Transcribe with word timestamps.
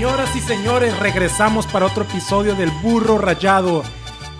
Señoras 0.00 0.34
y 0.34 0.40
señores, 0.40 0.98
regresamos 0.98 1.66
para 1.66 1.84
otro 1.84 2.04
episodio 2.04 2.54
del 2.54 2.70
Burro 2.82 3.18
Rayado, 3.18 3.82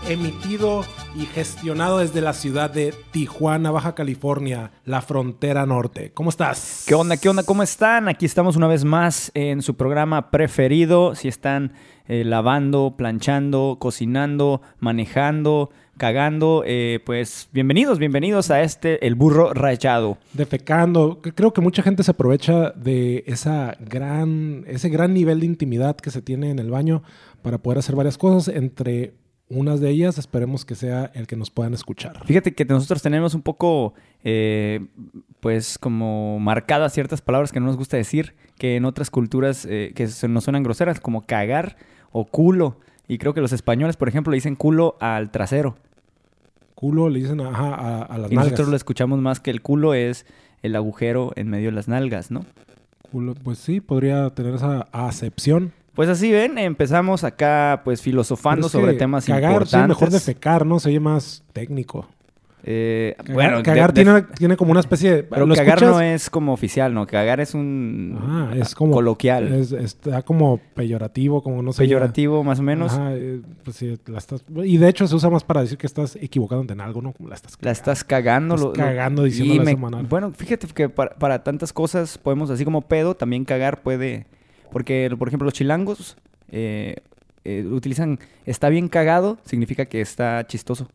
emitido 0.08 0.86
y 1.14 1.26
gestionado 1.26 1.98
desde 1.98 2.22
la 2.22 2.32
ciudad 2.32 2.70
de 2.70 2.94
Tijuana, 3.10 3.70
Baja 3.70 3.94
California, 3.94 4.70
la 4.86 5.02
frontera 5.02 5.66
norte. 5.66 6.12
¿Cómo 6.14 6.30
estás? 6.30 6.84
¿Qué 6.86 6.94
onda? 6.94 7.18
¿Qué 7.18 7.28
onda? 7.28 7.42
¿Cómo 7.42 7.62
están? 7.62 8.08
Aquí 8.08 8.24
estamos 8.24 8.56
una 8.56 8.68
vez 8.68 8.86
más 8.86 9.30
en 9.34 9.60
su 9.60 9.76
programa 9.76 10.30
preferido. 10.30 11.14
Si 11.14 11.28
están 11.28 11.74
eh, 12.08 12.24
lavando, 12.24 12.94
planchando, 12.96 13.76
cocinando, 13.78 14.62
manejando, 14.78 15.68
cagando, 16.00 16.62
eh, 16.66 16.98
pues 17.04 17.50
bienvenidos, 17.52 17.98
bienvenidos 17.98 18.50
a 18.50 18.62
este 18.62 19.06
El 19.06 19.16
Burro 19.16 19.52
Rayado. 19.52 20.16
Defecando. 20.32 21.20
Creo 21.20 21.52
que 21.52 21.60
mucha 21.60 21.82
gente 21.82 22.02
se 22.02 22.12
aprovecha 22.12 22.70
de 22.70 23.22
esa 23.26 23.76
gran, 23.80 24.64
ese 24.66 24.88
gran 24.88 25.12
nivel 25.12 25.40
de 25.40 25.46
intimidad 25.46 25.96
que 25.96 26.10
se 26.10 26.22
tiene 26.22 26.48
en 26.48 26.58
el 26.58 26.70
baño 26.70 27.02
para 27.42 27.58
poder 27.58 27.80
hacer 27.80 27.96
varias 27.96 28.16
cosas, 28.16 28.48
entre 28.56 29.12
unas 29.50 29.80
de 29.80 29.90
ellas 29.90 30.16
esperemos 30.16 30.64
que 30.64 30.74
sea 30.74 31.10
el 31.12 31.26
que 31.26 31.36
nos 31.36 31.50
puedan 31.50 31.74
escuchar. 31.74 32.24
Fíjate 32.24 32.54
que 32.54 32.64
nosotros 32.64 33.02
tenemos 33.02 33.34
un 33.34 33.42
poco, 33.42 33.92
eh, 34.24 34.80
pues 35.40 35.76
como 35.76 36.40
marcadas 36.40 36.94
ciertas 36.94 37.20
palabras 37.20 37.52
que 37.52 37.60
no 37.60 37.66
nos 37.66 37.76
gusta 37.76 37.98
decir, 37.98 38.34
que 38.56 38.76
en 38.76 38.86
otras 38.86 39.10
culturas 39.10 39.66
eh, 39.68 39.92
que 39.94 40.06
se 40.06 40.28
nos 40.28 40.44
suenan 40.44 40.62
groseras, 40.62 40.98
como 40.98 41.26
cagar 41.26 41.76
o 42.10 42.24
culo. 42.24 42.78
Y 43.06 43.18
creo 43.18 43.34
que 43.34 43.42
los 43.42 43.52
españoles, 43.52 43.98
por 43.98 44.08
ejemplo, 44.08 44.30
le 44.30 44.36
dicen 44.36 44.56
culo 44.56 44.96
al 44.98 45.30
trasero. 45.30 45.76
Culo 46.80 47.10
le 47.10 47.20
dicen 47.20 47.40
ajá, 47.42 47.74
a, 47.74 48.02
a 48.02 48.16
las 48.18 48.32
Y 48.32 48.34
nalgas. 48.36 48.52
nosotros 48.52 48.68
lo 48.68 48.76
escuchamos 48.76 49.18
más 49.20 49.38
que 49.38 49.50
el 49.50 49.60
culo 49.60 49.92
es 49.92 50.24
el 50.62 50.74
agujero 50.76 51.32
en 51.36 51.48
medio 51.50 51.66
de 51.68 51.72
las 51.72 51.88
nalgas, 51.88 52.30
¿no? 52.30 52.46
Culo, 53.12 53.34
pues 53.34 53.58
sí, 53.58 53.80
podría 53.82 54.30
tener 54.30 54.54
esa 54.54 54.88
acepción. 54.92 55.72
Pues 55.94 56.08
así 56.08 56.30
ven, 56.32 56.56
empezamos 56.56 57.22
acá 57.24 57.82
pues 57.84 58.00
filosofando 58.00 58.60
Pero 58.60 58.66
es 58.68 58.72
que 58.72 58.80
sobre 58.80 58.94
temas 58.94 59.26
cagar, 59.26 59.52
importantes. 59.52 59.80
Sí, 59.82 59.88
mejor 59.88 60.10
defecar, 60.10 60.64
¿no? 60.64 60.80
Se 60.80 60.88
oye 60.88 61.00
más 61.00 61.42
técnico. 61.52 62.06
Eh, 62.62 63.14
Cagar, 63.16 63.34
bueno, 63.34 63.62
cagar 63.62 63.92
de- 63.94 64.04
de- 64.04 64.04
tiene, 64.12 64.22
tiene 64.36 64.56
como 64.56 64.70
una 64.72 64.80
especie 64.80 65.14
de... 65.14 65.22
pero 65.22 65.46
¿lo 65.46 65.54
cagar 65.54 65.78
escuchas? 65.78 65.94
no 65.94 66.00
es 66.02 66.28
como 66.30 66.52
oficial, 66.52 66.92
¿no? 66.92 67.06
Cagar 67.06 67.40
es 67.40 67.54
un 67.54 68.18
Ajá, 68.20 68.54
es 68.56 68.74
como... 68.74 68.92
coloquial, 68.92 69.52
Es, 69.52 69.72
está 69.72 70.22
como 70.22 70.58
peyorativo, 70.74 71.42
como 71.42 71.62
no 71.62 71.72
sé. 71.72 71.84
ya- 71.84 71.88
peyorativo 71.88 72.44
más 72.44 72.58
o 72.58 72.62
menos. 72.62 72.92
Ajá, 72.92 73.14
eh, 73.14 73.40
pues 73.64 73.76
sí, 73.76 73.98
la 74.06 74.18
estás... 74.18 74.44
Y 74.64 74.76
de 74.76 74.88
hecho 74.88 75.06
se 75.06 75.14
usa 75.14 75.30
más 75.30 75.42
para 75.44 75.62
decir 75.62 75.78
que 75.78 75.86
estás 75.86 76.16
equivocándote 76.16 76.72
en 76.74 76.80
algo, 76.82 77.00
¿no? 77.00 77.12
Como 77.12 77.28
la 77.30 77.34
estás... 77.34 77.56
La 77.60 77.70
estás 77.70 78.04
cagando. 78.04 78.54
Estás 78.56 78.66
lo- 78.68 78.72
cagando 78.74 79.22
me- 79.22 79.28
esa 79.28 79.76
manera. 79.76 80.02
Bueno, 80.08 80.32
fíjate 80.36 80.66
que 80.68 80.88
para, 80.88 81.14
para 81.14 81.42
tantas 81.42 81.72
cosas 81.72 82.18
podemos, 82.18 82.50
así 82.50 82.64
como 82.64 82.82
pedo, 82.82 83.14
también 83.14 83.44
cagar 83.44 83.80
puede... 83.82 84.26
Porque, 84.70 85.10
por 85.18 85.28
ejemplo, 85.28 85.46
los 85.46 85.54
chilangos 85.54 86.16
eh, 86.50 86.96
eh, 87.44 87.64
utilizan 87.70 88.18
está 88.44 88.68
bien 88.68 88.88
cagado, 88.88 89.38
significa 89.44 89.86
que 89.86 90.00
está 90.00 90.46
chistoso. 90.46 90.88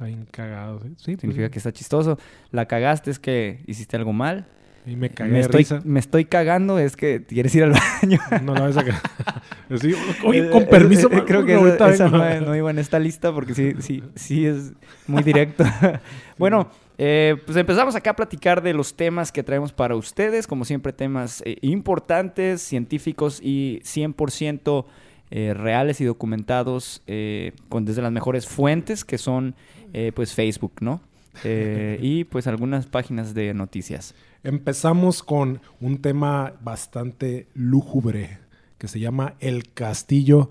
Está 0.00 0.06
bien 0.06 0.26
cagado, 0.30 0.80
¿sí? 0.80 0.88
Sí, 0.88 0.94
pues, 1.12 1.20
Significa 1.20 1.50
que 1.50 1.58
está 1.58 1.72
chistoso. 1.72 2.18
La 2.52 2.64
cagaste 2.64 3.10
es 3.10 3.18
que 3.18 3.60
hiciste 3.66 3.98
algo 3.98 4.14
mal. 4.14 4.46
Y 4.86 4.96
me 4.96 5.10
cagué 5.10 5.28
Me 5.30 5.36
de 5.36 5.42
estoy, 5.42 5.58
risa. 5.58 5.82
me 5.84 6.00
estoy 6.00 6.24
cagando 6.24 6.78
es 6.78 6.96
que 6.96 7.22
quieres 7.26 7.54
ir 7.54 7.64
al 7.64 7.72
baño. 7.72 8.18
No 8.42 8.54
la 8.54 8.62
vas 8.62 8.78
a 8.78 8.84
cagar. 8.84 9.02
Sí, 9.78 9.92
oye, 10.24 10.46
Eh, 10.46 10.50
con 10.50 10.62
eh, 10.62 10.66
permiso. 10.66 11.12
eh, 11.12 11.22
creo 11.26 11.44
que 11.44 11.54
esa, 11.92 12.08
no, 12.08 12.40
no 12.40 12.56
iba 12.56 12.70
en 12.70 12.78
esta 12.78 12.98
lista 12.98 13.30
porque 13.30 13.54
sí, 13.54 13.74
sí, 13.80 14.02
sí 14.14 14.46
es 14.46 14.72
muy 15.06 15.22
directo. 15.22 15.64
bueno, 16.38 16.70
eh, 16.96 17.36
pues 17.44 17.58
empezamos 17.58 17.94
acá 17.94 18.12
a 18.12 18.16
platicar 18.16 18.62
de 18.62 18.72
los 18.72 18.96
temas 18.96 19.30
que 19.30 19.42
traemos 19.42 19.70
para 19.74 19.96
ustedes. 19.96 20.46
Como 20.46 20.64
siempre, 20.64 20.94
temas 20.94 21.42
eh, 21.44 21.58
importantes, 21.60 22.62
científicos 22.62 23.38
y 23.42 23.80
100% 23.84 24.86
eh, 25.30 25.54
reales 25.54 26.00
y 26.00 26.04
documentados 26.04 27.02
eh, 27.06 27.52
con 27.68 27.84
desde 27.84 28.02
las 28.02 28.12
mejores 28.12 28.46
fuentes 28.48 29.04
que 29.04 29.18
son 29.18 29.54
eh, 29.92 30.12
pues 30.14 30.34
Facebook, 30.34 30.74
¿no? 30.80 31.00
Y 31.44 32.24
pues 32.24 32.46
algunas 32.48 32.86
páginas 32.86 33.32
de 33.34 33.54
noticias. 33.54 34.14
Empezamos 34.42 35.22
con 35.22 35.60
un 35.80 36.02
tema 36.02 36.54
bastante 36.60 37.46
lúgubre 37.54 38.38
que 38.78 38.88
se 38.88 38.98
llama 39.00 39.34
El 39.40 39.72
Castillo 39.72 40.50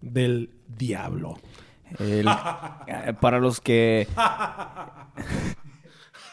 del 0.00 0.50
Diablo. 0.76 1.38
El- 1.98 2.26
para 3.20 3.38
los 3.40 3.60
que. 3.60 4.06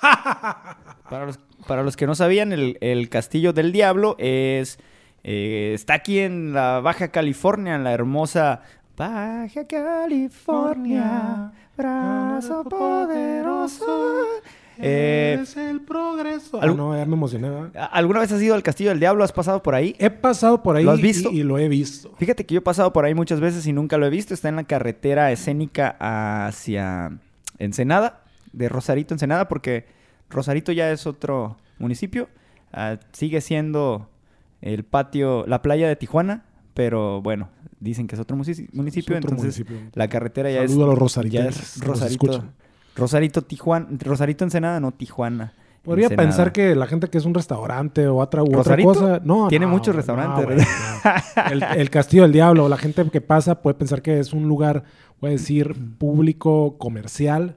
para, 0.01 1.25
los, 1.25 1.39
para 1.67 1.83
los 1.83 1.95
que 1.97 2.07
no 2.07 2.15
sabían, 2.15 2.51
el, 2.51 2.77
el 2.81 3.09
Castillo 3.09 3.53
del 3.53 3.71
Diablo 3.71 4.15
es. 4.19 4.79
Eh, 5.23 5.71
está 5.73 5.95
aquí 5.95 6.19
en 6.19 6.53
la 6.53 6.79
Baja 6.79 7.09
California, 7.09 7.75
en 7.75 7.83
la 7.83 7.91
hermosa. 7.93 8.61
Baja 8.95 9.65
California, 9.65 11.51
brazo 11.77 12.63
poderoso. 12.63 14.25
Eh, 14.81 15.39
es 15.41 15.57
el 15.57 15.81
progreso. 15.81 16.59
Ah, 16.61 16.67
no, 16.67 16.95
ya 16.97 17.05
me 17.05 17.13
emocioné. 17.13 17.49
¿verdad? 17.49 17.89
¿Alguna 17.91 18.21
vez 18.21 18.31
has 18.31 18.41
ido 18.41 18.55
al 18.55 18.63
Castillo 18.63 18.91
del 18.91 18.99
Diablo? 18.99 19.23
¿Has 19.25 19.33
pasado 19.33 19.61
por 19.61 19.75
ahí? 19.75 19.95
He 19.99 20.09
pasado 20.09 20.63
por 20.63 20.77
ahí 20.77 20.85
¿Lo 20.85 20.91
has 20.91 21.01
visto? 21.01 21.29
Y, 21.31 21.39
y 21.39 21.43
lo 21.43 21.57
he 21.59 21.67
visto. 21.67 22.13
Fíjate 22.17 22.45
que 22.45 22.53
yo 22.55 22.59
he 22.59 22.63
pasado 22.63 22.93
por 22.93 23.03
ahí 23.03 23.13
muchas 23.13 23.41
veces 23.41 23.67
y 23.67 23.73
nunca 23.73 23.97
lo 23.97 24.05
he 24.05 24.09
visto. 24.09 24.33
Está 24.33 24.47
en 24.47 24.55
la 24.55 24.63
carretera 24.63 25.31
escénica 25.33 25.97
hacia 25.99 27.11
Ensenada, 27.57 28.23
de 28.53 28.69
Rosarito, 28.69 29.13
Ensenada, 29.13 29.49
porque 29.49 29.85
Rosarito 30.29 30.71
ya 30.71 30.91
es 30.91 31.05
otro 31.05 31.57
municipio. 31.77 32.29
Ah, 32.71 32.97
sigue 33.11 33.41
siendo 33.41 34.09
el 34.61 34.83
patio, 34.83 35.45
la 35.47 35.61
playa 35.61 35.87
de 35.87 35.95
Tijuana, 35.95 36.45
pero 36.73 37.21
bueno, 37.21 37.49
dicen 37.79 38.07
que 38.07 38.15
es 38.15 38.21
otro 38.21 38.35
municipio, 38.37 38.67
Es 38.73 38.97
otro 38.97 39.15
entonces 39.15 39.37
municipio. 39.65 39.77
la 39.93 40.07
carretera 40.07 40.49
ya 40.51 40.67
Saludo 40.67 40.91
a 40.91 40.95
los 40.95 41.17
es, 41.17 41.31
ya 41.31 41.45
es 41.47 41.79
Rosarito. 41.83 42.43
Rosarito, 42.95 43.41
Tijuana, 43.43 43.87
Rosarito, 43.99 44.43
Ensenada, 44.43 44.79
no 44.79 44.91
Tijuana. 44.91 45.53
Podría 45.83 46.05
Ensenada. 46.07 46.27
pensar 46.27 46.51
que 46.51 46.75
la 46.75 46.85
gente 46.87 47.07
que 47.09 47.17
es 47.17 47.25
un 47.25 47.33
restaurante 47.33 48.07
o 48.07 48.17
otra, 48.17 48.43
u 48.43 48.47
otra 48.47 48.57
¿Rosarito? 48.75 48.89
cosa. 48.89 49.21
No, 49.23 49.47
Tiene 49.47 49.65
no, 49.65 49.71
muchos 49.71 49.95
restaurantes. 49.95 50.67
El, 51.51 51.63
el 51.63 51.89
Castillo 51.89 52.23
del 52.23 52.33
Diablo, 52.33 52.67
la 52.67 52.77
gente 52.77 53.07
que 53.09 53.21
pasa 53.21 53.61
puede 53.61 53.75
pensar 53.75 54.01
que 54.01 54.19
es 54.19 54.33
un 54.33 54.47
lugar, 54.49 54.83
voy 55.21 55.29
a 55.29 55.31
decir, 55.31 55.73
público, 55.97 56.77
comercial. 56.77 57.55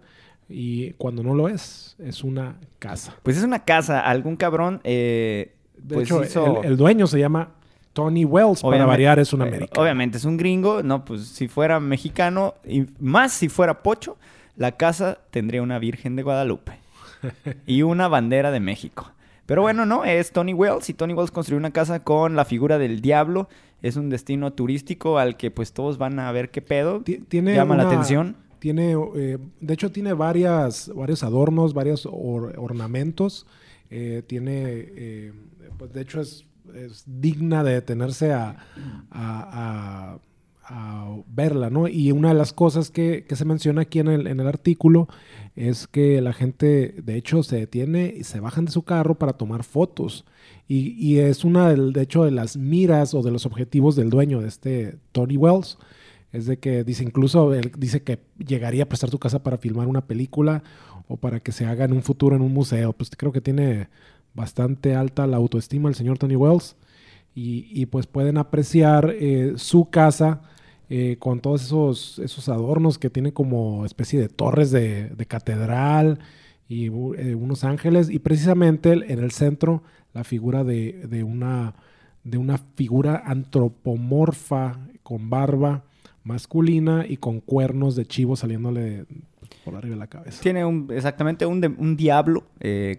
Y 0.49 0.93
cuando 0.93 1.23
no 1.25 1.35
lo 1.35 1.49
es, 1.49 1.97
es 1.99 2.23
una 2.23 2.59
casa. 2.79 3.15
Pues 3.23 3.37
es 3.39 3.43
una 3.45 3.65
casa, 3.65 4.01
algún 4.01 4.37
cabrón. 4.37 4.81
eh, 4.85 5.55
De 5.83 5.95
pues 5.97 6.09
hecho, 6.09 6.23
hizo- 6.25 6.63
el, 6.63 6.71
el 6.73 6.77
dueño 6.77 7.07
se 7.07 7.19
llama 7.19 7.51
Tony 7.93 8.25
Wells. 8.25 8.63
para 8.63 8.87
variar, 8.87 9.19
es 9.19 9.33
un 9.33 9.43
eh, 9.43 9.49
americano. 9.49 9.83
Obviamente 9.83 10.17
es 10.19 10.25
un 10.25 10.37
gringo, 10.37 10.83
no, 10.83 11.05
pues 11.05 11.27
si 11.27 11.49
fuera 11.49 11.81
mexicano 11.81 12.55
y 12.67 12.87
más 12.99 13.33
si 13.33 13.49
fuera 13.49 13.83
pocho, 13.83 14.17
la 14.57 14.73
casa 14.73 15.19
tendría 15.31 15.63
una 15.63 15.79
Virgen 15.79 16.17
de 16.17 16.23
Guadalupe 16.23 16.73
y 17.67 17.83
una 17.83 18.09
bandera 18.09 18.51
de 18.51 18.61
México. 18.61 19.11
Pero 19.47 19.63
bueno, 19.63 19.85
no, 19.87 20.05
es 20.05 20.31
Tony 20.33 20.55
Wells 20.55 20.89
y 20.89 20.95
Tony 20.95 21.15
Wells 21.15 21.31
construyó 21.31 21.59
una 21.59 21.73
casa 21.73 22.01
con 22.01 22.37
la 22.37 22.45
figura 22.45 22.79
del 22.79 23.01
diablo. 23.01 23.49
Es 23.83 23.97
un 23.97 24.09
destino 24.09 24.53
turístico 24.53 25.19
al 25.19 25.37
que 25.37 25.51
pues 25.51 25.73
todos 25.73 25.99
van 25.99 26.19
a 26.21 26.31
ver 26.33 26.51
qué 26.51 26.63
pedo. 26.63 27.03
Tiene 27.29 27.55
Llama 27.55 27.77
la 27.77 27.83
atención. 27.85 28.37
Tiene, 28.61 28.95
eh, 29.17 29.39
de 29.61 29.75
hecho, 29.75 29.91
tiene 29.91 30.13
varias, 30.13 30.91
varios 30.95 31.25
adornos, 31.25 31.75
varios 31.75 32.07
or- 32.11 32.55
ornamentos. 32.59 33.45
Eh, 33.91 34.23
tiene, 34.27 34.53
eh, 34.65 35.33
pues 35.83 35.95
de 35.95 36.03
hecho, 36.03 36.21
es, 36.21 36.45
digna 37.07 37.65
de 37.65 37.73
detenerse 37.73 38.33
a, 38.33 40.19
verla, 41.27 41.71
¿no? 41.71 41.89
Y 41.89 42.13
una 42.13 42.29
de 42.29 42.35
las 42.35 42.53
cosas 42.53 42.91
que, 42.91 43.27
se 43.29 43.45
menciona 43.45 43.83
aquí 43.83 43.99
en 43.99 44.07
el, 44.07 44.47
artículo 44.47 45.09
es 45.57 45.89
que 45.89 46.21
la 46.21 46.33
gente, 46.33 46.95
de 47.03 47.17
hecho, 47.17 47.43
se 47.43 47.57
detiene 47.57 48.15
y 48.17 48.23
se 48.23 48.39
bajan 48.39 48.67
de 48.67 48.71
su 48.71 48.83
carro 48.83 49.17
para 49.17 49.33
tomar 49.33 49.65
fotos. 49.65 50.25
Y, 50.69 50.91
y 51.05 51.19
es 51.19 51.45
una, 51.45 51.69
del- 51.69 51.93
de 51.93 52.03
hecho, 52.03 52.23
de 52.23 52.31
las 52.31 52.57
miras 52.57 53.13
o 53.13 53.23
de 53.23 53.33
los 53.33 53.45
objetivos 53.45 53.97
del 53.97 54.09
dueño 54.09 54.41
de 54.41 54.47
este 54.47 54.99
Tony 55.11 55.37
Wells. 55.37 55.79
Es 56.31 56.47
de 56.47 56.61
que 56.61 56.85
dice, 56.85 57.03
incluso 57.03 57.53
él 57.55 57.73
dice 57.77 58.05
que 58.05 58.21
llegaría 58.39 58.85
a 58.85 58.89
prestar 58.89 59.11
su 59.11 59.19
casa 59.19 59.43
para 59.43 59.59
filmar 59.59 59.89
una 59.89 60.07
película 60.07 60.63
o 61.09 61.17
para 61.17 61.41
que 61.41 61.51
se 61.51 61.67
haga 61.67 61.87
en 61.87 61.93
un 61.93 62.05
futuro 62.05 62.37
en 62.37 62.43
un 62.43 62.53
museo. 62.53 62.93
Pues 62.93 63.11
creo 63.17 63.33
que 63.33 63.41
tiene 63.41 63.89
bastante 64.35 64.95
alta 64.95 65.27
la 65.27 65.37
autoestima 65.37 65.89
el 65.89 65.95
señor 65.95 66.19
Tony 66.19 66.37
Wells. 66.37 66.77
Y, 67.35 67.67
y, 67.71 67.87
pues 67.87 68.07
pueden 68.07 68.37
apreciar 68.37 69.15
eh, 69.19 69.55
su 69.57 69.89
casa 69.89 70.43
eh, 70.91 71.17
con 71.19 71.41
todos 71.41 71.63
esos, 71.63 72.19
esos 72.19 72.51
adornos 72.51 72.99
que 72.99 73.09
tiene 73.09 73.33
como 73.33 73.87
especie 73.87 74.21
de 74.21 74.29
torres 74.29 74.71
de, 74.71 75.09
de 75.09 75.27
catedral 75.27 76.19
y 76.69 76.89
eh, 76.89 77.35
unos 77.35 77.65
ángeles. 77.65 78.11
Y 78.11 78.19
precisamente 78.19 78.93
en 78.93 79.19
el 79.19 79.31
centro 79.31 79.83
la 80.13 80.25
figura 80.25 80.63
de, 80.63 81.07
de 81.09 81.25
una, 81.25 81.75
de 82.23 82.37
una 82.37 82.59
figura 82.59 83.23
antropomorfa 83.25 84.79
con 85.03 85.31
barba 85.31 85.85
masculina 86.23 87.07
y 87.09 87.17
con 87.17 87.41
cuernos 87.41 87.97
de 87.97 88.05
chivo 88.05 88.37
saliéndole 88.37 89.07
por 89.65 89.75
arriba 89.75 89.95
de 89.95 90.01
la 90.01 90.07
cabeza. 90.07 90.43
Tiene 90.43 90.67
un, 90.67 90.89
exactamente 90.93 91.47
un, 91.47 91.97
diablo, 91.97 92.45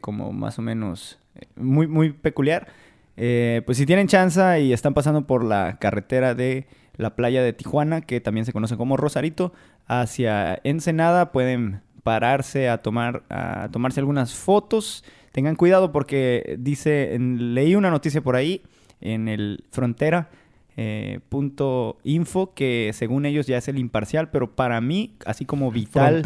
como 0.02 0.34
más 0.34 0.58
o 0.58 0.64
menos 0.64 1.20
muy, 1.56 1.88
muy 1.88 2.12
peculiar. 2.12 2.68
Eh, 3.16 3.62
pues 3.66 3.78
si 3.78 3.86
tienen 3.86 4.08
chance 4.08 4.62
y 4.62 4.74
están 4.74 4.94
pasando 4.94 5.28
por 5.28 5.44
la 5.44 5.78
carretera 5.80 6.34
de 6.34 6.68
la 6.98 7.16
playa 7.16 7.44
de 7.44 7.54
Tijuana, 7.54 8.02
que 8.02 8.22
también 8.22 8.46
se 8.46 8.54
conoce 8.54 8.78
como 8.78 8.98
Rosarito, 8.98 9.54
hacia 9.88 10.60
Ensenada, 10.64 11.32
pueden 11.32 11.82
pararse 12.04 12.70
a 12.70 12.80
tomar 12.80 13.24
a 13.30 13.70
tomarse 13.72 14.00
algunas 14.00 14.34
fotos. 14.34 15.04
Tengan 15.32 15.56
cuidado 15.56 15.92
porque 15.92 16.56
dice, 16.60 17.18
leí 17.20 17.76
una 17.76 17.90
noticia 17.90 18.22
por 18.22 18.36
ahí 18.36 18.62
en 19.02 19.28
el 19.28 19.64
Frontera 19.72 20.30
eh, 20.76 21.20
punto 21.30 21.98
info 22.04 22.54
que 22.56 22.90
según 22.94 23.28
ellos 23.28 23.46
ya 23.46 23.58
es 23.58 23.68
el 23.68 23.78
imparcial, 23.78 24.32
pero 24.32 24.56
para 24.56 24.82
mí, 24.82 25.16
así 25.26 25.46
como 25.46 25.72
Vital, 25.72 26.24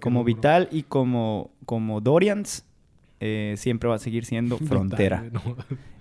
como 0.00 0.24
Vital 0.24 0.68
y 0.70 0.84
como, 0.84 1.50
como 1.66 2.00
Dorians, 2.00 2.64
eh, 3.20 3.54
siempre 3.56 3.88
va 3.88 3.96
a 3.96 3.98
seguir 3.98 4.24
siendo 4.24 4.58
frontera. 4.68 5.24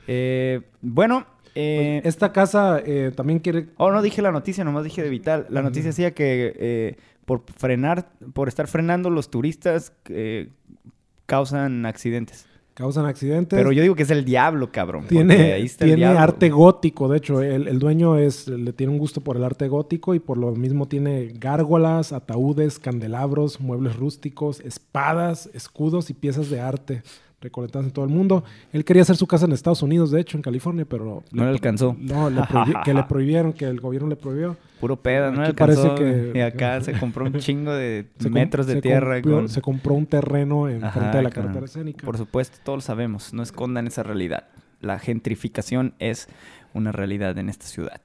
Eh, 0.07 0.61
bueno, 0.81 1.27
pues, 1.53 2.05
esta 2.05 2.31
casa 2.31 2.81
también 3.15 3.39
quiere. 3.39 3.67
Oh, 3.77 3.91
no 3.91 4.01
dije 4.01 4.21
la 4.21 4.31
noticia, 4.31 4.63
nomás 4.63 4.83
dije 4.83 5.03
de 5.03 5.09
Vital. 5.09 5.45
La 5.49 5.61
noticia 5.61 5.89
decía 5.89 6.13
que 6.13 6.97
por 7.25 7.43
frenar, 7.55 8.09
por 8.33 8.47
estar 8.47 8.67
frenando 8.67 9.09
los 9.09 9.29
turistas 9.29 9.93
causan 11.27 11.85
accidentes 11.85 12.48
causan 12.79 13.05
accidentes. 13.05 13.57
Pero 13.57 13.73
yo 13.73 13.81
digo 13.81 13.93
que 13.93 14.03
es 14.03 14.09
el 14.09 14.23
diablo, 14.23 14.71
cabrón. 14.71 15.05
Tiene, 15.09 15.61
tiene 15.77 16.05
arte 16.05 16.49
gótico, 16.49 17.09
de 17.09 17.17
hecho, 17.17 17.41
el, 17.41 17.77
dueño 17.77 18.17
es, 18.17 18.47
le 18.47 18.71
tiene 18.71 18.93
un 18.93 18.99
gusto 18.99 19.19
por 19.19 19.35
el 19.35 19.43
arte 19.43 19.67
gótico 19.67 20.15
y 20.15 20.19
por 20.19 20.37
lo 20.37 20.55
mismo 20.55 20.87
tiene 20.87 21.33
gárgolas, 21.35 22.13
ataúdes, 22.13 22.79
candelabros, 22.79 23.59
muebles 23.59 23.97
rústicos, 23.97 24.61
espadas, 24.61 25.49
escudos 25.53 26.09
y 26.09 26.13
piezas 26.13 26.49
de 26.49 26.61
arte 26.61 27.03
recolectadas 27.41 27.87
en 27.87 27.93
todo 27.93 28.05
el 28.05 28.11
mundo. 28.11 28.43
Él 28.73 28.83
quería 28.83 29.03
hacer 29.03 29.15
su 29.15 29.27
casa 29.27 29.45
en 29.45 29.51
Estados 29.51 29.81
Unidos, 29.81 30.11
de 30.11 30.21
hecho, 30.21 30.37
en 30.37 30.43
California, 30.43 30.85
pero... 30.85 31.23
No 31.31 31.43
le, 31.43 31.49
alcanzó. 31.49 31.95
No, 31.99 32.29
que 32.83 32.93
le 32.93 33.03
prohibieron, 33.07 33.53
que 33.53 33.65
el 33.65 33.79
gobierno 33.79 34.09
le 34.09 34.15
prohibió. 34.15 34.57
Puro 34.79 34.97
peda, 34.97 35.31
no 35.31 35.41
le 35.41 35.47
alcanzó. 35.47 35.95
Que, 35.95 36.31
y 36.35 36.39
acá 36.39 36.81
se 36.81 36.93
compró 36.93 37.25
un 37.25 37.33
chingo 37.39 37.73
de 37.73 38.05
metros 38.29 38.67
de 38.67 38.81
tierra. 38.81 39.21
Se 39.47 39.61
compró 39.61 39.93
un 39.93 40.05
terreno 40.05 40.67
en 40.67 40.81
frente 40.91 41.17
de 41.17 41.23
la 41.23 41.29
carretera 41.29 41.65
escénica. 41.65 42.05
Por 42.05 42.17
supuesto, 42.17 42.57
todos 42.63 42.77
lo 42.77 42.81
sabemos. 42.81 43.33
No 43.33 43.43
escondan 43.43 43.87
esa 43.87 44.03
realidad. 44.03 44.45
La 44.81 44.99
gentrificación 44.99 45.93
es 45.99 46.27
una 46.73 46.91
realidad 46.91 47.37
en 47.37 47.49
esta 47.49 47.65
ciudad. 47.65 48.01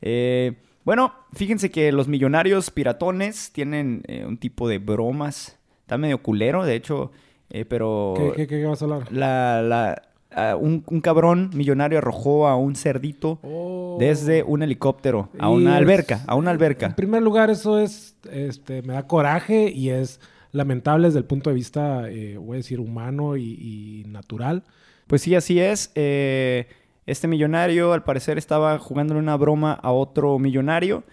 Eh, 0.00 0.54
bueno, 0.84 1.14
fíjense 1.32 1.70
que 1.70 1.92
los 1.92 2.08
millonarios 2.08 2.70
piratones 2.70 3.52
tienen 3.52 4.02
eh, 4.06 4.24
un 4.26 4.36
tipo 4.36 4.68
de 4.68 4.78
bromas. 4.78 5.58
Está 5.82 5.98
medio 5.98 6.18
culero, 6.18 6.64
de 6.64 6.74
hecho... 6.74 7.12
Eh, 7.52 7.66
pero... 7.66 8.14
¿Qué, 8.34 8.46
qué, 8.46 8.64
vas 8.64 8.80
a 8.80 8.86
hablar? 8.86 9.12
La, 9.12 10.02
un, 10.58 10.80
cabrón 11.02 11.50
millonario 11.52 11.98
arrojó 11.98 12.48
a 12.48 12.56
un 12.56 12.74
cerdito 12.74 13.38
oh. 13.42 13.98
desde 14.00 14.42
un 14.42 14.62
helicóptero 14.62 15.28
a 15.38 15.50
una 15.50 15.76
alberca, 15.76 16.22
a 16.26 16.34
una 16.34 16.50
alberca. 16.50 16.86
En 16.86 16.94
primer 16.94 17.22
lugar, 17.22 17.50
eso 17.50 17.78
es, 17.78 18.16
este, 18.30 18.80
me 18.82 18.94
da 18.94 19.06
coraje 19.06 19.70
y 19.70 19.90
es 19.90 20.18
lamentable 20.52 21.08
desde 21.08 21.18
el 21.18 21.26
punto 21.26 21.50
de 21.50 21.54
vista, 21.54 22.08
eh, 22.08 22.38
voy 22.38 22.54
a 22.54 22.56
decir, 22.56 22.80
humano 22.80 23.36
y, 23.36 24.04
natural. 24.08 24.64
Pues 25.06 25.20
sí, 25.20 25.34
así 25.34 25.60
es. 25.60 25.92
Eh, 25.94 26.68
este 27.04 27.28
millonario, 27.28 27.92
al 27.92 28.02
parecer, 28.02 28.38
estaba 28.38 28.78
jugándole 28.78 29.20
una 29.20 29.36
broma 29.36 29.74
a 29.74 29.92
otro 29.92 30.38
millonario, 30.38 31.04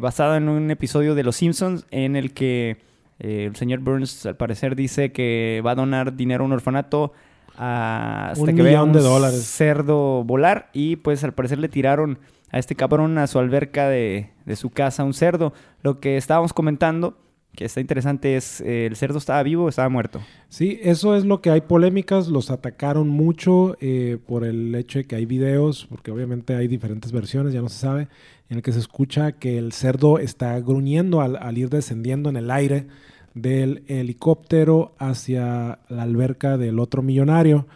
basada 0.00 0.36
en 0.36 0.48
un 0.48 0.70
episodio 0.70 1.16
de 1.16 1.24
Los 1.24 1.36
Simpsons 1.36 1.86
en 1.90 2.14
el 2.14 2.32
que 2.32 2.76
eh, 3.18 3.44
el 3.46 3.56
señor 3.56 3.80
Burns, 3.80 4.26
al 4.26 4.36
parecer, 4.36 4.76
dice 4.76 5.12
que 5.12 5.62
va 5.64 5.72
a 5.72 5.74
donar 5.74 6.16
dinero 6.16 6.44
a 6.44 6.46
un 6.46 6.52
orfanato 6.52 7.12
hasta 7.56 8.40
un 8.40 8.54
que 8.54 8.62
vea 8.62 8.82
un 8.82 8.92
de 8.92 9.00
dólares. 9.00 9.42
cerdo 9.44 10.24
volar. 10.24 10.70
Y 10.72 10.96
pues 10.96 11.24
al 11.24 11.32
parecer 11.32 11.58
le 11.58 11.68
tiraron 11.68 12.18
a 12.50 12.58
este 12.58 12.74
cabrón 12.74 13.18
a 13.18 13.26
su 13.26 13.38
alberca 13.38 13.88
de, 13.88 14.30
su 14.54 14.70
casa 14.70 15.04
un 15.04 15.14
cerdo. 15.14 15.52
Lo 15.82 16.00
que 16.00 16.16
estábamos 16.16 16.52
comentando, 16.52 17.18
que 17.56 17.64
está 17.64 17.80
interesante, 17.80 18.36
es 18.36 18.60
eh, 18.60 18.86
el 18.86 18.94
cerdo 18.94 19.18
estaba 19.18 19.42
vivo 19.42 19.64
o 19.64 19.68
estaba 19.68 19.88
muerto. 19.88 20.20
Sí, 20.48 20.78
eso 20.82 21.16
es 21.16 21.24
lo 21.24 21.40
que 21.40 21.50
hay 21.50 21.62
polémicas. 21.62 22.28
Los 22.28 22.50
atacaron 22.50 23.08
mucho 23.08 23.76
eh, 23.80 24.18
por 24.26 24.44
el 24.44 24.74
hecho 24.74 25.00
de 25.00 25.06
que 25.06 25.16
hay 25.16 25.26
videos, 25.26 25.86
porque 25.90 26.12
obviamente 26.12 26.54
hay 26.54 26.68
diferentes 26.68 27.10
versiones, 27.10 27.52
ya 27.52 27.62
no 27.62 27.68
se 27.68 27.78
sabe, 27.78 28.08
en 28.48 28.58
el 28.58 28.62
que 28.62 28.72
se 28.72 28.78
escucha 28.78 29.32
que 29.32 29.58
el 29.58 29.72
cerdo 29.72 30.18
está 30.18 30.60
gruñendo 30.60 31.20
al 31.20 31.58
ir 31.58 31.68
descendiendo 31.68 32.28
en 32.28 32.36
el 32.36 32.50
aire 32.52 32.86
del 33.34 33.82
helicóptero 33.86 34.94
hacia 34.98 35.80
la 35.88 36.02
alberca 36.02 36.56
del 36.56 36.78
otro 36.78 37.02
millonario. 37.02 37.66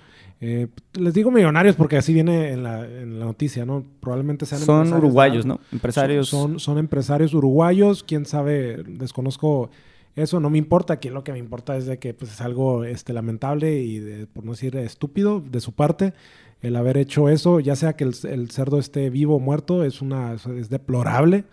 Eh, 0.42 0.68
les 0.94 1.12
digo 1.12 1.30
millonarios 1.30 1.76
porque 1.76 1.98
así 1.98 2.14
viene 2.14 2.52
en 2.52 2.62
la, 2.62 2.86
noticia, 2.86 3.66
¿no? 3.66 3.84
Probablemente 4.00 4.46
sean 4.46 4.62
Son 4.62 4.92
uruguayos, 4.92 5.44
¿no? 5.44 5.60
Empresarios. 5.70 6.28
Son, 6.28 6.58
son, 6.58 6.78
empresarios 6.78 7.34
uruguayos, 7.34 8.02
quién 8.02 8.24
sabe, 8.24 8.82
desconozco 8.86 9.70
eso, 10.16 10.40
no 10.40 10.50
me 10.50 10.58
importa, 10.58 10.94
aquí 10.94 11.10
lo 11.10 11.24
que 11.24 11.32
me 11.32 11.38
importa 11.38 11.76
es 11.76 11.86
de 11.86 11.98
que 11.98 12.14
pues, 12.14 12.32
es 12.32 12.40
algo 12.40 12.84
este, 12.84 13.12
lamentable 13.12 13.80
y, 13.82 14.26
por 14.32 14.44
no 14.44 14.52
decir 14.52 14.76
estúpido 14.76 15.40
de 15.40 15.60
su 15.60 15.72
parte, 15.72 16.14
el 16.62 16.76
haber 16.76 16.96
hecho 16.96 17.28
eso, 17.28 17.60
ya 17.60 17.76
sea 17.76 17.94
que 17.94 18.04
el, 18.04 18.14
el 18.24 18.50
cerdo 18.50 18.78
esté 18.78 19.10
vivo 19.10 19.36
o 19.36 19.40
muerto, 19.40 19.84
es, 19.84 20.00
una, 20.00 20.34
es 20.34 20.68
deplorable 20.70 21.44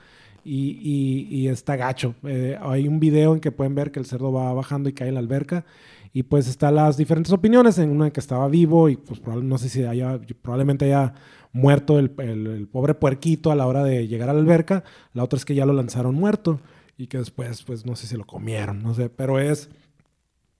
y, 0.47 1.47
está 1.47 1.75
gacho. 1.75 2.15
Eh, 2.23 2.57
hay 2.61 2.87
un 2.87 2.99
video 2.99 3.33
en 3.33 3.39
que 3.39 3.51
pueden 3.51 3.75
ver 3.75 3.91
que 3.91 3.99
el 3.99 4.05
cerdo 4.05 4.31
va 4.31 4.53
bajando 4.53 4.89
y 4.89 4.93
cae 4.93 5.09
en 5.09 5.15
la 5.15 5.19
alberca. 5.19 5.65
Y 6.13 6.23
pues 6.23 6.47
están 6.47 6.75
las 6.75 6.97
diferentes 6.97 7.33
opiniones, 7.33 7.77
en 7.77 7.89
una 7.89 8.11
que 8.11 8.19
estaba 8.19 8.47
vivo 8.47 8.89
y 8.89 8.97
pues 8.97 9.21
no 9.25 9.57
sé 9.57 9.69
si 9.69 9.83
haya, 9.83 10.19
probablemente 10.41 10.85
haya 10.85 11.13
muerto 11.51 11.99
el, 11.99 12.09
pobre 12.71 12.93
puerquito 12.93 13.51
a 13.51 13.55
la 13.55 13.67
hora 13.67 13.83
de 13.83 14.07
llegar 14.07 14.29
a 14.29 14.33
la 14.33 14.39
alberca. 14.39 14.83
La 15.13 15.23
otra 15.23 15.37
es 15.37 15.45
que 15.45 15.55
ya 15.55 15.65
lo 15.65 15.73
lanzaron 15.73 16.15
muerto 16.15 16.59
y 16.97 17.07
que 17.07 17.17
después 17.17 17.63
pues 17.63 17.85
no 17.85 17.95
sé 17.95 18.07
si 18.07 18.15
lo 18.15 18.25
comieron, 18.25 18.81
no 18.81 18.93
sé, 18.93 19.09
pero 19.09 19.39
es... 19.39 19.69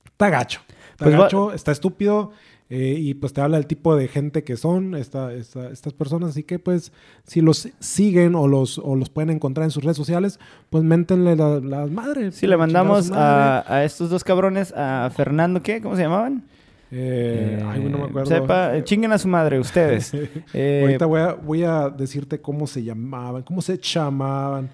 Está 0.05 0.29
gacho. 0.29 0.61
Está 0.91 1.05
pues 1.05 1.17
gacho, 1.17 1.53
está 1.53 1.71
estúpido 1.71 2.31
eh, 2.69 2.95
y 2.99 3.13
pues 3.13 3.31
te 3.31 3.39
habla 3.39 3.57
del 3.57 3.65
tipo 3.65 3.95
de 3.95 4.09
gente 4.09 4.43
que 4.43 4.57
son 4.57 4.95
esta, 4.95 5.33
estas 5.33 5.93
personas. 5.93 6.31
Así 6.31 6.43
que 6.43 6.59
pues 6.59 6.91
si 7.25 7.39
los 7.41 7.69
siguen 7.79 8.35
o 8.35 8.47
los, 8.47 8.77
o 8.77 8.95
los 8.95 9.09
pueden 9.09 9.29
encontrar 9.29 9.63
en 9.65 9.71
sus 9.71 9.83
redes 9.83 9.95
sociales, 9.95 10.39
pues 10.69 10.83
méntenle 10.83 11.35
las 11.35 11.63
la 11.63 11.85
madres. 11.85 12.35
Sí, 12.35 12.45
le 12.45 12.57
mandamos 12.57 13.09
a, 13.13 13.83
estos 13.85 14.09
dos 14.09 14.23
cabrones, 14.23 14.73
a 14.75 15.09
Fernando, 15.15 15.63
¿qué? 15.63 15.81
¿Cómo 15.81 15.95
se 15.95 16.01
llamaban? 16.01 16.43
Eh, 16.91 17.61
ay, 17.65 17.83
no 17.83 17.97
me 17.97 18.03
eh, 18.05 18.07
acuerdo. 18.09 18.29
Sepa, 18.29 18.83
chinguen 18.83 19.13
a 19.13 19.17
su 19.17 19.29
madre 19.29 19.59
ustedes. 19.59 20.13
Ahorita 20.53 21.05
voy 21.05 21.21
a, 21.21 21.33
voy 21.33 21.63
a 21.63 21.89
decirte 21.89 22.41
cómo 22.41 22.67
se 22.67 22.83
llamaban, 22.83 23.43
cómo 23.43 23.61
se 23.61 23.77
llamaban. 23.77 24.69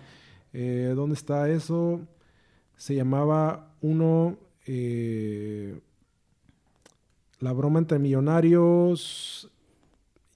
¿Dónde 0.51 1.13
está 1.13 1.47
eso? 1.49 2.01
Se 2.75 2.95
llamaba 2.95 3.67
uno... 3.81 4.37
La 7.43 7.51
broma 7.51 7.77
entre 7.77 7.99
millonarios. 7.99 9.51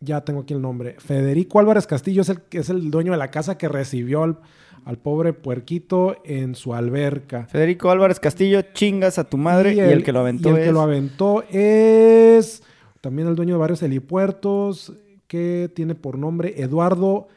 Ya 0.01 0.25
tengo 0.25 0.41
aquí 0.41 0.53
el 0.53 0.61
nombre. 0.61 0.97
Federico 0.99 1.57
Álvarez 1.57 1.87
Castillo 1.87 2.21
es 2.21 2.27
el, 2.27 2.41
es 2.51 2.69
el 2.69 2.91
dueño 2.91 3.13
de 3.13 3.17
la 3.17 3.31
casa 3.31 3.57
que 3.57 3.69
recibió 3.69 4.23
al, 4.23 4.97
pobre 5.01 5.31
puerquito 5.31 6.17
en 6.25 6.53
su 6.53 6.73
alberca. 6.73 7.47
Federico 7.47 7.91
Álvarez 7.91 8.19
Castillo, 8.19 8.61
chingas 8.73 9.19
a 9.19 9.23
tu 9.23 9.37
madre 9.37 9.73
y 9.73 9.79
el, 9.79 10.03
que 10.03 10.11
lo 10.11 10.19
aventó 10.19 10.49
y 10.49 10.51
el 10.51 10.57
es... 10.57 10.65
que 10.65 10.71
lo 10.73 10.81
aventó 10.81 11.43
es 11.49 12.61
también 12.99 13.29
el 13.29 13.37
dueño 13.37 13.53
de 13.53 13.59
varios 13.61 13.81
helipuertos 13.83 14.91
que 15.27 15.71
tiene 15.73 15.95
por 15.95 16.17
nombre 16.17 16.61
Eduardo 16.61 17.29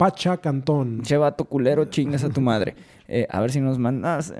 Pacha 0.00 0.38
Cantón. 0.38 1.02
Che 1.02 1.18
vato 1.18 1.44
culero, 1.44 1.84
chingas 1.84 2.24
a 2.24 2.30
tu 2.30 2.40
madre. 2.40 2.74
Eh, 3.12 3.26
a 3.28 3.40
ver 3.40 3.50
si 3.50 3.60
nos 3.60 3.76
mandas 3.76 4.32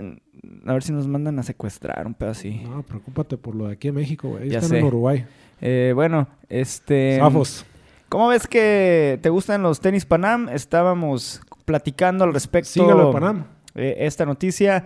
a 0.65 0.73
ver 0.73 0.85
si 0.85 0.93
nos 0.93 1.09
mandan 1.09 1.41
a 1.41 1.43
secuestrar, 1.43 2.07
un 2.07 2.15
pedo 2.15 2.31
así. 2.31 2.63
No, 2.63 2.85
preocúpate 2.85 3.37
por 3.37 3.57
lo 3.57 3.67
de 3.67 3.73
aquí 3.73 3.89
en 3.89 3.97
México, 3.97 4.29
güey. 4.29 4.49
Ya 4.49 4.61
están 4.61 4.79
en 4.79 4.85
Uruguay. 4.85 5.27
Eh, 5.61 5.91
bueno, 5.93 6.29
este... 6.49 7.19
Zafos. 7.19 7.67
¿Cómo 8.09 8.29
ves 8.29 8.47
que 8.47 9.19
te 9.23 9.29
gustan 9.29 9.65
los 9.65 9.81
tenis 9.81 10.07
Panam? 10.07 10.49
Estábamos 10.51 11.41
platicando 11.65 12.23
al 12.23 12.33
respecto. 12.33 12.71
Sígalo, 12.71 13.11
Panam. 13.11 13.47
Eh, 13.75 13.97
esta 13.99 14.25
noticia. 14.25 14.85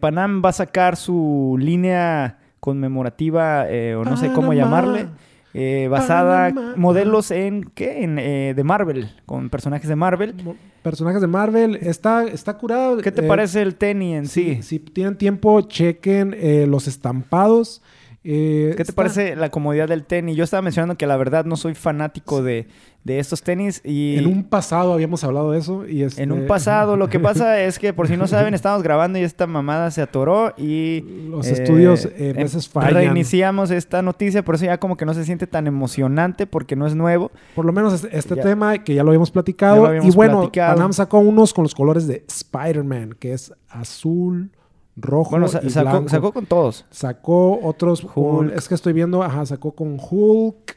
Panam 0.00 0.42
va 0.44 0.48
a 0.48 0.52
sacar 0.52 0.96
su 0.96 1.56
línea 1.60 2.40
conmemorativa, 2.58 3.66
o 3.96 4.04
no 4.04 4.16
sé 4.16 4.32
cómo 4.32 4.52
llamarle. 4.54 5.06
Eh, 5.54 5.88
basada 5.90 6.50
modelos 6.76 7.30
en 7.30 7.64
qué 7.74 8.04
en 8.04 8.18
eh, 8.18 8.54
de 8.56 8.64
Marvel 8.64 9.10
con 9.26 9.50
personajes 9.50 9.86
de 9.86 9.96
Marvel. 9.96 10.34
Personajes 10.82 11.20
de 11.20 11.26
Marvel. 11.26 11.76
Está 11.76 12.24
está 12.24 12.56
curado 12.56 12.96
qué 12.98 13.12
te 13.12 13.24
eh, 13.24 13.28
parece 13.28 13.60
el 13.60 13.74
tenis 13.74 14.16
en 14.16 14.26
sí? 14.28 14.62
si 14.62 14.78
tienen 14.78 15.16
tiempo 15.16 15.60
chequen 15.62 16.36
los 16.70 16.88
estampados 16.88 17.82
Eh, 18.24 18.68
¿Qué 18.70 18.76
te 18.76 18.82
está- 18.82 18.92
parece 18.94 19.34
la 19.36 19.50
comodidad 19.50 19.88
del 19.88 20.04
tenis? 20.04 20.36
Yo 20.36 20.44
estaba 20.44 20.62
mencionando 20.62 20.96
que 20.96 21.06
la 21.08 21.16
verdad 21.16 21.44
no 21.44 21.56
soy 21.56 21.74
fanático 21.74 22.40
de, 22.40 22.68
de 23.02 23.18
estos 23.18 23.42
tenis 23.42 23.80
y 23.84 24.16
En 24.16 24.26
un 24.28 24.44
pasado 24.44 24.92
habíamos 24.92 25.24
hablado 25.24 25.50
de 25.50 25.58
eso 25.58 25.88
y 25.88 26.04
este, 26.04 26.22
en 26.22 26.30
un 26.30 26.46
pasado 26.46 26.96
lo 26.96 27.08
que 27.08 27.18
pasa 27.20 27.60
es 27.60 27.80
que 27.80 27.92
por 27.92 28.06
si 28.06 28.16
no 28.16 28.28
saben 28.28 28.54
estamos 28.54 28.84
grabando 28.84 29.18
y 29.18 29.22
esta 29.22 29.48
mamada 29.48 29.90
se 29.90 30.02
atoró 30.02 30.54
y 30.56 31.00
Los 31.30 31.48
eh, 31.48 31.52
estudios 31.54 32.04
eh, 32.04 32.12
a 32.16 32.24
em- 32.30 32.36
veces 32.36 32.68
fallan. 32.68 32.94
Reiniciamos 32.94 33.72
esta 33.72 34.02
noticia, 34.02 34.44
por 34.44 34.54
eso 34.54 34.66
ya 34.66 34.78
como 34.78 34.96
que 34.96 35.04
no 35.04 35.14
se 35.14 35.24
siente 35.24 35.48
tan 35.48 35.66
emocionante 35.66 36.46
porque 36.46 36.76
no 36.76 36.86
es 36.86 36.94
nuevo. 36.94 37.32
Por 37.56 37.64
lo 37.64 37.72
menos 37.72 37.92
este, 38.04 38.16
este 38.16 38.36
tema 38.36 38.78
que 38.84 38.94
ya 38.94 39.02
lo 39.02 39.10
habíamos 39.10 39.30
Ya 39.30 39.32
platicado. 39.32 39.76
lo 39.82 39.86
habíamos 39.88 40.12
y 40.12 40.16
bueno, 40.16 40.38
platicado. 40.42 40.76
Panam 40.76 40.92
sacó 40.92 41.18
unos 41.18 41.52
con 41.52 41.64
los 41.64 41.74
colores 41.74 42.06
de 42.06 42.24
Spider-Man, 42.28 43.16
que 43.18 43.32
es 43.32 43.52
azul, 43.68 44.52
rojo 44.96 45.30
Bueno, 45.30 45.48
sa- 45.48 45.60
y 45.62 45.70
sacó, 45.70 45.90
blanco. 45.90 46.08
sacó 46.08 46.32
con 46.32 46.46
todos. 46.46 46.84
Sacó 46.90 47.60
otros. 47.62 48.06
Hulk. 48.14 48.52
es 48.56 48.68
que 48.68 48.74
estoy 48.74 48.92
viendo, 48.92 49.22
ajá, 49.22 49.46
sacó 49.46 49.72
con 49.72 49.98
Hulk, 49.98 50.76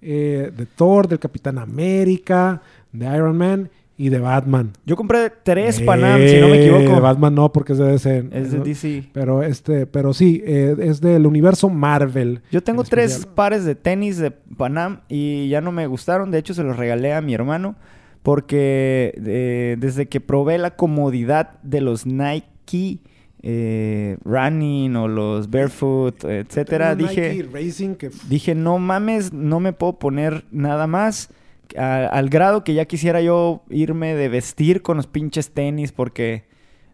eh, 0.00 0.52
de 0.56 0.66
Thor, 0.66 1.08
del 1.08 1.18
Capitán 1.18 1.58
América, 1.58 2.62
de 2.92 3.06
Iron 3.06 3.36
Man 3.36 3.68
y 4.00 4.10
de 4.10 4.20
Batman. 4.20 4.70
Yo 4.86 4.94
compré 4.94 5.28
tres 5.42 5.80
Panam, 5.80 6.20
si 6.20 6.38
no 6.40 6.46
me 6.46 6.58
Eh, 6.58 6.62
equivoco. 6.70 6.94
De 6.94 7.00
Batman 7.00 7.34
no, 7.34 7.52
porque 7.52 7.72
es 7.72 7.78
de 7.80 7.86
DC. 7.86 8.28
Es 8.30 8.52
de. 8.52 8.60
DC. 8.60 9.08
Pero 9.12 9.42
este, 9.42 9.86
pero 9.86 10.14
sí, 10.14 10.40
eh, 10.46 10.76
es 10.78 11.00
del 11.00 11.26
universo 11.26 11.68
Marvel. 11.68 12.42
Yo 12.52 12.62
tengo 12.62 12.82
en 12.82 12.88
tres 12.88 13.10
especial. 13.10 13.34
pares 13.34 13.64
de 13.64 13.74
tenis 13.74 14.18
de 14.18 14.30
Panam 14.30 15.00
y 15.08 15.48
ya 15.48 15.60
no 15.60 15.72
me 15.72 15.88
gustaron. 15.88 16.30
De 16.30 16.38
hecho, 16.38 16.54
se 16.54 16.62
los 16.62 16.76
regalé 16.76 17.12
a 17.12 17.20
mi 17.20 17.34
hermano 17.34 17.74
porque 18.22 19.14
eh, 19.24 19.76
desde 19.80 20.06
que 20.06 20.20
probé 20.20 20.58
la 20.58 20.76
comodidad 20.76 21.58
de 21.62 21.80
los 21.80 22.06
Nike 22.06 23.00
eh, 23.42 24.16
Running 24.24 24.96
o 24.96 25.08
los 25.08 25.50
Barefoot, 25.50 26.24
etcétera, 26.24 26.96
Tengo 26.96 27.08
dije, 27.08 27.34
Nike 27.34 27.48
Racing 27.52 27.94
que 27.94 28.10
dije, 28.28 28.54
no 28.54 28.78
mames, 28.78 29.32
no 29.32 29.60
me 29.60 29.72
puedo 29.72 29.98
poner 29.98 30.44
nada 30.50 30.86
más. 30.86 31.30
A- 31.76 32.06
al 32.06 32.30
grado 32.30 32.64
que 32.64 32.74
ya 32.74 32.86
quisiera 32.86 33.20
yo 33.20 33.62
irme 33.68 34.14
de 34.14 34.28
vestir 34.28 34.82
con 34.82 34.96
los 34.96 35.06
pinches 35.06 35.50
tenis 35.50 35.92
porque, 35.92 36.44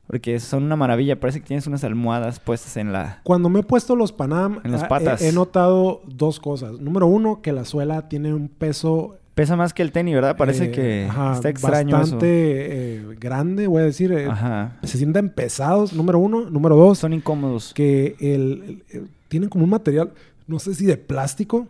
porque 0.07 0.41
son 0.41 0.65
una 0.65 0.77
maravilla. 0.77 1.19
Parece 1.21 1.41
que 1.41 1.47
tienes 1.47 1.67
unas 1.67 1.85
almohadas 1.85 2.41
puestas 2.41 2.77
en 2.77 2.93
la... 2.93 3.21
Cuando 3.23 3.49
me 3.49 3.61
he 3.61 3.63
puesto 3.63 3.95
los 3.95 4.13
Panam, 4.13 4.61
En 4.65 4.73
las 4.73 4.83
ah, 4.83 4.89
patas. 4.89 5.23
He, 5.23 5.29
he 5.29 5.33
notado 5.33 6.03
dos 6.07 6.41
cosas. 6.41 6.81
Número 6.81 7.07
uno, 7.07 7.41
que 7.41 7.53
la 7.53 7.65
suela 7.65 8.09
tiene 8.09 8.35
un 8.35 8.49
peso. 8.49 9.17
Pesa 9.35 9.57
más 9.57 9.75
que 9.75 9.83
el 9.83 9.91
tenis, 9.91 10.15
¿verdad? 10.15 10.37
Parece 10.37 10.67
eh, 10.67 10.71
que 10.71 11.07
ajá, 11.11 11.33
está 11.35 11.49
extraño 11.49 11.97
Bastante 11.99 12.27
eh, 12.29 13.17
grande, 13.19 13.67
voy 13.67 13.83
a 13.83 13.85
decir. 13.85 14.13
eh, 14.13 14.23
eso. 14.23 14.31
Ajá. 14.33 14.77
se 14.85 14.97
sienten 14.99 15.29
pesados, 15.29 15.93
número 15.93 16.19
uno. 16.21 16.49
Número 16.51 16.77
dos, 16.77 16.99
Son 17.01 17.13
incómodos. 17.13 17.73
que 17.75 18.15
el, 18.21 18.83
el- 18.91 18.99
el- 18.99 19.09
tienen 19.29 19.49
como 19.49 19.65
un 19.65 19.71
material, 19.71 20.13
no 20.47 20.61
sé 20.61 20.75
si 20.75 20.87
de 20.87 20.97
plástico, 20.97 21.67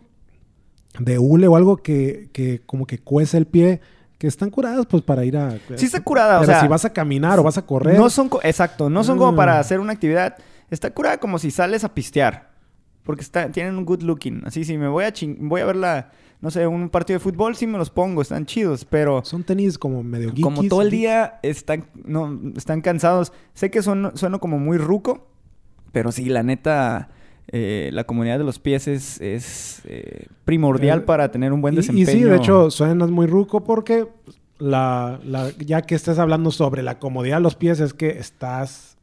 de 0.99 1.17
hule 1.17 1.47
o 1.47 1.55
algo 1.55 1.77
que, 1.77 2.29
que 2.31 2.61
como 2.65 2.85
que 2.85 2.99
cuece 2.99 3.37
el 3.37 3.47
pie, 3.47 3.81
que 4.19 4.27
están 4.27 4.49
curadas 4.51 4.85
pues 4.85 5.01
para 5.01 5.25
ir 5.25 5.35
a... 5.35 5.57
Sí 5.75 5.85
está 5.87 5.99
curada, 6.01 6.39
o 6.41 6.45
sea, 6.45 6.61
si 6.61 6.67
vas 6.67 6.85
a 6.85 6.93
caminar 6.93 7.39
o 7.39 7.43
vas 7.43 7.57
a 7.57 7.65
correr... 7.65 7.97
No 7.97 8.09
son, 8.11 8.29
exacto, 8.43 8.89
no 8.89 9.03
son 9.03 9.17
como 9.17 9.31
Ah. 9.31 9.35
para 9.35 9.59
hacer 9.59 9.79
una 9.79 9.91
actividad. 9.93 10.35
Está 10.69 10.91
curada 10.91 11.17
como 11.17 11.39
si 11.39 11.49
sales 11.51 11.83
a 11.83 11.93
pistear. 11.93 12.51
Porque 13.03 13.21
está, 13.23 13.51
tienen 13.51 13.75
un 13.75 13.85
good 13.85 14.03
looking. 14.03 14.43
Así, 14.45 14.63
si 14.63 14.77
me 14.77 14.87
voy 14.87 15.03
a 15.05 15.13
voy 15.39 15.61
a 15.61 15.65
ver 15.65 15.75
la, 15.75 16.11
no 16.45 16.51
sé, 16.51 16.67
un 16.67 16.89
partido 16.89 17.17
de 17.17 17.23
fútbol, 17.23 17.55
sí 17.55 17.65
me 17.65 17.79
los 17.79 17.89
pongo, 17.89 18.21
están 18.21 18.45
chidos, 18.45 18.85
pero 18.85 19.25
Son 19.25 19.43
tenis 19.43 19.79
como 19.79 20.03
medio 20.03 20.27
geekies. 20.29 20.43
como 20.43 20.63
todo 20.67 20.83
el 20.83 20.91
día 20.91 21.39
están, 21.41 21.85
no, 22.05 22.39
están 22.55 22.81
cansados. 22.81 23.33
Sé 23.55 23.71
que 23.71 23.81
son, 23.81 24.11
sueno 24.13 24.39
como 24.39 24.59
muy 24.59 24.77
ruco, 24.77 25.27
pero 25.91 26.11
sí, 26.11 26.25
la 26.25 26.43
neta, 26.43 27.09
eh, 27.47 27.89
la 27.93 28.03
comunidad 28.03 28.37
de 28.37 28.43
los 28.43 28.59
pies 28.59 28.87
es, 28.87 29.19
es, 29.21 29.81
eh, 29.85 30.27
primordial 30.45 30.99
Eh, 30.99 31.01
para 31.01 31.31
tener 31.31 31.51
un 31.51 31.61
buen 31.61 31.73
Y- 31.73 31.77
desempeño. 31.77 32.03
Y, 32.11 32.11
sí, 32.13 32.23
de 32.23 32.35
hecho, 32.35 32.69
suenas 32.69 33.09
muy 33.09 33.25
ruco 33.25 33.63
porque 33.63 34.07
la, 34.59 35.19
la- 35.25 35.49
ya 35.57 35.81
que 35.81 35.95
estés 35.95 36.19
hablando 36.19 36.51
sobre 36.51 36.83
la 36.83 36.99
comodidad 36.99 37.37
de 37.37 37.41
los 37.43 37.55
pies, 37.55 37.79
es 37.79 37.95
que 37.95 38.09
estás 38.19 38.97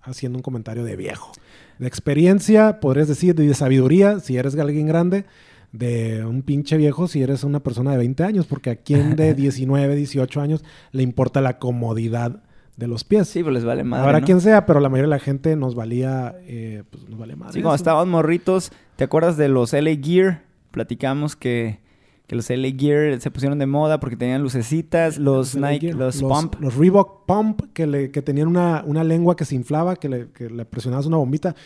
haciendo 0.00 0.38
un 0.38 0.42
comentario 0.42 0.84
de 0.84 0.96
viejo. 0.96 1.32
De 1.78 1.86
experiencia, 1.86 2.80
podrías 2.80 3.08
decir, 3.08 3.34
de 3.34 3.52
sabiduría, 3.54 4.20
si 4.20 4.38
eres 4.38 4.56
alguien 4.58 4.86
grande, 4.86 5.26
de 5.72 6.24
un 6.24 6.42
pinche 6.42 6.76
viejo 6.76 7.08
si 7.08 7.22
eres 7.22 7.44
una 7.44 7.60
persona 7.60 7.92
de 7.92 7.98
20 7.98 8.24
años, 8.24 8.46
porque 8.46 8.70
a 8.70 8.76
quien 8.76 9.16
de 9.16 9.34
19, 9.34 9.94
18 9.94 10.40
años 10.40 10.64
le 10.92 11.02
importa 11.02 11.40
la 11.40 11.58
comodidad 11.58 12.42
de 12.76 12.86
los 12.86 13.04
pies. 13.04 13.28
Sí, 13.28 13.42
pues 13.42 13.54
les 13.54 13.64
vale 13.64 13.84
madre, 13.84 14.04
Habrá 14.04 14.20
¿no? 14.20 14.26
quien 14.26 14.40
sea, 14.40 14.64
pero 14.64 14.80
la 14.80 14.88
mayoría 14.88 15.08
de 15.08 15.16
la 15.16 15.18
gente 15.18 15.56
nos 15.56 15.74
valía, 15.74 16.36
eh, 16.42 16.84
pues 16.90 17.08
nos 17.08 17.18
vale 17.18 17.36
madre. 17.36 17.54
Sí, 17.54 17.60
cuando 17.60 17.74
estábamos 17.74 18.06
morritos, 18.06 18.72
¿te 18.96 19.04
acuerdas 19.04 19.36
de 19.36 19.48
los 19.48 19.72
LA 19.72 19.96
Gear? 20.00 20.44
Platicamos 20.70 21.34
que, 21.34 21.80
que 22.28 22.36
los 22.36 22.48
LA 22.48 22.68
Gear 22.78 23.20
se 23.20 23.30
pusieron 23.32 23.58
de 23.58 23.66
moda 23.66 23.98
porque 23.98 24.16
tenían 24.16 24.42
lucecitas, 24.42 25.18
los 25.18 25.56
LA 25.56 25.70
Nike, 25.72 25.92
los, 25.92 26.22
Pump. 26.22 26.54
Los 26.60 26.76
Reebok 26.76 27.26
Pump, 27.26 27.62
que, 27.72 27.88
le, 27.88 28.12
que 28.12 28.22
tenían 28.22 28.46
una, 28.46 28.84
una 28.86 29.02
lengua 29.02 29.34
que 29.34 29.44
se 29.44 29.56
inflaba, 29.56 29.96
que 29.96 30.08
le, 30.08 30.28
que 30.30 30.48
le 30.48 30.64
presionabas 30.64 31.04
una 31.06 31.16
bombita. 31.16 31.56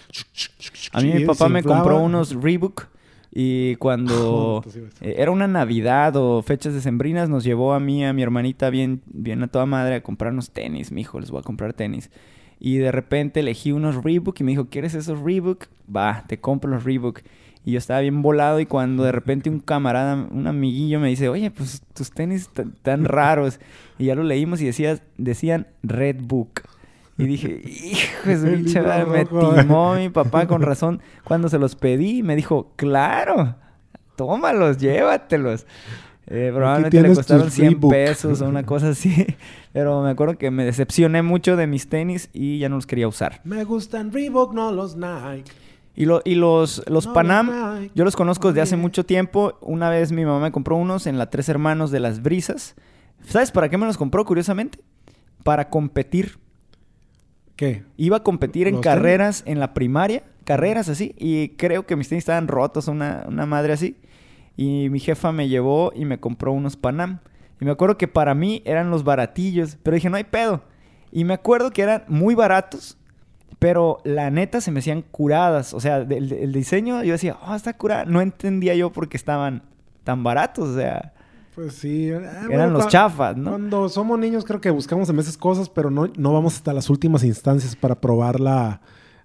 A 0.92 1.02
mí 1.02 1.12
mi 1.12 1.26
papá 1.26 1.50
me 1.50 1.62
compró 1.62 2.00
unos 2.00 2.34
Reebok 2.34 2.88
y 3.34 3.76
cuando 3.76 4.60
Pues 4.62 4.76
eh, 5.00 5.14
era 5.18 5.30
una 5.30 5.48
Navidad 5.48 6.14
o 6.16 6.42
fechas 6.42 6.74
decembrinas 6.74 7.28
nos 7.28 7.44
llevó 7.44 7.72
a 7.72 7.80
mí, 7.80 8.04
a 8.04 8.12
mi 8.12 8.22
hermanita 8.22 8.68
bien, 8.70 9.00
bien 9.06 9.42
a 9.42 9.48
toda 9.48 9.66
madre 9.66 9.94
a 9.96 10.02
comprarnos 10.02 10.50
tenis. 10.50 10.92
Mi 10.92 11.00
hijo, 11.00 11.18
les 11.18 11.30
voy 11.30 11.40
a 11.40 11.42
comprar 11.42 11.72
tenis. 11.72 12.10
Y 12.60 12.76
de 12.76 12.92
repente 12.92 13.40
elegí 13.40 13.72
unos 13.72 14.04
Reebok 14.04 14.40
y 14.40 14.44
me 14.44 14.52
dijo, 14.52 14.68
¿quieres 14.68 14.94
esos 14.94 15.20
Reebok? 15.20 15.64
Va, 15.94 16.24
te 16.28 16.38
compro 16.38 16.70
los 16.70 16.84
Reebok. 16.84 17.20
Y 17.64 17.72
yo 17.72 17.78
estaba 17.78 18.00
bien 18.00 18.22
volado 18.22 18.60
y 18.60 18.66
cuando 18.66 19.04
de 19.04 19.12
repente 19.12 19.48
un 19.48 19.60
camarada, 19.60 20.28
un 20.30 20.46
amiguillo 20.46 21.00
me 21.00 21.08
dice, 21.08 21.28
oye, 21.28 21.50
pues 21.50 21.82
tus 21.94 22.10
tenis 22.10 22.50
tan 22.82 23.04
raros. 23.04 23.60
Y 23.98 24.06
ya 24.06 24.14
lo 24.14 24.24
leímos 24.24 24.60
y 24.60 24.66
decía, 24.66 25.00
decían 25.16 25.66
Red 25.82 26.18
Book. 26.22 26.62
Y 27.18 27.26
dije, 27.26 27.60
hijo 27.64 28.28
de 28.28 28.36
su 28.36 28.78
me 29.08 29.24
timó 29.26 29.94
mi 29.94 30.08
papá 30.10 30.46
con 30.46 30.62
razón. 30.62 31.00
Cuando 31.24 31.48
se 31.48 31.58
los 31.58 31.76
pedí, 31.76 32.22
me 32.22 32.36
dijo, 32.36 32.72
claro, 32.76 33.56
tómalos, 34.16 34.78
llévatelos. 34.78 35.66
Eh, 36.26 36.50
probablemente 36.54 37.02
le 37.02 37.14
costaron 37.14 37.46
tus 37.46 37.54
100 37.54 37.68
Reebok. 37.72 37.90
pesos 37.90 38.40
o 38.40 38.48
una 38.48 38.64
cosa 38.64 38.90
así. 38.90 39.26
Pero 39.72 40.02
me 40.02 40.10
acuerdo 40.10 40.38
que 40.38 40.50
me 40.50 40.64
decepcioné 40.64 41.22
mucho 41.22 41.56
de 41.56 41.66
mis 41.66 41.88
tenis 41.88 42.30
y 42.32 42.58
ya 42.58 42.68
no 42.68 42.76
los 42.76 42.86
quería 42.86 43.08
usar. 43.08 43.40
Me 43.44 43.64
gustan 43.64 44.12
Reebok, 44.12 44.54
no 44.54 44.72
los 44.72 44.96
Nike. 44.96 45.50
Y, 45.94 46.06
lo- 46.06 46.22
y 46.24 46.36
los, 46.36 46.82
los 46.88 47.06
No, 47.08 47.12
Panam, 47.12 47.48
los 47.82 47.94
yo 47.94 48.04
los 48.04 48.16
conozco 48.16 48.48
desde 48.48 48.62
hace 48.62 48.76
mucho 48.76 49.04
tiempo. 49.04 49.58
Una 49.60 49.90
vez 49.90 50.10
mi 50.12 50.24
mamá 50.24 50.40
me 50.40 50.52
compró 50.52 50.76
unos 50.76 51.06
en 51.06 51.18
la 51.18 51.28
Tres 51.28 51.48
Hermanos 51.50 51.90
de 51.90 52.00
las 52.00 52.22
Brisas. 52.22 52.76
¿Sabes 53.26 53.50
para 53.50 53.68
qué 53.68 53.76
me 53.76 53.84
los 53.86 53.98
compró, 53.98 54.24
curiosamente? 54.24 54.78
Para 55.44 55.68
competir. 55.68 56.38
¿Qué? 57.56 57.84
Iba 57.96 58.18
a 58.18 58.22
competir 58.22 58.66
en 58.66 58.74
carreras 58.80 59.42
en 59.46 59.60
la 59.60 59.74
primaria, 59.74 60.22
carreras 60.44 60.88
así, 60.88 61.14
y 61.18 61.50
creo 61.50 61.86
que 61.86 61.96
mis 61.96 62.08
tenis 62.08 62.22
estaban 62.22 62.48
rotos, 62.48 62.88
una, 62.88 63.24
una 63.28 63.46
madre 63.46 63.72
así. 63.74 63.96
Y 64.56 64.88
mi 64.90 64.98
jefa 65.00 65.32
me 65.32 65.48
llevó 65.48 65.92
y 65.94 66.04
me 66.04 66.18
compró 66.18 66.52
unos 66.52 66.76
Panam. 66.76 67.20
Y 67.60 67.64
me 67.64 67.70
acuerdo 67.70 67.96
que 67.96 68.08
para 68.08 68.34
mí 68.34 68.62
eran 68.64 68.90
los 68.90 69.04
baratillos, 69.04 69.78
pero 69.82 69.94
dije, 69.94 70.10
no 70.10 70.16
hay 70.16 70.24
pedo. 70.24 70.62
Y 71.12 71.24
me 71.24 71.34
acuerdo 71.34 71.70
que 71.70 71.82
eran 71.82 72.04
muy 72.08 72.34
baratos, 72.34 72.98
pero 73.58 73.98
la 74.04 74.30
neta 74.30 74.60
se 74.60 74.70
me 74.72 74.80
hacían 74.80 75.02
curadas. 75.02 75.72
O 75.74 75.80
sea, 75.80 76.00
del- 76.04 76.32
el, 76.32 76.52
diseño 76.52 77.02
yo 77.04 77.12
decía, 77.12 77.36
oh, 77.46 77.54
está 77.54 77.74
curada. 77.76 78.04
No 78.04 78.20
entendía 78.20 78.74
yo 78.74 78.90
por 78.90 79.08
qué 79.08 79.16
estaban 79.16 79.62
tan 80.04 80.24
baratos, 80.24 80.70
o 80.70 80.74
sea, 80.76 81.12
Pues 81.54 81.74
sí. 81.74 82.10
ah, 82.12 82.16
eran 82.18 82.48
bueno, 82.48 82.70
los 82.70 82.88
chafas, 82.88 83.36
¿no? 83.36 83.50
Cuando 83.50 83.88
somos 83.88 84.18
niños 84.18 84.44
creo 84.44 84.60
que 84.60 84.70
buscamos 84.70 85.10
a 85.10 85.12
veces 85.12 85.36
cosas, 85.36 85.68
pero 85.68 85.90
no, 85.90 86.08
no 86.16 86.32
vamos 86.32 86.54
hasta 86.56 86.72
las 86.72 86.88
últimas 86.88 87.24
instancias 87.24 87.76
para 87.76 88.00
probarla, 88.00 88.80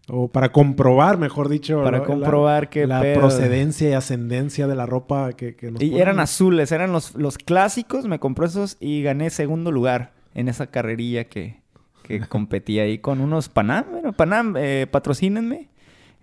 o 0.10 0.28
para 0.30 0.52
comprobar, 0.52 1.18
mejor 1.18 1.48
dicho. 1.50 1.82
Para 1.84 2.00
la- 2.00 2.04
comprobar 2.06 2.70
qué 2.70 2.86
La 2.88 3.02
procedencia 3.14 3.90
y 3.90 3.94
ascendencia 3.94 4.68
de 4.68 4.76
la 4.76 4.86
ropa 4.86 5.34
que, 5.34 5.56
que 5.56 5.72
nos 5.72 5.82
Y 5.82 5.88
ponen. 5.90 6.02
eran 6.02 6.20
azules, 6.20 6.72
eran 6.72 6.92
los, 6.92 7.16
los 7.16 7.38
clásicos, 7.38 8.06
me 8.06 8.20
compré 8.20 8.48
esos 8.48 8.78
y 8.80 9.02
gané 9.04 9.30
segundo 9.30 9.72
lugar 9.72 10.14
en 10.34 10.48
esa 10.50 10.68
carrerilla 10.68 11.26
que, 11.26 11.62
que 12.04 12.20
competí 12.28 12.80
ahí 12.80 13.00
con 13.00 13.20
unos 13.22 13.50
Panam. 13.50 13.86
Bueno, 13.92 14.14
Panam, 14.14 14.56
eh, 14.58 14.88
patrocínenme. 14.90 15.70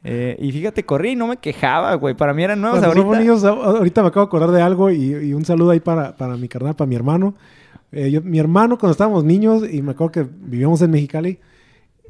Eh, 0.07 0.37
y 0.39 0.53
fíjate, 0.53 0.85
corrí 0.85 1.13
y 1.13 1.17
no 1.17 1.27
me 1.27 1.39
quejaba, 1.39 1.95
güey. 1.95 2.15
Para 2.15 2.35
mí 2.35 2.43
eran 2.45 2.61
nuevos 2.61 2.79
ahorita. 2.89 3.19
niños, 3.21 3.45
ahorita 3.45 4.03
me 4.03 4.09
acabo 4.09 4.27
de 4.27 4.29
acordar 4.29 4.51
de 4.51 4.61
algo 4.61 4.91
y, 4.91 4.97
y 5.15 5.33
un 5.33 5.45
saludo 5.47 5.71
ahí 5.71 5.81
para, 5.81 6.15
para 6.15 6.37
mi 6.37 6.47
carnal, 6.47 6.77
para 6.77 6.87
mi 6.87 6.95
hermano. 6.95 7.35
Eh, 7.91 8.11
yo- 8.11 8.21
mi 8.23 8.39
hermano, 8.39 8.77
cuando 8.79 8.93
estábamos 8.93 9.25
niños, 9.25 9.63
y 9.71 9.81
me 9.81 9.93
acuerdo 9.93 10.13
que 10.13 10.27
vivíamos 10.31 10.83
en 10.83 10.91
Mexicali, 10.91 11.39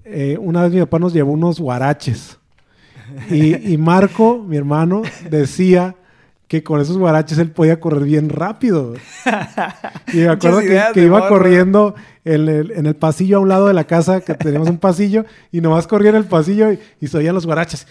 eh, 0.05 0.37
una 0.41 0.63
vez 0.65 0.73
mi 0.73 0.81
papá 0.81 0.99
nos 0.99 1.13
llevó 1.13 1.33
unos 1.33 1.61
guaraches. 1.61 2.39
Y, 3.31 3.73
y 3.75 3.79
Marco, 3.79 4.43
mi 4.43 4.57
hermano, 4.57 5.03
decía 5.31 5.95
que 6.49 6.63
con 6.63 6.81
esos 6.81 6.99
guaraches 6.99 7.39
él 7.39 7.51
podía 7.51 7.81
correr 7.81 8.05
bien 8.05 8.29
rápido. 8.29 8.95
y 10.13 10.19
me 10.19 10.29
acuerdo 10.29 10.61
que, 10.61 11.03
iba 11.03 11.19
morro. 11.21 11.29
corriendo 11.29 11.95
en 12.25 12.49
el, 12.49 12.71
en 12.73 12.87
el 12.87 12.95
pasillo 12.97 13.39
a 13.39 13.41
un 13.41 13.49
lado 13.49 13.67
de 13.69 13.75
la 13.75 13.85
casa, 13.85 14.21
que 14.21 14.35
teníamos 14.35 14.69
un 14.69 14.79
pasillo, 14.79 15.25
y 15.51 15.61
nomás 15.61 15.87
corría 15.87 16.11
en 16.11 16.17
el 16.17 16.25
pasillo 16.25 16.71
y, 16.73 16.79
y 17.01 17.07
se 17.09 17.17
oían 17.19 17.35
los 17.35 17.47
guaraches. 17.47 17.87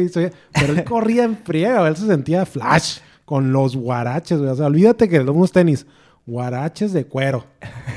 Y 0.00 0.08
se 0.08 0.18
oía- 0.20 0.32
Pero 0.52 0.72
él 0.72 0.84
corría 0.84 1.24
en 1.24 1.36
friega, 1.38 1.86
él 1.88 1.96
se 1.96 2.06
sentía 2.06 2.46
flash 2.46 2.98
con 3.24 3.52
los 3.52 3.76
guaraches. 3.76 4.38
O 4.38 4.54
sea, 4.54 4.66
olvídate 4.66 5.08
que 5.08 5.20
unos 5.20 5.52
tenis, 5.52 5.86
guaraches 6.26 6.92
de 6.92 7.04
cuero. 7.06 7.44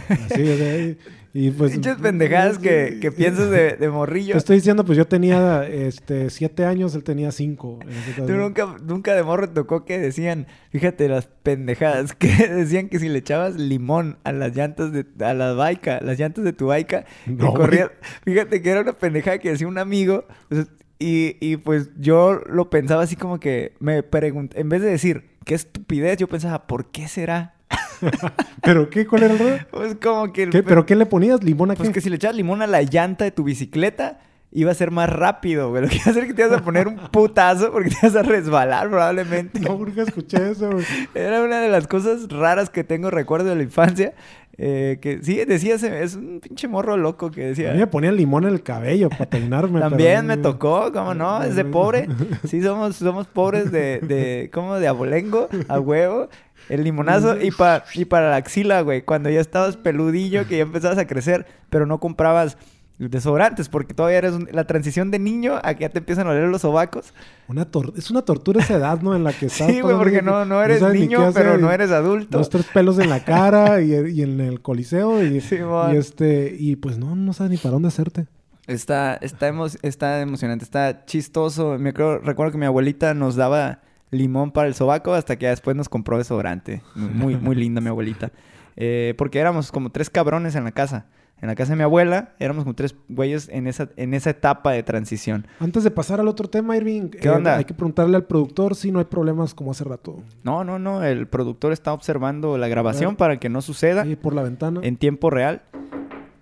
Así, 0.09 0.41
o 0.49 0.57
sea, 0.57 0.95
y, 1.39 1.51
pues... 1.51 1.73
Pinches 1.73 1.97
pendejadas 1.97 2.57
que, 2.57 2.97
que 2.99 3.11
piensas 3.11 3.51
de, 3.51 3.75
de 3.75 3.89
morrillo. 3.89 4.31
Te 4.31 4.39
estoy 4.39 4.55
diciendo, 4.55 4.83
pues 4.83 4.97
yo 4.97 5.05
tenía 5.05 5.67
este, 5.67 6.31
siete 6.31 6.65
años, 6.65 6.95
él 6.95 7.03
tenía 7.03 7.31
cinco. 7.31 7.77
Tú 8.15 8.33
nunca, 8.33 8.75
nunca 8.83 9.13
de 9.13 9.21
morro 9.21 9.47
tocó 9.47 9.85
que 9.85 9.99
decían, 9.99 10.47
fíjate 10.71 11.07
las 11.07 11.27
pendejadas, 11.27 12.13
que 12.17 12.27
decían 12.47 12.89
que 12.89 12.97
si 12.97 13.07
le 13.07 13.19
echabas 13.19 13.55
limón 13.55 14.17
a 14.23 14.31
las 14.31 14.55
llantas 14.55 14.91
de, 14.91 15.05
a 15.23 15.35
la 15.35 15.53
baica, 15.53 15.99
las 16.01 16.17
llantas 16.17 16.43
de 16.43 16.53
tu 16.53 16.65
baica, 16.65 17.05
No, 17.27 17.53
corría, 17.53 17.91
fíjate 18.25 18.63
que 18.63 18.71
era 18.71 18.81
una 18.81 18.93
pendejada 18.93 19.37
que 19.37 19.51
decía 19.51 19.67
un 19.67 19.77
amigo, 19.77 20.25
pues, 20.49 20.65
y, 20.97 21.37
y 21.39 21.57
pues 21.57 21.91
yo 21.99 22.41
lo 22.47 22.71
pensaba 22.71 23.03
así 23.03 23.15
como 23.15 23.39
que 23.39 23.73
me 23.79 24.01
pregunté, 24.01 24.59
en 24.59 24.69
vez 24.69 24.81
de 24.81 24.89
decir, 24.89 25.37
qué 25.45 25.53
estupidez, 25.53 26.17
yo 26.17 26.27
pensaba, 26.27 26.65
¿por 26.65 26.89
qué 26.89 27.07
será? 27.07 27.56
¿Pero 28.61 28.89
qué? 28.89 29.05
¿Cuál 29.05 29.23
era 29.23 29.33
el 29.33 29.39
rollo? 29.39 29.57
Pues 29.71 29.95
como 30.01 30.31
que... 30.33 30.43
el 30.43 30.49
¿Qué? 30.49 30.63
pe- 30.63 30.69
¿Pero 30.69 30.85
qué 30.85 30.95
le 30.95 31.05
ponías? 31.05 31.43
¿Limón 31.43 31.71
a 31.71 31.75
qué? 31.75 31.79
Pues 31.83 31.89
que 31.93 32.01
si 32.01 32.09
le 32.09 32.15
echabas 32.17 32.35
limón 32.35 32.61
a 32.61 32.67
la 32.67 32.81
llanta 32.81 33.23
de 33.25 33.31
tu 33.31 33.43
bicicleta, 33.43 34.19
iba 34.51 34.71
a 34.71 34.75
ser 34.75 34.91
más 34.91 35.09
rápido, 35.09 35.69
güey. 35.69 35.83
Lo 35.83 35.89
que 35.89 35.95
iba 35.97 36.05
a 36.07 36.09
hacer 36.11 36.23
es 36.23 36.27
que 36.29 36.33
te 36.33 36.43
ibas 36.45 36.59
a 36.59 36.63
poner 36.63 36.87
un 36.87 36.97
putazo 37.11 37.71
porque 37.71 37.89
te 37.89 37.97
ibas 38.03 38.15
a 38.15 38.23
resbalar 38.23 38.89
probablemente. 38.89 39.59
No, 39.59 39.77
nunca 39.77 40.03
escuché 40.03 40.51
eso, 40.51 40.71
güey. 40.71 40.85
Era 41.15 41.41
una 41.43 41.59
de 41.61 41.69
las 41.69 41.87
cosas 41.87 42.27
raras 42.29 42.69
que 42.69 42.83
tengo 42.83 43.09
recuerdo 43.11 43.49
de 43.49 43.55
la 43.55 43.63
infancia. 43.63 44.13
eh, 44.59 44.97
que 45.01 45.19
sí, 45.21 45.35
decía, 45.45 45.75
ese- 45.75 46.01
es 46.03 46.15
un 46.15 46.39
pinche 46.39 46.67
morro 46.67 46.97
loco 46.97 47.29
que 47.29 47.43
A 47.43 47.47
decía. 47.49 47.71
mí 47.73 47.77
me 47.77 47.85
ponían 47.87 48.15
limón 48.15 48.43
en 48.45 48.53
el 48.53 48.63
cabello 48.63 49.09
para 49.09 49.29
peinarme. 49.29 49.79
También 49.79 50.25
pero- 50.25 50.27
me 50.27 50.37
tocó, 50.37 50.91
¿cómo 50.91 51.13
no? 51.13 51.43
Es 51.43 51.55
de 51.55 51.63
pobre. 51.65 52.07
Sí, 52.47 52.63
somos, 52.63 52.95
somos 52.95 53.27
pobres 53.27 53.71
de, 53.71 53.99
de, 53.99 54.49
¿cómo? 54.51 54.75
De 54.79 54.87
abolengo, 54.87 55.47
a 55.67 55.79
huevo. 55.79 56.29
El 56.69 56.83
limonazo 56.83 57.39
y, 57.41 57.51
pa- 57.51 57.83
y 57.93 58.05
para 58.05 58.29
la 58.29 58.35
axila, 58.37 58.81
güey. 58.81 59.01
Cuando 59.03 59.29
ya 59.29 59.39
estabas 59.39 59.77
peludillo, 59.77 60.47
que 60.47 60.57
ya 60.57 60.63
empezabas 60.63 60.97
a 60.97 61.07
crecer, 61.07 61.45
pero 61.69 61.85
no 61.85 61.99
comprabas 61.99 62.57
desodorantes, 62.99 63.69
porque 63.69 63.93
todavía 63.93 64.17
eres 64.17 64.33
un- 64.33 64.49
la 64.51 64.65
transición 64.65 65.11
de 65.11 65.19
niño 65.19 65.59
a 65.63 65.75
que 65.75 65.81
ya 65.81 65.89
te 65.89 65.99
empiezan 65.99 66.25
a 66.27 66.31
oler 66.31 66.49
los 66.49 66.61
sobacos. 66.61 67.13
Una 67.47 67.69
tor- 67.69 67.93
es 67.95 68.09
una 68.09 68.23
tortura 68.23 68.61
esa 68.61 68.73
edad, 68.75 69.01
¿no? 69.01 69.15
En 69.15 69.23
la 69.23 69.33
que 69.33 69.45
estás... 69.47 69.67
Sí, 69.67 69.81
güey, 69.81 69.95
porque 69.97 70.13
que 70.15 70.21
no, 70.23 70.45
no 70.45 70.63
eres 70.63 70.81
niño, 70.81 71.21
hacer 71.21 71.43
pero 71.43 71.57
no 71.59 71.71
eres 71.71 71.91
adulto. 71.91 72.39
Dos, 72.39 72.49
tres 72.49 72.65
pelos 72.73 72.97
en 72.97 73.09
la 73.11 73.23
cara 73.23 73.81
y, 73.83 73.91
y 73.93 74.21
en 74.23 74.39
el 74.41 74.61
coliseo 74.61 75.23
y, 75.23 75.39
Simón. 75.41 75.93
y 75.93 75.97
este... 75.97 76.55
Y 76.57 76.75
pues 76.77 76.97
no, 76.97 77.15
no 77.15 77.33
sabes 77.33 77.51
ni 77.51 77.57
para 77.57 77.73
dónde 77.73 77.89
hacerte. 77.89 78.25
Está, 78.65 79.13
está, 79.21 79.47
emo- 79.49 79.77
está 79.83 80.19
emocionante, 80.19 80.65
está 80.65 81.05
chistoso. 81.05 81.77
Me 81.79 81.91
acuerdo- 81.91 82.19
recuerdo 82.23 82.51
que 82.51 82.57
mi 82.57 82.65
abuelita 82.65 83.13
nos 83.13 83.35
daba 83.35 83.79
limón 84.11 84.51
para 84.51 84.67
el 84.67 84.73
sobaco 84.73 85.13
hasta 85.13 85.35
que 85.37 85.43
ya 85.43 85.49
después 85.49 85.75
nos 85.75 85.89
compró 85.89 86.17
desodorante. 86.17 86.81
Muy, 86.95 87.35
muy 87.35 87.55
linda 87.57 87.81
mi 87.81 87.89
abuelita. 87.89 88.31
Eh, 88.75 89.13
porque 89.17 89.39
éramos 89.39 89.71
como 89.71 89.89
tres 89.91 90.09
cabrones 90.09 90.55
en 90.55 90.63
la 90.63 90.71
casa. 90.71 91.07
En 91.39 91.47
la 91.47 91.53
casa 91.55 91.73
de 91.73 91.75
mi 91.77 91.83
abuela 91.83 92.33
éramos 92.39 92.63
como 92.63 92.73
tres 92.73 92.95
güeyes 93.09 93.47
en 93.49 93.67
esa, 93.67 93.89
en 93.95 94.15
esa 94.15 94.31
etapa 94.31 94.71
de 94.71 94.81
transición. 94.81 95.45
Antes 95.59 95.83
de 95.83 95.91
pasar 95.91 96.19
al 96.19 96.27
otro 96.27 96.47
tema, 96.49 96.75
Irving, 96.75 97.09
¿Qué 97.09 97.27
eh, 97.27 97.31
onda? 97.31 97.57
hay 97.57 97.65
que 97.65 97.75
preguntarle 97.75 98.15
al 98.15 98.25
productor 98.25 98.75
si 98.75 98.91
no 98.91 98.97
hay 98.97 99.05
problemas 99.05 99.53
como 99.53 99.69
hace 99.69 99.83
rato. 99.83 100.23
No, 100.43 100.63
no, 100.63 100.79
no. 100.79 101.03
El 101.03 101.27
productor 101.27 101.73
está 101.73 101.93
observando 101.93 102.57
la 102.57 102.67
grabación 102.67 103.11
ver. 103.11 103.17
para 103.17 103.37
que 103.39 103.49
no 103.49 103.61
suceda 103.61 104.01
Ahí 104.01 104.15
por 104.15 104.33
la 104.33 104.41
ventana. 104.41 104.79
en 104.83 104.97
tiempo 104.97 105.29
real. 105.29 105.61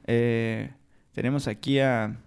Eh, 0.07 0.71
tenemos 1.13 1.47
aquí 1.47 1.79
a... 1.79 2.17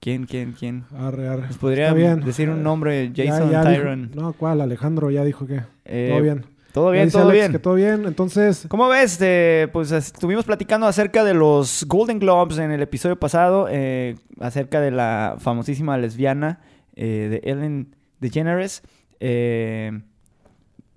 ¿Quién, 0.00 0.26
quién, 0.26 0.52
quién? 0.52 0.84
Arre, 0.96 1.28
arre. 1.28 1.46
¿Nos 1.48 1.58
podría 1.58 1.92
decir 1.92 2.50
un 2.50 2.62
nombre? 2.62 3.12
Jason 3.14 3.50
ya 3.50 3.62
Tyron. 3.62 4.10
no, 4.14 4.32
¿cuál? 4.32 4.60
Alejandro 4.60 5.10
ya 5.10 5.24
dijo 5.24 5.46
que 5.46 5.60
Eh, 5.84 6.08
todo 6.12 6.22
bien. 6.22 6.44
Todo 6.72 6.90
bien, 6.90 7.10
todo 7.10 7.22
Alex 7.22 7.34
bien. 7.34 7.52
que 7.52 7.58
todo 7.58 7.74
bien. 7.74 8.04
Entonces, 8.06 8.66
¿Cómo 8.68 8.88
ves? 8.88 9.18
Eh, 9.20 9.68
pues 9.72 9.90
estuvimos 9.90 10.44
platicando 10.44 10.86
acerca 10.86 11.24
de 11.24 11.34
los 11.34 11.84
Golden 11.88 12.18
Globes 12.20 12.58
en 12.58 12.70
el 12.70 12.82
episodio 12.82 13.18
pasado, 13.18 13.66
eh, 13.70 14.16
acerca 14.38 14.80
de 14.80 14.90
la 14.92 15.36
famosísima 15.38 15.96
lesbiana 15.98 16.60
eh, 16.94 17.40
de 17.42 17.50
Ellen 17.50 17.96
DeGeneres. 18.20 18.82
Eh, 19.18 20.00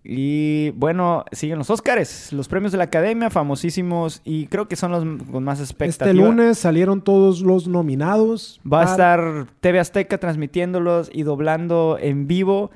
y 0.03 0.71
bueno, 0.71 1.25
siguen 1.31 1.59
los 1.59 1.69
Oscars, 1.69 2.33
los 2.33 2.47
premios 2.47 2.71
de 2.71 2.79
la 2.79 2.85
Academia, 2.85 3.29
famosísimos, 3.29 4.21
y 4.25 4.47
creo 4.47 4.67
que 4.67 4.75
son 4.75 4.91
los 4.91 5.03
con 5.31 5.43
más 5.43 5.59
expectativa. 5.59 6.09
este 6.09 6.13
lunes 6.13 6.57
salieron 6.57 7.01
todos 7.01 7.41
los 7.41 7.67
nominados. 7.67 8.59
Va 8.71 8.81
a 8.81 8.85
estar 8.85 9.47
TV 9.59 9.79
Azteca 9.79 10.17
transmitiéndolos 10.17 11.11
y 11.13 11.23
doblando 11.23 11.97
en 11.99 12.27
vivo. 12.27 12.71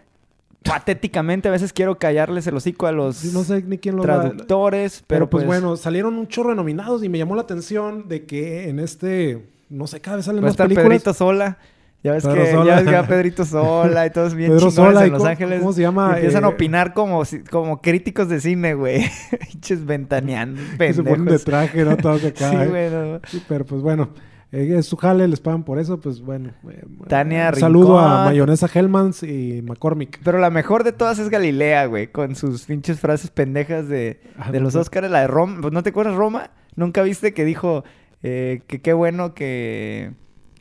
Patéticamente, 0.64 1.48
a 1.48 1.52
veces 1.52 1.74
quiero 1.74 1.98
callarles 1.98 2.48
el 2.48 2.56
hocico 2.56 2.88
a 2.88 2.92
los 2.92 3.24
No 3.34 3.44
sé 3.44 3.62
ni 3.62 3.78
quién 3.78 4.00
traductores, 4.00 5.04
Pero, 5.06 5.26
pero, 5.26 5.30
pues, 5.30 5.46
bueno, 5.46 5.78
salieron 5.78 6.16
un 6.16 6.28
chorro 6.28 6.50
de 6.50 6.56
nominados 6.56 7.04
y 7.04 7.10
me 7.10 7.20
llamó 7.20 7.36
la 7.36 7.44
atención 7.44 8.08
de 8.08 8.26
que 8.26 8.70
en 8.70 8.80
este, 8.80 9.48
no 9.70 9.86
sé, 9.86 10.02
cada 10.02 10.18
vez 10.18 10.26
salen 10.26 10.44
Va 10.44 10.48
a 10.48 10.50
más 10.50 10.54
estar 10.54 10.68
películas. 10.68 10.90
Pedrito 10.90 11.14
Sola. 11.14 11.58
Ya 12.06 12.12
ves, 12.14 12.24
Pedro 12.24 12.44
que, 12.44 12.52
Sola. 12.52 12.66
ya 12.66 12.76
ves 12.76 12.86
que 12.90 12.96
va 12.96 13.04
Pedrito 13.08 13.46
Sola 13.46 14.06
y 14.06 14.10
todos 14.12 14.36
bien 14.36 14.52
Pedro 14.56 14.70
chingones 14.70 14.94
Sola, 14.94 15.02
en 15.02 15.08
¿y 15.08 15.10
Los 15.10 15.18
cómo- 15.20 15.30
Ángeles. 15.32 15.60
cómo 15.60 15.74
se 15.74 15.82
llama? 15.82 16.12
Y 16.12 16.16
empiezan 16.18 16.44
a 16.44 16.48
Eh, 16.48 16.52
opinar 16.52 16.94
como, 16.94 17.24
como 17.50 17.82
críticos 17.82 18.30
de 18.30 18.40
cine, 18.40 18.76
güey. 18.76 19.06
Pinches 19.52 19.86
ventaneando, 19.86 20.62
que 20.78 20.94
se 20.94 21.02
ponen 21.04 21.26
de 21.26 21.32
pendejos. 21.40 21.44
traje, 21.46 21.84
¿no? 21.84 21.98
Todos 21.98 22.24
acá. 22.26 22.52
Sí, 22.52 22.58
¿eh? 22.60 23.20
Sí, 23.28 23.44
pero 23.50 23.66
pues 23.66 23.82
bueno, 23.82 24.10
eh, 24.52 24.76
es 24.78 24.86
su 24.86 24.98
jale, 24.98 25.28
les 25.28 25.40
pagan 25.40 25.64
por 25.64 25.80
eso, 25.80 26.00
pues 26.00 26.22
bueno. 26.22 26.52
eh, 26.70 26.84
Tania 27.08 27.50
un 27.52 27.60
Saludo 27.60 27.98
a. 27.98 28.26
Mayonesa 28.26 28.70
Hellmans 28.72 29.24
y 29.24 29.64
McCormick. 29.64 30.20
Pero 30.24 30.38
la 30.38 30.52
mejor 30.52 30.84
de 30.84 30.92
todas 30.92 31.18
es 31.18 31.30
Galilea, 31.30 31.88
güey. 31.88 32.08
Con 32.12 32.36
sus 32.36 32.66
pinches 32.66 33.00
frases 33.00 33.32
pendejas 33.32 33.88
de, 33.90 34.22
Ah, 34.38 34.52
de 34.52 34.60
los 34.60 34.74
sé. 34.74 34.80
Oscars. 34.80 35.10
La 35.10 35.22
de 35.22 35.28
Roma. 35.28 35.70
¿No 35.72 35.82
te 35.82 35.90
acuerdas 35.90 36.14
Roma? 36.16 36.52
¿Nunca 36.76 37.02
viste 37.02 37.34
que 37.34 37.44
dijo 37.46 37.84
eh, 38.22 38.62
que 38.68 38.80
qué 38.82 38.94
bueno 38.94 39.34
que... 39.34 40.12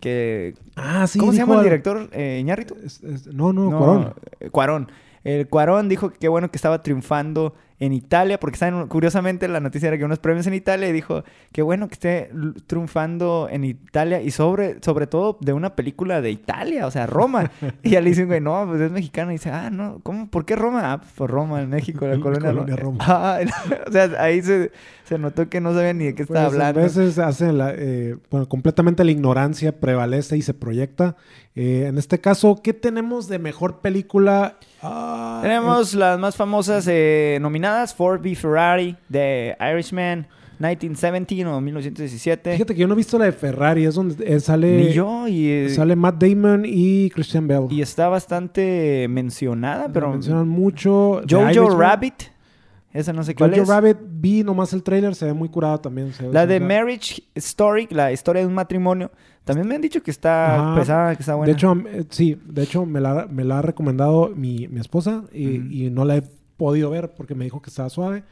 que 0.04 0.54
Ah, 0.76 1.06
sí. 1.06 1.18
¿Cómo 1.18 1.32
se 1.32 1.38
llama 1.38 1.56
el 1.56 1.62
director? 1.64 2.08
Eh, 2.12 2.38
¿Iñárritu? 2.40 2.76
Es- 2.84 3.02
es- 3.02 3.26
no, 3.26 3.52
no, 3.54 3.70
Cuarón. 3.76 4.14
eh, 4.40 4.50
Cuarón. 4.50 4.92
El 5.24 5.48
Cuarón 5.48 5.88
dijo 5.88 6.10
que 6.10 6.18
qué 6.18 6.28
bueno 6.28 6.50
que 6.50 6.56
estaba 6.58 6.82
triunfando 6.82 7.54
en 7.80 7.92
Italia, 7.92 8.38
porque 8.38 8.56
saben, 8.56 8.86
curiosamente 8.86 9.48
la 9.48 9.60
noticia 9.60 9.88
era 9.88 9.98
que 9.98 10.04
unos 10.04 10.20
premios 10.20 10.46
en 10.46 10.54
Italia 10.54 10.88
y 10.88 10.92
dijo 10.92 11.24
qué 11.52 11.60
bueno 11.62 11.88
que 11.88 11.94
esté 11.94 12.30
triunfando 12.68 13.48
en 13.50 13.64
Italia 13.64 14.22
y 14.22 14.30
sobre, 14.30 14.78
sobre 14.82 15.06
todo 15.06 15.38
de 15.40 15.52
una 15.52 15.74
película 15.76 16.20
de 16.20 16.30
Italia, 16.30 16.86
o 16.86 16.90
sea, 16.90 17.06
Roma. 17.06 17.50
y 17.82 17.90
ya 17.90 18.00
le 18.00 18.10
dicen, 18.10 18.26
güey, 18.26 18.40
no, 18.40 18.64
pues 18.68 18.80
es 18.80 18.90
mexicana. 18.90 19.32
Y 19.32 19.36
dice, 19.36 19.50
ah, 19.50 19.70
no, 19.70 20.00
¿cómo? 20.02 20.28
¿Por 20.30 20.44
qué 20.44 20.56
Roma? 20.56 20.92
Ah, 20.92 20.98
pues 21.00 21.12
por 21.12 21.30
Roma, 21.30 21.62
en 21.62 21.70
México, 21.70 22.06
la 22.06 22.14
La 22.16 22.20
colonia, 22.20 22.50
colonia 22.50 22.76
Roma. 22.76 23.04
Roma. 23.04 23.04
Ah, 23.16 23.38
o 23.88 23.92
sea, 23.92 24.10
ahí 24.18 24.42
se, 24.42 24.70
se 25.04 25.18
notó 25.18 25.48
que 25.48 25.60
no 25.60 25.74
sabía 25.74 25.92
ni 25.92 26.06
de 26.06 26.14
qué 26.14 26.22
estaba 26.22 26.46
Pues, 26.46 26.54
hablando. 26.54 26.80
A 26.80 26.82
veces 26.84 27.18
hace 27.18 27.52
la, 27.52 27.72
eh, 27.76 28.16
bueno, 28.30 28.48
completamente 28.48 29.04
la 29.04 29.10
ignorancia 29.10 29.78
prevalece 29.78 30.36
y 30.36 30.42
se 30.42 30.54
proyecta. 30.54 31.16
Eh, 31.54 31.86
en 31.88 31.98
este 31.98 32.20
caso, 32.20 32.60
¿qué 32.62 32.72
tenemos 32.72 33.28
de 33.28 33.38
mejor 33.38 33.80
película? 33.80 34.58
Ah, 34.82 35.40
Tenemos 35.42 35.94
las 35.94 36.18
más 36.18 36.36
famosas 36.36 36.86
eh, 36.88 37.38
nominadas: 37.40 37.94
Ford 37.94 38.20
v 38.20 38.34
Ferrari, 38.34 38.96
The 39.10 39.56
Irishman, 39.60 40.26
1917 40.58 41.46
o 41.46 41.58
eh, 41.58 41.60
1917. 41.60 42.52
fíjate 42.52 42.74
que 42.74 42.80
yo 42.80 42.86
no 42.86 42.94
he 42.94 42.96
visto 42.96 43.18
la 43.18 43.26
de 43.26 43.32
Ferrari, 43.32 43.84
es 43.84 43.94
donde 43.94 44.24
eh, 44.24 44.40
sale, 44.40 44.76
Ni 44.76 44.92
yo, 44.92 45.26
y, 45.28 45.48
eh, 45.48 45.68
sale 45.70 45.96
Matt 45.96 46.22
Damon 46.22 46.62
y 46.64 47.10
Christian 47.10 47.46
Bell. 47.46 47.66
y 47.70 47.82
está 47.82 48.08
bastante 48.08 49.06
mencionada, 49.08 49.88
pero. 49.92 50.10
mencionan 50.10 50.48
mucho. 50.48 51.22
Jojo. 51.28 51.76
Rabbit, 51.76 52.14
esa 52.92 53.12
no 53.12 53.24
sé 53.24 53.34
cuál 53.34 53.50
Jojo 53.50 53.62
es. 53.62 53.68
Rabbit, 53.68 53.96
vi 54.00 54.42
nomás 54.44 54.72
el 54.72 54.82
trailer, 54.82 55.14
se 55.14 55.26
ve 55.26 55.32
muy 55.34 55.48
curado 55.48 55.80
también. 55.80 56.12
La 56.30 56.46
de 56.46 56.60
Marriage 56.60 57.22
Story, 57.34 57.88
la 57.90 58.12
historia 58.12 58.42
de 58.42 58.48
un 58.48 58.54
matrimonio, 58.54 59.10
también 59.44 59.68
me 59.68 59.74
han 59.74 59.80
dicho 59.82 60.02
que 60.02 60.10
está 60.10 60.56
Ajá. 60.70 60.74
pesada, 60.80 61.14
que 61.16 61.22
está 61.22 61.34
buena. 61.34 61.52
De 61.52 61.56
hecho, 61.56 61.74
eh, 61.88 62.04
sí, 62.10 62.38
de 62.46 62.62
hecho 62.62 62.86
me 62.86 63.00
la, 63.00 63.26
me 63.30 63.44
la 63.44 63.58
ha 63.58 63.62
recomendado 63.62 64.32
mi, 64.34 64.68
mi 64.68 64.80
esposa 64.80 65.24
y, 65.32 65.84
y 65.86 65.90
no 65.90 66.04
la 66.04 66.16
he 66.16 66.22
podido 66.56 66.90
ver 66.90 67.12
porque 67.14 67.34
me 67.34 67.44
dijo 67.44 67.60
que 67.60 67.70
estaba 67.70 67.90
suave 67.90 68.24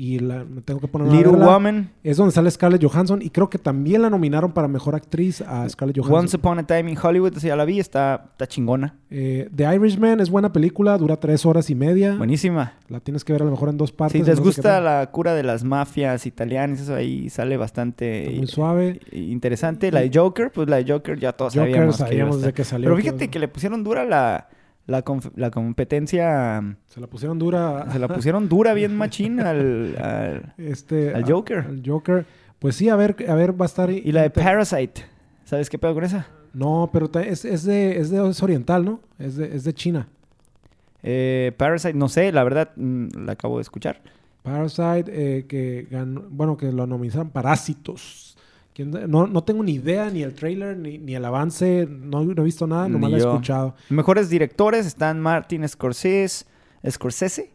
y 0.00 0.20
la 0.20 0.44
tengo 0.64 0.78
que 0.78 0.86
poner 0.86 1.08
Little 1.12 1.32
verla. 1.32 1.46
Woman, 1.46 1.90
Es 2.04 2.16
donde 2.18 2.30
sale 2.32 2.48
Scarlett 2.52 2.84
Johansson 2.84 3.20
y 3.20 3.30
creo 3.30 3.50
que 3.50 3.58
también 3.58 4.02
la 4.02 4.10
nominaron 4.10 4.52
para 4.52 4.68
mejor 4.68 4.94
actriz 4.94 5.40
a 5.40 5.68
Scarlett 5.68 5.96
Johansson. 5.98 6.18
Once 6.20 6.36
Upon 6.36 6.58
a 6.60 6.66
Time 6.66 6.92
in 6.92 6.96
Hollywood, 7.02 7.36
esa 7.36 7.48
ya 7.48 7.56
la 7.56 7.64
vi, 7.64 7.80
está, 7.80 8.26
está 8.30 8.46
chingona. 8.46 8.94
Eh, 9.10 9.48
The 9.56 9.74
Irishman 9.74 10.20
es 10.20 10.30
buena 10.30 10.52
película, 10.52 10.96
dura 10.98 11.16
tres 11.18 11.44
horas 11.44 11.68
y 11.70 11.74
media. 11.74 12.14
Buenísima. 12.16 12.74
La 12.88 13.00
tienes 13.00 13.24
que 13.24 13.32
ver 13.32 13.42
a 13.42 13.44
lo 13.46 13.50
mejor 13.50 13.70
en 13.70 13.76
dos 13.76 13.90
partes. 13.90 14.20
Si 14.22 14.24
les 14.30 14.38
no 14.38 14.44
gusta 14.44 14.80
la 14.80 15.10
cura 15.10 15.34
de 15.34 15.42
las 15.42 15.64
mafias 15.64 16.26
italianas, 16.26 16.80
eso 16.80 16.94
ahí 16.94 17.28
sale 17.28 17.56
bastante 17.56 18.26
Está 18.26 18.38
muy 18.38 18.46
suave. 18.46 19.00
interesante. 19.10 19.90
La 19.90 20.00
de 20.00 20.10
Joker, 20.14 20.52
pues 20.52 20.68
la 20.68 20.76
de 20.76 20.92
Joker 20.92 21.18
ya 21.18 21.32
todos 21.32 21.54
Joker 21.54 21.72
sabíamos, 21.72 21.96
que 21.96 22.02
sabíamos 22.04 22.36
estar. 22.36 22.48
de 22.50 22.54
que 22.54 22.64
salió. 22.64 22.84
Pero 22.86 22.96
que- 22.96 23.02
fíjate 23.02 23.28
que 23.30 23.38
le 23.38 23.48
pusieron 23.48 23.82
dura 23.82 24.04
la, 24.04 24.48
la, 24.88 25.04
la 25.36 25.50
competencia 25.52 26.76
Se 26.88 27.00
la 27.00 27.06
pusieron 27.06 27.38
dura. 27.38 27.86
se 27.92 28.00
la 28.00 28.08
pusieron 28.08 28.48
dura 28.48 28.74
bien 28.74 28.96
machín 28.96 29.38
al, 29.38 29.96
al- 29.96 30.54
este, 30.58 31.14
al 31.14 31.24
Joker. 31.30 31.58
al 31.58 31.82
Joker. 31.86 32.26
Pues 32.58 32.74
sí, 32.74 32.88
a 32.88 32.96
ver, 32.96 33.14
a 33.28 33.34
ver, 33.36 33.52
va 33.60 33.66
a 33.66 33.68
estar. 33.68 33.88
y 33.90 34.10
la 34.10 34.22
de 34.22 34.30
Parasite. 34.30 35.02
¿Sabes 35.44 35.70
qué 35.70 35.78
pedo 35.78 35.94
con 35.94 36.02
esa? 36.02 36.26
No, 36.52 36.90
pero 36.92 37.08
es, 37.20 37.44
es 37.44 37.62
de, 37.62 37.98
es 38.00 38.10
de 38.10 38.28
es 38.28 38.42
oriental, 38.42 38.84
¿no? 38.84 39.00
Es 39.20 39.36
de, 39.36 39.54
es 39.54 39.62
de 39.62 39.72
China. 39.72 40.08
Eh, 41.02 41.52
Parasite, 41.56 41.94
no 41.94 42.08
sé, 42.08 42.32
la 42.32 42.42
verdad, 42.42 42.70
mm, 42.76 43.24
la 43.24 43.32
acabo 43.32 43.58
de 43.58 43.62
escuchar. 43.62 44.00
Parasite, 44.42 45.04
eh, 45.38 45.46
que 45.46 45.86
ganó, 45.90 46.24
bueno, 46.30 46.56
que 46.56 46.72
lo 46.72 46.86
nominaron 46.86 47.30
Parásitos. 47.30 48.27
¿Quién 48.78 48.92
sa- 48.92 49.08
No, 49.08 49.26
no 49.26 49.42
tengo 49.42 49.64
ni 49.64 49.72
idea, 49.72 50.08
ni 50.08 50.22
el 50.22 50.34
trailer, 50.34 50.76
ni, 50.76 50.98
ni 50.98 51.16
el 51.16 51.24
avance, 51.24 51.88
no, 51.90 52.22
no 52.22 52.42
he 52.42 52.44
visto 52.44 52.64
nada, 52.68 52.88
nomás 52.88 53.10
lo 53.10 53.16
he 53.16 53.20
escuchado. 53.20 53.74
Mejores 53.90 54.30
directores 54.30 54.86
están 54.86 55.18
Martin 55.20 55.66
Scorsese, 55.68 56.46
Scorsese, 56.88 57.50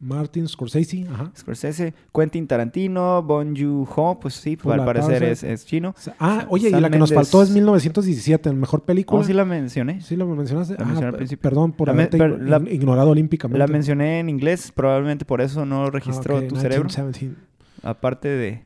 Martin 0.00 0.46
Scorsese, 0.48 1.04
ajá. 1.12 1.30
Scorsese, 1.36 1.92
Quentin 2.14 2.46
Tarantino, 2.46 3.20
Bong 3.22 3.54
Joon-ho, 3.54 4.18
pues 4.18 4.34
sí, 4.34 4.56
Por 4.56 4.72
al 4.72 4.78
la 4.78 4.84
parecer 4.86 5.24
es, 5.24 5.42
es 5.42 5.66
chino. 5.66 5.92
Ah, 6.20 6.46
oye, 6.48 6.68
y 6.68 6.72
la 6.80 6.88
que 6.88 6.98
nos 6.98 7.12
faltó 7.12 7.42
es 7.42 7.50
1917, 7.50 8.52
mejor 8.54 8.84
película. 8.84 9.18
¿Cómo 9.18 9.26
sí 9.26 9.32
la 9.34 9.44
mencioné? 9.44 10.00
Sí, 10.00 10.14
lo 10.16 10.26
mencionaste. 10.28 10.74
La 10.78 10.84
Ah, 10.84 10.86
mencioné 10.86 11.06
al 11.08 11.12
pe- 11.12 11.18
principio. 11.18 11.42
perdón 11.42 11.72
por 11.72 11.88
La 11.88 11.94
haberte 11.94 12.16
la- 12.16 12.60
ign- 12.60 12.72
ignorado 12.72 13.10
olímpicamente. 13.10 13.58
La 13.58 13.66
mencioné 13.66 14.20
en 14.20 14.28
inglés, 14.30 14.72
probablemente 14.72 15.24
por 15.24 15.40
eso 15.40 15.66
no 15.66 15.84
Ah, 15.86 15.90
registró 15.90 16.40
tu 16.44 16.54
cerebro. 16.56 16.84
1917. 16.88 17.34
Aparte 17.82 18.28
de, 18.28 18.64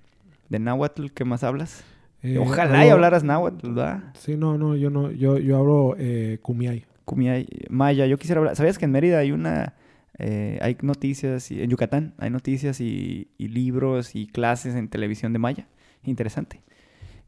de 0.53 0.59
náhuatl, 0.61 1.07
¿qué 1.15 1.25
más 1.25 1.43
hablas? 1.43 1.83
Eh, 2.23 2.39
Ojalá 2.39 2.75
hablo- 2.81 2.87
y 2.87 2.91
hablaras 2.91 3.25
náhuatl, 3.25 3.69
¿verdad? 3.71 4.05
Sí, 4.19 4.37
no, 4.37 4.57
no, 4.59 4.77
yo 4.77 4.91
no, 4.91 5.11
yo, 5.11 5.39
yo 5.39 5.57
hablo 5.59 5.97
eh, 5.99 6.39
Kumiai. 6.43 6.85
Kumiai, 7.05 7.49
Maya, 7.69 8.07
yo 8.07 8.17
quisiera 8.19 8.39
hablar. 8.41 8.55
¿Sabías 8.55 8.79
que 8.79 8.85
en 8.85 8.93
Mérida 8.93 9.19
hay 9.19 9.33
una... 9.33 9.75
eh, 10.19 10.59
hay 10.63 10.77
noticias, 10.83 11.51
y, 11.51 11.63
en 11.63 11.71
Yucatán 11.71 12.15
hay 12.19 12.31
noticias 12.31 12.81
y, 12.81 13.29
y 13.39 13.49
libros 13.49 14.15
y 14.15 14.29
clases 14.29 14.77
en 14.77 14.89
televisión 14.89 15.33
de 15.33 15.41
Maya? 15.41 15.67
Interesante. 16.05 16.61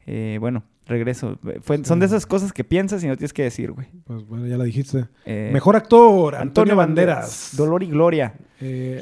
Eh, 0.07 0.37
bueno, 0.39 0.63
regreso. 0.85 1.39
Fue- 1.61 1.83
Son 1.83 1.99
de 1.99 2.05
esas 2.05 2.25
cosas 2.25 2.53
que 2.53 2.63
piensas 2.63 3.03
y 3.03 3.07
no 3.07 3.17
tienes 3.17 3.33
que 3.33 3.43
decir, 3.43 3.71
güey. 3.71 3.87
Pues 4.05 4.23
bueno, 4.25 4.45
ya 4.47 4.55
la 4.57 4.63
dijiste. 4.63 5.07
Eh, 5.25 5.49
Mejor 5.51 5.75
actor, 5.75 6.35
Antonio, 6.35 6.75
Banderas. 6.75 7.53
Dolor 7.57 7.81
y 7.83 7.87
Gloria. 7.87 8.33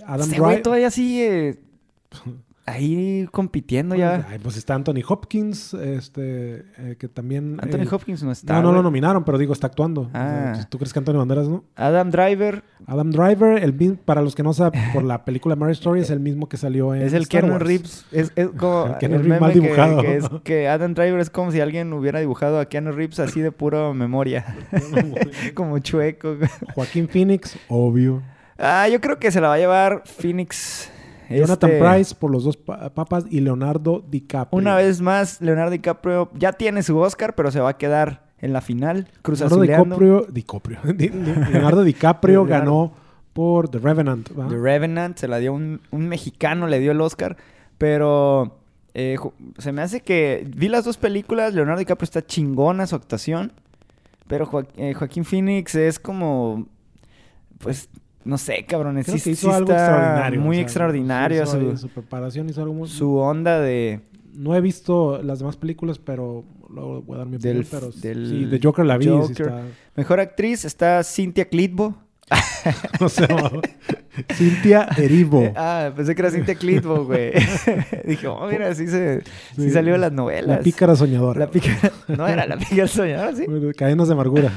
Adam 0.08 0.22
Ese 0.30 0.40
Driver. 0.40 0.62
todavía 0.64 0.90
sigue 0.90 1.60
ahí 2.66 3.28
compitiendo 3.32 3.96
ya. 3.96 4.26
Ay, 4.30 4.40
pues 4.40 4.58
está 4.58 4.76
Anthony 4.76 5.02
Hopkins, 5.08 5.74
este, 5.74 6.66
eh, 6.78 6.96
que 6.98 7.08
también... 7.08 7.58
Anthony 7.62 7.82
eh, 7.82 7.88
Hopkins 7.92 8.24
no 8.24 8.32
está. 8.32 8.54
No, 8.54 8.62
no 8.62 8.72
lo 8.72 8.84
nominaron, 8.84 9.24
pero 9.24 9.38
digo, 9.38 9.54
está 9.54 9.68
actuando. 9.68 10.10
Ah. 10.14 10.66
¿Tú 10.70 10.78
crees 10.78 10.94
que 10.94 11.00
Antonio 11.00 11.20
Banderas 11.20 11.48
no? 11.48 11.64
Adam 11.76 12.10
Driver 12.10 12.64
Adam 12.86 13.12
Driver, 13.12 13.64
el, 13.64 13.98
para 13.98 14.22
los 14.22 14.36
que 14.36 14.44
no 14.44 14.54
saben, 14.54 14.82
por 14.94 15.04
la 15.04 15.26
película 15.26 15.56
Marriage 15.56 15.80
Story, 15.80 16.02
es 16.02 16.10
el 16.10 16.20
mismo 16.20 16.48
que 16.50 16.58
salió 16.58 16.94
en 16.94 17.02
es 17.02 17.14
el 17.14 17.28
Keanu. 17.28 17.58
Reeves. 17.60 18.06
Es, 18.12 18.32
es 18.36 18.50
como 18.50 18.88
El 18.88 18.98
Keanu 18.98 19.18
Reeves 19.20 19.42
mal 19.42 19.54
que- 19.54 19.60
dibujado. 19.60 20.02
Que, 20.02 20.18
es 20.18 20.30
que 20.44 20.68
Adam 20.68 20.94
Driver 20.94 21.20
es 21.20 21.30
como 21.30 21.52
si 21.52 21.62
alguien 21.62 21.94
hubiera 21.94 22.20
dibujado 22.20 22.60
a 22.60 22.66
Keanu 22.66 22.92
Reeves 22.92 23.20
así 23.20 23.42
de 23.42 23.52
pura 23.52 23.94
memoria. 23.94 24.46
como 25.54 25.80
chueco. 25.80 26.38
Joaquín 26.76 27.08
Phoenix, 27.08 27.58
obvio. 27.68 28.22
Ah, 28.58 28.88
yo 28.88 29.02
creo 29.02 29.18
que 29.18 29.32
se 29.32 29.42
la 29.42 29.48
va 29.48 29.56
a 29.56 29.58
llevar 29.58 30.04
Phoenix. 30.06 30.90
Jonathan 31.30 31.72
Este, 31.72 31.80
Price 31.90 32.16
por 32.16 32.32
los 32.32 32.44
dos 32.44 32.58
pa- 32.58 32.90
papas 32.94 33.26
y 33.30 33.40
Leonardo 33.42 34.04
DiCaprio. 34.10 34.58
Una 34.60 34.76
vez 34.76 35.02
más, 35.02 35.42
Leonardo 35.42 35.72
DiCaprio 35.72 36.30
ya 36.36 36.54
tiene 36.54 36.84
su 36.84 36.98
Oscar, 36.98 37.36
pero 37.36 37.52
se 37.52 37.60
va 37.60 37.70
a 37.70 37.78
quedar 37.78 38.24
en 38.40 38.52
la 38.54 38.62
final, 38.62 39.08
Cruz 39.22 39.40
Leonardo. 39.40 39.62
DiCaprio, 39.62 40.28
DiCaprio. 40.30 40.80
Di- 40.96 41.10
Di- 41.10 41.34
Leonardo 41.52 41.84
DiCaprio 41.86 42.46
ganó 42.46 42.94
por 43.34 43.70
The 43.70 43.80
Revenant. 43.80 44.30
The 44.30 44.58
Revenant, 44.58 45.18
se 45.18 45.28
la 45.28 45.38
dio 45.40 45.54
un, 45.54 45.82
un 45.92 46.08
mexicano, 46.08 46.68
le 46.68 46.80
dio 46.80 46.92
el 46.92 47.02
Oscar, 47.02 47.38
pero 47.78 48.60
eh, 48.94 49.18
se 49.58 49.72
me 49.72 49.82
hace 49.82 50.02
que 50.02 50.46
vi 50.56 50.68
las 50.70 50.86
dos 50.86 50.98
películas, 50.98 51.54
Leonardo 51.54 51.80
DiCaprio 51.80 52.04
está 52.06 52.26
chingona 52.26 52.86
su 52.86 52.96
actuación, 52.96 53.54
pero 54.28 54.48
eh, 54.78 54.94
Joaquín 54.94 55.26
Phoenix 55.26 55.74
es 55.76 55.98
como, 56.00 56.68
pues, 57.60 57.90
no 58.26 58.38
sé, 58.38 58.66
cabrón, 58.68 59.02
Creo 59.04 59.18
sí, 59.18 59.24
que 59.24 59.30
hizo 59.32 59.50
sí 59.50 59.54
algo 59.56 59.72
extraordinario. 59.72 60.40
muy 60.42 60.56
o 60.56 60.60
sea, 60.60 60.64
extraordinario 60.64 61.44
hizo 61.44 61.60
su, 61.72 61.78
su 61.78 61.90
preparación 61.90 62.50
hizo 62.50 62.62
algo 62.62 62.74
muy- 62.74 62.88
su 62.90 63.16
onda 63.18 63.60
de... 63.60 64.02
No 64.34 64.56
he 64.56 64.62
visto 64.62 65.22
las 65.22 65.40
demás 65.40 65.58
películas, 65.58 66.00
pero 66.00 66.44
luego 66.70 67.02
voy 67.04 67.16
a 67.16 67.18
dar 67.20 67.28
mi 67.28 67.36
opinión. 67.38 67.58
Del- 67.58 67.68
pero 67.70 67.92
del 67.92 68.30
sí, 68.30 68.46
de 68.46 68.60
Joker 68.64 68.86
la 68.86 68.98
vi. 68.98 69.06
sí 69.06 69.10
Joker. 69.12 69.48
está- 69.48 69.62
Mejor 69.96 70.20
actriz 70.20 70.66
está 70.66 71.04
Cynthia 71.04 71.46
Clitbo. 71.46 71.96
no 73.00 73.10
sé, 73.10 73.28
no. 73.28 73.62
Cintia 74.34 74.88
Erivo. 74.98 75.52
Ah, 75.56 75.92
pensé 75.96 76.16
que 76.16 76.22
era 76.22 76.32
Cynthia 76.32 76.56
Clitbo, 76.56 77.06
güey. 77.06 77.32
Dije, 78.06 78.28
oh, 78.28 78.48
mira, 78.48 78.74
sí, 78.74 78.88
se, 78.88 79.22
sí 79.56 79.64
Sí. 79.64 79.70
salió 79.72 79.98
las 79.98 80.12
novelas. 80.12 80.58
La 80.58 80.64
pícara 80.64 80.96
soñadora. 80.96 81.40
La 81.42 81.52
pícara- 81.52 81.92
No, 82.08 82.28
era 82.28 82.48
la 82.48 82.58
pícara 82.58 82.88
soñadora, 82.88 83.36
sí. 83.36 83.46
Cadenas 83.78 84.08
de 84.08 84.14
amargura. 84.14 84.52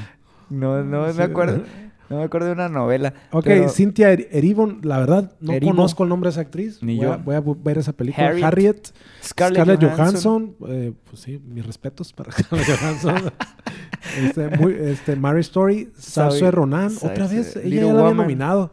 No, 0.49 0.83
no 0.85 1.11
Sí. 1.13 1.19
me 1.19 1.25
acuerdo. 1.25 1.65
No 2.09 2.19
me 2.19 2.25
acuerdo 2.25 2.47
de 2.47 2.53
una 2.53 2.69
novela. 2.69 3.13
Ok, 3.33 3.45
pero- 3.45 3.69
Cintia 3.69 4.13
Er- 4.13 4.29
Erivo, 4.31 4.79
la 4.83 4.99
verdad, 4.99 5.33
no 5.41 5.53
Erivo. 5.53 5.73
conozco 5.73 6.03
el 6.05 6.09
nombre 6.09 6.29
de 6.29 6.33
esa 6.33 6.41
actriz. 6.43 6.83
Ni 6.83 6.97
voy, 6.97 7.05
yo. 7.07 7.13
A, 7.13 7.17
voy 7.17 7.35
a 7.35 7.43
ver 7.65 7.79
esa 7.79 7.93
película. 7.93 8.29
Harriet. 8.29 8.45
Harriet. 8.45 8.87
Scarlett, 9.25 9.63
Scarlett, 9.65 9.81
Johansson. 9.83 10.55
Johansson. 10.59 10.69
eh, 10.69 10.93
pues 11.09 11.21
sí, 11.23 11.41
mis 11.45 11.67
respetos 11.67 12.13
para 12.13 12.31
Scarlett 12.33 12.67
Johansson. 12.79 13.33
este, 14.19 14.49
muy, 14.57 14.75
este, 14.79 15.17
Mary 15.17 15.41
Story. 15.41 15.91
Saoir- 15.99 16.53
Ronan. 16.53 16.93
Otra 17.03 17.27
vez. 17.27 17.57
Ella 17.57 17.65
Little 17.65 17.79
ya 17.79 17.85
la 17.87 17.91
había 17.93 18.03
Woman. 18.11 18.17
nominado. 18.17 18.73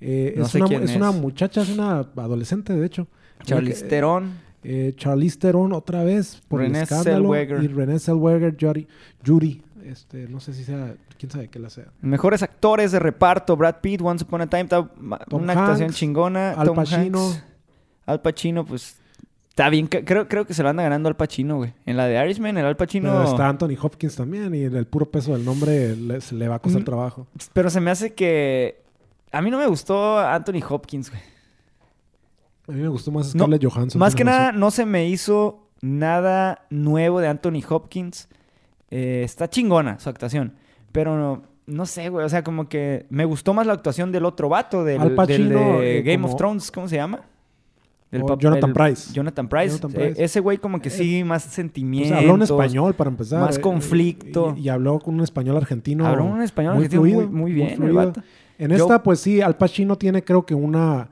Eh, 0.00 0.34
No 0.36 0.44
es, 0.46 0.50
sé 0.50 0.58
una, 0.58 0.66
quién 0.68 0.82
es 0.82 0.96
una 0.96 1.10
es. 1.10 1.16
muchacha, 1.16 1.60
es 1.62 1.68
una 1.70 1.98
adolescente, 2.16 2.72
de 2.72 2.86
hecho. 2.86 3.06
Charlize 3.44 3.84
Eh, 3.84 3.88
Theron. 3.88 4.30
eh, 4.64 4.94
Charlize 4.96 5.38
Theron 5.38 5.72
otra 5.74 6.04
vez 6.04 6.40
por 6.48 6.60
Renée 6.60 6.78
el 6.78 6.82
escándalo. 6.84 7.32
Zellweger. 7.32 7.62
Y 7.62 7.68
Renée 7.68 7.98
Zellweger, 7.98 8.56
Judy, 8.58 8.86
Judy. 9.26 9.62
Este, 9.84 10.28
no 10.28 10.40
sé 10.40 10.52
si 10.54 10.64
sea, 10.64 10.94
quién 11.20 11.30
sabe 11.30 11.48
qué 11.48 11.58
la 11.58 11.68
sea. 11.68 11.84
Mejores 12.00 12.42
actores 12.42 12.90
de 12.92 12.98
reparto. 12.98 13.56
Brad 13.56 13.76
Pitt, 13.82 14.00
Once 14.02 14.24
Upon 14.24 14.40
a 14.40 14.46
Time. 14.48 14.64
Tom 14.64 14.88
una 15.30 15.52
actuación 15.52 15.88
Hanks, 15.88 15.96
chingona. 15.96 16.52
Al 16.52 16.66
Tom 16.66 16.76
Pacino. 16.76 17.26
Hanks. 17.26 17.44
Al 18.06 18.22
Pacino, 18.22 18.64
pues... 18.64 18.96
Está 19.50 19.68
bien. 19.68 19.88
Creo, 19.88 20.26
creo 20.26 20.46
que 20.46 20.54
se 20.54 20.62
lo 20.62 20.70
anda 20.70 20.82
ganando 20.82 21.08
Al 21.10 21.16
Pacino, 21.16 21.58
güey. 21.58 21.74
En 21.84 21.96
la 21.98 22.06
de 22.06 22.24
Irishman, 22.24 22.56
el 22.56 22.64
Al 22.64 22.76
Pacino... 22.76 23.10
Pero 23.12 23.24
está 23.24 23.48
Anthony 23.48 23.76
Hopkins 23.80 24.16
también 24.16 24.54
y 24.54 24.62
el 24.62 24.86
puro 24.86 25.10
peso 25.10 25.32
del 25.34 25.44
nombre 25.44 25.94
le, 25.94 26.20
se 26.22 26.34
le 26.34 26.48
va 26.48 26.54
a 26.54 26.58
costar 26.60 26.80
Mm. 26.80 26.84
trabajo. 26.86 27.26
Pero 27.52 27.68
se 27.68 27.80
me 27.80 27.90
hace 27.90 28.14
que... 28.14 28.82
A 29.30 29.42
mí 29.42 29.50
no 29.50 29.58
me 29.58 29.66
gustó 29.66 30.18
Anthony 30.18 30.62
Hopkins, 30.66 31.10
güey. 31.10 31.22
A 32.68 32.72
mí 32.72 32.80
me 32.80 32.88
gustó 32.88 33.10
más 33.10 33.34
No, 33.34 33.44
Scarlett 33.44 33.64
Johansson. 33.64 33.98
Más 33.98 34.14
que 34.14 34.24
nada, 34.24 34.46
razón. 34.46 34.60
no 34.60 34.70
se 34.70 34.86
me 34.86 35.06
hizo 35.08 35.68
nada 35.82 36.66
nuevo 36.70 37.20
de 37.20 37.28
Anthony 37.28 37.60
Hopkins. 37.68 38.28
Eh, 38.90 39.22
está 39.24 39.48
chingona 39.50 39.98
su 40.00 40.08
actuación. 40.08 40.54
Pero 40.92 41.16
no, 41.16 41.42
no 41.66 41.86
sé, 41.86 42.08
güey. 42.08 42.24
O 42.24 42.28
sea, 42.28 42.42
como 42.44 42.68
que 42.68 43.06
me 43.10 43.24
gustó 43.24 43.54
más 43.54 43.66
la 43.66 43.72
actuación 43.74 44.10
del 44.12 44.24
otro 44.24 44.48
vato, 44.48 44.84
del, 44.84 45.00
Al 45.00 45.16
del 45.26 45.48
de 45.48 45.98
eh, 45.98 46.02
Game 46.02 46.22
como- 46.22 46.28
of 46.34 46.36
Thrones. 46.38 46.70
¿Cómo 46.70 46.88
se 46.88 46.96
llama? 46.96 47.20
Del 48.10 48.22
Oh, 48.24 48.36
Jonathan 48.36 48.70
el- 48.70 48.74
Pryce. 48.74 49.12
Jonathan 49.12 49.48
Price. 49.48 49.68
Jonathan 49.78 49.90
Eh, 49.92 49.94
Pryce. 50.08 50.24
ese 50.24 50.40
güey 50.40 50.58
como 50.58 50.80
que 50.80 50.88
Eh, 50.88 50.92
sí, 50.92 51.22
más 51.24 51.46
O 51.46 51.50
sentimientos. 51.50 52.08
sea, 52.10 52.18
habló 52.18 52.34
en 52.34 52.42
español 52.42 52.94
para 52.94 53.10
empezar. 53.10 53.40
más 53.40 53.58
conflicto. 53.60 54.54
Y, 54.56 54.62
y 54.62 54.68
habló 54.68 54.98
con 54.98 55.14
un 55.14 55.20
español 55.20 55.56
argentino. 55.56 56.06
Habló 56.06 56.24
un 56.24 56.42
español 56.42 56.74
muy 56.74 56.84
argentino 56.86 57.02
fluido, 57.02 57.20
muy, 57.20 57.26
muy 57.28 57.40
muy 57.40 57.52
bien, 57.52 57.68
el 57.68 57.76
fluido. 57.76 57.94
vato. 57.94 58.22
En 58.58 58.70
Yo- 58.70 58.76
esta, 58.76 59.02
pues 59.02 59.20
sí, 59.20 59.40
Al 59.40 59.56
Pacino 59.56 59.96
tiene 59.96 60.24
creo 60.24 60.44
que 60.44 60.54
una... 60.54 61.08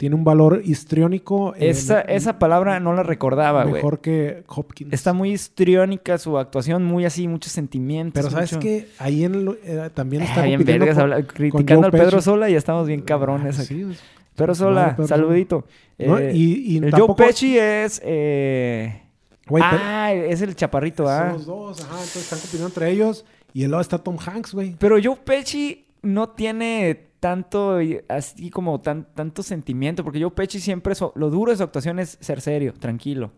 Tiene 0.00 0.16
un 0.16 0.24
valor 0.24 0.62
histriónico. 0.64 1.54
eh, 1.56 1.68
Esa, 1.68 2.02
me- 2.08 2.14
esa 2.16 2.38
palabra 2.38 2.80
no 2.80 2.94
la 2.94 3.02
recordaba, 3.02 3.64
güey. 3.64 3.74
Mejor 3.74 4.00
que 4.00 4.44
Hopkins. 4.48 4.94
Está 4.94 5.12
muy 5.12 5.30
histriónica 5.32 6.16
su 6.16 6.38
actuación, 6.38 6.84
muy 6.86 7.04
así, 7.04 7.28
muchos 7.28 7.52
sentimientos. 7.52 8.14
Pero 8.18 8.30
¿sabes 8.30 8.50
mucho- 8.54 8.60
qué? 8.60 8.88
Ahí 8.98 9.24
en 9.24 9.44
lo- 9.44 9.56
eh, 9.62 9.90
también 9.92 10.22
está 10.22 10.40
Ah, 10.40 10.44
bien 10.44 10.56
compitiendo 10.60 10.86
vergas, 10.86 11.02
con- 11.04 11.12
habla- 11.12 11.26
criticando 11.26 11.84
al 11.84 11.92
Pedro. 11.92 12.22
Sola 12.22 12.48
y 12.48 12.54
estamos 12.54 12.86
bien 12.88 13.02
cabrones 13.02 13.58
Ah, 13.58 13.62
aquí. 13.62 13.74
sí, 13.74 13.84
pues, 13.84 14.00
Pedro 14.36 14.54
Sola, 14.54 14.96
Pedro 14.96 15.06
Sola. 15.08 15.22
saludito. 15.22 15.66
¿no? 15.98 16.18
Eh, 16.18 16.32
y, 16.34 16.76
y 16.76 16.78
el 16.78 16.90
tampoco... 16.92 17.16
Joe 17.16 17.26
Pesci 17.26 17.58
es... 17.58 18.00
eh, 18.02 19.02
pero- 19.46 19.60
ah, 19.64 20.14
es 20.14 20.40
el 20.40 20.56
chaparrito, 20.56 21.04
Son 21.04 21.12
ah. 21.12 21.32
los 21.34 21.44
dos, 21.44 21.80
ajá. 21.82 21.90
Entonces 21.92 22.22
están 22.22 22.38
compitiendo 22.38 22.68
entre 22.68 22.90
ellos. 22.90 23.26
Y 23.52 23.64
el 23.64 23.70
lado 23.72 23.82
está 23.82 23.98
Tom 23.98 24.16
Hanks, 24.18 24.54
güey. 24.54 24.76
Pero 24.78 24.96
Joe 25.02 25.16
Pesci 25.22 25.84
no 26.00 26.30
tiene 26.30 27.09
tanto, 27.20 27.78
así 28.08 28.50
como 28.50 28.80
tan, 28.80 29.06
tanto 29.14 29.42
sentimiento, 29.42 30.02
porque 30.02 30.20
Joe 30.20 30.30
Pesci 30.30 30.58
siempre, 30.58 30.94
so- 30.94 31.12
lo 31.14 31.30
duro 31.30 31.52
de 31.52 31.58
su 31.58 31.62
actuación 31.62 31.98
es 31.98 32.16
ser 32.20 32.40
serio, 32.40 32.72
tranquilo. 32.78 33.30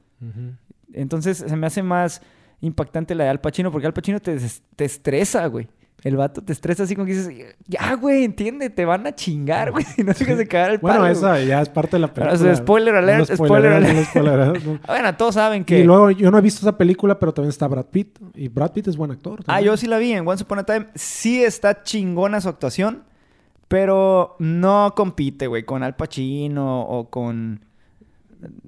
Entonces 0.92 1.38
se 1.38 1.56
me 1.56 1.66
hace 1.66 1.82
más 1.82 2.20
impactante 2.60 3.14
la 3.14 3.24
de 3.24 3.30
Al 3.30 3.40
Pacino, 3.40 3.70
porque 3.72 3.86
Al 3.86 3.92
Pacino 3.92 4.20
te, 4.20 4.36
te 4.76 4.84
estresa, 4.84 5.46
güey. 5.46 5.68
El 6.04 6.16
vato 6.16 6.42
te 6.42 6.52
estresa 6.52 6.82
así 6.82 6.96
como 6.96 7.06
que 7.06 7.12
dices, 7.14 7.54
ya, 7.68 7.94
güey, 7.94 8.24
entiende, 8.24 8.70
te 8.70 8.84
van 8.84 9.06
a 9.06 9.14
chingar, 9.14 9.70
güey, 9.70 9.84
si 9.84 10.02
no 10.02 10.12
dejas 10.12 10.36
de 10.36 10.48
cagar 10.48 10.72
el 10.72 10.80
palo. 10.80 10.98
Bueno, 10.98 11.06
esa 11.12 11.40
ya 11.44 11.62
es 11.62 11.68
parte 11.68 11.92
de 11.96 12.00
la 12.00 12.12
Pero, 12.12 12.26
película. 12.26 12.50
o 12.50 12.54
sea, 12.56 12.62
spoiler 12.64 12.94
alert, 12.96 13.30
No 13.30 13.36
spoiler 13.36 13.72
alert. 13.72 13.94
no 13.96 14.04
spoilereo, 14.10 14.52
no. 14.54 14.80
Bueno, 14.84 15.16
todos 15.16 15.34
saben 15.36 15.64
que... 15.64 15.78
Y 15.78 15.84
luego, 15.84 16.10
yo 16.10 16.32
no 16.32 16.38
he 16.38 16.40
visto 16.40 16.60
esa 16.60 16.76
película, 16.76 17.20
pero 17.20 17.32
también 17.32 17.50
está 17.50 17.68
Brad 17.68 17.86
Pitt. 17.86 18.18
Y 18.34 18.48
Brad 18.48 18.72
Pitt 18.72 18.88
es 18.88 18.96
buen 18.96 19.12
actor. 19.12 19.44
Ah, 19.46 19.60
yo 19.60 19.76
sí 19.76 19.86
la 19.86 19.98
vi 19.98 20.10
en 20.12 20.26
Once 20.26 20.42
Upon 20.42 20.58
a 20.58 20.64
Time. 20.64 20.86
Sí 20.96 21.44
está 21.44 21.84
chingona 21.84 22.40
su 22.40 22.48
actuación, 22.48 23.04
pero 23.72 24.36
no 24.38 24.92
compite, 24.94 25.46
güey, 25.46 25.64
con 25.64 25.82
Al 25.82 25.96
Pacino 25.96 26.82
o 26.82 27.08
con... 27.08 27.64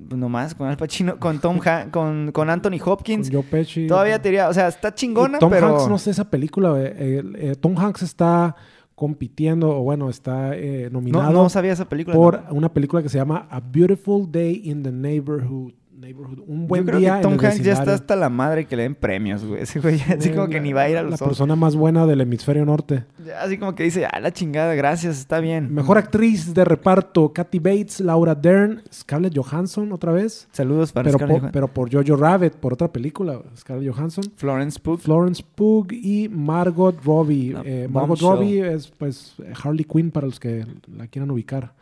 Nomás 0.09 0.55
con 0.55 0.67
Al 0.67 0.79
Pacino, 0.79 1.19
con 1.21 1.41
Tom 1.41 1.61
Han- 1.63 1.91
con, 1.91 2.33
con 2.33 2.49
Anthony 2.49 2.79
Con 2.79 2.93
Hopkins. 2.95 3.29
Joe 3.31 3.43
Pesci. 3.43 3.87
Todavía 3.87 4.23
te 4.23 4.31
diría, 4.31 4.49
o 4.49 4.55
sea, 4.55 4.69
está 4.69 4.95
chingona, 4.95 5.39
Tom 5.39 5.51
pero... 5.51 5.77
Hanks, 5.77 5.91
no 5.91 5.99
sé 5.99 6.11
esa 6.11 6.31
película. 6.31 6.71
güey. 6.71 6.87
Eh, 6.87 7.23
eh, 7.35 7.55
Tom 7.61 7.77
Hanks 7.77 8.01
está 8.03 8.57
compitiendo, 8.95 9.77
o 9.77 9.83
bueno, 9.83 10.09
está 10.09 10.57
eh, 10.57 10.89
no, 10.91 11.01
nominado 11.01 11.33
no 11.33 11.49
sabía 11.51 11.73
esa 11.73 11.87
película. 11.87 12.17
por 12.17 12.43
¿no? 12.45 12.55
una 12.55 12.73
película 12.73 13.03
que 13.03 13.11
se 13.11 13.19
llama 13.19 13.47
A 13.51 13.61
Beautiful 13.61 14.31
Day 14.33 14.63
in 14.65 14.83
the 14.83 14.93
Neighborhood. 14.93 15.75
Neighborhood. 16.05 16.41
Un 16.47 16.67
buen 16.69 16.83
Yo 16.83 16.87
creo 16.89 17.01
día 17.01 17.17
que 17.17 17.23
Tom 17.23 17.33
en 17.35 17.41
el 17.41 17.47
Hanks 17.47 17.63
ya 17.65 17.73
está 17.73 17.95
hasta 17.95 18.15
la 18.17 18.29
madre 18.29 18.67
que 18.67 18.77
le 18.77 18.83
den 18.85 18.95
premios, 18.95 19.45
güey. 19.45 19.63
Ese 19.63 19.81
güey, 19.81 20.01
así 20.03 20.31
como 20.31 20.49
que 20.49 20.61
ni 20.61 20.73
va 20.73 20.83
a 20.83 20.89
ir 20.91 20.97
a 20.99 21.03
La 21.03 21.11
los 21.11 21.15
Oscars. 21.15 21.31
persona 21.31 21.57
más 21.57 21.75
buena 21.77 22.07
del 22.07 22.21
hemisferio 22.21 22.65
norte. 22.65 23.05
Ya 23.27 23.41
Así 23.41 23.59
como 23.59 23.75
que 23.75 23.83
dice, 23.85 24.07
ah, 24.07 24.21
la 24.21 24.33
chingada, 24.33 24.75
gracias, 24.75 25.19
está 25.19 25.41
bien. 25.41 25.73
Mejor 25.75 25.99
actriz 25.99 26.53
de 26.55 26.65
reparto, 26.65 27.33
Kathy 27.33 27.59
Bates, 27.59 28.01
Laura 28.01 28.35
Dern, 28.35 28.83
Scarlett 28.93 29.37
Johansson 29.37 29.93
otra 29.93 30.13
vez. 30.13 30.47
Saludos 30.53 30.93
para 30.93 31.05
Pero 31.07 31.19
Scarlett 31.19 31.33
por, 31.35 31.41
Johansson. 31.41 31.53
pero 31.53 31.69
por 31.69 31.93
Jojo 31.93 32.17
Rabbit, 32.21 32.53
por 32.55 32.73
otra 32.75 32.93
película, 32.93 33.41
Scarlett 33.57 33.91
Johansson. 33.93 34.25
Florence 34.37 34.79
Pugh. 34.79 34.99
Florence 34.99 35.43
Pugh 35.55 35.89
y 35.93 36.29
Margot 36.29 36.97
Robbie. 37.05 37.53
La 37.53 37.63
Eh, 37.65 37.89
Margot. 37.91 38.21
Robbie 38.21 38.61
es 38.61 38.89
pues 38.89 39.35
Harley 39.63 39.85
Quinn 39.85 40.11
para 40.11 40.27
los 40.27 40.39
que 40.39 40.67
la 40.97 41.07
quieran 41.07 41.31
ubicar. 41.31 41.73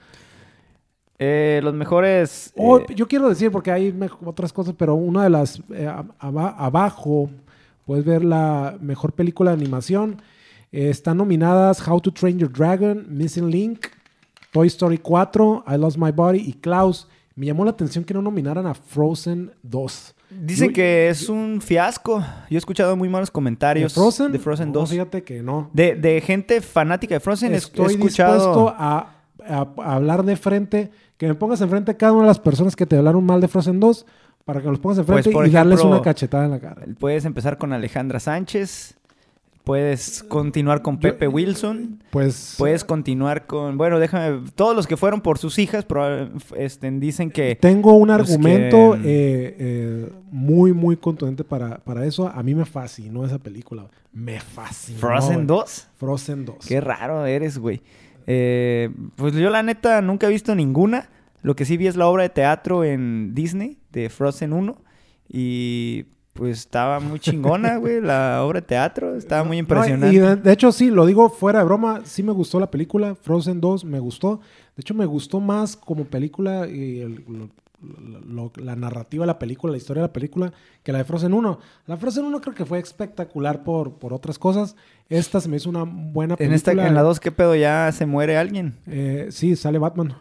Eh, 1.18 1.60
los 1.62 1.74
mejores... 1.74 2.52
Oh, 2.56 2.78
eh, 2.78 2.86
yo 2.96 3.06
quiero 3.06 3.28
decir, 3.28 3.50
porque 3.50 3.70
hay 3.70 3.94
otras 4.24 4.52
cosas, 4.52 4.74
pero 4.76 4.94
una 4.94 5.22
de 5.24 5.30
las 5.30 5.58
eh, 5.72 5.86
ab- 5.88 6.12
aba- 6.18 6.56
abajo 6.58 7.30
puedes 7.86 8.04
ver 8.04 8.24
la 8.24 8.76
mejor 8.80 9.12
película 9.12 9.50
de 9.54 9.56
animación. 9.62 10.20
Están 10.72 11.18
nominadas 11.18 11.86
How 11.86 12.00
to 12.00 12.12
Train 12.12 12.38
Your 12.38 12.50
Dragon, 12.52 13.04
Missing 13.08 13.50
Link, 13.50 13.86
Toy 14.52 14.66
Story 14.68 14.98
4, 14.98 15.64
I 15.68 15.76
Lost 15.76 15.96
My 15.98 16.10
Body 16.12 16.38
y 16.40 16.54
Klaus. 16.54 17.08
Me 17.36 17.46
llamó 17.46 17.64
la 17.64 17.70
atención 17.70 18.04
que 18.04 18.14
no 18.14 18.22
nominaran 18.22 18.66
a 18.66 18.74
Frozen 18.74 19.52
2. 19.62 20.14
Dicen 20.40 20.68
Yo- 20.68 20.74
que 20.74 21.08
es 21.10 21.28
un 21.28 21.60
fiasco. 21.60 22.20
Yo 22.50 22.56
he 22.56 22.58
escuchado 22.58 22.96
muy 22.96 23.08
malos 23.08 23.28
¿De 23.28 23.32
comentarios 23.32 23.92
Frozen? 23.94 24.32
de 24.32 24.38
Frozen 24.38 24.68
No, 24.72 24.80
2. 24.80 24.90
fíjate 24.90 25.22
que 25.22 25.42
no. 25.42 25.70
De, 25.74 25.94
de 25.94 26.20
gente 26.22 26.60
fanática 26.62 27.14
de 27.14 27.20
Frozen 27.20 27.54
Estoy 27.54 27.86
he 27.86 27.94
escuchado... 27.96 28.34
dispuesto 28.34 28.74
a, 28.78 29.16
a- 29.48 29.68
a 29.82 29.94
hablar 29.96 30.24
de 30.24 30.36
frente, 30.36 30.90
que 31.16 31.26
me 31.28 31.34
pongas 31.34 31.60
enfrente 31.60 31.92
a 31.92 31.96
cada 31.96 32.12
una 32.12 32.22
de 32.22 32.28
las 32.28 32.38
personas 32.38 32.74
que 32.76 32.86
te 32.86 32.96
hablaron 32.96 33.24
mal 33.24 33.40
de 33.40 33.48
Frozen 33.48 33.80
2, 33.80 34.06
para 34.44 34.60
que 34.60 34.68
los 34.68 34.78
pongas 34.78 34.98
enfrente 34.98 35.24
Pues, 35.24 35.34
por 35.34 35.46
y 35.46 35.50
darles 35.50 35.78
ejemplo, 35.78 35.96
una 35.96 36.02
cachetada 36.04 36.44
en 36.46 36.50
la 36.50 36.58
cara. 36.60 36.84
Puedes 36.98 37.24
empezar 37.24 37.58
con 37.58 37.72
Alejandra 37.72 38.18
Sánchez. 38.20 38.96
Puedes 39.64 40.24
continuar 40.24 40.82
con 40.82 40.96
Yo- 40.96 41.00
Pepe 41.02 41.28
Wilson. 41.28 42.02
Pues 42.10 42.56
Puedes 42.58 42.82
continuar 42.82 43.46
con... 43.46 43.78
Bueno, 43.78 44.00
déjame... 44.00 44.50
Todos 44.56 44.74
los 44.74 44.88
que 44.88 44.96
fueron 44.96 45.20
por 45.20 45.38
sus 45.38 45.56
hijas 45.60 45.84
probable- 45.86 46.30
este, 46.56 46.90
dicen 46.90 47.30
que... 47.30 47.54
tengo 47.54 47.94
un 47.94 48.08
pues 48.08 48.18
argumento 48.28 48.94
que- 48.94 48.98
eh, 49.04 49.56
eh, 49.60 50.12
muy, 50.32 50.72
muy 50.72 50.96
contundente 50.96 51.44
para, 51.44 51.76
para 51.78 52.04
eso. 52.04 52.26
A 52.26 52.42
mí 52.42 52.56
me 52.56 52.64
fascinó 52.64 53.24
esa 53.24 53.38
película. 53.38 53.86
Me 54.12 54.40
fascinó. 54.40 54.98
¿Frozen 54.98 55.34
güey. 55.34 55.46
2? 55.46 55.86
Frozen 55.96 56.44
2. 56.44 56.56
Qué 56.66 56.80
raro 56.80 57.24
eres, 57.24 57.56
güey. 57.58 57.80
Eh, 58.26 58.90
pues 59.16 59.34
yo 59.34 59.50
la 59.50 59.62
neta 59.62 60.00
nunca 60.02 60.26
he 60.26 60.30
visto 60.30 60.54
ninguna. 60.54 61.08
Lo 61.42 61.56
que 61.56 61.64
sí 61.64 61.76
vi 61.76 61.86
es 61.88 61.96
la 61.96 62.06
obra 62.06 62.22
de 62.22 62.28
teatro 62.28 62.84
en 62.84 63.34
Disney 63.34 63.78
de 63.90 64.08
Frozen 64.10 64.52
1. 64.52 64.76
Y 65.28 66.04
pues 66.34 66.58
estaba 66.60 67.00
muy 67.00 67.18
chingona, 67.18 67.76
güey, 67.78 68.00
la 68.00 68.42
obra 68.44 68.60
de 68.60 68.66
teatro. 68.66 69.16
Estaba 69.16 69.44
muy 69.44 69.56
No, 69.56 69.60
impresionante. 69.60 70.14
y 70.14 70.18
de, 70.18 70.36
de 70.36 70.52
hecho, 70.52 70.72
sí, 70.72 70.90
lo 70.90 71.04
digo 71.06 71.28
fuera 71.30 71.58
de 71.60 71.64
broma, 71.64 72.00
sí 72.04 72.22
me 72.22 72.32
gustó 72.32 72.60
la 72.60 72.70
película. 72.70 73.14
Frozen 73.14 73.60
2 73.60 73.84
me 73.84 73.98
gustó. 73.98 74.40
De 74.76 74.80
hecho, 74.80 74.94
me 74.94 75.04
gustó 75.06 75.40
más 75.40 75.76
como 75.76 76.04
película 76.04 76.66
y 76.68 77.00
el- 77.00 77.24
lo- 78.26 78.52
la 78.56 78.76
narrativa 78.76 79.22
de 79.22 79.26
la 79.28 79.38
película, 79.38 79.70
la 79.72 79.76
historia 79.76 80.02
de 80.02 80.08
la 80.08 80.12
película, 80.12 80.52
que 80.82 80.92
la 80.92 80.98
de 80.98 81.04
Frozen 81.04 81.32
1. 81.34 81.58
La 81.86 81.96
Frozen 81.96 82.24
1 82.24 82.40
creo 82.40 82.54
que 82.54 82.64
fue 82.64 82.78
espectacular 82.78 83.62
por, 83.64 83.94
por 83.94 84.12
otras 84.12 84.38
cosas. 84.38 84.76
Esta 85.08 85.40
se 85.40 85.48
me 85.48 85.56
hizo 85.56 85.68
una 85.68 85.82
buena 85.84 86.34
en, 86.34 86.38
película. 86.38 86.56
esta, 86.56 86.72
en 86.88 86.94
la 86.94 87.02
2, 87.02 87.20
¿qué 87.20 87.32
pedo? 87.32 87.54
¿Ya 87.54 87.90
se 87.92 88.06
muere 88.06 88.36
alguien? 88.36 88.74
Eh, 88.86 89.28
sí, 89.30 89.56
sale 89.56 89.78
Batman. 89.78 90.14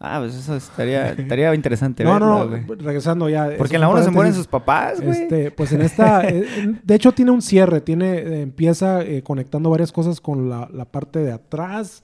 Ah, 0.00 0.18
pues 0.20 0.34
eso 0.34 0.54
estaría, 0.56 1.12
estaría 1.12 1.54
interesante 1.54 2.04
No, 2.04 2.12
verla, 2.12 2.62
no, 2.66 2.74
regresando 2.74 3.28
ya. 3.28 3.50
Porque 3.56 3.76
en 3.76 3.80
la 3.80 3.86
es 3.86 3.92
un 3.92 3.96
1 3.98 4.04
se 4.04 4.10
mueren 4.10 4.34
sus 4.34 4.46
papás, 4.46 5.00
güey. 5.00 5.22
Este, 5.22 5.50
pues 5.50 5.72
en 5.72 5.80
esta, 5.80 6.24
eh, 6.28 6.44
en- 6.58 6.80
de 6.82 6.94
hecho 6.94 7.12
tiene 7.12 7.30
un 7.30 7.40
cierre, 7.40 7.80
tiene, 7.80 8.18
eh, 8.18 8.42
empieza 8.42 9.02
eh, 9.02 9.22
conectando 9.22 9.70
varias 9.70 9.92
cosas 9.92 10.20
con 10.20 10.50
la, 10.50 10.68
la 10.72 10.84
parte 10.84 11.20
de 11.20 11.32
atrás, 11.32 12.02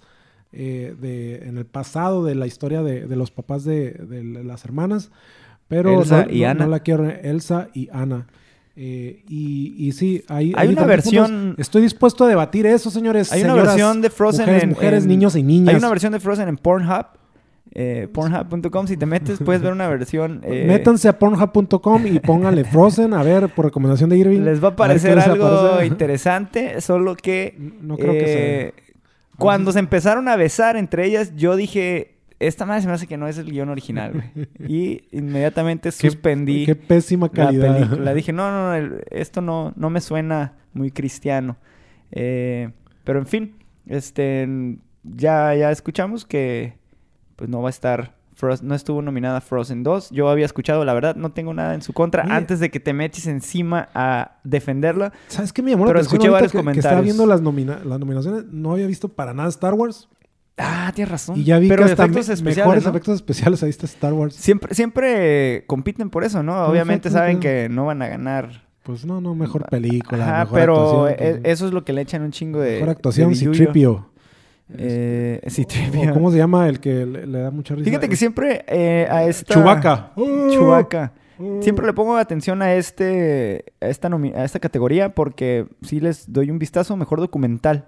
eh, 0.52 0.94
de, 1.00 1.46
en 1.48 1.58
el 1.58 1.64
pasado 1.66 2.24
de 2.24 2.34
la 2.34 2.46
historia 2.46 2.82
de, 2.82 3.06
de 3.06 3.16
los 3.16 3.30
papás 3.30 3.64
de, 3.64 3.92
de 3.92 4.24
las 4.44 4.64
hermanas, 4.64 5.10
pero 5.68 6.00
Elsa 6.00 6.26
no, 6.26 6.32
y 6.32 6.40
no- 6.40 6.48
Ana. 6.48 6.64
no 6.64 6.70
la 6.70 6.80
quiero, 6.80 7.08
Elsa 7.08 7.68
y 7.74 7.88
Ana. 7.92 8.26
Eh, 8.76 9.24
y, 9.28 9.74
y 9.78 9.92
sí, 9.92 10.24
hay, 10.28 10.52
Hay 10.56 10.68
una 10.68 10.84
versión- 10.84 11.26
puntos. 11.50 11.58
Estoy 11.58 11.82
dispuesto 11.82 12.24
a 12.24 12.28
debatir 12.28 12.66
eso, 12.66 12.90
señores. 12.90 13.30
Hay 13.32 13.42
una 13.42 13.50
señoras, 13.52 13.74
versión 13.74 14.00
de 14.00 14.10
Frozen 14.10 14.40
mujeres, 14.46 14.62
en- 14.62 14.68
mujeres, 14.70 15.02
en- 15.04 15.08
niños 15.08 15.36
y 15.36 15.42
niñas. 15.42 15.68
Hay 15.74 15.78
una 15.78 15.88
versión 15.90 16.12
de 16.12 16.20
Frozen 16.20 16.48
en 16.48 16.56
Pornhub. 16.56 17.06
Eh, 17.72 18.08
Pornhub.com, 18.12 18.86
si 18.88 18.96
te 18.96 19.06
metes 19.06 19.38
puedes 19.38 19.62
ver 19.62 19.72
una 19.72 19.86
versión... 19.88 20.40
eh, 20.44 20.64
Métanse 20.66 21.08
a 21.08 21.16
pornhub.com 21.18 22.04
y 22.06 22.18
pónganle 22.18 22.64
Frozen, 22.64 23.14
a 23.14 23.22
ver, 23.22 23.48
por 23.50 23.66
recomendación 23.66 24.10
de 24.10 24.18
Irving. 24.18 24.40
Les 24.40 24.62
va 24.64 24.68
a 24.68 24.76
parecer 24.76 25.18
algo 25.20 25.46
aparece. 25.46 25.86
interesante, 25.86 26.80
solo 26.80 27.14
que 27.14 27.56
No 27.80 27.96
creo 27.96 28.12
que 28.12 28.72
sea. 28.74 28.89
Cuando 29.40 29.72
se 29.72 29.79
empezaron 29.81 30.29
a 30.29 30.37
besar 30.37 30.76
entre 30.76 31.07
ellas, 31.07 31.35
yo 31.37 31.57
dije, 31.57 32.16
esta 32.38 32.64
madre 32.66 32.83
se 32.83 32.87
me 32.88 32.94
hace 32.94 33.07
que 33.07 33.16
no 33.16 33.26
es 33.29 33.37
el 33.38 33.50
guion 33.50 33.68
original, 33.68 34.12
güey. 34.12 34.48
Y 34.70 35.03
inmediatamente 35.11 35.88
Qué- 35.90 36.11
suspendí 36.11 36.64
Qué 36.66 36.74
pésima 36.76 37.26
la 37.26 37.33
calidad. 37.46 37.76
película. 37.79 38.14
Dije, 38.14 38.33
no, 38.33 38.50
no, 38.50 38.68
no, 38.68 38.74
el- 38.74 39.05
esto 39.11 39.40
no, 39.42 39.72
no 39.76 39.90
me 39.90 40.00
suena 40.00 40.55
muy 40.72 40.90
cristiano. 40.90 41.57
Eh, 42.12 42.70
pero 43.05 43.18
en 43.18 43.26
fin, 43.26 43.57
este, 43.87 44.48
ya, 45.03 45.55
ya 45.55 45.70
escuchamos 45.70 46.24
que 46.24 46.74
pues 47.37 47.48
no 47.50 47.61
va 47.62 47.68
a 47.68 47.70
estar, 47.70 48.14
Frost- 48.40 48.62
no 48.62 48.74
estuvo 48.74 49.03
nominada 49.03 49.40
Frozen 49.40 49.83
2. 49.83 50.11
Yo 50.11 50.29
había 50.29 50.46
escuchado, 50.46 50.85
la 50.85 50.94
verdad, 50.94 51.16
no 51.16 51.33
tengo 51.33 51.53
nada 51.55 51.74
en 51.74 51.83
su 51.83 51.92
contra 51.92 52.22
antes 52.24 52.59
de 52.61 52.70
que 52.70 52.81
te 52.81 52.92
metes 52.92 53.26
encima 53.26 53.88
a 53.94 54.38
defenderla. 54.44 55.12
¿Sabes 55.29 55.53
qué 55.53 55.62
me 55.62 55.70
llamó 55.72 55.85
Pero 55.87 55.98
la 55.98 56.03
escuché 56.03 56.29
varios 56.29 56.50
que, 56.53 56.57
que 56.57 56.59
estaba 56.61 56.72
comentarios. 56.72 57.05
viendo 57.05 57.26
las, 57.26 57.40
nomina- 57.42 57.81
las 57.85 57.98
nominaciones? 58.00 58.44
No 58.50 58.72
había 58.72 58.87
visto 58.87 59.09
para 59.09 59.35
nada 59.35 59.48
Star 59.48 59.74
Wars. 59.74 60.09
Ah, 60.62 60.92
tienes 60.94 61.11
razón. 61.11 61.38
Y 61.38 61.44
ya 61.44 61.59
vi 61.59 61.68
Pero 61.68 61.85
que 61.87 61.90
hasta 61.92 62.05
efectos 62.05 62.29
especiales, 62.29 62.57
mejores 62.66 62.85
¿no? 62.85 62.90
efectos 62.90 63.14
especiales. 63.14 63.62
Ahí 63.62 63.70
está 63.70 63.87
Star 63.87 64.12
Wars. 64.12 64.35
Siempre, 64.35 64.74
siempre 64.74 65.64
compiten 65.66 66.11
por 66.11 66.22
eso, 66.24 66.42
¿no? 66.42 66.53
Por 66.53 66.70
Obviamente 66.70 67.09
saben 67.11 67.40
que 67.40 67.68
no 67.70 67.87
van 67.87 68.03
a 68.03 68.09
ganar. 68.09 68.68
Pues 68.83 69.05
no, 69.07 69.20
no, 69.20 69.35
mejor 69.35 69.66
película. 69.70 70.24
Ajá, 70.24 70.38
mejor 70.44 70.59
pero 70.59 70.74
actuación, 71.07 71.09
e- 71.29 71.31
pues, 71.40 71.40
eso 71.53 71.66
es 71.66 71.72
lo 71.72 71.85
que 71.85 71.92
le 71.92 72.03
echan 72.03 72.22
un 72.22 72.31
chingo 72.33 72.61
de. 72.61 72.72
Mejor 72.74 72.88
actuación, 72.90 73.31
de 73.31 73.37
sí, 73.37 73.46
billullo. 73.46 73.64
Tripio. 73.72 74.07
Eh, 74.76 75.40
sí. 75.48 75.66
¿Cómo 76.12 76.30
se 76.30 76.38
llama 76.38 76.68
el 76.68 76.80
que 76.80 77.06
le, 77.06 77.26
le 77.26 77.38
da 77.40 77.50
mucha 77.50 77.74
risa? 77.74 77.85
Fíjate 77.85 78.09
que 78.09 78.16
siempre 78.16 78.64
eh, 78.68 79.06
a 79.11 79.24
esta... 79.24 79.54
Chubaca. 79.54 80.12
Chewbacca. 80.16 81.12
Siempre 81.61 81.87
le 81.87 81.94
pongo 81.94 82.16
atención 82.18 82.61
a 82.61 82.74
este 82.74 83.64
a 83.80 83.87
esta, 83.88 84.09
a 84.09 84.44
esta 84.44 84.61
categoría 84.61 85.14
porque 85.14 85.66
sí 85.80 85.98
les 85.98 86.30
doy 86.30 86.50
un 86.50 86.59
vistazo 86.59 86.96
mejor 86.98 87.18
documental. 87.18 87.87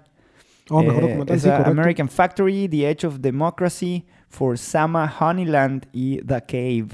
Oh, 0.71 0.81
mejor 0.81 1.03
Eh, 1.03 1.07
documental, 1.07 1.39
sí. 1.39 1.49
American 1.49 2.09
Factory, 2.09 2.67
The 2.67 2.89
Edge 2.89 3.05
of 3.05 3.19
Democracy, 3.19 4.05
For 4.29 4.57
Sama 4.57 5.13
Honeyland 5.19 5.85
y 5.93 6.17
The 6.23 6.41
Cave. 6.47 6.87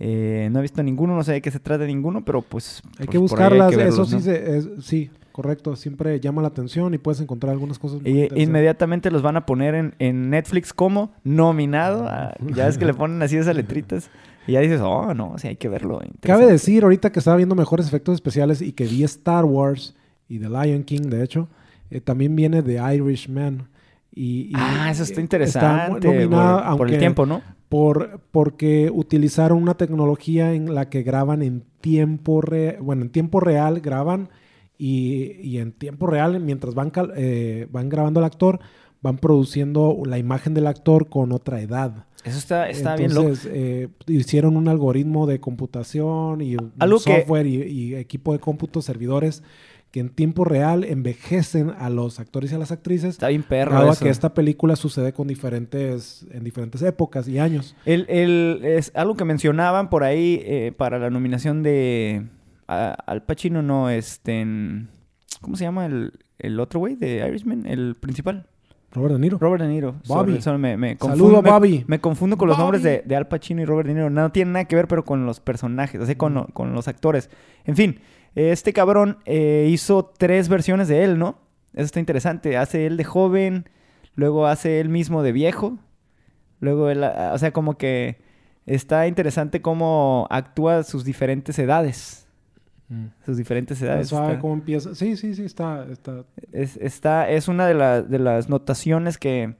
Eh, 0.00 0.48
no 0.50 0.58
he 0.58 0.62
visto 0.62 0.82
ninguno, 0.82 1.14
no 1.14 1.22
sé 1.22 1.30
de 1.34 1.40
qué 1.42 1.52
se 1.52 1.60
trata 1.60 1.84
ninguno, 1.84 2.24
pero 2.24 2.42
pues... 2.42 2.82
Hay 2.98 3.06
pues, 3.06 3.10
que 3.10 3.18
buscarlas, 3.18 3.68
que 3.72 3.82
eso 3.86 4.04
verlos, 4.04 4.08
sí, 4.08 4.14
¿no? 4.16 4.20
se- 4.20 4.56
es- 4.58 4.68
sí, 4.80 5.10
correcto. 5.34 5.74
Siempre 5.74 6.20
llama 6.20 6.40
la 6.42 6.48
atención 6.48 6.94
y 6.94 6.98
puedes 6.98 7.20
encontrar 7.20 7.50
algunas 7.52 7.78
cosas 7.80 8.00
muy 8.00 8.10
Y 8.32 8.42
inmediatamente 8.42 9.10
los 9.10 9.20
van 9.20 9.36
a 9.36 9.44
poner 9.46 9.74
en, 9.74 9.94
en 9.98 10.30
Netflix 10.30 10.72
como 10.72 11.10
nominado. 11.24 12.06
a- 12.08 12.34
ya 12.54 12.66
ves 12.66 12.78
que 12.78 12.84
le 12.84 12.94
ponen 12.94 13.20
así 13.20 13.36
esas 13.36 13.56
letritas. 13.56 14.10
Y 14.46 14.52
ya 14.52 14.60
dices, 14.60 14.80
oh, 14.80 15.12
no, 15.12 15.34
sí 15.38 15.48
hay 15.48 15.56
que 15.56 15.68
verlo. 15.68 16.00
Cabe 16.20 16.46
decir 16.46 16.84
ahorita 16.84 17.10
que 17.10 17.18
estaba 17.18 17.36
viendo 17.36 17.56
mejores 17.56 17.86
efectos 17.88 18.14
especiales 18.14 18.62
y 18.62 18.72
que 18.72 18.84
vi 18.84 19.02
Star 19.02 19.44
Wars 19.44 19.96
y 20.28 20.38
The 20.38 20.48
Lion 20.48 20.84
King, 20.84 21.00
de 21.08 21.24
hecho, 21.24 21.48
eh, 21.90 22.00
también 22.00 22.36
viene 22.36 22.62
The 22.62 22.78
Irishman. 22.94 23.68
Y, 24.14 24.50
y, 24.50 24.52
Ah, 24.54 24.88
eso 24.92 25.02
está 25.02 25.18
eh, 25.20 25.22
interesante. 25.22 26.06
nominada, 26.06 26.68
por, 26.68 26.76
por 26.78 26.90
el 26.92 26.98
tiempo, 26.98 27.26
¿no? 27.26 27.42
por- 27.68 28.20
porque 28.30 28.88
utilizaron 28.94 29.60
una 29.60 29.74
tecnología 29.74 30.52
en 30.52 30.74
la 30.76 30.88
que 30.88 31.02
graban 31.02 31.42
en 31.42 31.64
tiempo 31.80 32.40
real, 32.40 32.76
bueno, 32.80 33.02
en 33.02 33.10
tiempo 33.10 33.40
real 33.40 33.80
graban 33.80 34.28
y, 34.84 35.40
y 35.42 35.58
en 35.58 35.72
tiempo 35.72 36.06
real, 36.06 36.38
mientras 36.40 36.74
van, 36.74 36.90
cal- 36.90 37.12
eh, 37.16 37.66
van 37.72 37.88
grabando 37.88 38.20
al 38.20 38.26
actor, 38.26 38.60
van 39.02 39.16
produciendo 39.18 40.02
la 40.04 40.18
imagen 40.18 40.52
del 40.54 40.66
actor 40.66 41.08
con 41.08 41.32
otra 41.32 41.60
edad. 41.60 42.06
Eso 42.24 42.38
está, 42.38 42.68
está 42.70 42.96
bien 42.96 43.14
loco. 43.14 43.28
Entonces, 43.28 43.50
eh, 43.52 43.88
hicieron 44.06 44.56
un 44.56 44.68
algoritmo 44.68 45.26
de 45.26 45.40
computación 45.40 46.40
y 46.40 46.56
que- 47.04 47.12
software 47.12 47.46
y, 47.46 47.62
y 47.62 47.94
equipo 47.94 48.32
de 48.32 48.38
cómputo, 48.38 48.80
servidores, 48.82 49.42
que 49.90 50.00
en 50.00 50.08
tiempo 50.08 50.44
real 50.44 50.82
envejecen 50.84 51.70
a 51.78 51.88
los 51.88 52.18
actores 52.18 52.50
y 52.50 52.54
a 52.54 52.58
las 52.58 52.72
actrices. 52.72 53.10
Está 53.10 53.28
bien 53.28 53.42
perro 53.44 53.74
Dado 53.74 53.92
eso. 53.92 54.04
que 54.04 54.10
esta 54.10 54.34
película 54.34 54.74
sucede 54.74 55.12
con 55.12 55.28
diferentes, 55.28 56.26
en 56.32 56.42
diferentes 56.44 56.82
épocas 56.82 57.28
y 57.28 57.38
años. 57.38 57.76
El, 57.86 58.04
el- 58.08 58.60
es 58.64 58.90
algo 58.94 59.14
que 59.16 59.24
mencionaban 59.24 59.88
por 59.90 60.02
ahí 60.02 60.40
eh, 60.44 60.72
para 60.76 60.98
la 60.98 61.10
nominación 61.10 61.62
de 61.62 62.26
a- 62.68 62.92
Al 63.06 63.22
Pacino, 63.24 63.62
no, 63.62 63.90
este, 63.90 64.40
en- 64.40 64.88
¿cómo 65.40 65.56
se 65.56 65.64
llama 65.64 65.86
el, 65.86 66.12
el 66.38 66.58
otro 66.60 66.80
güey 66.80 66.96
de 66.96 67.26
Irishman? 67.26 67.66
El 67.66 67.94
principal. 68.00 68.46
Robert 68.92 69.14
De 69.14 69.18
Niro. 69.20 69.38
Robert 69.38 69.62
De 69.62 69.68
Niro. 69.68 69.96
Bobby. 70.06 70.34
Me, 70.34 70.40
Saludo, 70.40 71.42
me- 71.42 71.50
Bobby. 71.50 71.84
Me, 71.88 71.98
confundo 72.00 72.36
con 72.36 72.48
los 72.48 72.56
nombres 72.58 72.82
de, 72.84 73.02
de 73.04 73.16
Al 73.16 73.26
Pacino 73.26 73.60
y 73.60 73.64
Robert 73.64 73.88
De 73.88 73.94
Niro. 73.94 74.08
No 74.08 74.30
tiene 74.30 74.52
nada 74.52 74.64
que 74.66 74.76
ver, 74.76 74.86
pero 74.86 75.04
con 75.04 75.26
los 75.26 75.40
personajes, 75.40 76.00
así 76.00 76.14
con, 76.14 76.44
con 76.52 76.72
los 76.74 76.86
actores. 76.86 77.28
En 77.64 77.74
fin, 77.76 77.98
este 78.36 78.72
cabrón 78.72 79.18
eh, 79.24 79.66
hizo 79.68 80.12
tres 80.16 80.48
versiones 80.48 80.86
de 80.86 81.02
él, 81.02 81.18
¿no? 81.18 81.38
Eso 81.72 81.86
está 81.86 81.98
interesante. 81.98 82.56
Hace 82.56 82.86
él 82.86 82.96
de 82.96 83.02
joven, 83.02 83.68
luego 84.14 84.46
hace 84.46 84.78
él 84.78 84.88
mismo 84.88 85.24
de 85.24 85.32
viejo, 85.32 85.76
luego 86.60 86.88
él, 86.88 87.02
ah, 87.02 87.32
o 87.34 87.38
sea, 87.38 87.50
como 87.52 87.76
que 87.76 88.18
está 88.64 89.08
interesante 89.08 89.60
cómo 89.60 90.28
actúa 90.30 90.84
sus 90.84 91.04
diferentes 91.04 91.58
edades. 91.58 92.23
Sus 93.24 93.36
diferentes 93.36 93.80
edades. 93.82 94.12
Está- 94.12 94.38
cómo 94.38 94.54
empieza. 94.54 94.94
Sí, 94.94 95.16
sí, 95.16 95.34
sí, 95.34 95.44
está, 95.44 95.86
está. 95.90 96.24
es, 96.52 96.76
está, 96.76 97.28
es 97.30 97.48
una 97.48 97.66
de, 97.66 97.74
la- 97.74 98.02
de 98.02 98.18
las 98.18 98.48
notaciones 98.48 99.18
que, 99.18 99.56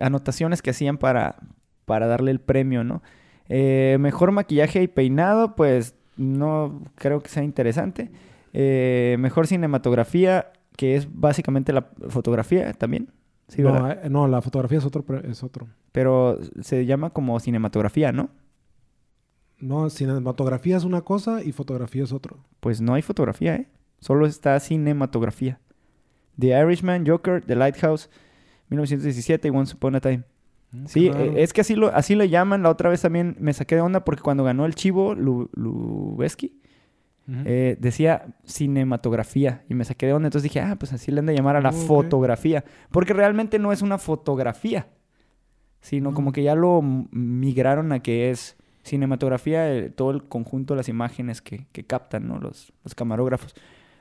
anotaciones 0.00 0.60
que 0.60 0.70
hacían 0.70 0.98
para, 0.98 1.36
para 1.84 2.06
darle 2.06 2.30
el 2.30 2.40
premio, 2.40 2.84
¿no? 2.84 3.02
Eh, 3.48 3.96
mejor 4.00 4.32
maquillaje 4.32 4.82
y 4.82 4.88
peinado, 4.88 5.54
pues 5.54 5.94
no 6.16 6.82
creo 6.96 7.20
que 7.20 7.28
sea 7.28 7.42
interesante. 7.44 8.10
Eh, 8.52 9.16
mejor 9.18 9.46
cinematografía, 9.46 10.52
que 10.76 10.96
es 10.96 11.08
básicamente 11.12 11.72
la 11.72 11.88
fotografía 12.08 12.72
también. 12.72 13.10
Sí, 13.48 13.62
no, 13.62 13.90
eh, 13.90 14.08
no, 14.10 14.26
la 14.26 14.40
fotografía 14.42 14.78
es 14.78 14.84
otro, 14.84 15.04
es 15.22 15.42
otro. 15.42 15.66
Pero 15.92 16.38
se 16.60 16.86
llama 16.86 17.10
como 17.10 17.38
cinematografía, 17.40 18.10
¿no? 18.10 18.30
No, 19.64 19.88
cinematografía 19.90 20.76
es 20.76 20.84
una 20.84 21.00
cosa 21.02 21.42
y 21.42 21.52
fotografía 21.52 22.04
es 22.04 22.12
otro. 22.12 22.38
Pues 22.60 22.80
no 22.80 22.94
hay 22.94 23.02
fotografía, 23.02 23.56
¿eh? 23.56 23.68
Solo 24.00 24.26
está 24.26 24.58
cinematografía. 24.60 25.58
The 26.38 26.48
Irishman, 26.60 27.06
Joker, 27.06 27.42
The 27.44 27.56
Lighthouse, 27.56 28.10
1917 28.68 29.48
y 29.48 29.50
Once 29.50 29.74
Upon 29.74 29.94
a 29.96 30.00
Time. 30.00 30.24
Sí, 30.86 31.08
Claro. 31.08 31.24
eh, 31.24 31.42
es 31.42 31.52
que 31.52 31.60
así 31.60 31.76
lo, 31.76 31.94
así 31.94 32.14
le 32.16 32.28
llaman. 32.28 32.62
La 32.62 32.70
otra 32.70 32.90
vez 32.90 33.00
también 33.02 33.36
me 33.38 33.52
saqué 33.52 33.76
de 33.76 33.80
onda 33.80 34.04
porque 34.04 34.22
cuando 34.22 34.42
ganó 34.44 34.66
el 34.66 34.74
Chivo 34.74 35.14
Lu- 35.14 35.48
Lubeski, 35.54 36.60
eh, 37.46 37.76
decía 37.80 38.34
cinematografía. 38.44 39.62
Y 39.68 39.74
me 39.74 39.84
saqué 39.84 40.06
de 40.06 40.12
onda. 40.14 40.26
Entonces 40.28 40.42
dije, 40.50 40.60
ah, 40.60 40.76
pues 40.78 40.92
así 40.92 41.10
le 41.12 41.20
han 41.20 41.26
de 41.26 41.34
llamar 41.34 41.56
a 41.56 41.60
la 41.60 41.70
Oh, 41.70 41.72
fotografía. 41.72 42.64
Porque 42.90 43.12
realmente 43.14 43.58
no 43.58 43.72
es 43.72 43.82
una 43.82 43.98
fotografía. 43.98 44.88
Sino 45.80 46.10
No. 46.10 46.16
como 46.16 46.32
que 46.32 46.42
ya 46.42 46.54
lo 46.54 46.82
migraron 46.82 47.92
a 47.92 48.00
que 48.00 48.30
es 48.30 48.56
cinematografía, 48.84 49.74
eh, 49.74 49.90
todo 49.90 50.10
el 50.10 50.24
conjunto 50.24 50.74
de 50.74 50.78
las 50.78 50.88
imágenes 50.88 51.42
que, 51.42 51.66
que 51.72 51.84
captan, 51.84 52.28
¿no? 52.28 52.38
Los, 52.38 52.72
los 52.84 52.94
camarógrafos. 52.94 53.54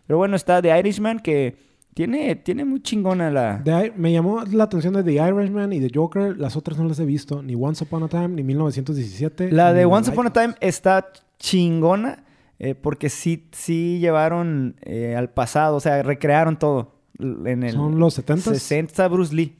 Pero 0.06 0.18
bueno, 0.18 0.36
está 0.36 0.62
The 0.62 0.78
Irishman 0.78 1.20
que 1.20 1.56
tiene, 1.94 2.36
tiene 2.36 2.66
muy 2.66 2.82
chingona 2.82 3.32
la... 3.32 3.62
The 3.64 3.94
me 3.96 4.12
llamó 4.12 4.44
la 4.44 4.66
atención 4.66 4.94
de 4.94 5.04
The 5.04 5.14
Irishman 5.14 5.74
y 5.74 5.80
The 5.80 5.92
Joker. 5.94 6.38
Las 6.38 6.56
otras 6.56 6.78
no 6.78 6.86
las 6.86 7.00
he 7.00 7.06
visto. 7.06 7.42
Ni 7.42 7.56
Once 7.56 7.84
Upon 7.84 8.04
a 8.04 8.08
Time, 8.10 8.30
ni 8.30 8.44
1917. 8.44 9.52
La 9.52 9.72
ni 9.72 9.80
de 9.80 9.86
Once 9.86 10.12
Upon 10.12 10.28
a. 10.28 10.34
Time 10.34 10.56
está 10.60 11.12
chingona 11.40 12.24
eh, 12.60 12.76
porque 12.76 13.10
sí, 13.10 13.50
sí 13.52 14.00
llevaron 14.00 14.76
eh, 14.82 15.16
al 15.18 15.30
pasado, 15.30 15.76
o 15.76 15.80
sea, 15.80 16.02
recrearon 16.02 16.58
todo 16.58 16.96
en 17.20 17.64
el 17.64 17.74
¿Son 17.74 18.00
los 18.00 18.18
70s? 18.18 18.54
60 18.54 19.08
Bruce 19.10 19.36
Lee. 19.36 19.58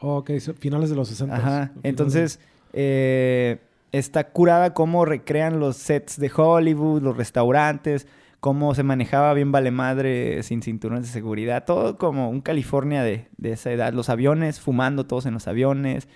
Oh, 0.00 0.16
ok, 0.18 0.30
finales 0.58 0.90
de 0.90 0.96
los 0.96 1.08
60. 1.08 1.36
Ajá. 1.36 1.72
Entonces, 1.82 2.40
eh, 2.72 3.58
está 3.92 4.24
curada 4.30 4.74
cómo 4.74 5.04
recrean 5.04 5.60
los 5.60 5.76
sets 5.76 6.18
de 6.18 6.30
Hollywood, 6.34 7.02
los 7.02 7.16
restaurantes, 7.16 8.06
cómo 8.40 8.74
se 8.74 8.82
manejaba 8.82 9.32
bien 9.34 9.52
vale 9.52 9.70
madre 9.70 10.42
sin 10.42 10.62
cinturones 10.62 11.06
de 11.06 11.12
seguridad, 11.12 11.64
todo 11.64 11.98
como 11.98 12.30
un 12.30 12.40
California 12.40 13.02
de, 13.02 13.28
de 13.38 13.52
esa 13.52 13.72
edad, 13.72 13.92
los 13.92 14.08
aviones, 14.08 14.60
fumando 14.60 15.06
todos 15.06 15.26
en 15.26 15.34
los 15.34 15.48
aviones, 15.48 16.08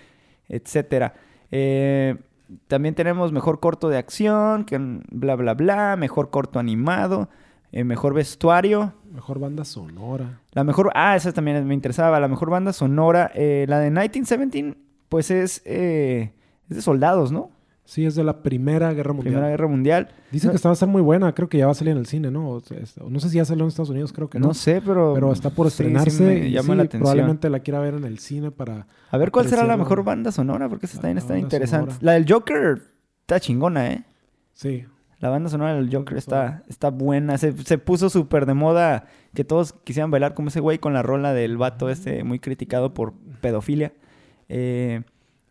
etcétera. 0.47 1.13
Eh, 1.51 2.15
también 2.67 2.95
tenemos 2.95 3.31
mejor 3.31 3.59
corto 3.59 3.89
de 3.89 3.97
acción, 3.97 4.65
que 4.65 4.77
bla 5.09 5.35
bla 5.35 5.53
bla, 5.53 5.95
mejor 5.97 6.29
corto 6.29 6.59
animado, 6.59 7.29
eh, 7.71 7.83
mejor 7.83 8.13
vestuario, 8.13 8.93
Mejor 9.13 9.39
banda 9.39 9.65
sonora. 9.65 10.39
la 10.53 10.63
mejor, 10.63 10.91
ah, 10.95 11.15
esa 11.15 11.33
también 11.33 11.65
me 11.67 11.73
interesaba, 11.73 12.19
la 12.19 12.27
mejor 12.27 12.49
banda 12.49 12.71
sonora, 12.71 13.31
eh, 13.35 13.65
la 13.67 13.79
de 13.79 13.89
1917, 13.89 14.77
pues 15.09 15.31
es, 15.31 15.61
es 15.65 16.31
de 16.69 16.81
soldados, 16.81 17.31
¿no? 17.31 17.49
Sí, 17.91 18.05
es 18.05 18.15
de 18.15 18.23
la 18.23 18.41
Primera 18.41 18.93
Guerra 18.93 19.11
Mundial. 19.11 19.33
Primera 19.33 19.49
Guerra 19.49 19.67
Mundial. 19.67 20.07
Dicen 20.31 20.47
No- 20.47 20.51
que 20.53 20.55
esta 20.55 20.69
va 20.69 20.73
a 20.73 20.75
ser 20.77 20.87
muy 20.87 21.01
buena. 21.01 21.33
Creo 21.35 21.49
que 21.49 21.57
ya 21.57 21.65
va 21.65 21.73
a 21.73 21.75
salir 21.75 21.91
en 21.91 21.97
el 21.97 22.05
cine, 22.05 22.31
¿no? 22.31 22.49
O 22.51 22.59
sea, 22.61 22.77
es- 22.79 22.95
no 22.97 23.19
sé 23.19 23.27
si 23.29 23.35
ya 23.35 23.43
salió 23.43 23.65
en 23.65 23.67
Estados 23.67 23.89
Unidos, 23.89 24.13
creo 24.13 24.29
que 24.29 24.39
no. 24.39 24.47
No 24.47 24.53
sé, 24.53 24.81
pero... 24.81 25.13
Pero 25.13 25.33
está 25.33 25.49
por 25.49 25.69
sí, 25.69 25.75
sí 25.75 25.83
estrenarse 25.83 26.23
me 26.23 26.47
y 26.47 26.51
llama 26.51 26.67
sí, 26.73 26.75
la 26.77 26.83
atención. 26.83 27.01
probablemente 27.01 27.49
la 27.49 27.59
quiera 27.59 27.79
ver 27.81 27.95
en 27.95 28.05
el 28.05 28.19
cine 28.19 28.49
para... 28.49 28.87
A 29.09 29.17
ver 29.17 29.29
cuál 29.31 29.45
será 29.49 29.65
la 29.65 29.75
mejor 29.75 30.05
banda 30.05 30.31
sonora, 30.31 30.69
porque 30.69 30.85
esa 30.85 31.01
también 31.01 31.17
está 31.17 31.37
interesante. 31.37 31.95
La 31.99 32.13
del 32.13 32.25
Joker 32.31 32.81
está 33.23 33.41
chingona, 33.41 33.91
¿eh? 33.91 34.03
Sí. 34.53 34.85
La 35.19 35.27
banda 35.27 35.49
sonora 35.49 35.75
del 35.75 35.93
Joker 35.93 36.17
está, 36.17 36.63
está 36.69 36.91
buena. 36.91 37.37
Se, 37.37 37.51
se 37.51 37.77
puso 37.77 38.09
súper 38.09 38.45
de 38.45 38.53
moda 38.53 39.07
que 39.33 39.43
todos 39.43 39.73
quisieran 39.73 40.11
bailar 40.11 40.33
como 40.33 40.47
ese 40.47 40.61
güey 40.61 40.79
con 40.79 40.93
la 40.93 41.01
rola 41.03 41.33
del 41.33 41.57
vato 41.57 41.89
este 41.89 42.23
muy 42.23 42.39
criticado 42.39 42.93
por 42.93 43.13
pedofilia. 43.41 43.91
Eh, 44.47 45.01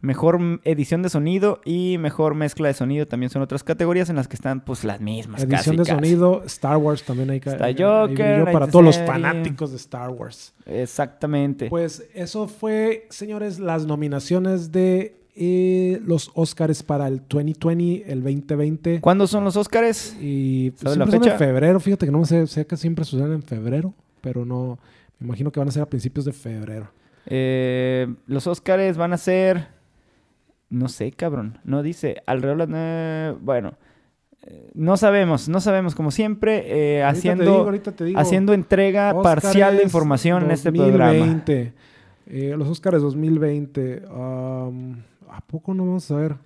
mejor 0.01 0.61
edición 0.65 1.03
de 1.03 1.11
sonido 1.11 1.61
y 1.65 1.97
mejor 1.99 2.35
mezcla 2.35 2.69
de 2.69 2.75
sonido 2.75 3.07
también 3.07 3.31
son 3.31 3.43
otras 3.43 3.63
categorías 3.63 4.09
en 4.11 4.17
las 4.17 4.29
que 4.29 4.37
están 4.37 4.61
pues 4.61 4.85
las 4.85 5.01
mismas. 5.01 5.43
Edición 5.43 5.59
casi, 5.59 5.71
de 5.71 5.77
casi. 5.79 5.91
sonido, 5.91 6.43
Star 6.45 6.77
Wars 6.77 7.03
también 7.03 7.31
hay 7.31 7.41
que... 7.41 7.51
Joker, 7.51 8.49
hay 8.49 8.53
para 8.53 8.67
todos 8.67 8.85
los 8.85 8.99
fanáticos 8.99 9.71
de 9.71 9.77
Star 9.77 10.11
Wars. 10.11 10.55
Exactamente. 10.67 11.69
Pues 11.69 12.05
eso 12.15 12.49
fue, 12.49 13.07
señores, 13.11 13.59
las 13.59 13.87
nominaciones 13.87 14.73
de 14.73 15.21
eh, 15.37 16.01
los 16.05 16.31
Oscars 16.35 16.83
para 16.83 17.07
el 17.07 17.23
2020, 17.29 18.11
el 18.11 18.23
2020. 18.23 19.01
¿Cuándo 19.01 19.27
son 19.27 19.45
los 19.45 19.57
Óscares? 19.57 20.17
Y 20.21 20.71
pues, 20.73 20.83
¿Sabes 20.83 20.99
la 20.99 21.07
siempre 21.07 21.31
son 21.31 21.33
en 21.33 21.39
febrero. 21.39 21.81
Fíjate 21.81 22.07
que 22.07 22.13
no 22.13 22.25
sé, 22.25 22.47
sé 22.47 22.67
que 22.67 22.77
siempre 22.77 23.05
suceden 23.05 23.33
en 23.33 23.43
febrero, 23.43 23.95
pero 24.21 24.45
no... 24.45 24.79
Me 25.19 25.27
imagino 25.27 25.53
que 25.53 25.61
van 25.61 25.69
a 25.69 25.73
ser 25.73 25.83
a 25.83 25.87
principios 25.87 26.25
de 26.25 26.33
febrero. 26.33 26.91
Eh, 27.27 28.13
los 28.27 28.47
Óscares 28.47 28.97
van 28.97 29.13
a 29.13 29.19
ser. 29.19 29.69
No 30.71 30.89
sé, 30.89 31.13
cabrón. 31.13 31.59
No 31.65 31.83
dice. 31.83 32.23
Alrededor 32.27 32.67
de. 32.69 32.75
eh, 32.77 33.35
bueno. 33.41 33.75
eh, 34.47 34.71
no 34.75 34.97
sabemos, 34.97 35.49
no 35.49 35.61
sabemos. 35.61 35.95
Como 35.95 36.11
siempre, 36.11 36.63
eh, 36.99 37.03
haciendo, 37.03 37.69
digo, 37.69 37.93
digo. 38.05 38.19
haciendo 38.19 38.53
entrega 38.55 39.21
parcial 39.23 39.77
de 39.77 39.83
información 39.83 40.45
en 40.45 40.51
este 40.53 40.73
programa. 40.73 41.13
2020. 41.13 41.73
Eh, 42.29 42.55
los 42.57 42.69
Oscars 42.69 43.03
2020. 43.03 44.03
um, 44.09 44.97
¿A 45.29 45.41
poco 45.47 45.75
no 45.75 45.85
vamos 45.85 46.11
a 46.11 46.17
ver? 46.17 46.37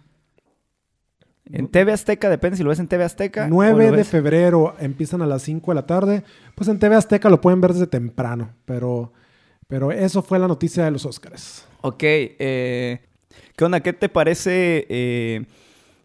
En 1.52 1.68
TV 1.68 1.92
Azteca, 1.92 2.30
depende 2.30 2.56
si 2.56 2.62
lo 2.62 2.70
ves 2.70 2.78
en 2.80 2.88
TV 2.88 3.04
Azteca. 3.04 3.44
o 3.44 3.48
9 3.48 3.72
lo 3.86 3.90
de 3.90 3.96
ves- 3.98 4.08
febrero 4.08 4.74
empiezan 4.80 5.20
a 5.20 5.26
las 5.26 5.42
5 5.42 5.70
de 5.70 5.74
la 5.74 5.86
tarde. 5.86 6.24
Pues 6.54 6.68
en 6.68 6.78
TV 6.78 6.96
Azteca 6.96 7.28
lo 7.28 7.40
pueden 7.42 7.60
ver 7.60 7.72
desde 7.74 7.86
temprano. 7.86 8.52
Pero, 8.64 9.12
pero 9.68 9.92
eso 9.92 10.22
fue 10.22 10.38
la 10.38 10.48
noticia 10.48 10.84
de 10.86 10.90
los 10.90 11.04
Oscars. 11.04 11.66
Ok, 11.82 12.02
eh, 12.02 13.02
¿qué 13.56 13.64
onda? 13.64 13.80
¿Qué 13.80 13.92
te 13.92 14.08
parece 14.08 14.86
eh, 14.88 15.44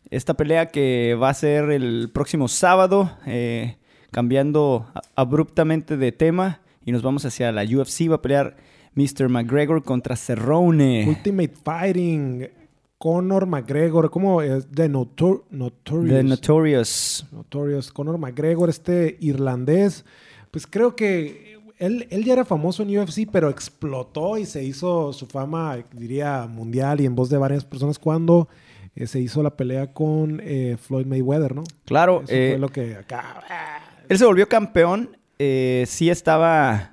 esta 0.09 0.33
pelea 0.35 0.67
que 0.67 1.15
va 1.21 1.29
a 1.29 1.33
ser 1.33 1.71
el 1.71 2.09
próximo 2.13 2.47
sábado? 2.47 3.11
Eh, 3.25 3.77
cambiando 4.11 4.87
abruptamente 5.15 5.97
de 5.97 6.11
tema 6.11 6.61
y 6.85 6.91
nos 6.91 7.01
vamos 7.03 7.25
hacia 7.25 7.51
la 7.51 7.63
UFC. 7.63 8.09
Va 8.09 8.15
a 8.15 8.21
pelear 8.21 8.57
Mr. 8.95 9.29
McGregor 9.29 9.83
contra 9.83 10.15
Cerrone. 10.15 11.05
Ultimate 11.07 11.53
Fighting. 11.63 12.49
Conor 12.97 13.45
McGregor. 13.45 14.09
¿Cómo 14.09 14.41
es? 14.41 14.67
The 14.71 14.89
Notor- 14.89 15.43
Notorious. 15.51 16.09
The 16.17 16.23
Notorious. 16.23 17.25
Notorious. 17.31 17.91
Conor 17.93 18.17
McGregor, 18.17 18.69
este 18.69 19.15
irlandés. 19.21 20.03
Pues 20.51 20.67
creo 20.67 20.95
que 20.95 21.48
él, 21.79 22.07
él 22.11 22.23
ya 22.23 22.33
era 22.33 22.45
famoso 22.45 22.83
en 22.83 22.97
UFC, 22.97 23.27
pero 23.31 23.49
explotó 23.49 24.37
y 24.37 24.45
se 24.45 24.63
hizo 24.63 25.11
su 25.13 25.25
fama, 25.25 25.83
diría, 25.91 26.45
mundial 26.47 27.01
y 27.01 27.05
en 27.05 27.15
voz 27.15 27.29
de 27.29 27.37
varias 27.37 27.65
personas 27.65 27.97
cuando 27.97 28.47
eh, 28.95 29.07
se 29.07 29.19
hizo 29.19 29.41
la 29.41 29.57
pelea 29.57 29.93
con 29.93 30.39
eh, 30.43 30.77
Floyd 30.79 31.05
Mayweather, 31.05 31.55
¿no? 31.55 31.63
Claro, 31.85 32.21
Eso 32.23 32.33
eh, 32.33 32.49
fue 32.51 32.59
lo 32.59 32.69
que 32.69 32.95
acá... 32.95 33.43
ah, 33.49 33.79
él 34.07 34.17
se 34.17 34.25
volvió 34.25 34.47
campeón 34.47 35.17
eh, 35.41 35.85
sí 35.87 36.09
estaba, 36.09 36.91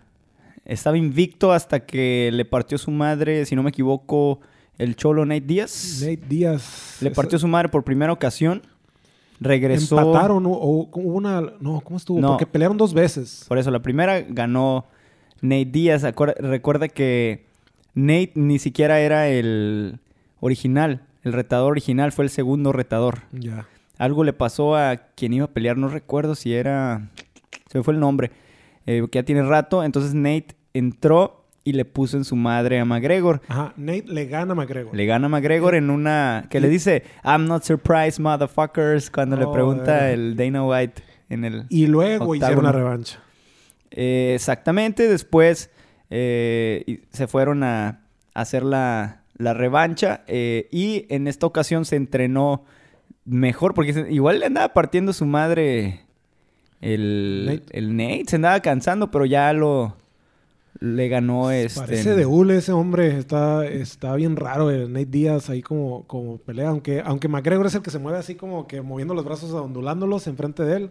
estaba 0.64 0.97
invicto 0.97 1.53
hasta 1.53 1.80
que 1.80 2.30
le 2.32 2.45
partió 2.45 2.78
su 2.78 2.93
madre, 2.93 3.45
si 3.45 3.57
no 3.57 3.64
me 3.64 3.70
equivoco, 3.70 4.41
el 4.78 4.95
cholo 4.95 5.26
Nate 5.26 5.41
Díaz. 5.41 5.99
Nate 6.01 6.20
Díaz. 6.28 6.99
Le 7.01 7.11
partió 7.11 7.41
su 7.41 7.49
madre 7.49 7.68
por 7.68 7.82
primera 7.82 8.12
ocasión. 8.12 8.62
Regresó. 9.41 9.99
Empataron 9.99 10.47
o, 10.47 10.51
o 10.51 10.89
una. 11.01 11.41
No, 11.61 11.80
¿cómo 11.80 11.97
estuvo? 11.97 12.18
No. 12.20 12.28
Porque 12.28 12.47
pelearon 12.47 12.76
dos 12.76 12.95
veces. 12.95 13.45
Por 13.49 13.59
eso, 13.59 13.70
la 13.70 13.80
primera 13.80 14.20
ganó 14.20 14.87
Nate 15.43 15.66
Díaz. 15.66 16.03
Recuerda 16.39 16.89
que 16.89 17.45
Nate 17.95 18.32
ni 18.34 18.59
siquiera 18.59 19.01
era 19.01 19.28
el 19.28 19.99
original. 20.41 21.03
El 21.22 21.32
retador 21.32 21.72
original 21.72 22.12
fue 22.12 22.24
el 22.24 22.30
segundo 22.30 22.72
retador. 22.72 23.22
Ya. 23.32 23.66
Algo 23.99 24.24
le 24.24 24.32
pasó 24.32 24.76
a 24.76 24.97
quien 25.14 25.32
iba 25.32 25.47
a 25.47 25.51
pelear, 25.51 25.76
no 25.76 25.89
recuerdo 25.89 26.34
si 26.34 26.55
era. 26.55 27.11
Se 27.70 27.78
me 27.78 27.84
fue 27.84 27.95
el 27.95 28.01
nombre. 28.01 28.30
eh, 28.87 29.05
que 29.11 29.18
ya 29.18 29.22
tiene 29.24 29.43
rato. 29.43 29.82
Entonces 29.82 30.14
Nate 30.14 30.49
entró 30.74 31.45
y 31.67 31.73
le 31.73 31.85
puso 31.85 32.17
en 32.17 32.25
su 32.25 32.37
madre 32.37 32.79
a 32.79 32.85
McGregor. 32.85 33.43
Ajá. 33.49 33.75
Nate 33.77 34.05
le 34.07 34.27
gana 34.27 34.53
a 34.53 34.55
McGregor. 34.55 34.95
Le 34.97 35.05
gana 35.05 35.27
a 35.27 35.29
McGregor 35.29 35.75
en 35.75 35.91
una. 35.91 36.47
que 36.49 36.61
le 36.61 36.69
dice, 36.69 37.03
I'm 37.25 37.47
not 37.47 37.64
surprised, 37.64 38.21
motherfuckers. 38.21 39.11
Cuando 39.11 39.37
le 39.37 39.45
Oh, 39.45 39.53
pregunta 39.53 40.09
eh. 40.11 40.14
el 40.14 40.37
Dana 40.37 40.64
White 40.64 41.03
en 41.29 41.45
el. 41.45 41.67
Y 41.69 41.89
luego 41.89 42.35
hicieron 42.35 42.61
una 42.61 42.73
revancha. 42.73 43.19
Eh, 43.91 44.33
exactamente, 44.35 45.09
después 45.09 45.71
eh, 46.11 47.03
se 47.11 47.27
fueron 47.27 47.62
a, 47.64 47.89
a 47.89 48.41
hacer 48.41 48.62
la, 48.62 49.23
la 49.37 49.53
revancha 49.55 50.23
eh, 50.29 50.69
y 50.71 51.07
en 51.09 51.27
esta 51.27 51.47
ocasión 51.47 51.85
se 51.85 51.97
entrenó 51.97 52.64
mejor 53.25 53.75
porque 53.75 54.07
igual 54.11 54.39
le 54.39 54.47
andaba 54.47 54.73
partiendo 54.73 55.12
su 55.12 55.25
madre 55.27 56.03
el 56.81 57.45
Nate. 57.47 57.79
el 57.79 57.97
Nate, 57.97 58.25
se 58.29 58.37
andaba 58.37 58.61
cansando, 58.61 59.11
pero 59.11 59.25
ya 59.25 59.53
lo 59.53 59.97
le 60.81 61.09
ganó 61.09 61.51
este 61.51 61.81
Parece 61.81 62.14
de 62.14 62.27
hule 62.27 62.57
ese 62.57 62.72
hombre. 62.72 63.18
Está, 63.18 63.66
está 63.66 64.14
bien 64.14 64.37
raro 64.37 64.70
el 64.70 64.93
Nate 64.93 65.07
Díaz 65.07 65.51
ahí 65.51 65.62
como, 65.62 66.07
como 66.07 66.39
pelea. 66.39 66.68
Aunque, 66.68 67.03
aunque 67.05 67.29
McGregor 67.29 67.66
es 67.66 67.74
el 67.74 67.83
que 67.83 67.91
se 67.91 67.99
mueve 67.99 68.18
así 68.18 68.35
como 68.35 68.66
que 68.66 68.83
moviendo 68.83 69.14
los 69.14 69.24
brazos, 69.24 69.53
ondulándolos 69.53 70.27
enfrente 70.27 70.62
de 70.64 70.77
él. 70.77 70.91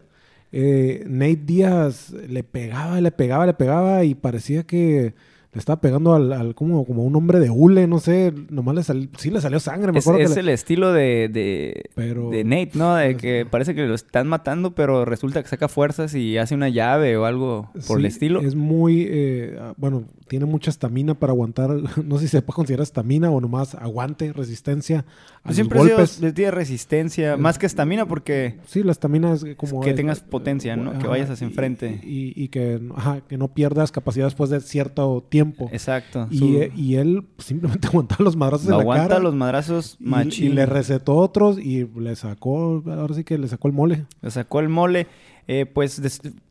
Eh, 0.51 1.03
Nate 1.07 1.41
Díaz 1.45 2.11
le 2.11 2.43
pegaba, 2.43 3.01
le 3.01 3.11
pegaba, 3.11 3.45
le 3.45 3.53
pegaba 3.53 4.03
y 4.03 4.15
parecía 4.15 4.63
que 4.63 5.13
le 5.55 5.59
estaba 5.59 5.79
pegando 5.79 6.13
al, 6.13 6.33
al- 6.33 6.53
como, 6.53 6.85
como 6.85 7.05
un 7.05 7.15
hombre 7.15 7.39
de 7.39 7.49
hule, 7.49 7.87
no 7.87 7.99
sé. 7.99 8.33
Nomás 8.49 8.75
le 8.75 8.83
sal- 8.83 9.09
sí 9.17 9.31
le 9.31 9.39
salió 9.39 9.61
sangre. 9.61 9.93
Me 9.93 9.99
es, 9.99 10.05
acuerdo 10.05 10.19
que 10.19 10.25
es 10.25 10.35
le- 10.35 10.41
el 10.41 10.49
estilo 10.49 10.91
de, 10.91 11.29
de, 11.31 11.89
Pero- 11.95 12.29
de 12.29 12.43
Nate, 12.43 12.71
¿no? 12.73 12.93
De 12.95 13.15
que 13.15 13.47
parece 13.49 13.73
que 13.73 13.85
lo 13.87 13.95
están 13.95 14.27
matando, 14.27 14.75
pero 14.75 15.05
resulta 15.05 15.41
que 15.41 15.47
saca 15.47 15.69
fuerzas 15.69 16.13
y 16.13 16.37
hace 16.37 16.55
una 16.55 16.67
llave 16.67 17.15
o 17.15 17.23
algo 17.25 17.71
por 17.87 17.99
el 17.99 18.05
estilo. 18.05 18.41
Es 18.41 18.53
muy, 18.55 19.07
eh, 19.09 19.57
ah, 19.59 19.73
bueno, 19.77 20.03
tiene 20.27 20.45
mucha 20.45 20.69
estamina 20.71 21.13
para 21.13 21.31
aguantar. 21.33 21.69
No 22.03 22.17
sé 22.17 22.25
si 22.25 22.27
se 22.29 22.41
puede 22.41 22.55
considerar 22.55 22.83
estamina 22.83 23.29
o 23.29 23.39
nomás 23.39 23.75
aguante, 23.75 24.33
resistencia 24.33 25.05
a 25.43 25.49
los 25.49 25.55
siempre 25.55 25.77
golpes. 25.79 26.19
les 26.19 26.33
tiene 26.33 26.51
resistencia, 26.51 27.37
más 27.37 27.57
que 27.59 27.65
estamina, 27.65 28.07
porque 28.07 28.57
Sí, 28.65 28.81
la 28.83 28.91
estamina 28.91 29.33
es 29.33 29.45
como... 29.57 29.81
que 29.81 29.91
es- 29.91 29.95
tengas 29.95 30.19
potencia, 30.21 30.75
¿no? 30.75 30.97
Que 30.97 31.07
vayas 31.07 31.29
hacia 31.29 31.45
enfrente. 31.45 31.99
Y, 32.03 32.33
y 32.35 32.47
que, 32.47 32.81
ajá, 32.95 33.21
que 33.21 33.37
no 33.37 33.49
pierdas 33.53 33.91
capacidad 33.91 34.25
después 34.25 34.49
de 34.49 34.61
cierto 34.61 35.23
tiempo. 35.29 35.69
exacto. 35.71 36.27
Y, 36.31 36.37
su- 36.39 36.57
eh, 36.61 36.71
y 36.75 36.95
él 36.95 37.25
simplemente 37.37 37.87
aguantaba 37.89 38.23
los 38.23 38.35
madrazos 38.35 38.65
en 38.67 38.71
la 38.75 38.81
aguanta 38.81 39.07
cara. 39.09 39.19
los 39.19 39.35
madrazos 39.35 39.97
y, 39.99 40.05
machín. 40.05 40.45
y 40.51 40.55
le 40.55 40.65
recetó 40.65 41.15
otros 41.15 41.59
y 41.59 41.85
le 41.99 42.15
sacó, 42.15 42.83
ahora 42.87 43.13
sí 43.13 43.23
que 43.23 43.37
le 43.37 43.47
sacó 43.47 43.67
el 43.67 43.73
mole. 43.73 44.05
Le 44.21 44.31
sacó 44.31 44.59
el 44.59 44.69
mole. 44.69 45.07
Eh, 45.47 45.67
pues 45.67 46.01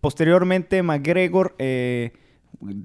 posteriormente 0.01 0.83
McGregor, 0.83 1.57
eh, 1.59 2.12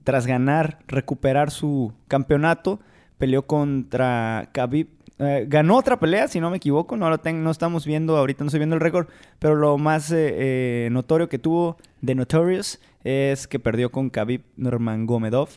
tras 0.03 0.25
ganar, 0.27 0.79
recuperar 0.87 1.51
su 1.51 1.93
campeonato, 2.07 2.79
peleó 3.17 3.45
contra 3.47 4.49
Khabib. 4.53 4.87
Eh, 5.19 5.45
ganó 5.49 5.75
otra 5.75 5.99
pelea, 5.99 6.27
si 6.27 6.39
no 6.39 6.49
me 6.49 6.57
equivoco. 6.57 6.95
No 6.95 7.09
lo 7.09 7.17
no 7.33 7.51
estamos 7.51 7.85
viendo, 7.85 8.15
ahorita 8.17 8.43
no 8.43 8.47
estoy 8.47 8.59
viendo 8.59 8.75
el 8.75 8.81
récord. 8.81 9.07
Pero 9.39 9.55
lo 9.55 9.77
más 9.77 10.11
eh, 10.11 10.85
eh, 10.85 10.89
notorio 10.91 11.27
que 11.29 11.39
tuvo 11.39 11.77
de 12.01 12.15
Notorious 12.15 12.79
es 13.03 13.47
que 13.47 13.59
perdió 13.59 13.91
con 13.91 14.09
Khabib 14.09 14.41
Nurmagomedov, 14.55 15.49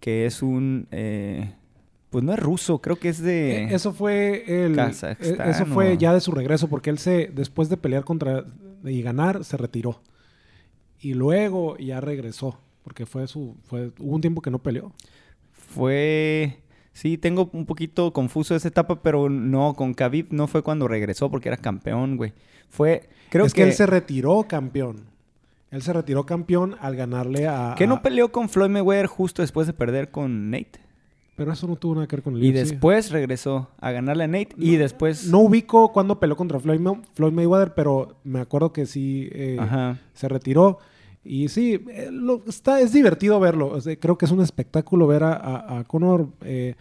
que 0.00 0.26
es 0.26 0.42
un... 0.42 0.86
eh, 0.90 1.54
pues 2.10 2.24
no 2.24 2.32
es 2.32 2.38
ruso, 2.38 2.80
creo 2.80 2.96
que 2.96 3.10
es 3.10 3.20
de... 3.20 3.64
Eso 3.64 3.92
fue 3.92 4.64
el, 4.64 4.74
Kazajstán, 4.74 5.50
eso 5.50 5.66
fue 5.66 5.92
o- 5.92 5.94
ya 5.94 6.14
de 6.14 6.20
su 6.20 6.32
regreso 6.32 6.66
porque 6.68 6.88
él 6.88 6.96
se 6.98 7.30
después 7.34 7.68
de 7.68 7.76
pelear 7.76 8.04
contra 8.04 8.44
y 8.84 9.02
ganar 9.02 9.44
se 9.44 9.58
retiró 9.58 10.00
y 11.00 11.12
luego 11.12 11.76
ya 11.76 12.00
regresó 12.00 12.58
porque 12.88 13.04
fue 13.04 13.26
su 13.28 13.54
fue 13.64 13.92
hubo 13.98 14.14
un 14.14 14.22
tiempo 14.22 14.40
que 14.40 14.50
no 14.50 14.58
peleó. 14.60 14.90
Fue... 15.52 16.60
Sí, 16.94 17.18
tengo 17.18 17.50
un 17.52 17.66
poquito 17.66 18.14
confuso 18.14 18.56
esa 18.56 18.66
etapa, 18.68 19.02
pero 19.02 19.28
no, 19.28 19.74
con 19.74 19.92
Khabib 19.92 20.28
no 20.30 20.46
fue 20.48 20.62
cuando 20.62 20.88
regresó 20.88 21.30
porque 21.30 21.48
era 21.48 21.58
campeón, 21.58 22.16
güey. 22.16 22.32
Fue... 22.70 23.10
Creo 23.28 23.44
es 23.44 23.52
que, 23.52 23.60
que... 23.62 23.68
él 23.68 23.74
se 23.74 23.84
retiró 23.84 24.44
campeón. 24.48 25.02
Él 25.70 25.82
se 25.82 25.92
retiró 25.92 26.24
campeón 26.24 26.76
al 26.80 26.96
ganarle 26.96 27.46
a 27.46 27.74
¿Que 27.76 27.84
a- 27.84 27.86
no 27.86 28.00
peleó 28.00 28.32
con 28.32 28.48
Floyd 28.48 28.70
Mayweather 28.70 29.06
justo 29.06 29.42
después 29.42 29.66
de 29.66 29.74
perder 29.74 30.10
con 30.10 30.50
Nate? 30.50 30.80
pero 31.36 31.52
eso 31.52 31.68
no 31.68 31.76
tuvo 31.76 31.94
nada 31.94 32.08
que 32.08 32.16
ver 32.16 32.22
con 32.24 32.34
el 32.34 32.42
Y 32.42 32.48
UFC. 32.50 32.54
después 32.70 33.10
regresó 33.12 33.68
a 33.80 33.92
ganarle 33.92 34.24
a 34.24 34.26
Nate 34.26 34.56
y 34.56 34.74
después... 34.76 35.26
no 35.28 35.40
ubico 35.40 35.92
cuándo 35.92 36.18
peleó 36.18 36.36
contra 36.36 36.58
Floyd, 36.58 36.80
Floyd 37.14 37.32
Mayweather, 37.32 37.74
pero 37.74 38.16
me 38.24 38.40
acuerdo 38.40 38.72
que 38.72 38.86
sí 38.86 39.28
eh, 39.30 39.56
se 40.14 40.28
retiró. 40.28 40.78
Y 41.28 41.48
sí, 41.48 41.80
eh, 41.90 42.08
lo- 42.10 42.42
está, 42.48 42.80
es 42.80 42.92
divertido 42.92 43.38
verlo. 43.38 43.68
O 43.68 43.80
sea, 43.80 43.94
creo 43.96 44.16
que 44.16 44.24
es 44.24 44.30
un 44.32 44.40
espectáculo 44.40 45.06
ver 45.06 45.22
a, 45.24 45.32
a- 45.34 45.78
a 45.80 45.84
Conor. 45.84 46.28
eh, 46.42 46.74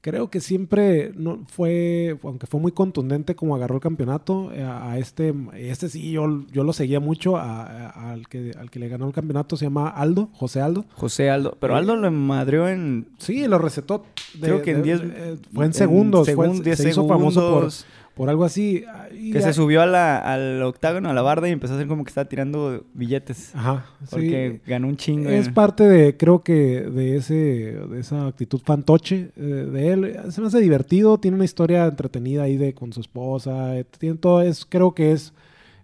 creo 0.00 0.28
que 0.28 0.40
siempre 0.40 1.12
no 1.16 1.44
fue, 1.46 2.18
aunque 2.24 2.46
fue 2.46 2.60
muy 2.60 2.72
contundente 2.72 3.34
como 3.34 3.54
agarró 3.56 3.76
el 3.76 3.80
campeonato, 3.80 4.52
eh, 4.52 4.62
a, 4.62 4.98
este, 4.98 5.32
este 5.56 5.88
sí, 5.88 6.10
yo, 6.12 6.44
yo 6.52 6.62
lo 6.62 6.74
seguía 6.74 7.00
mucho, 7.00 7.38
a- 7.38 7.88
al, 8.12 8.28
que, 8.28 8.50
al 8.58 8.70
que 8.70 8.80
le 8.80 8.88
ganó 8.88 9.06
el 9.06 9.14
campeonato 9.14 9.56
se 9.56 9.64
llama 9.64 9.88
Aldo, 9.88 10.28
José 10.34 10.60
Aldo. 10.60 10.84
José 10.94 11.30
Aldo. 11.30 11.56
Pero 11.58 11.72
Eh, 11.74 11.78
Aldo 11.78 11.96
lo 11.96 12.10
madreó 12.10 12.68
en... 12.68 13.06
Sí, 13.18 13.46
lo 13.48 13.56
recetó. 13.58 14.04
de- 14.34 14.40
Creo 14.40 14.60
que 14.60 14.72
en 14.72 14.76
de- 14.82 14.82
10... 14.82 15.00
eh, 15.04 15.36
fue 15.54 15.64
en 15.66 15.72
segundos. 15.72 16.28
fue- 16.30 16.48
segun- 16.48 16.62
10 16.62 16.76
se 16.78 16.90
hizo 16.90 17.08
famoso 17.08 17.40
por, 17.40 17.48
segundos. 17.70 17.86
Por 18.14 18.28
algo 18.30 18.44
así. 18.44 18.84
ah, 18.88 19.08
y 19.12 19.32
Que 19.32 19.40
ya- 19.40 19.46
se 19.46 19.52
subió 19.54 19.82
a 19.82 19.86
la, 19.86 20.18
al 20.18 20.62
octágono, 20.62 21.10
a 21.10 21.12
la 21.14 21.22
barda 21.22 21.48
y 21.48 21.52
empezó 21.52 21.72
a 21.72 21.76
hacer 21.76 21.88
como 21.88 22.04
que 22.04 22.10
estaba 22.10 22.28
tirando 22.28 22.84
billetes. 22.94 23.54
Ajá. 23.54 23.86
sí. 24.02 24.06
Porque 24.10 24.60
ganó 24.66 24.88
un 24.88 24.96
chingo. 24.96 25.28
Es 25.30 25.48
en- 25.48 25.54
parte 25.54 25.84
de, 25.84 26.16
creo 26.16 26.42
que, 26.42 26.80
de 26.82 27.16
ese, 27.16 27.34
de 27.34 28.00
esa 28.00 28.26
actitud 28.28 28.60
fantoche 28.64 29.30
eh, 29.36 29.40
de 29.42 29.92
él. 29.92 30.16
Se 30.30 30.40
me 30.40 30.46
hace 30.46 30.60
divertido, 30.60 31.18
tiene 31.18 31.34
una 31.36 31.44
historia 31.44 31.86
entretenida 31.86 32.44
ahí 32.44 32.56
de 32.56 32.72
con 32.74 32.92
su 32.92 33.00
esposa, 33.00 33.76
eh, 33.76 33.84
tiene 33.98 34.16
todo, 34.16 34.42
es, 34.42 34.64
creo 34.64 34.94
que 34.94 35.12
es, 35.12 35.32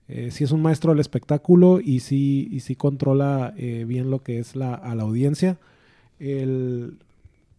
eh, 0.09 0.31
sí 0.31 0.45
es 0.45 0.51
un 0.53 0.63
maestro 0.63 0.93
del 0.93 1.01
espectáculo 1.01 1.81
y 1.81 2.01
sí, 2.01 2.49
y 2.51 2.61
sí 2.61 2.75
controla 2.77 3.55
eh, 3.57 3.85
bien 3.87 4.11
lo 4.11 4.23
que 4.23 4.39
es 4.39 4.55
la, 4.57 4.75
a 4.75 4.95
la 4.95 5.03
audiencia. 5.03 5.57
El, 6.19 6.95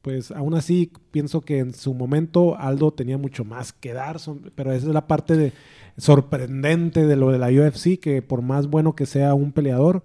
pues 0.02 0.32
aún 0.32 0.54
así 0.56 0.92
pienso 1.12 1.42
que 1.42 1.60
en 1.60 1.74
su 1.74 1.94
momento 1.94 2.58
Aldo 2.58 2.92
tenía 2.92 3.18
mucho 3.18 3.46
más 3.46 3.72
que 3.74 3.94
dar, 3.94 4.20
son- 4.20 4.52
pero 4.56 4.72
esa 4.72 4.88
es 4.88 4.94
la 4.94 5.08
parte 5.08 5.38
de, 5.38 5.54
sorprendente 5.98 7.06
de 7.06 7.16
lo 7.16 7.32
de 7.32 7.38
la 7.40 7.48
UFC, 7.50 8.00
que 8.00 8.22
por 8.22 8.42
más 8.42 8.68
bueno 8.68 8.96
que 8.96 9.06
sea 9.06 9.34
un 9.34 9.52
peleador, 9.52 10.04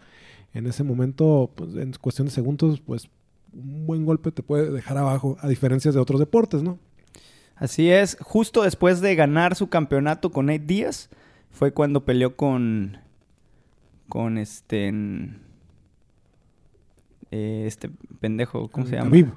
en 0.52 0.66
ese 0.66 0.84
momento, 0.84 1.50
pues, 1.54 1.74
en 1.76 1.92
cuestión 2.00 2.26
de 2.26 2.32
segundos, 2.32 2.80
pues 2.80 3.08
un 3.54 3.86
buen 3.86 4.04
golpe 4.04 4.32
te 4.32 4.42
puede 4.42 4.70
dejar 4.70 4.98
abajo, 4.98 5.36
a 5.40 5.48
diferencia 5.48 5.90
de 5.92 5.98
otros 5.98 6.20
deportes, 6.20 6.62
¿no? 6.62 6.78
Así 7.54 7.90
es, 7.90 8.18
justo 8.20 8.62
después 8.62 9.00
de 9.00 9.14
ganar 9.14 9.54
su 9.54 9.68
campeonato 9.68 10.30
con 10.30 10.46
Nate 10.46 10.58
Díaz, 10.66 11.08
fue 11.50 11.72
cuando 11.72 12.04
peleó 12.04 12.36
con. 12.36 12.98
con 14.10 14.36
este. 14.36 14.88
eh, 17.30 17.64
este 17.66 17.90
pendejo, 18.20 18.68
¿cómo 18.68 18.86
se 18.86 18.96
llama? 18.96 19.10
Khabib. 19.10 19.28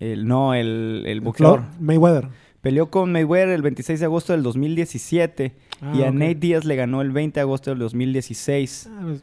El, 0.00 0.26
no, 0.26 0.54
el, 0.54 1.04
el 1.06 1.20
boxeador. 1.20 1.60
Floyd 1.62 1.80
Mayweather. 1.80 2.28
Peleó 2.60 2.90
con 2.90 3.12
Mayweather 3.12 3.50
el 3.50 3.62
26 3.62 4.00
de 4.00 4.06
agosto 4.06 4.32
del 4.32 4.42
2017 4.42 5.52
Ah, 5.82 5.92
y 5.94 6.02
a. 6.02 6.10
Nate 6.10 6.34
Díaz 6.36 6.64
le 6.64 6.76
ganó 6.76 7.02
el 7.02 7.10
20 7.12 7.34
de 7.38 7.40
agosto 7.42 7.70
del 7.70 7.78
2016. 7.80 8.88
Ah, 8.90 9.00
pues, 9.02 9.22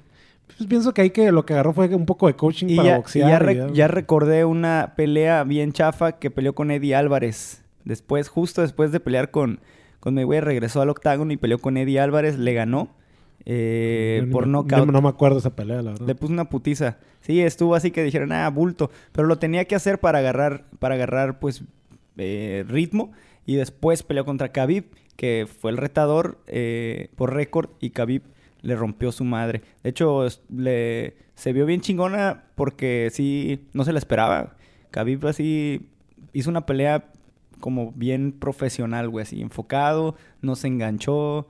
pues 0.57 0.69
pienso 0.69 0.93
que 0.93 1.01
ahí 1.01 1.09
que 1.09 1.31
lo 1.31 1.45
que 1.45 1.53
agarró 1.53 1.73
fue 1.73 1.87
un 1.95 2.05
poco 2.05 2.27
de 2.27 2.35
coaching 2.35 2.67
Y 2.69 2.75
para 2.75 2.87
ya, 2.89 2.93
y 2.93 2.97
boxear. 2.97 3.29
ya 3.29 3.35
y 3.35 3.39
re- 3.39 3.55
ya- 3.55 3.73
ya 3.73 3.87
recordé 3.87 4.45
una 4.45 4.93
pelea 4.95 5.43
bien 5.43 5.71
chafa 5.71 6.13
que 6.19 6.29
peleó 6.29 6.53
con 6.53 6.69
Eddie 6.71 6.93
Álvarez. 6.95 7.63
Después, 7.83 8.29
justo 8.29 8.61
después 8.61 8.91
de 8.91 8.99
pelear 8.99 9.31
con, 9.31 9.59
con 9.99 10.13
Mayweather, 10.13 10.45
regresó 10.45 10.81
al 10.81 10.89
octágono 10.89 11.31
y 11.33 11.37
peleó 11.37 11.57
con 11.57 11.77
Eddie 11.77 11.99
Álvarez. 11.99 12.37
Le 12.37 12.53
ganó 12.53 12.89
eh, 13.45 14.27
por 14.31 14.45
me- 14.45 14.51
knockout. 14.51 14.85
No, 14.85 14.91
no 14.91 15.01
me 15.01 15.09
acuerdo 15.09 15.39
esa 15.39 15.55
pelea, 15.55 15.81
la 15.81 15.91
verdad. 15.91 16.07
Le 16.07 16.15
puso 16.15 16.33
una 16.33 16.49
putiza. 16.49 16.97
Sí, 17.21 17.41
estuvo 17.41 17.75
así 17.75 17.91
que 17.91 18.03
dijeron, 18.03 18.31
ah, 18.31 18.49
bulto. 18.49 18.91
Pero 19.11 19.27
lo 19.27 19.37
tenía 19.37 19.65
que 19.65 19.75
hacer 19.75 19.99
para 19.99 20.19
agarrar, 20.19 20.65
para 20.79 20.95
agarrar 20.95 21.39
pues, 21.39 21.63
eh, 22.17 22.65
ritmo. 22.67 23.11
Y 23.45 23.55
después 23.55 24.03
peleó 24.03 24.25
contra 24.25 24.51
Khabib, 24.51 24.85
que 25.15 25.47
fue 25.59 25.71
el 25.71 25.77
retador 25.77 26.39
eh, 26.47 27.09
por 27.15 27.33
récord. 27.33 27.69
Y 27.79 27.91
Khabib 27.91 28.23
le 28.61 28.75
rompió 28.75 29.11
su 29.11 29.23
madre. 29.23 29.61
De 29.83 29.89
hecho, 29.89 30.25
le, 30.55 31.15
se 31.35 31.53
vio 31.53 31.65
bien 31.65 31.81
chingona 31.81 32.43
porque 32.55 33.09
sí, 33.11 33.67
no 33.73 33.83
se 33.83 33.93
la 33.93 33.99
esperaba. 33.99 34.55
Khabib 34.91 35.25
así 35.27 35.87
hizo 36.33 36.49
una 36.49 36.65
pelea 36.65 37.05
como 37.59 37.91
bien 37.93 38.31
profesional, 38.31 39.09
güey, 39.09 39.23
así 39.23 39.41
enfocado, 39.41 40.15
no 40.41 40.55
se 40.55 40.67
enganchó 40.67 41.47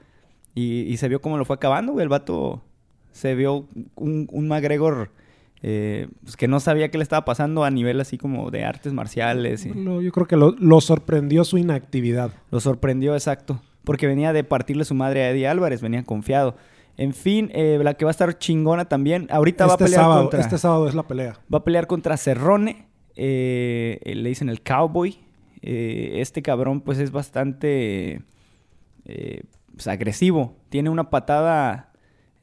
y, 0.55 0.81
y 0.81 0.97
se 0.97 1.07
vio 1.09 1.21
cómo 1.21 1.37
lo 1.37 1.45
fue 1.45 1.55
acabando, 1.55 1.93
güey. 1.93 2.03
El 2.03 2.09
vato 2.09 2.61
se 3.11 3.35
vio 3.35 3.67
un, 3.95 4.27
un 4.31 4.47
McGregor 4.47 5.11
eh, 5.63 6.07
pues, 6.23 6.35
que 6.37 6.47
no 6.47 6.59
sabía 6.59 6.89
qué 6.89 6.97
le 6.97 7.03
estaba 7.03 7.23
pasando 7.25 7.63
a 7.63 7.69
nivel 7.69 7.99
así 8.01 8.17
como 8.17 8.49
de 8.51 8.63
artes 8.65 8.93
marciales. 8.93 9.65
y- 9.65 9.73
yo 9.73 10.11
creo 10.11 10.27
que 10.27 10.35
lo, 10.37 10.51
lo 10.59 10.81
sorprendió 10.81 11.43
su 11.43 11.57
inactividad. 11.57 12.31
lo 12.49 12.59
sorprendió, 12.59 13.13
exacto. 13.13 13.61
Porque 13.83 14.07
venía 14.07 14.33
de 14.33 14.43
partirle 14.43 14.85
su 14.85 14.93
madre 14.95 15.23
a 15.23 15.29
Eddie 15.31 15.47
Álvarez, 15.47 15.81
venía 15.81 16.03
confiado. 16.03 16.55
En 16.97 17.13
fin, 17.13 17.49
eh, 17.53 17.79
la 17.81 17.93
que 17.95 18.05
va 18.05 18.09
a 18.09 18.11
estar 18.11 18.37
chingona 18.37 18.85
también. 18.85 19.27
Ahorita 19.31 19.65
va 19.65 19.71
a 19.71 19.75
Este 19.75 19.85
pelear 19.85 20.01
sábado, 20.01 20.21
contra. 20.23 20.39
este 20.41 20.57
sábado 20.57 20.87
es 20.87 20.93
la 20.95 21.03
pelea. 21.07 21.39
Va 21.53 21.59
a 21.59 21.63
pelear 21.63 21.87
contra 21.87 22.17
Cerrone. 22.17 22.87
eh, 23.15 23.99
eh, 24.03 24.15
le 24.15 24.29
dicen 24.29 24.49
el 24.49 24.61
cowboy. 24.61 25.17
Este 25.63 26.41
cabrón, 26.41 26.81
pues, 26.81 26.97
es 26.99 27.11
bastante 27.11 28.21
pues, 29.81 29.87
agresivo. 29.87 30.55
Tiene 30.69 30.89
una 30.89 31.09
patada. 31.09 31.91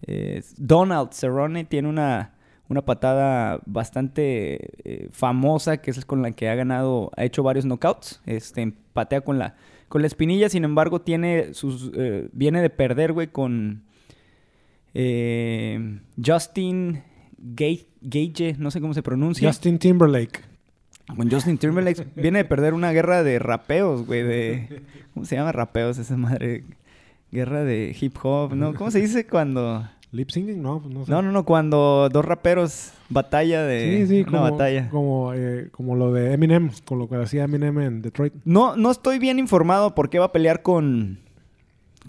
eh, 0.02 0.42
Donald 0.56 1.10
Cerrone 1.12 1.64
tiene 1.64 1.88
una, 1.88 2.34
una 2.68 2.82
patada 2.84 3.60
bastante 3.66 4.70
eh, 4.84 5.08
famosa, 5.12 5.76
que 5.76 5.90
es 5.90 6.04
con 6.04 6.22
la 6.22 6.32
que 6.32 6.48
ha 6.48 6.54
ganado, 6.54 7.10
ha 7.16 7.24
hecho 7.24 7.42
varios 7.42 7.64
knockouts. 7.64 8.20
Este, 8.26 8.72
patea 8.92 9.20
con 9.20 9.38
la, 9.38 9.54
con 9.88 10.02
la 10.02 10.08
espinilla, 10.08 10.48
sin 10.48 10.64
embargo, 10.64 11.00
tiene 11.00 11.54
sus, 11.54 11.92
eh, 11.94 12.28
viene 12.32 12.60
de 12.60 12.70
perder, 12.70 13.12
güey, 13.12 13.28
con 13.28 13.82
eh, 14.94 16.00
Justin 16.24 17.02
Gage, 17.38 17.86
Gage, 18.00 18.56
no 18.58 18.70
sé 18.70 18.80
cómo 18.80 18.94
se 18.94 19.02
pronuncia. 19.02 19.48
Justin 19.48 19.78
Timberlake. 19.78 20.40
Con 21.16 21.30
Justin 21.30 21.56
Timberlake 21.56 22.06
viene 22.16 22.38
de 22.40 22.44
perder 22.44 22.74
una 22.74 22.92
guerra 22.92 23.22
de 23.22 23.38
rapeos, 23.38 24.04
güey, 24.04 24.22
de... 24.24 24.82
¿Cómo 25.14 25.24
se 25.24 25.36
llama 25.36 25.52
rapeos 25.52 25.96
esa 25.96 26.16
madre? 26.18 26.64
Guerra 27.30 27.64
de 27.64 27.96
hip 27.98 28.16
hop, 28.22 28.54
¿no? 28.54 28.74
¿Cómo 28.74 28.90
se 28.90 29.00
dice 29.00 29.26
cuando...? 29.26 29.88
Lip 30.10 30.30
singing, 30.30 30.62
no, 30.62 30.80
pues 30.80 30.94
no 30.94 31.04
sé. 31.04 31.10
No, 31.10 31.20
no, 31.20 31.32
no, 31.32 31.44
cuando 31.44 32.08
dos 32.10 32.24
raperos 32.24 32.92
batalla 33.10 33.62
de... 33.64 33.98
Sí, 33.98 34.06
sí, 34.06 34.20
una 34.22 34.30
como, 34.30 34.50
batalla. 34.50 34.88
Como, 34.88 35.34
eh, 35.34 35.68
como 35.70 35.96
lo 35.96 36.12
de 36.12 36.32
Eminem, 36.32 36.70
con 36.86 36.98
lo 36.98 37.10
que 37.10 37.16
hacía 37.16 37.44
Eminem 37.44 37.78
en 37.80 38.00
Detroit. 38.00 38.32
No, 38.44 38.74
no 38.76 38.90
estoy 38.90 39.18
bien 39.18 39.38
informado 39.38 39.94
por 39.94 40.08
qué 40.08 40.18
va 40.18 40.26
a 40.26 40.32
pelear 40.32 40.62
con... 40.62 41.20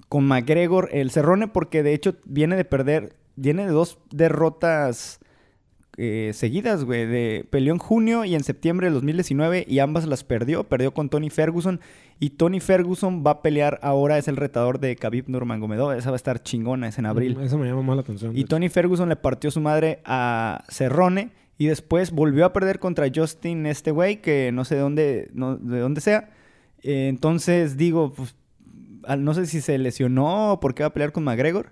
Con 0.07 0.25
McGregor, 0.25 0.89
el 0.93 1.11
Cerrone, 1.11 1.49
porque 1.49 1.83
de 1.83 1.93
hecho 1.93 2.15
viene 2.23 2.55
de 2.55 2.63
perder... 2.63 3.17
Viene 3.35 3.65
de 3.65 3.71
dos 3.71 3.97
derrotas 4.11 5.19
eh, 5.97 6.31
seguidas, 6.33 6.85
güey. 6.85 7.05
De, 7.05 7.45
peleó 7.49 7.73
en 7.73 7.79
junio 7.79 8.23
y 8.23 8.33
en 8.33 8.45
septiembre 8.45 8.87
del 8.87 8.93
2019 8.93 9.65
y 9.67 9.79
ambas 9.79 10.07
las 10.07 10.23
perdió. 10.23 10.63
Perdió 10.63 10.93
con 10.93 11.09
Tony 11.09 11.29
Ferguson. 11.29 11.81
Y 12.21 12.31
Tony 12.31 12.59
Ferguson 12.59 13.23
va 13.25 13.31
a 13.31 13.41
pelear 13.41 13.79
ahora, 13.81 14.17
es 14.17 14.27
el 14.27 14.35
retador 14.35 14.79
de 14.79 14.95
Khabib 14.95 15.29
Nurmagomedov. 15.29 15.93
Esa 15.93 16.09
va 16.11 16.15
a 16.15 16.17
estar 16.17 16.43
chingona, 16.43 16.89
es 16.89 16.97
en 16.97 17.05
abril. 17.05 17.37
Mm, 17.37 17.41
Eso 17.41 17.57
me 17.57 17.67
llama 17.67 17.81
más 17.81 17.95
la 17.95 18.01
atención. 18.01 18.37
Y. 18.37 18.43
Tony 18.43 18.67
Ferguson 18.67 19.07
le 19.07 19.15
partió 19.15 19.51
su 19.51 19.61
madre 19.61 20.01
a 20.03 20.63
Cerrone 20.67 21.31
y 21.57 21.67
después 21.67 22.11
volvió 22.11 22.45
a 22.45 22.51
perder 22.53 22.79
contra 22.79 23.07
Justin 23.13 23.65
este 23.65 23.91
güey 23.91 24.21
que 24.21 24.51
no 24.51 24.65
sé 24.65 24.75
de 24.75 24.81
dónde 24.81 25.29
no, 25.33 25.55
de 25.55 25.79
dónde 25.79 26.01
sea. 26.01 26.29
Eh, 26.83 27.07
entonces 27.07 27.77
digo, 27.77 28.11
pues 28.13 28.35
no 29.17 29.33
sé 29.33 29.45
si 29.45 29.61
se 29.61 29.77
lesionó 29.77 30.53
o 30.53 30.59
por 30.59 30.75
qué 30.75 30.83
va 30.83 30.87
a 30.87 30.93
pelear 30.93 31.13
con 31.13 31.23
McGregor. 31.23 31.71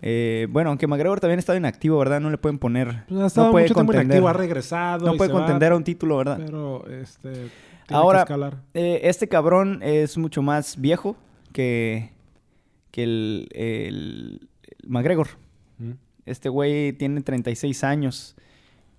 Eh, 0.00 0.46
bueno, 0.50 0.70
aunque 0.70 0.86
McGregor 0.86 1.20
también 1.20 1.38
está 1.38 1.56
inactivo, 1.56 1.98
¿verdad? 1.98 2.20
No 2.20 2.30
le 2.30 2.36
pueden 2.36 2.58
poner 2.58 3.04
Pues 3.08 3.20
ha 3.20 3.26
estado 3.26 3.46
no 3.46 3.52
puede 3.52 3.64
mucho 3.64 3.74
tiempo 3.74 3.92
contender. 3.92 4.16
inactivo, 4.16 4.28
ha 4.28 4.32
regresado. 4.34 5.06
No 5.06 5.14
y 5.14 5.18
puede 5.18 5.32
va, 5.32 5.38
contender 5.40 5.72
a 5.72 5.76
un 5.76 5.84
título, 5.84 6.16
¿verdad? 6.18 6.40
Pero, 6.44 6.86
este... 6.88 7.50
Tiene 7.86 8.00
Ahora- 8.02 8.24
que. 8.24 8.34
Eh, 8.74 9.00
este 9.04 9.28
cabrón 9.28 9.80
es 9.82 10.16
mucho 10.18 10.42
más 10.42 10.80
viejo 10.80 11.16
que, 11.52 12.10
que 12.90 13.02
el, 13.04 13.48
el- 13.52 14.48
el 14.80 14.88
McGregor. 14.88 15.28
Mm. 15.78 15.92
Este 16.26 16.48
güey 16.48 16.92
tiene 16.94 17.20
36 17.20 17.84
años 17.84 18.36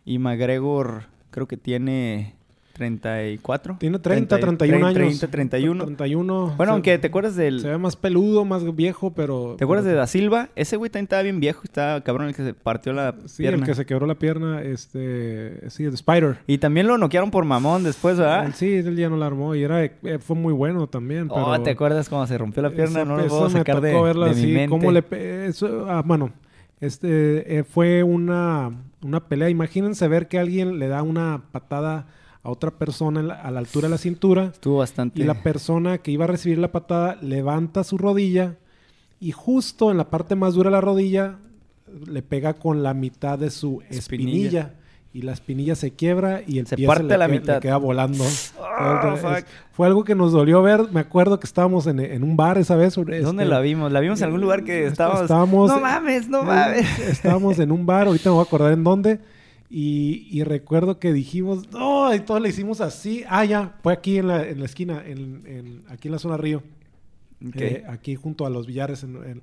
y 0.05 0.19
McGregor 0.19 1.07
creo 1.31 1.47
que 1.47 1.57
tiene 1.57 2.34
34. 2.76 3.78
Tiene 3.80 3.99
30, 3.99 4.38
30, 4.38 4.57
31 4.57 4.86
años. 4.86 4.95
30, 4.95 5.28
31. 5.28 5.86
31. 5.86 6.53
Bueno, 6.57 6.71
Se- 6.71 6.73
aunque 6.73 6.97
te 6.97 7.07
acuerdas 7.07 7.36
del... 7.36 7.61
Se 7.61 7.69
ve 7.69 7.78
más 7.78 7.95
peludo, 7.95 8.45
más 8.45 8.76
viejo, 8.76 9.11
pero... 9.13 9.55
¿Te 9.57 9.63
acuerdas 9.63 9.86
de 9.86 9.91
pero- 9.91 10.01
Da 10.01 10.07
Silva? 10.07 10.49
Ese 10.55 10.76
güey 10.78 10.89
también 10.91 11.05
estaba 11.05 11.21
bien 11.23 11.39
viejo. 11.39 11.61
Estaba 11.63 12.01
cabrón 12.01 12.28
el 12.28 12.36
que 12.36 12.43
se 12.43 12.53
partió 12.53 12.93
la 12.93 13.15
Sí, 13.26 13.43
pierna. 13.43 13.59
el 13.59 13.65
que 13.65 13.76
se 13.76 13.86
quebró 13.86 14.05
la 14.05 14.15
pierna, 14.15 14.61
este... 14.61 15.69
Sí, 15.69 15.86
el 15.86 15.93
Spider. 15.93 16.38
Y 16.47 16.57
también 16.57 16.88
lo 16.88 16.97
noquearon 16.97 17.32
por 17.32 17.45
mamón 17.45 17.84
después, 17.84 18.17
¿verdad? 18.17 18.51
Sí, 18.53 18.73
él 18.76 18.95
ya 18.95 19.09
no 19.09 19.17
la 19.17 19.26
armó 19.28 19.55
y 19.55 19.63
era, 19.63 19.84
eh, 19.84 20.19
fue 20.19 20.36
muy 20.36 20.53
bueno 20.53 20.88
también, 20.88 21.28
pero... 21.30 21.47
Oh, 21.47 21.61
¿te 21.61 21.71
acuerdas 21.71 22.09
cuando 22.09 22.28
se 22.28 22.38
rompió 22.38 22.61
la 22.61 22.69
pierna? 22.69 23.01
Eso- 23.01 23.05
no 23.05 23.17
lo 23.17 23.28
puedo 23.28 23.45
me 23.45 23.49
sacar 23.51 23.82
de, 23.82 23.91
tocó 23.91 24.03
verlo 24.03 24.26
de 24.26 24.32
así, 24.32 24.45
mi 24.47 24.51
mente. 24.53 24.69
cómo 24.69 24.91
le 24.91 25.01
pe- 25.01 25.45
eso, 25.47 25.86
ah, 25.89 26.03
bueno, 26.05 26.32
este 26.82 27.59
eh, 27.59 27.63
fue 27.63 28.03
una, 28.03 28.71
una 29.01 29.21
pelea. 29.28 29.49
Imagínense 29.49 30.07
ver 30.07 30.28
que 30.28 30.39
alguien 30.39 30.78
le 30.80 30.88
da 30.88 31.03
una 31.03 31.41
patada 31.51 32.07
a 32.45 32.49
otra 32.51 32.71
persona 32.71 33.19
a 33.33 33.51
la 33.51 33.59
altura 33.59 33.87
de 33.87 33.91
la 33.91 33.97
cintura 33.97 34.45
Estuvo 34.53 34.77
bastante... 34.77 35.19
y 35.19 35.23
la 35.25 35.41
persona 35.41 35.97
que 35.97 36.11
iba 36.11 36.25
a 36.25 36.27
recibir 36.27 36.57
la 36.59 36.71
patada 36.71 37.17
levanta 37.21 37.83
su 37.83 37.97
rodilla 37.97 38.55
y 39.19 39.31
justo 39.31 39.91
en 39.91 39.97
la 39.97 40.09
parte 40.09 40.35
más 40.35 40.53
dura 40.53 40.69
de 40.69 40.75
la 40.75 40.81
rodilla 40.81 41.35
le 42.07 42.21
pega 42.21 42.53
con 42.53 42.83
la 42.83 42.93
mitad 42.93 43.37
de 43.39 43.49
su 43.49 43.81
Espinilla. 43.89 43.97
espinilla. 43.99 44.73
Y 45.13 45.21
la 45.21 45.31
espinilla 45.31 45.75
se 45.75 45.91
quiebra 45.91 46.41
y 46.45 46.59
el 46.59 46.67
Se 46.67 46.75
pie 46.75 46.87
parte 46.87 47.03
le, 47.03 47.17
la 47.17 47.27
le 47.29 47.39
mitad. 47.39 47.61
queda 47.61 47.77
volando. 47.77 48.25
Ah, 48.61 49.15
Es- 49.37 49.45
fue 49.71 49.87
algo 49.87 50.03
que 50.03 50.13
nos 50.13 50.33
dolió 50.33 50.61
ver. 50.61 50.91
Me 50.91 50.99
acuerdo 50.99 51.39
que 51.39 51.47
estábamos 51.47 51.87
en, 51.87 52.01
en 52.01 52.21
un 52.21 52.35
bar 52.35 52.57
esa 52.57 52.75
vez. 52.75 52.95
¿Dónde 52.95 53.19
este, 53.21 53.45
la 53.45 53.61
vimos? 53.61 53.89
La 53.93 54.01
vimos 54.01 54.19
en 54.19 54.25
algún 54.25 54.41
lugar 54.41 54.65
que 54.65 54.81
est- 54.83 54.91
estábamos... 54.91 55.21
estábamos- 55.21 55.69
No 55.71 55.79
mames, 55.79 56.27
no 56.27 56.43
mames. 56.43 56.99
Estábamos 56.99 57.57
en 57.59 57.71
un 57.71 57.85
bar, 57.85 58.07
ahorita 58.07 58.29
me 58.29 58.33
voy 58.35 58.43
a 58.43 58.45
acordar 58.45 58.73
en 58.73 58.83
dónde. 58.83 59.19
Y, 59.70 60.28
y 60.32 60.43
recuerdo 60.43 60.99
que 60.99 61.11
dijimos, 61.11 61.70
no, 61.72 62.13
y 62.13 62.20
todos 62.20 62.39
le 62.41 62.49
hicimos 62.49 62.82
así. 62.82 63.24
Ah, 63.28 63.45
ya, 63.45 63.78
fue 63.82 63.93
aquí 63.93 64.18
en 64.20 64.28
la, 64.28 64.47
en 64.47 64.59
la 64.59 64.66
esquina, 64.66 65.03
en, 65.05 65.43
en- 65.47 65.84
aquí 65.89 66.07
en 66.07 66.11
la 66.13 66.20
zona 66.20 66.38
Río. 66.38 66.61
Ok. 67.45 67.55
Eh, 67.57 67.84
aquí 67.89 68.16
junto 68.16 68.45
a 68.45 68.49
los 68.49 68.68
billares. 68.68 69.03
en- 69.03 69.41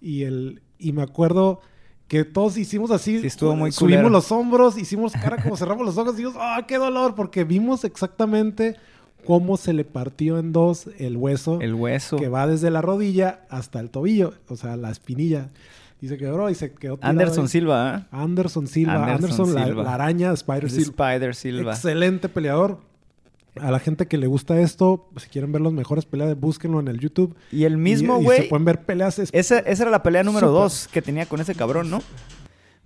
y, 0.00 0.22
el, 0.22 0.62
y 0.78 0.92
me 0.92 1.02
acuerdo 1.02 1.60
que 2.08 2.24
todos 2.24 2.56
hicimos 2.56 2.90
así. 2.90 3.20
Sí, 3.20 3.26
estuvo 3.26 3.54
muy 3.54 3.70
Subimos 3.72 3.96
culero. 4.02 4.08
los 4.10 4.32
hombros, 4.32 4.78
hicimos 4.78 5.12
cara 5.12 5.42
como 5.42 5.56
cerramos 5.56 5.84
los 5.84 5.98
ojos 5.98 6.14
y 6.14 6.22
dijimos, 6.22 6.36
¡ah, 6.40 6.64
qué 6.66 6.78
dolor! 6.78 7.14
Porque 7.14 7.44
vimos 7.44 7.84
exactamente 7.84 8.76
cómo 9.26 9.56
se 9.58 9.74
le 9.74 9.84
partió 9.84 10.38
en 10.38 10.52
dos 10.52 10.88
el 10.98 11.16
hueso 11.18 11.60
El 11.60 11.74
hueso. 11.74 12.16
que 12.16 12.28
va 12.28 12.46
desde 12.46 12.70
la 12.70 12.80
rodilla 12.80 13.40
hasta 13.50 13.80
el 13.80 13.90
tobillo, 13.90 14.32
o 14.48 14.56
sea, 14.56 14.76
la 14.78 14.90
espinilla. 14.90 15.50
Y 16.00 16.08
se 16.08 16.16
quebró 16.16 16.48
y 16.48 16.54
se 16.54 16.72
quedó 16.72 16.98
Anderson 17.02 17.44
ahí. 17.44 17.48
Silva, 17.48 17.96
¿eh? 17.98 18.06
Anderson 18.12 18.66
Silva. 18.68 19.14
Anderson 19.14 19.46
Silva. 19.46 19.82
La, 19.82 19.94
araña, 19.94 20.32
Spider 20.32 20.70
Silva. 20.70 21.12
Spider 21.12 21.34
Silva. 21.34 21.72
Excelente 21.72 22.28
peleador. 22.28 22.78
A 23.60 23.72
la 23.72 23.80
gente 23.80 24.06
que 24.06 24.18
le 24.18 24.28
gusta 24.28 24.60
esto, 24.60 25.08
si 25.16 25.28
quieren 25.28 25.50
ver 25.50 25.60
las 25.62 25.72
mejores 25.72 26.04
peleas, 26.06 26.38
búsquenlo 26.38 26.78
en 26.78 26.86
el 26.86 27.00
YouTube. 27.00 27.34
Y 27.50 27.64
el 27.64 27.76
mismo 27.76 28.20
güey... 28.22 28.42
se 28.42 28.48
pueden 28.48 28.64
ver 28.64 28.84
peleas. 28.84 29.18
es- 29.18 29.30
Esa, 29.32 29.58
esa 29.58 29.82
era 29.82 29.90
la 29.90 30.02
pelea 30.04 30.22
número 30.22 30.46
Súper. 30.46 30.62
dos 30.62 30.88
que 30.92 31.02
tenía 31.02 31.26
con 31.26 31.40
ese 31.40 31.56
cabrón, 31.56 31.90
¿no? 31.90 32.00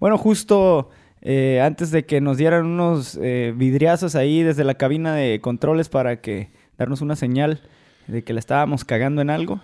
Bueno, 0.00 0.16
justo 0.16 0.88
eh, 1.20 1.60
antes 1.60 1.90
de 1.90 2.06
que 2.06 2.22
nos 2.22 2.38
dieran 2.38 2.64
unos 2.64 3.18
eh, 3.20 3.52
vidriazos 3.54 4.14
ahí 4.14 4.42
desde 4.42 4.64
la 4.64 4.74
cabina 4.74 5.14
de 5.14 5.40
controles 5.42 5.90
para 5.90 6.22
que 6.22 6.50
darnos 6.78 7.02
una 7.02 7.16
señal 7.16 7.60
de 8.06 8.24
que 8.24 8.32
le 8.32 8.40
estábamos 8.40 8.84
cagando 8.84 9.22
en 9.22 9.30
algo. 9.30 9.60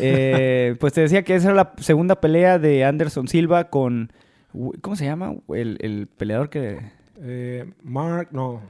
eh, 0.00 0.76
pues 0.80 0.92
te 0.92 1.00
decía 1.02 1.22
que 1.24 1.34
esa 1.34 1.48
era 1.48 1.54
la 1.56 1.72
segunda 1.78 2.20
pelea 2.20 2.58
de 2.58 2.84
Anderson 2.84 3.28
Silva 3.28 3.70
con... 3.70 4.12
¿Cómo 4.80 4.96
se 4.96 5.04
llama? 5.04 5.34
El, 5.50 5.76
el 5.80 6.08
peleador 6.08 6.50
que... 6.50 6.80
eh, 7.20 7.70
Mark, 7.82 8.28
no. 8.32 8.60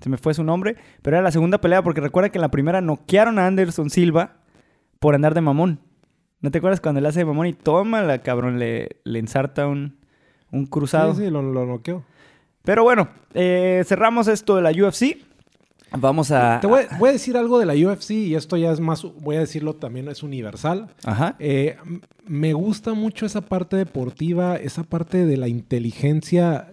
Se 0.00 0.08
me 0.08 0.16
fue 0.16 0.34
su 0.34 0.42
nombre. 0.44 0.76
Pero 1.02 1.16
era 1.16 1.24
la 1.24 1.30
segunda 1.30 1.58
pelea 1.60 1.82
porque 1.82 2.00
recuerda 2.00 2.30
que 2.30 2.38
en 2.38 2.42
la 2.42 2.50
primera 2.50 2.80
noquearon 2.80 3.38
a 3.38 3.46
Anderson 3.46 3.90
Silva 3.90 4.36
por 4.98 5.14
andar 5.14 5.34
de 5.34 5.40
mamón. 5.40 5.80
¿No 6.40 6.50
te 6.50 6.58
acuerdas 6.58 6.80
cuando 6.80 7.00
le 7.00 7.08
hace 7.08 7.20
de 7.20 7.24
mamón 7.24 7.46
y 7.46 7.52
toma 7.52 8.02
la 8.02 8.18
cabrón, 8.22 8.58
le, 8.58 8.96
le 9.04 9.18
ensarta 9.18 9.66
un, 9.66 9.96
un 10.50 10.66
cruzado? 10.66 11.14
Sí, 11.14 11.24
sí, 11.24 11.30
lo, 11.30 11.42
lo 11.42 11.64
noqueó. 11.66 12.04
Pero 12.62 12.82
bueno, 12.82 13.08
eh, 13.34 13.84
cerramos 13.86 14.26
esto 14.28 14.56
de 14.56 14.62
la 14.62 14.70
UFC. 14.70 15.18
Vamos 15.92 16.30
a... 16.30 16.60
Te 16.60 16.66
voy, 16.66 16.82
voy 16.98 17.10
a 17.10 17.12
decir 17.12 17.36
algo 17.36 17.58
de 17.58 17.66
la 17.66 17.74
UFC 17.74 18.10
y 18.10 18.34
esto 18.34 18.56
ya 18.56 18.72
es 18.72 18.80
más, 18.80 19.02
voy 19.20 19.36
a 19.36 19.40
decirlo 19.40 19.76
también, 19.76 20.08
es 20.08 20.22
universal. 20.22 20.88
Ajá. 21.04 21.36
Eh, 21.38 21.76
me 22.26 22.52
gusta 22.52 22.94
mucho 22.94 23.24
esa 23.24 23.40
parte 23.40 23.76
deportiva, 23.76 24.56
esa 24.56 24.82
parte 24.82 25.24
de 25.24 25.36
la 25.36 25.48
inteligencia 25.48 26.72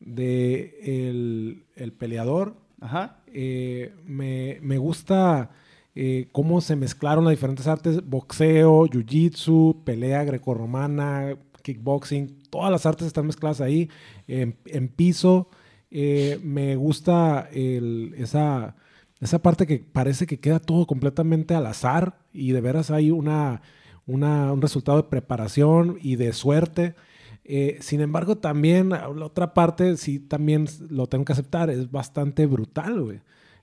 de 0.00 0.78
el, 0.82 1.66
el 1.76 1.92
peleador. 1.92 2.56
Ajá. 2.80 3.18
Eh, 3.26 3.94
me, 4.06 4.58
me 4.62 4.78
gusta 4.78 5.50
eh, 5.94 6.28
cómo 6.32 6.60
se 6.60 6.76
mezclaron 6.76 7.24
las 7.24 7.32
diferentes 7.32 7.66
artes, 7.66 8.04
boxeo, 8.04 8.86
jiu-jitsu, 8.86 9.84
pelea 9.84 10.24
grecorromana, 10.24 11.36
kickboxing, 11.62 12.42
todas 12.50 12.70
las 12.70 12.86
artes 12.86 13.06
están 13.06 13.26
mezcladas 13.26 13.60
ahí, 13.60 13.88
en, 14.26 14.56
en 14.66 14.88
piso. 14.88 15.48
Eh, 15.96 16.40
me 16.42 16.74
gusta 16.74 17.48
el, 17.52 18.14
esa, 18.18 18.74
esa 19.20 19.38
parte 19.40 19.64
que 19.66 19.78
parece 19.78 20.26
que 20.26 20.40
queda 20.40 20.58
todo 20.58 20.86
completamente 20.88 21.54
al 21.54 21.66
azar 21.66 22.18
y 22.32 22.50
de 22.50 22.60
veras 22.60 22.90
hay 22.90 23.12
una, 23.12 23.62
una 24.06 24.52
un 24.52 24.60
resultado 24.60 24.98
de 25.00 25.08
preparación 25.08 25.96
y 26.02 26.16
de 26.16 26.32
suerte. 26.32 26.94
Eh, 27.44 27.78
sin 27.80 28.00
embargo, 28.00 28.38
también 28.38 28.88
la 28.88 29.08
otra 29.08 29.54
parte, 29.54 29.96
sí, 29.96 30.18
también 30.18 30.66
lo 30.90 31.06
tengo 31.06 31.24
que 31.24 31.32
aceptar, 31.34 31.70
es 31.70 31.90
bastante 31.92 32.46
brutal, 32.46 33.00
güey. 33.00 33.20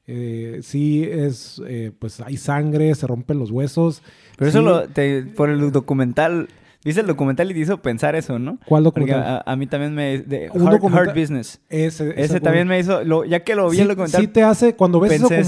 Eh, 0.07 0.59
sí, 0.63 1.03
es, 1.03 1.61
eh, 1.67 1.91
pues 1.97 2.21
hay 2.21 2.37
sangre, 2.37 2.95
se 2.95 3.07
rompen 3.07 3.39
los 3.39 3.51
huesos. 3.51 4.01
Pero 4.37 4.49
eso 4.49 4.61
lo, 4.61 4.87
te- 4.87 5.23
por 5.23 5.49
el 5.49 5.71
documental, 5.71 6.47
viste 6.83 7.01
el 7.01 7.07
documental 7.07 7.49
y 7.51 7.53
te 7.53 7.59
hizo 7.61 7.81
pensar 7.81 8.15
eso, 8.15 8.39
¿no? 8.39 8.57
¿Cuál 8.65 8.83
documental? 8.83 9.21
a, 9.23 9.51
a 9.51 9.55
mí 9.55 9.67
también 9.67 9.93
me... 9.93 10.19
De 10.19 10.49
Un 10.53 10.67
Hard, 10.67 10.75
documental- 10.79 11.09
Hard 11.09 11.19
Business. 11.19 11.59
Ese, 11.69 12.13
Ese 12.21 12.39
también 12.39 12.67
me 12.67 12.79
hizo... 12.79 13.03
lo- 13.03 13.23
ya 13.25 13.41
que 13.43 13.55
lo 13.55 13.69
vi 13.69 13.77
sí, 13.77 13.81
el 13.83 13.87
documental... 13.89 14.21
sí 14.21 14.27
te 14.27 14.43
hace, 14.43 14.75
cuando 14.75 14.99
ves 14.99 15.11
ese 15.13 15.21
documental, 15.41 15.45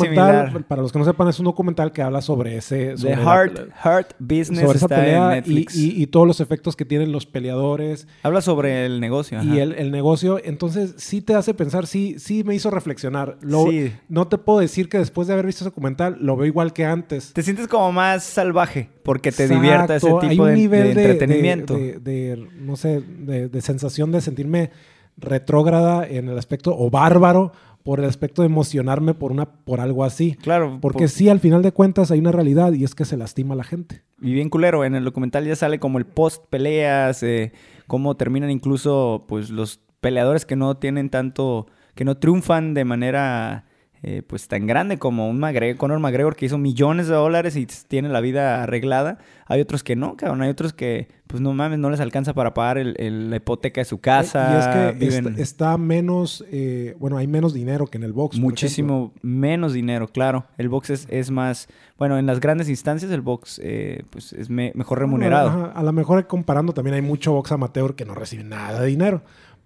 similar. 0.47 0.63
para 0.67 0.81
los 0.81 0.91
que 0.91 0.99
no 0.99 1.05
sepan, 1.05 1.27
es 1.27 1.39
un 1.39 1.45
documental 1.45 1.91
que 1.91 2.01
habla 2.01 2.21
sobre 2.21 2.57
ese... 2.57 2.89
The 2.91 2.97
sobre 2.97 3.15
la- 3.17 3.31
Hard, 3.33 3.51
Hard 3.81 4.05
Business 4.19 4.61
sobre 4.61 4.77
esa 4.77 4.85
está 4.85 4.95
pelea 4.97 5.25
en 5.25 5.31
y, 5.31 5.35
Netflix. 5.35 5.75
y- 5.75 6.01
y 6.01 6.07
todos 6.07 6.27
los 6.27 6.39
efectos 6.39 6.75
que 6.75 6.85
tienen 6.85 7.11
los 7.11 7.25
peleadores 7.25 8.07
Habla 8.23 8.41
sobre 8.41 8.85
el 8.85 8.99
negocio. 8.99 9.41
y 9.43 9.47
ajá. 9.53 9.61
el, 9.61 9.73
el 9.73 9.91
negocio. 9.91 10.39
Entonces, 10.43 10.93
sí 10.97 11.21
te 11.21 11.35
hace 11.35 11.53
pensar, 11.53 11.87
sí, 11.87 12.15
sí 12.19 12.43
me 12.43 12.55
hizo 12.55 12.69
reflexionar. 12.69 13.37
Lo- 13.41 13.63
Sí. 13.63 13.93
No 14.09 14.27
te 14.27 14.37
puedo 14.37 14.59
decir 14.59 14.89
que 14.89 14.97
después 14.97 15.27
de 15.27 15.33
haber 15.33 15.45
visto 15.45 15.63
ese 15.63 15.69
documental 15.69 16.17
lo 16.19 16.35
veo 16.35 16.45
igual 16.45 16.73
que 16.73 16.85
antes. 16.85 17.33
Te 17.33 17.41
sientes 17.43 17.67
como 17.67 17.91
más 17.91 18.23
salvaje 18.23 18.89
porque 19.03 19.31
te 19.31 19.43
Exacto, 19.43 19.61
divierta 19.63 19.95
ese 19.95 20.09
hay 20.09 20.29
tipo 20.29 20.43
un 20.43 20.49
de, 20.49 20.55
nivel 20.55 20.93
de 20.95 21.03
entretenimiento. 21.23 21.73
De, 21.75 21.99
de- 21.99 22.47
no 22.59 22.75
sé, 22.75 23.01
de, 23.01 23.49
de 23.49 23.61
sensación 23.61 24.11
de 24.11 24.21
sentirme 24.21 24.71
retrógrada 25.17 26.07
en 26.07 26.29
el 26.29 26.37
aspecto, 26.37 26.75
o 26.77 26.89
bárbaro, 26.89 27.51
por 27.83 27.99
el 27.99 28.05
aspecto 28.05 28.41
de 28.43 28.45
emocionarme 28.45 29.13
por, 29.13 29.31
una, 29.33 29.45
por 29.45 29.81
algo 29.81 30.03
así. 30.05 30.35
claro. 30.41 30.77
Porque 30.81 30.99
por- 30.99 31.09
sí, 31.09 31.27
al 31.29 31.39
final 31.41 31.61
de 31.61 31.71
cuentas 31.73 32.11
hay 32.11 32.19
una 32.19 32.31
realidad 32.31 32.71
y 32.73 32.83
es 32.85 32.95
que 32.95 33.03
se 33.05 33.17
lastima 33.17 33.55
a 33.55 33.57
la 33.57 33.63
gente. 33.65 34.01
Y 34.21 34.33
bien 34.33 34.49
culero, 34.49 34.85
en 34.85 34.95
el 34.95 35.03
documental 35.03 35.45
ya 35.45 35.55
sale 35.55 35.79
como 35.79 35.97
el 35.97 36.05
post 36.05 36.45
peleas, 36.49 37.23
eh, 37.23 37.51
cómo 37.87 38.15
terminan 38.15 38.49
incluso 38.51 39.25
pues 39.27 39.49
los 39.49 39.81
peleadores 39.99 40.45
que 40.45 40.55
no 40.55 40.77
tienen 40.77 41.09
tanto, 41.09 41.67
que 41.93 42.05
no 42.05 42.15
triunfan 42.17 42.73
de 42.73 42.85
manera 42.85 43.65
eh, 44.05 44.21
pues 44.21 44.49
tan 44.49 44.67
grande 44.67 44.99
como 44.99 45.29
un 45.29 45.39
McGregor, 45.39 45.77
Conor 45.77 45.99
McGregor 45.99 46.35
que 46.35 46.45
hizo 46.45 46.57
millones 46.57 47.07
de 47.07 47.13
dólares 47.15 47.55
y 47.55 47.65
tiene 47.87 48.09
la 48.09 48.19
vida 48.19 48.61
arreglada. 48.61 49.17
Hay 49.47 49.61
otros 49.61 49.81
que 49.83 49.95
no, 49.95 50.17
cabrón, 50.17 50.41
hay 50.41 50.49
otros 50.49 50.73
que 50.73 51.07
pues 51.27 51.41
no 51.41 51.53
mames, 51.53 51.79
no 51.79 51.89
les 51.89 51.99
alcanza 52.01 52.33
para 52.33 52.53
pagar 52.53 52.77
el- 52.77 52.95
el- 52.99 53.29
la 53.29 53.37
hipoteca 53.37 53.81
de 53.81 53.85
su 53.85 53.99
casa. 54.01 54.51
y 54.53 54.59
es 54.59 54.67
que 54.67 54.99
viven 55.05 55.27
est- 55.33 55.39
está 55.39 55.77
menos, 55.77 56.43
eh, 56.51 56.95
bueno, 56.99 57.17
hay 57.17 57.27
menos 57.27 57.53
dinero 57.53 57.87
que 57.87 57.97
en 57.97 58.03
el 58.03 58.11
box. 58.13 58.37
muchísimo 58.37 59.13
menos 59.21 59.71
dinero, 59.73 60.07
claro. 60.09 60.45
El 60.57 60.67
box 60.69 60.89
es, 60.89 61.07
es 61.09 61.31
más, 61.31 61.67
bueno, 61.97 62.17
en 62.19 62.25
las 62.25 62.39
grandes 62.41 62.67
instancias 62.69 63.09
el 63.11 63.21
box 63.21 63.59
eh, 63.63 64.03
pues 64.09 64.33
es 64.33 64.49
me- 64.49 64.73
mejor 64.75 64.99
remunerado. 64.99 65.49
Bueno, 65.49 65.65
ajá, 65.67 65.79
a 65.79 65.83
lo 65.83 65.93
mejor 65.93 66.27
comparando 66.27 66.73
también 66.73 66.95
hay 66.95 67.01
mucho 67.01 67.31
box 67.31 67.51
amateur 67.53 67.95
que 67.95 68.03
no 68.05 68.13
recibe 68.15 68.43
nada 68.43 68.81
de 68.81 68.87
dinero. 68.87 69.21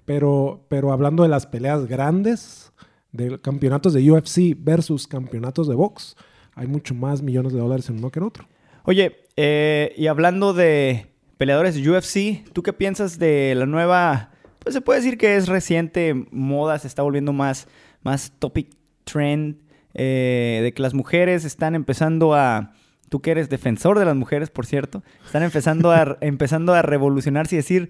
Pero, 0.06 0.62
pero 0.70 0.94
hablando 0.94 1.24
de 1.24 1.30
las 1.30 1.48
peleas 1.48 1.86
grandes, 1.88 2.67
de 3.12 3.40
campeonatos 3.40 3.94
de 3.94 4.12
UFC 4.12 4.56
versus 4.58 5.08
campeonatos 5.08 5.68
de 5.68 5.76
box, 5.76 6.16
hay 6.56 6.68
mucho 6.68 6.94
más 6.94 7.22
millones 7.22 7.54
de 7.54 7.60
dólares 7.60 7.90
en 7.90 7.98
uno 7.98 8.10
que 8.10 8.20
en 8.20 8.26
otro. 8.26 8.48
Oye, 8.84 9.26
eh, 9.36 9.94
y 9.98 10.08
hablando 10.08 10.54
de 10.54 11.08
peleadores 11.38 11.76
de 11.76 11.90
UFC, 11.90 12.52
¿tú 12.54 12.64
qué 12.64 12.74
piensas 12.74 13.20
de 13.20 13.54
la 13.56 13.66
nueva, 13.66 14.32
pues 14.60 14.74
se 14.74 14.82
puede 14.82 15.00
decir 15.00 15.18
que 15.18 15.36
es 15.36 15.48
reciente 15.48 16.14
moda, 16.32 16.80
se 16.80 16.88
está 16.88 17.04
volviendo 17.04 17.34
más, 17.34 17.68
más 18.02 18.32
topic 18.40 18.70
trend, 19.04 19.58
eh, 19.94 20.60
de 20.64 20.74
que 20.74 20.82
las 20.82 20.94
mujeres 20.94 21.46
están 21.46 21.76
empezando 21.76 22.34
a, 22.34 22.74
tú 23.10 23.22
que 23.22 23.32
eres 23.32 23.50
defensor 23.50 24.00
de 24.00 24.06
las 24.06 24.16
mujeres, 24.16 24.50
por 24.50 24.66
cierto, 24.66 25.04
están 25.26 25.44
empezando 25.44 25.92
a, 25.92 26.18
empezando 26.22 26.74
a 26.74 26.82
revolucionarse 26.82 27.56
y 27.56 27.58
decir, 27.58 27.90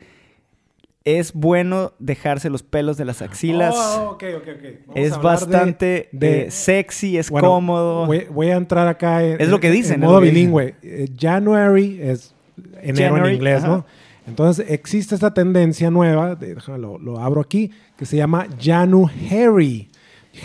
es 1.15 1.31
bueno 1.33 1.93
dejarse 1.99 2.49
los 2.49 2.63
pelos 2.63 2.97
de 2.97 3.05
las 3.05 3.21
axilas. 3.21 3.73
Oh, 3.77 4.11
ok, 4.11 4.23
ok, 4.37 4.47
ok. 4.47 4.63
Vamos 4.87 4.95
a 4.95 4.99
Es 4.99 5.11
de- 5.13 5.17
bastante 5.19 6.09
de- 6.11 6.41
eh, 6.47 6.51
sexy, 6.51 7.17
es 7.17 7.29
Bueno, 7.29 7.47
cómodo. 7.47 8.05
Voy, 8.05 8.25
voy 8.29 8.49
a 8.49 8.55
entrar 8.57 8.87
acá 8.87 9.23
en, 9.23 9.39
Es 9.39 9.47
lo 9.49 9.59
que 9.59 9.71
dicen, 9.71 9.95
en 9.95 10.01
modo 10.01 10.19
dicen. 10.19 10.35
bilingüe. 10.35 10.75
Eh, 10.81 11.07
January 11.17 11.99
es 12.01 12.33
enero 12.81 13.05
January, 13.15 13.29
en 13.29 13.35
inglés, 13.35 13.63
ajá. 13.63 13.67
¿no? 13.67 13.85
Entonces 14.27 14.65
existe 14.69 15.15
esta 15.15 15.33
tendencia 15.33 15.89
nueva, 15.89 16.35
de- 16.35 16.55
déjame 16.55 16.79
lo, 16.79 16.97
lo 16.99 17.19
abro 17.19 17.39
aquí, 17.41 17.71
que 17.97 18.05
se 18.05 18.17
llama 18.17 18.45
January. 18.59 19.89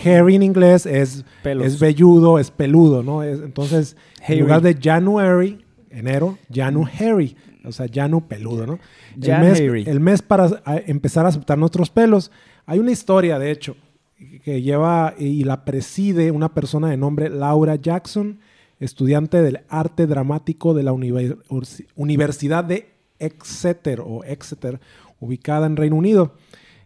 Hairy 0.04 0.36
en 0.36 0.42
inglés 0.42 0.86
es, 0.86 1.24
Pelos. 1.42 1.66
es 1.66 1.78
velludo, 1.78 2.38
es 2.38 2.50
peludo, 2.50 3.02
¿no? 3.02 3.22
Es- 3.22 3.40
entonces, 3.40 3.96
Hairy. 4.20 4.34
en 4.34 4.40
lugar 4.44 4.62
de 4.62 4.78
January, 4.80 5.64
enero, 5.90 6.38
January, 6.52 7.36
o 7.64 7.72
sea, 7.72 7.86
Janu 7.92 8.26
peludo, 8.26 8.66
¿no? 8.66 8.78
El 9.20 9.40
mes, 9.40 9.60
Hairy. 9.60 9.84
el 9.86 10.00
mes 10.00 10.22
para 10.22 10.62
empezar 10.86 11.26
a 11.26 11.28
aceptar 11.28 11.58
nuestros 11.58 11.90
pelos. 11.90 12.30
Hay 12.66 12.78
una 12.78 12.92
historia, 12.92 13.38
de 13.38 13.50
hecho, 13.50 13.76
que 14.44 14.62
lleva 14.62 15.14
y 15.18 15.44
la 15.44 15.64
preside 15.64 16.30
una 16.30 16.54
persona 16.54 16.88
de 16.88 16.96
nombre 16.96 17.28
Laura 17.28 17.76
Jackson, 17.76 18.40
estudiante 18.80 19.42
del 19.42 19.60
arte 19.68 20.06
dramático 20.06 20.74
de 20.74 20.82
la 20.82 20.92
Universidad 20.92 22.64
de 22.64 22.88
Exeter 23.18 24.00
o 24.00 24.24
Exeter, 24.24 24.80
ubicada 25.20 25.66
en 25.66 25.76
Reino 25.76 25.96
Unido. 25.96 26.34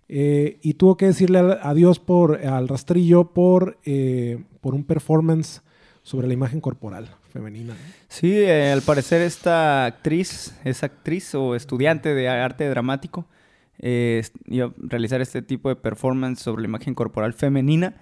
Eh, 0.09 0.59
y 0.62 0.74
tuvo 0.74 0.97
que 0.97 1.07
decirle 1.07 1.41
adiós 1.62 1.99
por, 1.99 2.37
al 2.47 2.68
rastrillo 2.68 3.33
por, 3.33 3.79
eh, 3.85 4.45
por 4.61 4.74
un 4.74 4.85
performance 4.85 5.62
sobre 6.03 6.29
la 6.29 6.35
imagen 6.35 6.61
corporal 6.61 7.09
femenina. 7.37 7.74
¿no? 7.74 7.80
Sí, 8.09 8.32
eh, 8.32 8.72
al 8.72 8.82
parecer 8.82 9.22
esta 9.22 9.84
actriz, 9.84 10.55
es 10.64 10.82
actriz 10.82 11.34
o 11.34 11.55
estudiante 11.55 12.14
de 12.14 12.28
arte 12.28 12.68
dramático, 12.68 13.26
eh, 13.78 14.22
iba 14.47 14.66
a 14.66 14.72
realizar 14.78 15.20
este 15.20 15.43
tipo 15.43 15.68
de 15.68 15.76
performance 15.76 16.41
sobre 16.41 16.62
la 16.62 16.68
imagen 16.68 16.95
corporal 16.95 17.34
femenina 17.34 17.95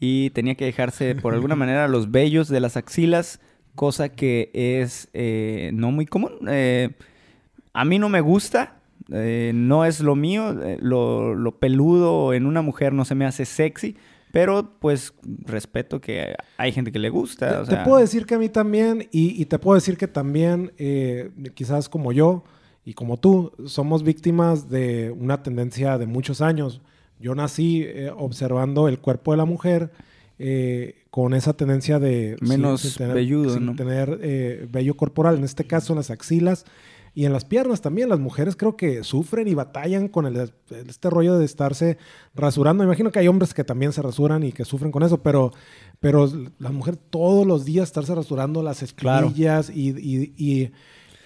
y 0.00 0.30
tenía 0.30 0.54
que 0.54 0.66
dejarse 0.66 1.14
por 1.14 1.34
alguna 1.34 1.56
manera 1.62 1.88
los 1.88 2.10
vellos 2.10 2.48
de 2.48 2.60
las 2.60 2.76
axilas, 2.76 3.40
cosa 3.74 4.10
que 4.10 4.50
es 4.52 5.08
eh, 5.14 5.70
no 5.72 5.90
muy 5.90 6.06
común. 6.06 6.32
Eh, 6.48 6.90
a 7.72 7.84
mí 7.84 7.98
no 7.98 8.08
me 8.08 8.20
gusta, 8.20 8.76
eh, 9.12 9.52
no 9.54 9.84
es 9.84 10.00
lo 10.00 10.14
mío, 10.14 10.62
eh, 10.62 10.78
lo, 10.80 11.34
lo 11.34 11.58
peludo 11.58 12.32
en 12.32 12.46
una 12.46 12.62
mujer 12.62 12.92
no 12.92 13.04
se 13.04 13.14
me 13.14 13.26
hace 13.26 13.44
sexy, 13.44 13.96
pero 14.34 14.68
pues 14.80 15.14
respeto 15.44 16.00
que 16.00 16.34
hay 16.56 16.72
gente 16.72 16.90
que 16.90 16.98
le 16.98 17.08
gusta. 17.08 17.50
Te, 17.50 17.56
o 17.56 17.64
te 17.66 17.70
sea, 17.70 17.84
puedo 17.84 18.00
decir 18.00 18.26
que 18.26 18.34
a 18.34 18.38
mí 18.40 18.48
también, 18.48 19.08
y, 19.12 19.40
y 19.40 19.44
te 19.46 19.60
puedo 19.60 19.76
decir 19.76 19.96
que 19.96 20.08
también, 20.08 20.72
eh, 20.76 21.30
quizás 21.54 21.88
como 21.88 22.10
yo 22.10 22.42
y 22.84 22.94
como 22.94 23.16
tú, 23.16 23.52
somos 23.66 24.02
víctimas 24.02 24.68
de 24.68 25.14
una 25.16 25.44
tendencia 25.44 25.98
de 25.98 26.06
muchos 26.06 26.40
años. 26.40 26.80
Yo 27.20 27.36
nací 27.36 27.84
eh, 27.84 28.10
observando 28.10 28.88
el 28.88 28.98
cuerpo 28.98 29.30
de 29.30 29.36
la 29.36 29.44
mujer 29.44 29.92
eh, 30.40 31.04
con 31.10 31.32
esa 31.32 31.52
tendencia 31.52 32.00
de... 32.00 32.36
Menos 32.40 32.96
tener, 32.96 33.14
velludo, 33.14 33.54
sin 33.54 33.66
¿no? 33.66 33.76
tener 33.76 34.18
eh, 34.20 34.66
vello 34.68 34.96
corporal, 34.96 35.36
en 35.36 35.44
este 35.44 35.62
caso 35.62 35.92
en 35.92 35.98
las 35.98 36.10
axilas 36.10 36.64
y 37.14 37.24
en 37.26 37.32
las 37.32 37.44
piernas 37.44 37.80
también. 37.80 38.08
Las 38.08 38.18
mujeres 38.18 38.56
creo 38.56 38.76
que 38.76 39.04
sufren 39.04 39.46
y 39.48 39.54
batallan 39.54 40.08
con 40.08 40.26
el, 40.26 40.50
este 40.88 41.10
rollo 41.10 41.38
de 41.38 41.44
estarse 41.44 41.96
rasurando. 42.34 42.82
Me 42.82 42.88
imagino 42.88 43.10
que 43.12 43.20
hay 43.20 43.28
hombres 43.28 43.54
que 43.54 43.64
también 43.64 43.92
se 43.92 44.02
rasuran 44.02 44.42
y 44.42 44.52
que 44.52 44.64
sufren 44.64 44.90
con 44.90 45.02
eso, 45.02 45.22
pero, 45.22 45.52
pero 46.00 46.28
la 46.58 46.70
mujer 46.70 46.96
todos 46.96 47.46
los 47.46 47.64
días 47.64 47.84
estarse 47.88 48.14
rasurando 48.14 48.62
las 48.62 48.82
Claro. 48.94 49.26
espinillas 49.28 49.70
y, 49.70 49.90
y, 49.90 50.32
y, 50.36 50.72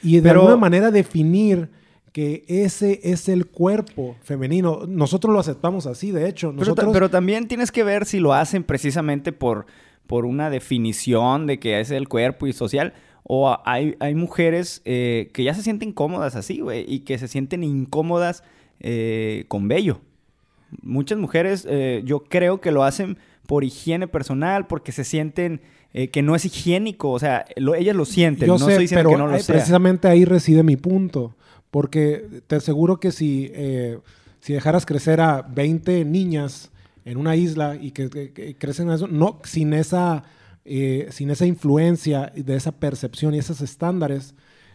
y 0.02 0.16
de 0.16 0.22
Pero- 0.22 0.40
alguna 0.40 0.56
manera 0.56 0.90
definir 0.90 1.70
que 2.12 2.44
ese 2.48 3.00
es 3.04 3.28
el 3.28 3.46
cuerpo 3.46 4.16
femenino. 4.22 4.80
Nosotros 4.88 5.32
lo 5.32 5.38
aceptamos 5.40 5.86
así, 5.86 6.10
de 6.10 6.28
hecho. 6.28 6.54
Pero, 6.58 6.74
pero 6.92 7.10
también 7.10 7.46
tienes 7.48 7.70
que 7.70 7.84
ver 7.84 8.06
si 8.06 8.18
lo 8.18 8.32
hacen 8.34 8.64
precisamente 8.64 9.30
por, 9.32 9.66
por 10.06 10.24
una 10.24 10.50
definición 10.50 11.46
de 11.46 11.60
que 11.60 11.80
es 11.80 11.90
el 11.90 12.08
cuerpo 12.08 12.46
y 12.46 12.52
social. 12.52 12.92
O 13.22 13.48
a- 13.48 13.62
hay, 13.64 13.94
hay 14.00 14.14
mujeres 14.14 14.80
eh, 14.84 15.30
que 15.34 15.44
ya 15.44 15.54
se 15.54 15.62
sienten 15.62 15.92
cómodas 15.92 16.34
así, 16.36 16.60
güey, 16.60 16.84
y 16.86 17.00
que 17.00 17.18
se 17.18 17.28
sienten 17.28 17.62
incómodas 17.64 18.42
eh, 18.80 19.44
con 19.48 19.68
vello. 19.68 20.00
Muchas 20.82 21.18
mujeres 21.18 21.66
eh, 21.68 22.02
yo 22.04 22.20
creo 22.24 22.60
que 22.60 22.70
lo 22.72 22.84
hacen 22.84 23.18
por 23.46 23.64
higiene 23.64 24.06
personal, 24.08 24.66
porque 24.66 24.92
se 24.92 25.04
sienten 25.04 25.60
que 26.12 26.20
no 26.22 26.36
es 26.36 26.44
higiénico. 26.44 27.10
O 27.10 27.18
sea, 27.18 27.46
lo- 27.56 27.74
ellas 27.74 27.96
lo 27.96 28.04
sienten, 28.04 28.46
Yo 28.46 28.58
no 28.58 28.66
sé, 28.66 28.72
estoy 28.82 28.88
pero 28.94 29.10
que 29.10 29.16
no 29.16 29.26
lo 29.26 29.38
sea. 29.38 29.54
precisamente 29.54 30.06
ahí 30.06 30.24
reside 30.26 30.62
mi 30.62 30.76
punto. 30.76 31.34
Porque 31.70 32.24
te 32.46 32.56
aseguro 32.56 33.00
que 33.00 33.10
si, 33.10 33.50
si 34.40 34.52
dejaras 34.52 34.84
crecer 34.86 35.20
a 35.20 35.42
20 35.42 36.04
niñas 36.04 36.70
en 37.06 37.16
una 37.16 37.36
isla 37.36 37.76
y 37.80 37.90
que, 37.92 38.10
que- 38.10 38.32
que 38.32 38.54
crecen 38.54 38.90
eso, 38.90 39.08
no, 39.08 39.40
sin 39.44 39.72
esa, 39.72 40.24
eh, 40.68 41.08
sin 41.10 41.30
esa 41.30 41.46
influencia 41.46 42.32
de 42.36 42.54
esa 42.56 42.72
percepción 42.72 43.34
y 43.34 43.38
esos 43.38 43.60
estándares, 43.60 44.34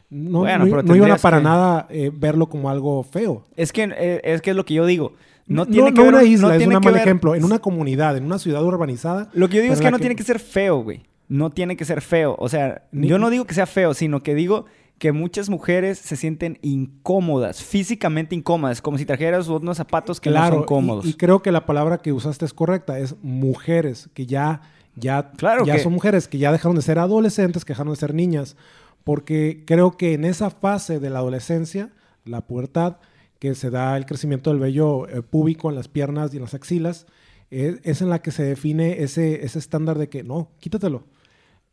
no, 0.10 0.40
Bueno, 0.40 0.66
no- 0.66 0.66
no 0.66 0.68
iban 0.68 0.80
a 0.80 0.94
tendrías 0.94 1.22
para 1.22 1.38
que- 1.38 1.44
nada 1.44 1.88
eh, 1.90 2.12
verlo 2.14 2.48
como 2.50 2.70
algo 2.70 3.04
feo. 3.04 3.46
Es 3.56 3.72
que 3.72 3.84
eh, 3.98 4.22
es 4.24 4.42
que 4.42 4.52
es 4.52 4.56
lo 4.56 4.66
que 4.66 4.74
yo 4.76 4.86
digo. 4.86 5.14
No 5.46 5.66
tiene 5.66 5.90
no 5.92 5.96
que 5.96 6.02
ver 6.02 6.14
una 6.14 6.24
un- 6.24 6.28
isla, 6.28 6.48
no 6.50 6.54
es 6.54 6.66
un 6.68 6.74
mal 6.74 6.82
ver- 6.94 6.96
ejemplo. 6.98 7.36
En 7.36 7.44
una 7.44 7.60
comunidad, 7.60 8.16
en 8.18 8.24
una 8.26 8.40
ciudad 8.40 8.64
urbanizada. 8.64 9.30
Lo 9.34 9.50
que 9.50 9.58
yo 9.58 9.62
digo 9.64 9.74
es 9.74 9.82
que 9.82 9.92
no 9.92 10.00
tiene 10.00 10.16
que 10.16 10.24
ser 10.24 10.40
feo, 10.40 10.78
güey. 10.84 11.02
No 11.28 11.50
tiene 11.50 11.76
que 11.78 11.84
ser 11.86 12.02
feo. 12.02 12.36
O 12.40 12.48
sea, 12.50 12.84
Ni- 12.92 13.08
yo 13.08 13.18
no 13.20 13.30
digo 13.30 13.46
que 13.46 13.54
sea 13.54 13.66
feo, 13.66 13.94
sino 13.94 14.22
que 14.24 14.36
digo 14.36 14.66
que 15.00 15.12
muchas 15.12 15.50
mujeres 15.50 15.98
se 15.98 16.16
sienten 16.16 16.60
incómodas, 16.62 17.62
físicamente 17.64 18.36
incómodas, 18.36 18.82
como 18.82 18.98
si 18.98 19.06
trajeras 19.06 19.48
unos 19.48 19.76
zapatos 19.78 20.22
que 20.22 20.30
no 20.30 20.36
Claro, 20.36 20.56
son 20.58 20.64
y- 20.64 20.66
cómodos. 20.66 21.06
Y, 21.06 21.14
creo 21.16 21.42
que 21.42 21.52
la 21.52 21.66
palabra 21.66 21.98
que 21.98 22.14
usaste 22.14 22.46
es 22.46 22.54
correcta. 22.54 23.00
Es 23.00 23.16
mujeres 23.22 24.10
que 24.14 24.26
ya, 24.26 24.62
ya, 24.96 25.32
Claro 25.32 25.66
ya 25.66 25.76
que- 25.76 25.84
son 25.84 25.94
mujeres, 25.94 26.28
que 26.28 26.38
ya 26.38 26.52
dejaron 26.52 26.76
de 26.76 26.82
ser 26.82 27.00
adolescentes, 27.00 27.66
que 27.66 27.74
dejaron 27.74 27.94
de 27.94 28.00
ser 28.00 28.14
niñas. 28.14 28.56
Porque 29.04 29.64
creo 29.66 29.98
que 29.98 30.14
en 30.14 30.24
esa 30.24 30.50
fase 30.50 31.00
de 31.00 31.10
la 31.10 31.20
adolescencia, 31.20 31.90
la 32.26 32.42
pubertad, 32.42 32.98
que 33.40 33.54
se 33.56 33.70
da 33.70 33.98
el 33.98 34.06
crecimiento 34.06 34.50
del 34.50 34.60
vello 34.60 35.08
eh, 35.10 35.22
púbico 35.22 35.70
en 35.70 35.76
las 35.76 35.90
piernas 35.90 36.34
y 36.34 36.38
en 36.38 36.44
las 36.44 36.54
axilas, 36.54 37.06
es, 37.52 37.80
es 37.84 38.02
en 38.02 38.10
la 38.10 38.22
que 38.22 38.32
se 38.32 38.44
define 38.44 39.04
ese, 39.04 39.44
ese 39.46 39.60
estándar 39.60 39.98
de 39.98 40.08
que 40.08 40.24
no, 40.24 40.52
quítatelo. 40.60 41.04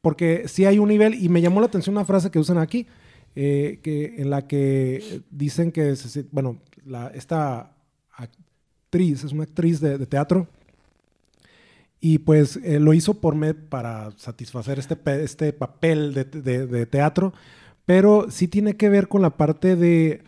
Porque 0.01 0.45
sí 0.49 0.65
hay 0.65 0.79
un 0.81 0.89
nivel, 0.89 1.15
y 1.15 1.29
me 1.29 1.41
llamó 1.41 1.61
la 1.61 1.67
atención 1.67 1.95
una 1.97 2.05
frase 2.05 2.31
que 2.31 2.39
usan 2.41 2.59
aquí, 2.59 2.87
eh, 3.37 3.79
que, 3.83 4.17
en 4.19 4.31
la 4.31 4.49
que 4.49 5.23
dicen 5.31 5.71
que, 5.71 5.95
bueno, 6.33 6.59
la, 6.85 7.09
esta 7.15 7.77
actriz, 8.17 9.23
es 9.25 9.33
una 9.33 9.45
actriz 9.45 9.81
de, 9.81 9.99
de 9.99 10.07
teatro, 10.07 10.49
y 12.01 12.19
pues 12.19 12.57
eh, 12.63 12.81
lo 12.81 12.95
hizo 12.95 13.21
por 13.21 13.35
me 13.35 13.53
para 13.55 14.11
satisfacer 14.17 14.79
este, 14.79 14.97
este 15.23 15.53
papel 15.53 16.15
de, 16.15 16.25
de- 16.25 16.67
de 16.67 16.87
teatro, 16.87 17.33
pero 17.85 18.31
sí 18.31 18.49
tiene 18.49 18.77
que 18.77 18.89
ver 18.89 19.09
con 19.09 19.21
la 19.23 19.31
parte 19.37 19.77
de, 19.77 20.23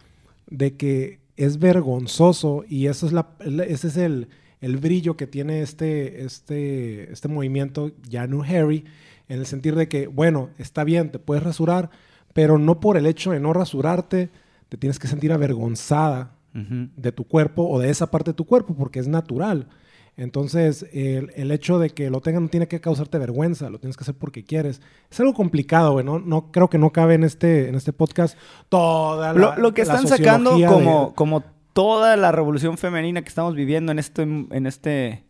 de 0.51 0.77
que 0.77 1.21
es 1.37 1.59
vergonzoso 1.59 2.65
y 2.69 2.87
eso 2.87 3.07
es 3.07 3.13
la, 3.13 3.31
ese 3.67 3.89
es 3.89 3.97
el, 3.97 4.29
el 4.61 4.77
brillo 4.77 5.17
que 5.17 5.27
tiene 5.27 5.63
este, 5.63 6.25
este, 6.25 7.11
este 7.13 7.29
movimiento 7.29 7.93
Janu 8.11 8.43
Harry, 8.43 8.85
en 9.29 9.39
el 9.39 9.47
sentido 9.47 9.77
de 9.77 9.89
que, 9.89 10.09
bueno, 10.09 10.51
está 10.59 10.85
bien, 10.85 11.11
te 11.11 11.19
puedes 11.19 11.43
rasurar, 11.43 11.91
pero 12.35 12.59
no 12.59 12.81
por 12.81 12.97
el 12.99 13.07
hecho 13.07 13.31
de 13.31 13.41
no 13.41 13.53
rasurarte, 13.55 14.29
te 14.69 14.77
tienes 14.77 14.99
que 14.99 15.09
sentir 15.09 15.33
avergonzada 15.33 16.35
Ujú. 16.55 16.89
de 16.97 17.13
tu 17.13 17.25
cuerpo 17.25 17.67
o 17.69 17.79
de 17.79 17.89
esa 17.89 18.11
parte 18.11 18.31
de 18.33 18.35
tu 18.35 18.45
cuerpo, 18.45 18.75
porque 18.75 18.99
es 19.01 19.09
natural. 19.09 19.69
Entonces, 20.17 20.87
el, 20.93 21.33
el 21.37 21.51
hecho 21.51 21.79
de 21.79 21.91
que 21.91 22.11
lo 22.11 22.21
tengan 22.21 22.45
no 22.45 22.49
tiene 22.51 22.69
que 22.69 22.81
causarte 22.81 23.19
vergüenza, 23.19 23.71
lo 23.71 23.79
tienes 23.79 23.97
que 23.97 24.05
hacer 24.05 24.15
porque 24.15 24.45
quieres. 24.45 24.83
Es 25.11 25.19
algo 25.21 25.33
complicado, 25.35 25.93
güey, 25.93 26.05
¿no? 26.05 26.19
no 26.19 26.53
creo 26.53 26.69
que 26.69 26.79
no 26.79 26.91
cabe 26.91 27.15
en 27.15 27.25
este, 27.25 27.69
en 27.69 27.75
este 27.75 27.93
podcast 27.93 28.37
toda 28.69 29.33
la 29.33 29.39
Lo, 29.39 29.57
lo 29.57 29.75
que 29.75 29.83
están 29.83 30.07
sacando 30.07 30.57
de- 30.59 30.67
como, 30.67 31.15
como 31.15 31.43
toda 31.73 32.17
la 32.17 32.31
revolución 32.31 32.77
femenina 32.77 33.23
que 33.23 33.29
estamos 33.29 33.55
viviendo 33.55 33.91
en 33.93 33.99
este, 33.99 34.23
en 34.23 34.67
este 34.67 35.25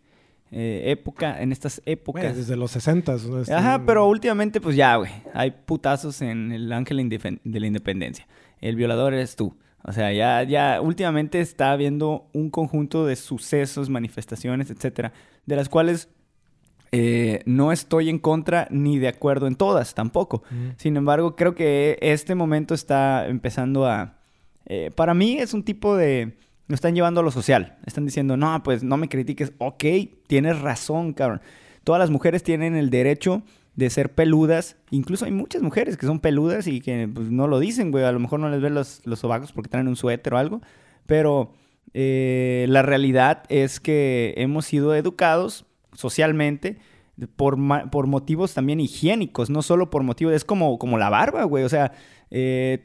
eh, 0.50 0.82
época, 0.90 1.40
en 1.40 1.52
estas 1.52 1.80
Güey, 1.84 1.92
épocas. 1.94 2.36
desde 2.36 2.56
los 2.56 2.72
60 2.72 3.14
s 3.14 3.54
Ajá, 3.54 3.82
pero 3.86 4.06
últimamente, 4.08 4.60
pues 4.60 4.74
ya, 4.76 4.96
güey. 4.96 5.10
Hay 5.32 5.52
putazos 5.52 6.20
en 6.22 6.50
el 6.52 6.72
ángel 6.72 7.08
de 7.08 7.60
la 7.60 7.66
independencia. 7.66 8.26
El 8.60 8.76
violador 8.76 9.14
eres 9.14 9.36
tú. 9.36 9.54
O 9.84 9.92
sea, 9.92 10.12
ya, 10.12 10.42
ya 10.44 10.80
últimamente 10.80 11.40
está 11.40 11.72
habiendo 11.72 12.28
un 12.32 12.50
conjunto 12.50 13.04
de 13.04 13.16
sucesos, 13.16 13.88
manifestaciones, 13.90 14.70
etcétera, 14.70 15.12
de 15.44 15.56
las 15.56 15.68
cuales 15.68 16.08
eh, 16.92 17.40
no 17.46 17.72
estoy 17.72 18.08
en 18.08 18.18
contra 18.18 18.68
ni 18.70 18.98
de 18.98 19.08
acuerdo 19.08 19.46
en 19.46 19.56
todas 19.56 19.94
tampoco. 19.94 20.42
Sin 20.76 20.96
embargo, 20.96 21.34
creo 21.34 21.54
que 21.54 21.98
este 22.00 22.34
momento 22.34 22.74
está 22.74 23.26
empezando 23.26 23.86
a... 23.86 24.18
eh, 24.66 24.90
para 24.94 25.14
mí 25.14 25.38
es 25.38 25.54
un 25.54 25.64
tipo 25.64 25.96
de... 25.96 26.36
Lo 26.68 26.76
están 26.76 26.94
llevando 26.94 27.20
a 27.20 27.24
lo 27.24 27.30
social. 27.30 27.76
Están 27.84 28.06
diciendo, 28.06 28.36
no, 28.36 28.62
pues 28.62 28.84
no 28.84 28.96
me 28.96 29.08
critiques. 29.08 29.52
Ok, 29.58 29.84
tienes 30.26 30.60
razón, 30.60 31.12
cabrón. 31.12 31.42
Todas 31.82 31.98
las 31.98 32.10
mujeres 32.10 32.42
tienen 32.44 32.76
el 32.76 32.88
derecho 32.88 33.42
de 33.74 33.90
ser 33.90 34.14
peludas. 34.14 34.76
Incluso 34.90 35.24
hay 35.24 35.32
muchas 35.32 35.62
mujeres 35.62 35.96
que 35.96 36.06
son 36.06 36.20
peludas 36.20 36.66
y 36.66 36.80
que 36.80 37.08
pues, 37.12 37.30
no 37.30 37.46
lo 37.46 37.58
dicen, 37.58 37.90
güey. 37.90 38.04
A 38.04 38.12
lo 38.12 38.20
mejor 38.20 38.40
no 38.40 38.50
les 38.50 38.60
ven 38.60 38.74
los, 38.74 39.00
los 39.06 39.20
sobacos 39.20 39.52
porque 39.52 39.70
traen 39.70 39.88
un 39.88 39.96
suéter 39.96 40.34
o 40.34 40.38
algo. 40.38 40.60
Pero 41.06 41.52
eh, 41.94 42.66
la 42.68 42.82
realidad 42.82 43.44
es 43.48 43.80
que 43.80 44.34
hemos 44.36 44.66
sido 44.66 44.94
educados 44.94 45.66
socialmente 45.92 46.78
por, 47.36 47.58
por 47.90 48.06
motivos 48.06 48.54
también 48.54 48.80
higiénicos, 48.80 49.50
no 49.50 49.62
solo 49.62 49.90
por 49.90 50.02
motivos, 50.02 50.34
es 50.34 50.44
como, 50.44 50.78
como 50.78 50.98
la 50.98 51.10
barba, 51.10 51.44
güey, 51.44 51.64
o 51.64 51.68
sea, 51.68 51.92
eh, 52.30 52.82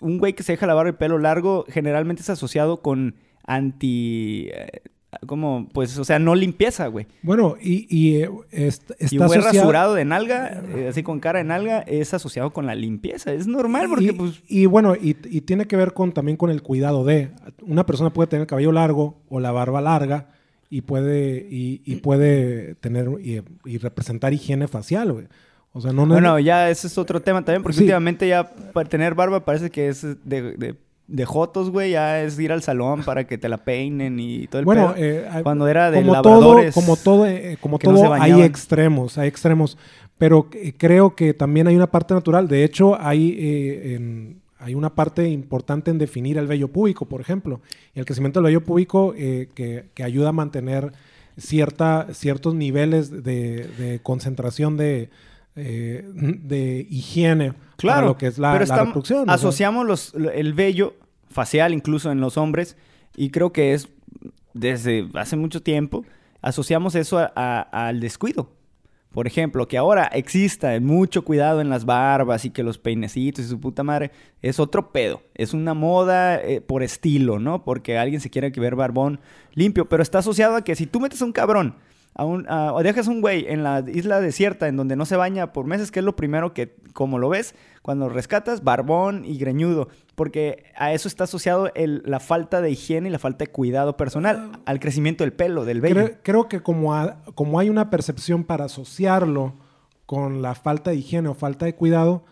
un 0.00 0.18
güey 0.18 0.32
que 0.32 0.42
se 0.42 0.52
deja 0.52 0.66
la 0.66 0.74
barba 0.74 0.90
y 0.90 0.94
pelo 0.94 1.18
largo 1.18 1.64
generalmente 1.68 2.22
es 2.22 2.30
asociado 2.30 2.82
con 2.82 3.14
anti, 3.46 4.48
eh, 4.52 4.82
como, 5.26 5.68
pues, 5.72 5.96
o 5.98 6.04
sea, 6.04 6.18
no 6.18 6.34
limpieza, 6.34 6.86
güey. 6.88 7.06
Bueno, 7.22 7.56
y, 7.60 7.86
y, 7.88 8.16
eh, 8.22 8.30
est- 8.50 8.90
está 8.98 9.14
Y 9.14 9.18
un 9.18 9.26
güey 9.26 9.38
asociado- 9.38 9.62
rasurado 9.64 9.94
de 9.94 10.04
nalga, 10.04 10.62
eh, 10.74 10.88
así 10.90 11.02
con 11.02 11.18
cara 11.20 11.38
de 11.38 11.44
nalga, 11.44 11.80
es 11.80 12.12
asociado 12.12 12.52
con 12.52 12.66
la 12.66 12.74
limpieza, 12.74 13.32
es 13.32 13.46
normal 13.46 13.86
porque, 13.88 14.04
y, 14.04 14.12
pues, 14.12 14.42
y 14.48 14.66
bueno, 14.66 14.94
y, 14.94 15.16
y 15.30 15.40
tiene 15.40 15.66
que 15.66 15.76
ver 15.76 15.94
con 15.94 16.12
también 16.12 16.36
con 16.36 16.50
el 16.50 16.62
cuidado 16.62 17.04
de. 17.04 17.30
Una 17.62 17.86
persona 17.86 18.12
puede 18.12 18.26
tener 18.28 18.42
el 18.42 18.46
cabello 18.46 18.72
largo 18.72 19.22
o 19.28 19.40
la 19.40 19.50
barba 19.50 19.80
larga 19.80 20.28
y 20.70 20.82
puede, 20.82 21.46
y, 21.50 21.80
y 21.86 21.96
puede 21.96 22.74
tener 22.74 23.08
y, 23.22 23.40
y 23.64 23.78
representar 23.78 24.34
higiene 24.34 24.68
facial, 24.68 25.12
güey. 25.12 25.26
O 25.72 25.80
sea, 25.80 25.92
no, 25.92 26.04
no 26.06 26.14
Bueno, 26.14 26.38
ya 26.38 26.68
ese 26.70 26.86
es 26.86 26.98
otro 26.98 27.20
tema 27.20 27.42
también, 27.44 27.62
porque 27.62 27.76
Sí. 27.78 27.84
últimamente 27.84 28.26
ya 28.28 28.50
para 28.72 28.88
tener 28.88 29.14
barba 29.14 29.44
parece 29.44 29.70
que 29.70 29.88
es 29.88 30.02
de, 30.02 30.42
de, 30.56 30.74
de 31.08 31.24
jotos, 31.24 31.70
güey, 31.70 31.92
ya 31.92 32.22
es 32.22 32.38
ir 32.38 32.52
al 32.52 32.62
salón 32.62 33.02
para 33.02 33.26
que 33.26 33.38
te 33.38 33.48
la 33.48 33.56
peinen 33.64 34.20
y 34.20 34.46
todo 34.46 34.60
el 34.60 34.64
bueno, 34.66 34.94
pedo. 34.94 35.04
eh, 35.04 35.26
hay- 35.30 35.42
Cuando 35.42 35.66
era 35.66 35.90
de 35.90 36.02
como 36.02 36.22
todo, 36.22 36.32
labradores. 36.34 36.74
como 36.74 36.96
todo, 36.96 37.26
eh, 37.26 37.56
como 37.60 37.78
que 37.78 37.86
no 37.88 37.96
se 37.96 38.04
todo 38.04 38.12
hay 38.14 38.42
extremos, 38.42 39.16
hay 39.18 39.28
extremos. 39.28 39.76
Pero 40.18 40.48
eh, 40.52 40.74
creo 40.76 41.14
que 41.16 41.32
también 41.32 41.66
hay 41.66 41.76
una 41.76 41.90
parte 41.90 42.12
natural. 42.12 42.46
De 42.46 42.62
hecho, 42.62 43.00
hay, 43.00 43.36
eh, 43.38 43.94
en- 43.94 44.40
hay 44.58 44.74
una 44.74 44.94
parte 44.94 45.28
importante 45.28 45.90
en 45.90 45.98
definir 45.98 46.36
el 46.36 46.46
vello 46.46 46.68
púbico, 46.68 47.06
por 47.06 47.20
ejemplo. 47.20 47.60
El 47.94 48.04
crecimiento 48.04 48.40
del 48.40 48.46
vello 48.52 48.64
púbico 48.64 49.14
eh, 49.16 49.48
que, 49.54 49.84
que 49.94 50.02
ayuda 50.02 50.28
a 50.30 50.32
mantener 50.32 50.92
cierta, 51.36 52.08
ciertos 52.12 52.54
niveles 52.54 53.10
de, 53.24 53.68
de 53.78 54.00
concentración 54.02 54.76
de, 54.76 55.08
eh, 55.58 56.04
de 56.12 56.86
higiene 56.90 57.52
para 57.52 57.76
Claro, 57.76 58.06
lo 58.08 58.16
que 58.16 58.26
es 58.28 58.38
la, 58.38 58.52
pero 58.52 58.64
la 58.66 58.76
reproducción. 58.84 59.28
asociamos 59.30 59.86
los, 59.86 60.14
lo- 60.14 60.30
el 60.30 60.52
vello 60.54 60.94
facial 61.30 61.72
incluso 61.74 62.10
en 62.10 62.20
los 62.20 62.36
hombres 62.36 62.76
y 63.16 63.30
creo 63.30 63.52
que 63.52 63.74
es 63.74 63.88
desde 64.54 65.08
hace 65.14 65.36
mucho 65.36 65.62
tiempo 65.62 66.04
asociamos 66.42 66.94
eso 66.94 67.18
a- 67.18 67.32
a- 67.34 67.88
al 67.88 68.00
descuido. 68.00 68.52
Por 69.10 69.26
ejemplo, 69.26 69.66
que 69.66 69.78
ahora 69.78 70.04
exista 70.04 70.78
mucho 70.80 71.22
cuidado 71.24 71.60
en 71.62 71.70
las 71.70 71.86
barbas 71.86 72.44
y 72.44 72.50
que 72.50 72.62
los 72.62 72.76
peinecitos 72.78 73.44
y 73.44 73.48
su 73.48 73.58
puta 73.58 73.82
madre 73.82 74.10
es 74.42 74.60
otro 74.60 74.92
pedo. 74.92 75.22
Es 75.34 75.54
una 75.54 75.72
moda 75.74 76.36
eh, 76.40 76.60
por 76.60 76.82
estilo, 76.82 77.38
¿no? 77.38 77.64
Porque 77.64 77.96
alguien 77.96 78.20
se 78.20 78.28
quiere 78.28 78.52
que 78.52 78.60
ver 78.60 78.76
barbón 78.76 79.18
limpio, 79.54 79.86
pero 79.86 80.02
está 80.02 80.18
asociado 80.18 80.56
a 80.56 80.62
que 80.62 80.76
si 80.76 80.86
tú 80.86 81.00
metes 81.00 81.22
a 81.22 81.24
un 81.24 81.32
cabrón 81.32 81.74
a 82.18 82.24
un, 82.26 82.44
a- 82.50 82.74
o 82.74 82.82
dejas 82.82 83.06
un 83.06 83.22
güey 83.22 83.46
en 83.48 83.62
la 83.62 83.82
isla 83.86 84.20
desierta 84.20 84.68
en 84.68 84.76
donde 84.76 84.96
no 84.96 85.06
se 85.06 85.16
baña 85.16 85.52
por 85.54 85.64
meses, 85.64 85.90
que 85.90 86.00
es 86.00 86.04
lo 86.04 86.16
primero 86.16 86.52
que, 86.52 86.76
como 86.92 87.18
lo 87.18 87.30
ves, 87.30 87.54
cuando 87.80 88.08
lo 88.08 88.14
rescatas, 88.14 88.62
barbón 88.64 89.24
y 89.24 89.38
greñudo, 89.38 89.88
porque 90.14 90.64
a 90.76 90.92
eso 90.92 91.08
está 91.08 91.24
asociado 91.24 91.70
el- 91.74 92.02
la 92.04 92.20
falta 92.20 92.60
de 92.60 92.70
higiene 92.70 93.08
y 93.08 93.12
la 93.12 93.18
falta 93.18 93.44
de 93.46 93.50
cuidado 93.52 93.96
personal, 93.96 94.50
al 94.66 94.80
crecimiento 94.80 95.24
del 95.24 95.32
pelo, 95.32 95.64
del 95.64 95.80
vello. 95.80 95.94
Creo, 95.94 96.16
creo 96.22 96.48
que 96.48 96.60
como, 96.60 96.92
como 97.34 97.58
hay 97.60 97.70
una 97.70 97.88
percepción 97.88 98.44
para 98.44 98.64
asociarlo 98.66 99.54
con 100.04 100.42
la 100.42 100.54
falta 100.54 100.90
de 100.90 100.96
higiene 100.96 101.28
o 101.28 101.34
falta 101.34 101.66
de 101.66 101.74
cuidado, 101.74 102.24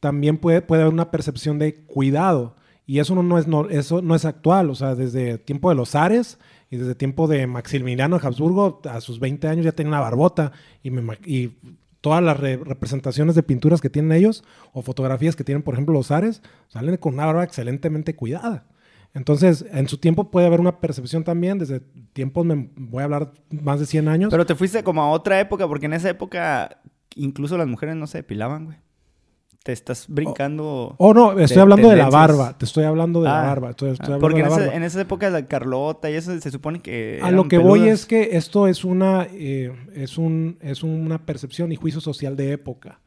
también 0.00 0.36
puede, 0.38 0.62
puede 0.62 0.82
haber 0.82 0.94
una 0.94 1.10
percepción 1.10 1.58
de 1.58 1.74
cuidado. 1.74 2.56
Y 2.86 2.98
eso 2.98 3.14
no, 3.14 3.22
no 3.22 3.38
es, 3.38 3.46
no, 3.46 3.68
eso 3.68 4.02
no 4.02 4.14
es 4.14 4.24
actual. 4.24 4.68
O 4.70 4.74
sea, 4.74 4.94
desde 4.96 5.30
el 5.32 5.40
tiempo 5.40 5.68
de 5.68 5.76
los 5.76 5.94
Ares 5.94 6.38
y 6.70 6.76
desde 6.76 6.94
tiempo 6.94 7.26
de 7.26 7.46
Maximiliano 7.46 8.18
de 8.18 8.26
Habsburgo, 8.26 8.80
a 8.88 9.00
sus 9.00 9.18
20 9.18 9.48
años 9.48 9.64
ya 9.64 9.72
tenía 9.72 9.90
una 9.90 10.00
barbota. 10.00 10.52
Y, 10.82 10.90
me 10.90 11.18
y 11.26 11.56
todas 12.00 12.22
las 12.22 12.38
re- 12.38 12.56
representaciones 12.58 13.34
de 13.34 13.42
pinturas 13.42 13.80
que 13.80 13.90
tienen 13.90 14.12
ellos 14.12 14.44
o 14.72 14.82
fotografías 14.82 15.34
que 15.36 15.44
tienen, 15.44 15.62
por 15.62 15.74
ejemplo, 15.74 15.92
los 15.92 16.10
Ares, 16.10 16.42
salen 16.68 16.96
con 16.96 17.14
una 17.14 17.26
barba 17.26 17.44
excelentemente 17.44 18.14
cuidada. 18.14 18.66
Entonces, 19.12 19.64
en 19.72 19.88
su 19.88 19.98
tiempo 19.98 20.30
puede 20.30 20.46
haber 20.46 20.60
una 20.60 20.78
percepción 20.78 21.24
también, 21.24 21.58
desde 21.58 21.80
tiempos, 22.12 22.46
me 22.46 22.70
voy 22.76 23.00
a 23.00 23.04
hablar 23.04 23.32
más 23.50 23.80
de 23.80 23.86
100 23.86 24.06
años. 24.06 24.30
Pero 24.30 24.46
te 24.46 24.54
fuiste 24.54 24.84
como 24.84 25.02
a 25.02 25.10
otra 25.10 25.40
época, 25.40 25.66
porque 25.66 25.86
en 25.86 25.94
esa 25.94 26.08
época 26.08 26.80
incluso 27.16 27.58
las 27.58 27.66
mujeres 27.66 27.96
no 27.96 28.06
se 28.06 28.18
depilaban, 28.18 28.66
güey. 28.66 28.78
Te 29.62 29.72
estás 29.72 30.06
brincando... 30.08 30.94
oh, 30.96 31.12
no, 31.12 31.38
estoy 31.38 31.56
de 31.56 31.60
hablando 31.60 31.90
de 31.90 31.96
la 31.96 32.08
barba, 32.08 32.56
te 32.56 32.64
estoy 32.64 32.84
hablando 32.84 33.20
de 33.20 33.28
la 33.28 33.42
Ah, 33.42 33.46
barba. 33.46 33.70
estoy- 33.70 33.90
estoy 33.90 34.14
Ah, 34.14 34.18
porque 34.18 34.38
de 34.38 34.44
en, 34.44 34.48
la 34.48 34.54
ese- 34.54 34.64
barba. 34.64 34.76
en 34.76 34.82
esa 34.84 35.00
época 35.02 35.28
la 35.28 35.46
Carlota 35.46 36.10
y 36.10 36.14
eso 36.14 36.40
se 36.40 36.50
supone 36.50 36.80
que... 36.80 37.20
A 37.22 37.30
lo 37.30 37.46
que 37.46 37.58
voy 37.58 37.86
es 37.88 38.06
que 38.06 38.36
esto 38.38 38.66
es 38.68 38.84
una, 38.86 39.26
eh, 39.30 39.70
es, 39.94 40.16
un, 40.16 40.56
es 40.62 40.82
una 40.82 41.26
percepción 41.26 41.72
y 41.72 41.76
juicio 41.76 42.00
social 42.00 42.36
de 42.36 42.52
época. 42.52 43.00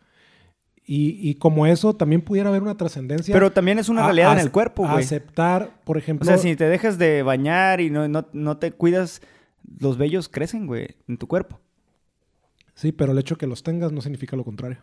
Y, 0.86 1.18
y 1.28 1.36
como 1.36 1.66
eso, 1.66 1.96
también 1.96 2.22
pudiera 2.22 2.50
haber 2.50 2.62
una 2.62 2.78
trascendencia. 2.78 3.34
Pero 3.34 3.52
también 3.52 3.80
es 3.80 3.90
una 3.90 4.02
a- 4.02 4.06
realidad 4.06 4.34
en 4.34 4.40
el 4.40 4.52
cuerpo, 4.52 4.84
güey. 4.88 5.04
Aceptar, 5.04 5.80
por 5.86 5.96
O 5.96 6.00
ejemplo. 6.00 6.26
sea, 6.28 6.38
si 6.38 6.56
te 6.56 6.66
dejas 6.66 7.00
de 7.00 7.24
bañar 7.24 7.82
y 7.82 7.90
no, 7.90 8.08
no, 8.08 8.28
no 8.32 8.58
te 8.58 8.72
cuidas, 8.74 9.22
los 9.80 9.98
vellos 9.98 10.30
crecen, 10.30 10.68
güey, 10.68 10.90
en 11.08 11.18
tu 11.18 11.26
cuerpo. 11.28 11.60
Sí, 12.76 12.92
pero 12.92 13.14
el 13.14 13.18
hecho 13.18 13.38
que 13.38 13.48
los 13.48 13.64
tengas 13.64 13.92
no 13.92 14.02
significa 14.02 14.36
lo 14.36 14.44
contrario. 14.44 14.78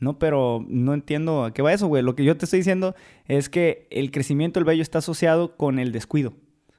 No, 0.00 0.18
pero 0.18 0.64
no 0.68 0.92
entiendo 0.92 1.44
a 1.44 1.54
qué 1.54 1.62
va 1.62 1.72
eso, 1.72 1.86
güey. 1.86 2.02
Lo 2.02 2.14
que 2.14 2.24
yo 2.24 2.36
te 2.36 2.44
estoy 2.44 2.60
diciendo 2.60 2.94
es 3.26 3.48
que 3.48 3.86
el 3.90 4.10
crecimiento 4.10 4.60
del 4.60 4.64
vello 4.64 4.82
está 4.82 4.98
asociado 4.98 5.56
con 5.56 5.78
el 5.78 5.92
descuido. 5.92 6.34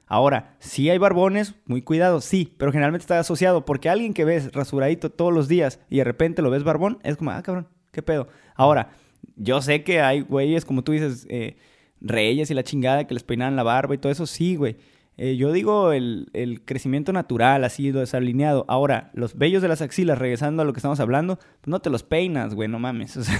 Ahora, 0.06 0.56
sí 0.60 0.88
hay 0.88 0.98
barbones, 0.98 1.56
muy 1.64 1.82
cuidado, 1.82 2.20
sí, 2.20 2.54
pero 2.58 2.70
generalmente 2.70 3.02
está 3.02 3.18
asociado 3.18 3.64
porque 3.64 3.88
alguien 3.88 4.14
que 4.14 4.24
ves 4.24 4.52
rasuradito 4.52 5.10
todos 5.10 5.32
los 5.32 5.48
días 5.48 5.80
y 5.90 5.96
de 5.96 6.04
repente 6.04 6.42
lo 6.42 6.50
ves 6.50 6.62
barbón, 6.62 6.98
es 7.02 7.16
como, 7.16 7.32
ah, 7.32 7.42
cabrón, 7.42 7.66
qué 7.90 8.02
pedo. 8.02 8.28
Ahora, 8.54 8.90
yo 9.34 9.60
sé 9.60 9.82
que 9.82 10.00
hay 10.00 10.20
güeyes, 10.20 10.64
como 10.64 10.84
tú 10.84 10.92
dices, 10.92 11.26
eh, 11.28 11.56
reyes 12.00 12.50
y 12.50 12.54
la 12.54 12.62
chingada 12.62 13.06
que 13.06 13.14
les 13.14 13.24
peinaban 13.24 13.56
la 13.56 13.64
barba 13.64 13.94
y 13.94 13.98
todo 13.98 14.12
eso, 14.12 14.26
sí, 14.26 14.54
güey. 14.54 14.76
Eh, 15.18 15.36
yo 15.36 15.50
digo 15.50 15.92
el, 15.92 16.28
el 16.34 16.62
crecimiento 16.64 17.12
natural, 17.12 17.64
así 17.64 17.90
desalineado. 17.90 18.66
Ahora, 18.68 19.10
los 19.14 19.36
vellos 19.36 19.62
de 19.62 19.68
las 19.68 19.80
axilas, 19.80 20.18
regresando 20.18 20.62
a 20.62 20.64
lo 20.66 20.72
que 20.74 20.78
estamos 20.78 21.00
hablando, 21.00 21.36
pues 21.36 21.68
no 21.68 21.80
te 21.80 21.88
los 21.88 22.02
peinas, 22.02 22.54
güey, 22.54 22.68
no 22.68 22.78
mames. 22.78 23.16
O 23.16 23.22
sea, 23.22 23.38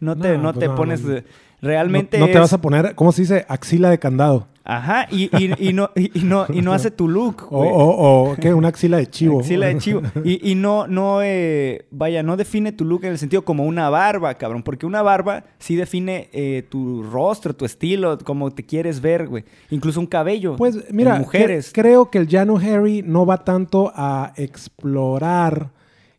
no 0.00 0.16
te, 0.16 0.36
No, 0.36 0.42
no 0.42 0.52
pues 0.52 0.60
te 0.60 0.68
no, 0.68 0.74
pones... 0.74 1.02
no. 1.02 1.22
Realmente 1.60 2.18
no, 2.18 2.26
no 2.26 2.32
te 2.32 2.38
es- 2.38 2.40
vas 2.40 2.52
a 2.52 2.60
poner, 2.60 2.94
¿cómo 2.94 3.12
se 3.12 3.22
dice? 3.22 3.44
Axila 3.48 3.90
de 3.90 3.98
candado. 3.98 4.46
Ajá, 4.70 5.06
y, 5.10 5.30
y, 5.38 5.70
y 5.70 5.72
no, 5.72 5.88
y, 5.96 6.10
no, 6.24 6.44
y 6.52 6.60
no 6.60 6.74
hace 6.74 6.90
tu 6.90 7.08
look, 7.08 7.46
O, 7.50 7.62
o, 7.64 8.32
o, 8.32 8.36
¿qué? 8.36 8.52
Una 8.52 8.68
axila 8.68 8.98
de 8.98 9.06
chivo. 9.06 9.40
Axila 9.40 9.66
de 9.68 9.78
chivo. 9.78 10.02
Y, 10.24 10.50
y 10.50 10.54
no, 10.56 10.86
no, 10.86 11.20
eh, 11.22 11.86
vaya, 11.90 12.22
no 12.22 12.36
define 12.36 12.72
tu 12.72 12.84
look 12.84 13.02
en 13.04 13.12
el 13.12 13.18
sentido 13.18 13.46
como 13.46 13.64
una 13.64 13.88
barba, 13.88 14.34
cabrón. 14.34 14.62
Porque 14.62 14.84
una 14.84 15.00
barba 15.00 15.44
sí 15.58 15.74
define 15.74 16.28
eh, 16.34 16.64
tu 16.68 17.02
rostro, 17.02 17.56
tu 17.56 17.64
estilo, 17.64 18.18
como 18.18 18.50
te 18.50 18.62
quieres 18.66 19.00
ver, 19.00 19.26
güey. 19.26 19.44
Incluso 19.70 20.00
un 20.00 20.06
cabello. 20.06 20.56
Pues 20.56 20.92
mira, 20.92 21.14
mujeres. 21.18 21.72
cre- 21.72 21.80
creo 21.80 22.10
que 22.10 22.18
el 22.18 22.28
January 22.28 23.02
no 23.02 23.24
va 23.24 23.44
tanto 23.44 23.90
a 23.96 24.34
explorar 24.36 25.70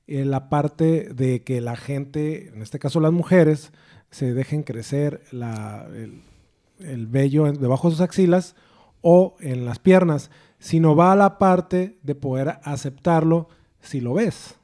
eh, 0.07 0.25
la 0.25 0.49
parte 0.49 1.09
de 1.13 1.43
que 1.43 1.61
la 1.61 1.75
gente, 1.75 2.47
en 2.53 2.63
este 2.63 2.79
caso 2.79 2.99
las 2.99 3.11
mujeres, 3.11 3.71
se 4.11 4.33
dejen 4.33 4.63
crecer 4.63 5.21
la- 5.31 5.87
el, 5.95 6.21
el 6.79 7.07
vello 7.07 7.51
debajo 7.51 7.89
de 7.89 7.95
sus 7.95 8.01
axilas 8.01 8.55
o 9.01 9.35
en 9.39 9.65
las 9.65 9.79
piernas, 9.79 10.29
sino 10.59 10.95
va 10.95 11.11
a 11.11 11.15
la 11.15 11.37
parte 11.37 11.97
de 12.03 12.15
poder 12.15 12.59
aceptarlo 12.63 13.47
si 13.81 14.01
lo 14.01 14.13
ves. 14.15 14.55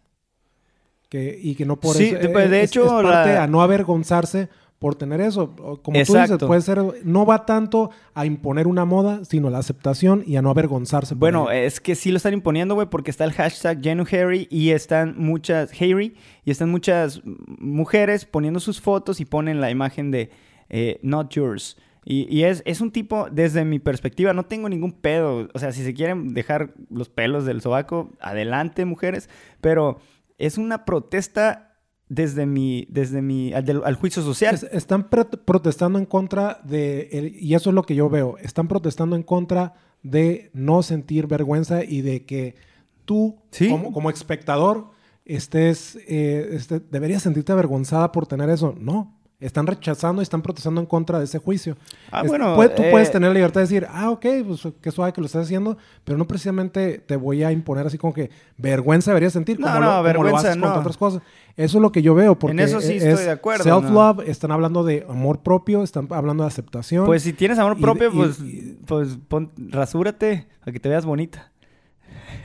Que, 1.10 1.38
y 1.42 1.56
que 1.56 1.66
no 1.66 1.80
por 1.80 1.96
Sí, 1.96 2.06
eso 2.08 2.16
de- 2.18 2.48
de 2.50 2.62
es- 2.64 2.72
hecho, 2.72 2.86
es 2.86 3.04
parte 3.04 3.34
la- 3.36 3.44
a 3.44 3.48
no 3.48 3.62
avergonzarse 3.62 4.50
por 4.80 4.96
tener 4.96 5.22
eso. 5.22 5.56
Como 5.56 6.04
tú 6.06 6.14
dices, 6.14 6.38
puede 6.46 6.62
ser, 6.62 6.82
no 7.04 7.26
va 7.26 7.46
tanto 7.46 7.92
a 8.14 8.26
imponer 8.26 8.68
una 8.68 8.86
moda, 8.86 9.24
sino 9.24 9.48
a 9.48 9.52
la 9.52 9.60
aceptación 9.60 10.24
y 10.26 10.36
a 10.36 10.42
no 10.42 10.50
avergonzarse. 10.50 11.16
Bueno, 11.16 11.50
es 11.50 11.80
que 11.80 11.96
sí 11.96 12.12
lo 12.12 12.18
están 12.18 12.34
imponiendo, 12.34 12.76
güey, 12.76 12.90
porque 12.90 13.12
está 13.12 13.24
el 13.24 13.34
hashtag 13.34 13.82
JanuHarry 13.82 14.48
y 14.52 14.72
están 14.72 15.16
muchas, 15.18 15.72
Harry, 15.82 16.16
y 16.44 16.52
están 16.52 16.70
muchas 16.70 17.22
mujeres 17.24 18.26
poniendo 18.26 18.60
sus 18.60 18.82
fotos 18.82 19.20
y 19.20 19.26
ponen 19.26 19.62
la 19.62 19.72
imagen 19.72 20.12
de 20.12 20.30
eh, 20.70 21.00
Not 21.04 21.32
Yours. 21.32 21.78
Y, 22.04 22.28
y 22.30 22.44
es, 22.44 22.62
es 22.66 22.82
un 22.82 22.92
tipo, 22.92 23.28
desde 23.32 23.66
mi 23.66 23.80
perspectiva, 23.80 24.34
no 24.34 24.46
tengo 24.46 24.70
ningún 24.70 24.92
pedo. 24.92 25.48
O 25.54 25.60
sea, 25.60 25.72
si 25.72 25.84
se 25.84 25.96
quieren 25.96 26.36
dejar 26.36 26.74
los 26.92 27.10
pelos 27.10 27.46
del 27.46 27.62
sobaco, 27.62 28.12
adelante, 28.20 28.86
mujeres. 28.86 29.28
Pero 29.60 30.00
es 30.38 30.60
una 30.60 30.86
protesta 30.86 31.75
desde 32.10 32.46
mi, 32.46 32.86
desde 32.90 33.22
mi, 33.22 33.52
al, 33.54 33.66
del- 33.66 33.84
al 33.84 33.96
juicio 33.96 34.22
social. 34.22 34.54
Es- 34.56 34.64
están 34.64 35.10
protestando 35.10 35.98
en 36.00 36.06
contra 36.06 36.60
de, 36.64 37.10
el- 37.12 37.36
y 37.40 37.56
eso 37.56 37.70
es 37.72 37.74
lo 37.74 37.84
que 37.84 37.96
yo 37.96 38.10
veo, 38.10 38.38
están 38.38 38.68
protestando 38.68 39.16
en 39.16 39.24
contra 39.24 39.74
de 40.04 40.52
no 40.54 40.84
sentir 40.84 41.26
vergüenza 41.28 41.84
y 41.84 42.02
de 42.02 42.26
que 42.26 42.56
tú, 43.06 43.38
Sí. 43.52 43.70
como, 43.70 43.92
como 43.92 44.10
espectador, 44.12 44.92
estés, 45.26 45.98
eh, 46.08 46.50
este, 46.52 46.80
deberías 46.80 47.24
sentirte 47.24 47.52
avergonzada 47.52 48.12
por 48.12 48.28
tener 48.28 48.50
eso. 48.50 48.76
No, 48.80 49.18
están 49.46 49.68
rechazando 49.68 50.22
y 50.22 50.24
están 50.24 50.42
protestando 50.42 50.82
en 50.82 50.88
contra 50.88 51.20
de 51.20 51.26
ese 51.26 51.38
juicio. 51.40 51.78
Ah, 52.12 52.22
Es- 52.24 52.28
bueno, 52.28 52.56
puede- 52.56 52.70
tú 52.70 52.82
eh, 52.84 52.92
puedes 52.92 53.12
tener 53.12 53.30
la 53.30 53.34
libertad 53.36 53.62
de 53.62 53.68
decir, 53.68 53.88
ah, 53.90 54.10
ok, 54.12 54.26
pues 54.48 54.68
qué 54.82 54.92
suave 54.92 55.14
que 55.14 55.22
lo 55.22 55.28
estás 55.28 55.44
haciendo, 55.46 55.78
pero 56.04 56.18
no 56.18 56.26
precisamente 56.28 57.00
te 57.00 57.16
voy 57.16 57.44
a 57.44 57.52
imponer 57.52 57.86
así 57.88 57.98
como 57.98 58.14
que 58.14 58.30
vergüenza 58.58 59.12
deberías 59.12 59.34
sentir, 59.34 59.60
No, 59.60 59.68
como, 59.68 59.80
no, 59.80 59.86
lo, 59.86 59.88
como 59.92 59.98
lo 60.00 60.04
vergüenza 60.04 60.38
haces 60.50 60.62
con 60.62 60.70
no. 60.72 60.80
otras 60.80 60.98
cosas. 60.98 61.22
Eso 61.58 61.78
es 61.78 61.82
lo 61.82 61.92
que 61.92 62.02
yo 62.02 62.14
veo, 62.16 62.38
porque 62.38 62.64
eso 62.64 62.82
sí 62.82 62.98
es 62.98 63.04
estoy 63.04 63.26
de 63.26 63.32
acuerdo, 63.32 63.64
Self-love, 63.64 64.28
están 64.28 64.52
hablando 64.52 64.84
de 64.84 65.06
amor 65.08 65.40
propio, 65.40 65.84
están 65.84 66.08
hablando 66.12 66.44
de 66.44 66.48
aceptación. 66.48 67.06
Pues 67.06 67.24
si 67.24 67.32
tienes 67.32 67.58
amor 67.60 67.80
propio, 67.80 68.10
y- 68.10 68.12
pues, 68.16 68.40
y- 68.42 68.78
pues 68.86 69.18
pon- 69.30 69.52
rasúrate 69.90 70.48
para 70.60 70.74
que 70.74 70.80
te 70.80 70.90
veas 70.90 71.06
bonita. 71.06 71.52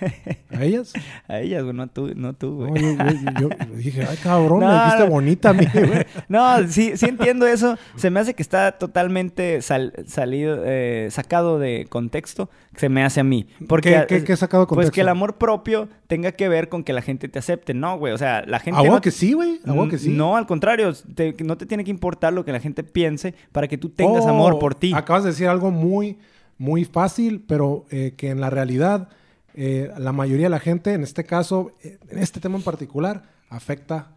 ¿A 0.57 0.64
ellas? 0.64 0.92
A 1.28 1.40
ellas, 1.40 1.62
güey, 1.62 1.74
no 1.74 1.86
tú, 1.88 2.12
no 2.14 2.32
tú, 2.34 2.66
güey. 2.66 2.82
No, 2.96 3.11
yo, 3.12 3.30
yo- 3.40 3.48
yo 3.48 3.74
dije, 3.76 4.05
ay, 4.09 4.16
cabrón, 4.22 4.61
No, 4.61 4.68
me 4.68 4.84
dijiste 4.84 5.09
bonita 5.09 5.51
a 5.51 5.53
mí, 5.53 5.66
güey. 5.74 6.07
No, 6.28 6.66
sí, 6.68 6.96
sí 6.96 7.07
entiendo 7.07 7.46
eso. 7.46 7.76
Se 7.96 8.11
me 8.11 8.20
hace 8.20 8.34
que 8.34 8.42
está 8.42 8.72
totalmente 8.72 9.62
sal- 9.62 9.92
salido, 10.07 10.62
eh, 10.64 11.09
sacado 11.11 11.59
de 11.59 11.86
contexto. 11.88 12.51
Se 12.76 12.88
me 12.88 13.03
hace 13.05 13.20
a 13.20 13.24
mí. 13.24 13.46
Porque, 13.68 14.05
¿Qué, 14.09 14.22
qué, 14.24 14.36
sacado 14.36 14.62
de 14.64 14.66
Pues 14.68 14.76
contexto? 14.76 14.94
que 14.94 15.01
el 15.01 15.09
amor 15.09 15.36
propio 15.38 15.88
tenga 16.07 16.32
que 16.32 16.48
ver 16.48 16.68
con 16.68 16.84
que 16.84 16.92
la 16.92 17.03
gente 17.03 17.28
te 17.28 17.38
acepte. 17.38 17.74
No, 17.74 17.98
güey. 17.98 18.12
O 18.12 18.18
sea, 18.18 18.44
la 18.46 18.59
gente. 18.61 18.78
¿A 18.78 18.82
huevo 18.82 18.96
no, 18.96 19.01
que 19.01 19.11
sí, 19.11 19.32
güey? 19.32 19.61
¿A 19.66 19.72
huevo 19.72 19.88
que 19.88 19.98
sí? 19.98 20.09
No, 20.11 20.36
al 20.36 20.46
contrario. 20.46 20.92
te- 21.14 21.34
no 21.44 21.57
te 21.57 21.66
tiene 21.66 21.84
que 21.84 21.90
importar 21.90 22.32
lo 22.32 22.44
que 22.44 22.53
la 22.53 22.61
gente 22.61 22.84
piense 22.84 23.34
para 23.53 23.66
que 23.68 23.76
tú 23.78 23.88
tengas 23.90 24.24
Oh, 24.24 24.28
amor 24.30 24.59
por 24.59 24.74
ti. 24.74 24.92
Acabas 24.94 25.24
de 25.24 25.30
decir 25.30 25.48
algo 25.48 25.70
muy, 25.70 26.18
muy 26.59 26.84
fácil, 26.84 27.44
pero 27.46 27.86
eh, 27.90 28.14
que 28.16 28.30
en 28.30 28.40
la 28.40 28.51
realidad 28.51 29.09
eh, 29.55 29.90
la 29.98 30.12
mayoría 30.12 30.46
de 30.46 30.51
la 30.51 30.61
gente, 30.61 30.92
en 30.94 31.03
este 31.03 31.24
caso, 31.24 31.72
eh, 31.82 31.98
en 32.09 32.18
este 32.18 32.40
tema 32.40 32.57
en 32.57 32.62
particular, 32.62 33.22
afecta 33.48 34.09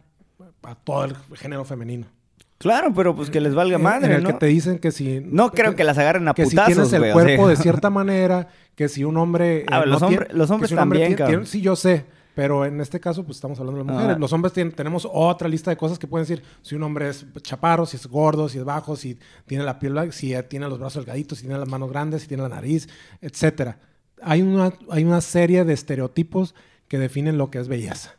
a 0.62 0.74
todo 0.74 1.04
el 1.04 1.16
género 1.34 1.64
femenino. 1.64 2.06
Claro, 2.58 2.94
pero 2.94 3.14
pues 3.14 3.28
que 3.30 3.40
les 3.40 3.54
valga 3.54 3.76
madre, 3.78 4.06
en 4.06 4.12
el 4.18 4.22
¿no? 4.22 4.30
que 4.30 4.34
te 4.36 4.46
dicen 4.46 4.78
que 4.78 4.90
si... 4.92 5.20
No 5.20 5.50
creo 5.50 5.74
que 5.74 5.84
las 5.84 5.98
agarren 5.98 6.26
a 6.28 6.34
que 6.34 6.44
si 6.46 6.50
putazos, 6.50 6.88
tienes 6.88 6.92
el 6.94 7.12
cuerpo 7.12 7.48
de 7.48 7.56
cierta 7.56 7.90
manera, 7.90 8.48
que 8.74 8.88
si 8.88 9.04
un 9.04 9.16
hombre... 9.18 9.58
eh, 9.62 9.66
Ah, 9.68 9.84
los 9.84 10.00
no 10.00 10.06
hombre- 10.06 10.26
tiene- 10.26 10.38
los 10.38 10.50
hombres 10.50 10.70
si 10.70 10.76
también, 10.76 11.02
tiene- 11.02 11.16
cabrón. 11.16 11.34
tiene- 11.40 11.46
sí, 11.46 11.60
yo 11.60 11.76
sé. 11.76 12.06
Pero 12.34 12.64
en 12.64 12.80
este 12.80 12.98
caso, 12.98 13.22
pues 13.24 13.36
estamos 13.36 13.60
hablando 13.60 13.80
de 13.80 13.84
las 13.86 13.94
mujeres. 13.94 14.16
Ah. 14.16 14.18
Los 14.18 14.32
hombres 14.32 14.52
tienen, 14.52 14.72
tenemos 14.72 15.06
otra 15.12 15.46
lista 15.46 15.70
de 15.70 15.76
cosas 15.76 15.98
que 16.00 16.06
pueden 16.08 16.26
decir 16.26 16.42
si 16.62 16.74
un 16.74 16.82
hombre 16.82 17.08
es 17.10 17.24
chaparro, 17.42 17.86
si 17.86 17.96
es 17.96 18.06
gordo, 18.08 18.48
si 18.48 18.58
es 18.58 18.64
bajo, 18.64 18.96
si 18.96 19.18
tiene 19.46 19.62
la 19.62 19.78
piel, 19.78 20.12
si 20.12 20.34
tiene 20.48 20.66
los 20.68 20.78
brazos 20.80 21.04
delgaditos, 21.04 21.38
si 21.38 21.44
tiene 21.44 21.58
las 21.60 21.68
manos 21.68 21.90
grandes, 21.90 22.22
si 22.22 22.28
tiene 22.28 22.42
la 22.44 22.48
nariz, 22.48 22.88
etcétera. 23.20 23.78
Hay 24.22 24.42
una, 24.42 24.72
hay 24.90 25.04
una 25.04 25.20
serie 25.20 25.64
de 25.64 25.72
estereotipos 25.74 26.54
que 26.88 26.98
definen 26.98 27.38
lo 27.38 27.50
que 27.50 27.58
es 27.58 27.68
belleza. 27.68 28.14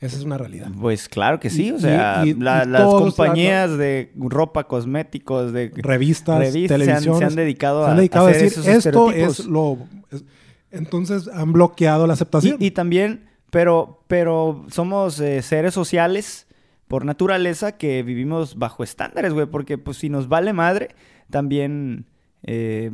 Esa 0.00 0.16
es 0.16 0.24
una 0.24 0.38
realidad. 0.38 0.68
Pues 0.80 1.08
claro 1.08 1.40
que 1.40 1.50
sí, 1.50 1.70
o 1.72 1.78
sea, 1.78 2.22
y- 2.24 2.30
y- 2.30 2.34
la- 2.34 2.64
y 2.64 2.68
las 2.68 2.84
compañías 2.84 3.76
de 3.76 4.12
ropa, 4.16 4.64
cosméticos, 4.64 5.52
de 5.52 5.70
Revistas, 5.74 6.38
revistas 6.38 6.68
se 6.68 6.74
han- 6.74 6.80
televisiones. 7.02 7.18
se 7.18 7.24
han 7.26 7.34
dedicado 7.36 7.86
a 7.86 7.94
dedicado 7.94 8.26
a 8.26 8.30
hacer 8.30 8.42
decir, 8.44 8.58
esos 8.60 8.66
esto 8.86 9.10
estereotipos". 9.10 9.40
es 9.40 9.46
lo... 9.46 9.78
es- 10.10 10.24
entonces 10.70 11.28
han 11.28 11.52
bloqueado 11.52 12.06
la 12.06 12.14
aceptación. 12.14 12.56
Y, 12.60 12.66
y 12.66 12.70
también, 12.70 13.28
pero, 13.50 14.02
pero 14.06 14.64
somos 14.70 15.20
eh, 15.20 15.42
seres 15.42 15.74
sociales 15.74 16.46
por 16.88 17.04
naturaleza 17.04 17.72
que 17.76 18.02
vivimos 18.02 18.56
bajo 18.56 18.82
estándares, 18.82 19.32
güey, 19.34 19.46
porque 19.46 19.76
pues 19.78 19.98
si 19.98 20.08
nos 20.08 20.28
vale 20.28 20.52
madre, 20.54 20.88
también, 21.28 22.06
eh, 22.42 22.90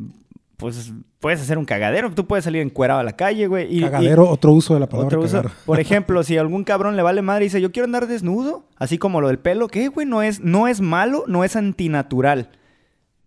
pues 0.57 0.93
puedes 1.21 1.41
hacer 1.41 1.59
un 1.59 1.65
cagadero. 1.65 2.11
Tú 2.15 2.27
puedes 2.27 2.45
salir 2.45 2.63
encuerado 2.63 3.01
a 3.01 3.05
la 3.05 3.15
calle, 3.17 3.47
güey. 3.47 3.73
y- 3.75 3.79
y- 3.79 3.81
Cagadero, 3.83 4.29
otro 4.29 4.53
uso 4.53 4.75
de 4.75 4.81
la 4.81 4.89
palabra 4.89 5.19
Otro 5.19 5.21
uso. 5.23 5.43
Por 5.67 5.81
ejemplo, 5.81 6.23
si 6.23 6.37
a 6.37 6.41
algún 6.41 6.65
cabrón 6.65 6.97
le 6.97 7.03
vale 7.03 7.23
madre 7.23 7.45
y 7.45 7.49
dice, 7.49 7.61
yo 7.61 7.73
quiero 7.73 7.85
andar 7.85 8.07
desnudo, 8.07 8.67
así 8.77 8.97
como 8.99 9.21
lo 9.21 9.29
del 9.29 9.39
pelo, 9.39 9.69
¿qué, 9.69 9.89
güey? 9.89 10.07
No 10.07 10.23
es, 10.23 10.41
no 10.41 10.67
es 10.69 10.81
malo, 10.81 11.25
no 11.27 11.45
es 11.45 11.57
antinatural. 11.57 12.51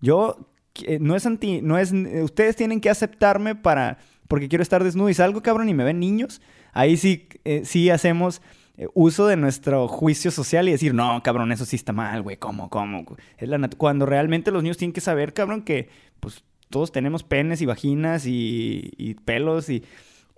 Yo, 0.02 0.50
eh, 0.84 0.98
no 1.02 1.16
es 1.16 1.26
anti, 1.26 1.62
no 1.62 1.78
es, 1.78 1.92
eh, 1.92 2.24
ustedes 2.24 2.56
tienen 2.56 2.80
que 2.82 2.90
aceptarme 2.90 3.56
para, 3.56 3.98
porque 4.28 4.48
quiero 4.48 4.62
estar 4.64 4.84
desnudo 4.84 5.10
y 5.10 5.14
salgo, 5.14 5.42
cabrón, 5.42 5.70
y 5.70 5.74
me 5.74 5.84
ven 5.84 6.00
niños. 6.00 6.42
Ahí 6.72 6.98
sí, 6.98 7.28
eh, 7.46 7.62
sí 7.66 7.90
hacemos 7.90 8.42
eh, 8.78 8.88
uso 8.94 9.28
de 9.28 9.36
nuestro 9.36 9.88
juicio 9.88 10.32
social 10.32 10.70
y 10.70 10.72
decir, 10.72 10.94
no, 10.94 11.22
cabrón, 11.22 11.52
eso 11.52 11.66
sí 11.66 11.76
está 11.76 11.92
mal, 11.92 12.22
güey, 12.22 12.38
¿cómo, 12.38 12.70
cómo? 12.70 13.04
Es 13.38 13.50
la 13.50 13.70
Cuando 13.78 14.06
realmente 14.06 14.52
los 14.52 14.64
niños 14.64 14.78
tienen 14.78 14.94
que 14.94 15.02
saber, 15.02 15.34
cabrón, 15.34 15.64
que, 15.64 15.90
pues, 16.22 16.44
todos 16.70 16.92
tenemos 16.92 17.24
penes 17.24 17.62
y 17.62 17.66
vaginas 17.66 18.26
y, 18.26 18.92
y 18.98 19.16
pelos 19.16 19.70
y... 19.70 19.84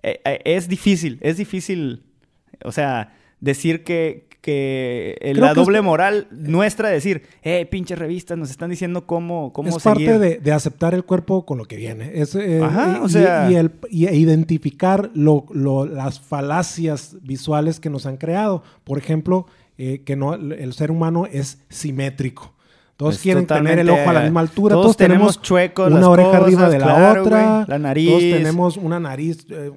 eh, 0.03 0.19
eh, 0.25 0.39
es 0.45 0.67
difícil, 0.67 1.17
es 1.21 1.37
difícil, 1.37 2.03
o 2.63 2.71
sea, 2.71 3.13
decir 3.39 3.83
que, 3.83 4.27
que 4.41 5.17
Creo 5.19 5.33
la 5.35 5.47
que 5.53 5.59
es- 5.59 5.65
doble 5.65 5.81
moral 5.81 6.27
nuestra 6.31 6.89
decir, 6.89 7.23
eh, 7.43 7.65
pinches 7.67 7.99
revistas, 7.99 8.37
nos 8.37 8.49
están 8.49 8.69
diciendo 8.69 9.05
cómo, 9.05 9.51
cómo 9.53 9.69
es 9.69 9.75
seguir. 9.83 10.07
parte 10.07 10.19
de, 10.19 10.37
de 10.39 10.51
aceptar 10.51 10.93
el 10.93 11.03
cuerpo 11.03 11.45
con 11.45 11.57
lo 11.57 11.65
que 11.65 11.75
viene. 11.75 12.11
Es, 12.15 12.33
eh, 12.35 12.61
Ajá, 12.63 12.97
y, 12.99 13.03
o 13.05 13.09
sea- 13.09 13.51
y 13.51 13.55
el- 13.55 13.71
y 13.89 14.05
e 14.07 14.15
identificar 14.15 15.11
lo- 15.13 15.45
lo- 15.53 15.85
las 15.85 16.19
falacias 16.19 17.17
visuales 17.21 17.79
que 17.79 17.89
nos 17.91 18.05
han 18.05 18.17
creado. 18.17 18.63
Por 18.83 18.97
ejemplo, 18.97 19.45
eh, 19.77 20.01
que 20.05 20.15
no, 20.15 20.33
el 20.33 20.73
ser 20.73 20.91
humano 20.91 21.25
es 21.31 21.59
simétrico. 21.69 22.53
Todos 23.01 23.15
Es 23.15 23.21
quieren 23.21 23.47
tener 23.47 23.79
el 23.79 23.89
ojo 23.89 24.07
a 24.09 24.13
la 24.13 24.21
misma 24.21 24.41
altura. 24.41 24.73
todos 24.73 24.85
Todos, 24.85 24.97
tenemos, 24.97 25.41
chuecos 25.41 25.87
una 25.87 26.01
las 26.01 26.07
oreja 26.07 26.37
arriba 26.37 26.69
de 26.69 26.77
la 26.77 26.85
claro, 26.85 27.23
otra. 27.23 27.65
la 27.67 27.79
nariz. 27.79 28.07
Todos 28.09 28.21
tenemos 28.21 28.77
una 28.77 28.99
nariz 28.99 29.45
eh, 29.49 29.71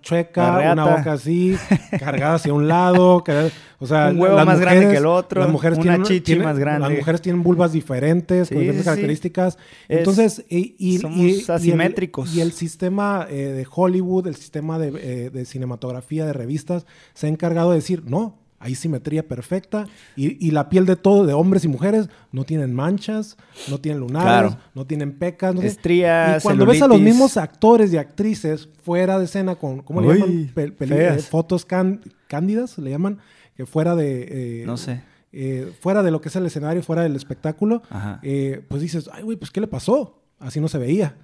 chueca, 0.00 0.72
una 0.72 0.84
boca 0.96 1.12
así, 1.14 1.56
cargada 1.98 2.34
hacia 2.34 2.52
un 2.54 2.68
lado. 2.68 3.24
que- 3.24 3.50
o 3.80 3.86
sea, 3.86 4.10
Un 4.10 4.20
huevo 4.20 4.36
las 4.36 4.46
más 4.46 4.60
grande 4.60 4.80
mujeres- 4.82 4.92
que 4.92 4.98
el 4.98 5.06
otro, 5.06 5.40
Las 5.42 5.50
mujeres 5.50 5.78
una 5.78 5.82
tienen, 5.82 6.02
chichi 6.04 6.20
tienen- 6.20 6.44
más 6.44 6.58
grande. 6.58 6.88
Las 6.88 6.98
mujeres 6.98 7.20
tienen 7.20 7.42
vulvas 7.42 7.72
diferentes, 7.72 8.46
Sí, 8.48 8.54
con 8.54 8.60
diferentes 8.60 8.84
sí, 8.84 8.88
características. 8.90 9.58
Es- 9.88 9.98
Entonces, 9.98 10.44
y, 10.48 10.76
y- 10.78 10.98
somos 10.98 11.18
y- 11.18 11.30
y 11.30 11.40
el- 11.40 11.50
asimétricos. 11.50 12.34
Y 12.34 12.40
el, 12.40 12.52
sistema 12.52 13.26
eh, 13.28 13.34
de 13.34 13.66
Hollywood, 13.72 14.26
el 14.28 14.36
sistema 14.36 14.78
de, 14.78 14.92
eh, 15.26 15.30
de 15.30 15.44
cinematografía, 15.44 16.26
de 16.26 16.32
revistas, 16.32 16.86
se 17.14 17.26
ha 17.26 17.28
encargado 17.30 17.70
de 17.70 17.76
decir, 17.76 18.02
no, 18.06 18.36
hay 18.60 18.74
simetría 18.74 19.26
perfecta 19.26 19.86
y, 20.16 20.44
y 20.44 20.50
la 20.50 20.68
piel 20.68 20.84
de 20.86 20.96
todo, 20.96 21.26
de 21.26 21.32
hombres 21.32 21.64
y 21.64 21.68
mujeres, 21.68 22.08
no 22.32 22.44
tienen 22.44 22.74
manchas, 22.74 23.36
no 23.70 23.78
tienen 23.78 24.00
lunares, 24.00 24.52
Claro. 24.52 24.58
no 24.74 24.86
tienen 24.86 25.12
pecas. 25.18 25.54
no 25.54 25.60
tienen- 25.60 25.76
Estrías, 25.76 26.42
y 26.42 26.42
cuando 26.42 26.66
ves 26.66 26.82
a 26.82 26.88
los 26.88 27.00
mismos 27.00 27.36
actores 27.36 27.92
y 27.92 27.96
actrices 27.98 28.68
fuera 28.82 29.18
de 29.18 29.26
escena 29.26 29.54
con, 29.54 29.80
¿cómo 29.82 30.00
le 30.00 30.08
llaman? 30.18 30.52
Eh, 30.56 31.18
fotos 31.30 31.64
can- 31.64 32.00
cándidas, 32.26 32.78
le 32.78 32.90
llaman, 32.90 33.18
que 33.56 33.64
fuera 33.66 33.94
de... 33.94 34.62
eh, 34.62 34.66
No 34.66 34.76
sé. 34.76 35.02
eh, 35.32 35.72
fuera 35.80 36.02
de 36.02 36.10
lo 36.10 36.20
que 36.20 36.28
es 36.28 36.36
el 36.36 36.46
escenario, 36.46 36.82
fuera 36.82 37.02
del 37.02 37.14
espectáculo, 37.16 37.82
pues 38.68 38.82
dices, 38.82 39.08
ay, 39.12 39.22
güey, 39.22 39.36
pues 39.36 39.50
¿qué 39.50 39.60
le 39.60 39.66
pasó? 39.68 40.20
Así 40.40 40.60
no 40.60 40.68
se 40.68 40.78
veía. 40.78 41.16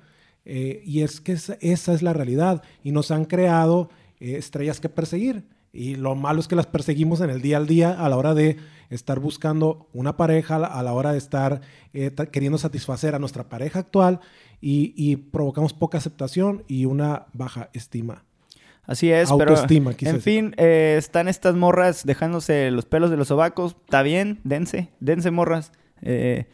Y 0.45 1.01
es 1.03 1.21
que 1.21 1.33
esa, 1.33 1.57
esa 1.61 1.95
es 1.95 2.03
la 2.03 2.13
realidad. 2.13 2.63
Y 2.83 2.93
nos 2.93 3.11
han 3.11 3.25
creado 3.25 3.89
estrellas 4.21 4.79
que 4.81 4.89
perseguir. 4.89 5.45
Y 5.75 5.97
lo 5.97 6.15
malo 6.15 6.41
es 6.41 6.47
que 6.47 6.55
las 6.55 6.67
perseguimos 6.67 7.21
en 7.21 7.31
el 7.31 7.43
día 7.43 7.57
al 7.57 7.67
día 7.67 7.91
a 7.93 8.09
la 8.09 8.17
hora 8.17 8.33
de 8.33 8.59
estar 8.91 9.19
buscando 9.19 9.89
una 9.93 10.17
pareja, 10.17 10.57
a 10.57 10.83
la 10.83 10.93
hora 10.93 11.13
de 11.13 11.19
estar 11.19 11.61
eh, 11.93 12.13
queriendo 12.31 12.59
satisfacer 12.59 13.15
a 13.17 13.19
nuestra 13.19 13.49
pareja 13.49 13.81
actual 13.81 14.21
y, 14.61 14.95
y 14.97 15.17
provocamos 15.17 15.73
poca 15.73 15.99
aceptación 15.99 16.63
y 16.69 16.85
una 16.85 17.27
baja 17.33 17.71
estima. 17.73 18.25
Así 18.87 19.11
es, 19.11 19.31
Autoestima, 19.31 19.93
pero 19.99 20.11
en 20.11 20.21
fin, 20.21 20.55
eh, 20.59 20.97
están 20.99 21.27
estas 21.27 21.55
morras 21.55 22.05
dejándose 22.05 22.71
los 22.71 22.85
pelos 22.85 23.11
de 23.11 23.17
los 23.17 23.29
sobacos. 23.29 23.77
Está 23.85 24.03
bien, 24.03 24.41
dense, 24.45 24.91
dense 25.01 25.31
morras. 25.31 25.73
Eh, 26.03 26.45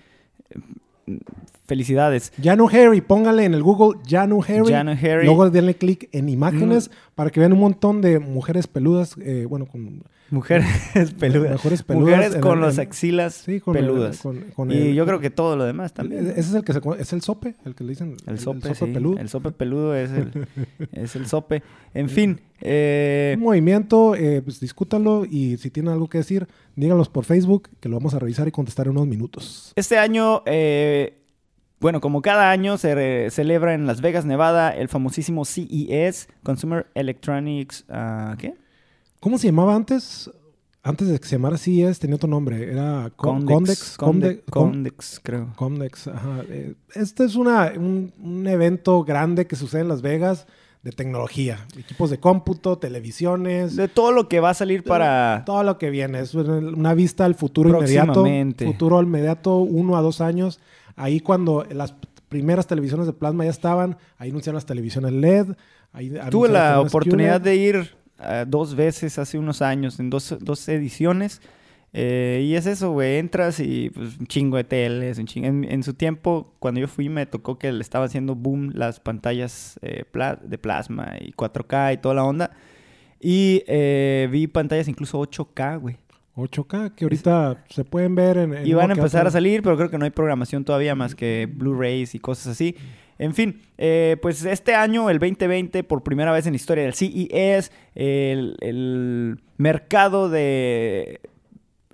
felicidades. 1.66 2.32
Janu 2.40 2.68
Harry, 2.68 3.00
póngale 3.00 3.44
en 3.44 3.54
el 3.54 3.62
Google 3.62 4.00
Janu 4.08 4.42
Harry. 4.42 4.72
Janu 4.72 4.92
Harry. 4.92 5.24
Luego 5.24 5.50
denle 5.50 5.74
clic 5.74 6.08
en 6.12 6.28
imágenes 6.28 6.90
para 7.20 7.30
que 7.30 7.38
vean 7.38 7.52
un 7.52 7.60
montón 7.60 8.00
de 8.00 8.18
mujeres 8.18 8.66
peludas, 8.66 9.14
eh, 9.20 9.44
bueno, 9.46 9.66
con 9.66 10.02
Mujeres 10.30 10.64
peludas. 11.20 11.50
Mejores 11.50 11.82
peludas 11.82 12.08
Mujeres 12.16 12.34
en 12.36 12.40
con 12.40 12.58
el- 12.58 12.64
las 12.64 12.78
axilas 12.78 13.34
sí, 13.34 13.60
con 13.60 13.76
el- 13.76 13.84
peludas. 13.84 14.20
con- 14.20 14.38
con 14.56 14.70
y 14.70 14.76
el- 14.76 14.94
yo 14.94 15.04
creo 15.04 15.20
que 15.20 15.28
todo 15.28 15.54
lo 15.54 15.64
demás 15.64 15.92
también. 15.92 16.28
Ese 16.28 16.40
es 16.40 16.54
el 16.54 16.64
que 16.64 16.72
se 16.72 16.80
es 16.98 17.12
el 17.12 17.20
sope, 17.20 17.56
el 17.66 17.74
que 17.74 17.84
le 17.84 17.90
dicen 17.90 18.16
El 18.26 18.38
sope, 18.38 18.74
sí. 18.74 18.86
peludo. 18.86 19.18
El 19.18 19.28
sope 19.28 19.50
peludo 19.50 19.94
es 19.94 20.10
el, 20.12 20.30
es 20.92 21.14
el 21.14 21.26
sope. 21.26 21.62
En 21.92 22.08
fin, 22.08 22.40
eh, 22.62 23.34
Un 23.36 23.42
movimiento, 23.42 24.14
eh, 24.14 24.40
pues 24.42 24.58
discútanlo 24.60 25.26
y 25.28 25.58
si 25.58 25.68
tienen 25.68 25.92
algo 25.92 26.08
que 26.08 26.16
decir, 26.18 26.46
díganlos 26.74 27.10
por 27.10 27.26
Facebook, 27.26 27.68
que 27.80 27.90
lo 27.90 27.96
vamos 27.96 28.14
a 28.14 28.18
revisar 28.18 28.48
y 28.48 28.50
contestar 28.50 28.86
en 28.86 28.92
unos 28.92 29.08
minutos. 29.08 29.72
Este 29.76 29.98
año, 29.98 30.42
eh, 30.46 31.19
bueno, 31.80 32.00
como 32.00 32.22
cada 32.22 32.50
año 32.50 32.76
se 32.78 33.28
celebra 33.30 33.74
en 33.74 33.86
Las 33.86 34.00
Vegas, 34.00 34.24
Nevada, 34.26 34.70
el 34.70 34.88
famosísimo 34.88 35.44
CES, 35.44 36.28
Consumer 36.42 36.86
Electronics, 36.94 37.84
ah, 37.88 38.36
¿qué? 38.38 38.54
¿Cómo 39.20 39.38
se 39.38 39.46
llamaba 39.48 39.74
antes? 39.74 40.30
Antes 40.82 41.08
de 41.08 41.18
que 41.18 41.26
se 41.28 41.36
llamara 41.36 41.58
CES, 41.58 41.98
tenía 41.98 42.16
otro 42.16 42.28
nombre. 42.28 42.72
Era 42.72 43.10
Con- 43.16 43.44
Condex. 43.44 43.96
Condex, 43.98 44.36
Conde- 44.38 44.42
Con- 44.50 44.70
Condex, 44.70 45.20
creo. 45.22 45.52
Comdex, 45.56 46.08
ajá. 46.08 46.42
Eh, 46.48 46.74
Este 46.94 47.24
es 47.24 47.34
una, 47.36 47.72
un, 47.76 48.12
un 48.22 48.46
evento 48.46 49.04
grande 49.04 49.46
que 49.46 49.56
sucede 49.56 49.82
en 49.82 49.88
Las 49.88 50.00
Vegas 50.00 50.46
de 50.82 50.92
tecnología. 50.92 51.66
Equipos 51.78 52.08
de 52.08 52.18
cómputo, 52.18 52.78
televisiones. 52.78 53.76
De 53.76 53.88
todo 53.88 54.12
lo 54.12 54.28
que 54.28 54.40
va 54.40 54.48
a 54.50 54.54
salir 54.54 54.82
para... 54.82 55.42
Todo 55.44 55.62
lo 55.64 55.76
que 55.76 55.90
viene. 55.90 56.20
Es 56.20 56.34
una 56.34 56.94
vista 56.94 57.26
al 57.26 57.34
futuro 57.34 57.68
inmediato. 57.68 58.24
Futuro 58.64 59.02
inmediato, 59.02 59.58
uno 59.58 59.98
a 59.98 60.00
dos 60.00 60.22
años. 60.22 60.60
Ahí 61.00 61.20
cuando 61.20 61.66
las 61.70 61.94
primeras 62.28 62.66
televisiones 62.66 63.06
de 63.06 63.12
plasma 63.12 63.44
ya 63.44 63.50
estaban, 63.50 63.96
ahí 64.18 64.30
anunciaron 64.30 64.56
las 64.56 64.66
televisiones 64.66 65.12
LED. 65.12 65.54
Ahí 65.92 66.12
Tuve 66.30 66.48
la 66.48 66.80
oportunidad 66.80 67.40
QLED. 67.40 67.50
de 67.50 67.56
ir 67.56 67.90
ah, 68.18 68.44
dos 68.46 68.74
veces 68.76 69.18
hace 69.18 69.38
unos 69.38 69.62
años, 69.62 69.98
en 69.98 70.10
dos, 70.10 70.36
dos 70.40 70.68
ediciones. 70.68 71.40
Eh, 71.92 72.44
y 72.48 72.54
es 72.54 72.66
eso, 72.66 72.92
güey, 72.92 73.16
entras 73.18 73.58
y 73.58 73.90
pues, 73.90 74.16
un 74.18 74.26
chingo 74.26 74.56
de 74.56 74.62
teles, 74.64 75.18
un 75.18 75.26
chingo. 75.26 75.48
En, 75.48 75.64
en 75.64 75.82
su 75.82 75.94
tiempo, 75.94 76.54
cuando 76.60 76.78
yo 76.80 76.86
fui, 76.86 77.08
me 77.08 77.26
tocó 77.26 77.58
que 77.58 77.72
le 77.72 77.80
estaba 77.80 78.04
haciendo 78.04 78.36
boom 78.36 78.70
las 78.74 79.00
pantallas 79.00 79.78
eh, 79.82 80.04
pla- 80.08 80.36
de 80.40 80.56
plasma 80.58 81.14
y 81.20 81.32
4K 81.32 81.94
y 81.94 81.96
toda 81.96 82.14
la 82.14 82.22
onda. 82.24 82.52
Y 83.18 83.64
eh, 83.66 84.28
vi 84.30 84.46
pantallas 84.46 84.86
incluso 84.86 85.18
8K, 85.20 85.80
güey. 85.80 85.96
8K, 86.36 86.94
que 86.94 87.04
ahorita 87.04 87.64
se 87.68 87.84
pueden 87.84 88.14
ver 88.14 88.38
en... 88.38 88.54
en 88.54 88.66
Y 88.66 88.72
van 88.72 88.90
a 88.90 88.94
empezar 88.94 89.26
a 89.26 89.30
salir, 89.30 89.62
pero 89.62 89.76
creo 89.76 89.90
que 89.90 89.98
no 89.98 90.04
hay 90.04 90.10
programación 90.10 90.64
todavía 90.64 90.94
más 90.94 91.14
que 91.14 91.48
Blu-rays 91.52 92.14
y 92.14 92.18
cosas 92.18 92.48
así. 92.48 92.76
En 93.18 93.34
fin, 93.34 93.60
eh, 93.76 94.16
pues 94.22 94.44
este 94.44 94.74
año, 94.74 95.10
el 95.10 95.18
2020, 95.18 95.84
por 95.84 96.02
primera 96.02 96.32
vez 96.32 96.46
en 96.46 96.52
la 96.52 96.56
historia 96.56 96.84
del 96.84 96.94
CES, 96.94 97.70
el, 97.94 98.56
el 98.60 99.42
mercado 99.58 100.30
de 100.30 101.20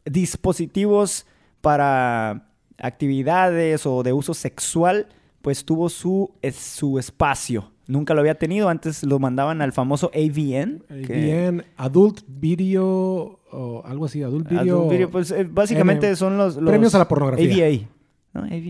dispositivos 0.04 1.26
para 1.60 2.48
actividades 2.78 3.86
o 3.86 4.02
de 4.02 4.12
uso 4.12 4.34
sexual, 4.34 5.08
pues 5.42 5.64
tuvo 5.64 5.88
su, 5.88 6.32
su 6.52 6.98
espacio. 6.98 7.72
Nunca 7.88 8.14
lo 8.14 8.20
había 8.20 8.34
tenido, 8.34 8.68
antes 8.68 9.04
lo 9.04 9.18
mandaban 9.18 9.62
al 9.62 9.72
famoso 9.72 10.10
AVN. 10.14 10.82
que- 11.06 11.12
Bien, 11.14 11.64
Adult 11.76 12.20
Video 12.26 13.38
o 13.52 13.82
algo 13.86 14.06
así, 14.06 14.22
Adult 14.22 14.48
Video. 14.48 14.78
Adult 14.78 14.90
Video, 14.92 15.10
pues 15.10 15.30
eh, 15.30 15.46
básicamente 15.50 16.08
N- 16.08 16.16
son 16.16 16.36
los, 16.36 16.56
los 16.56 16.68
premios 16.70 16.94
a 16.94 16.98
la 16.98 17.08
pornografía. 17.08 17.66
AVA. 17.66 17.88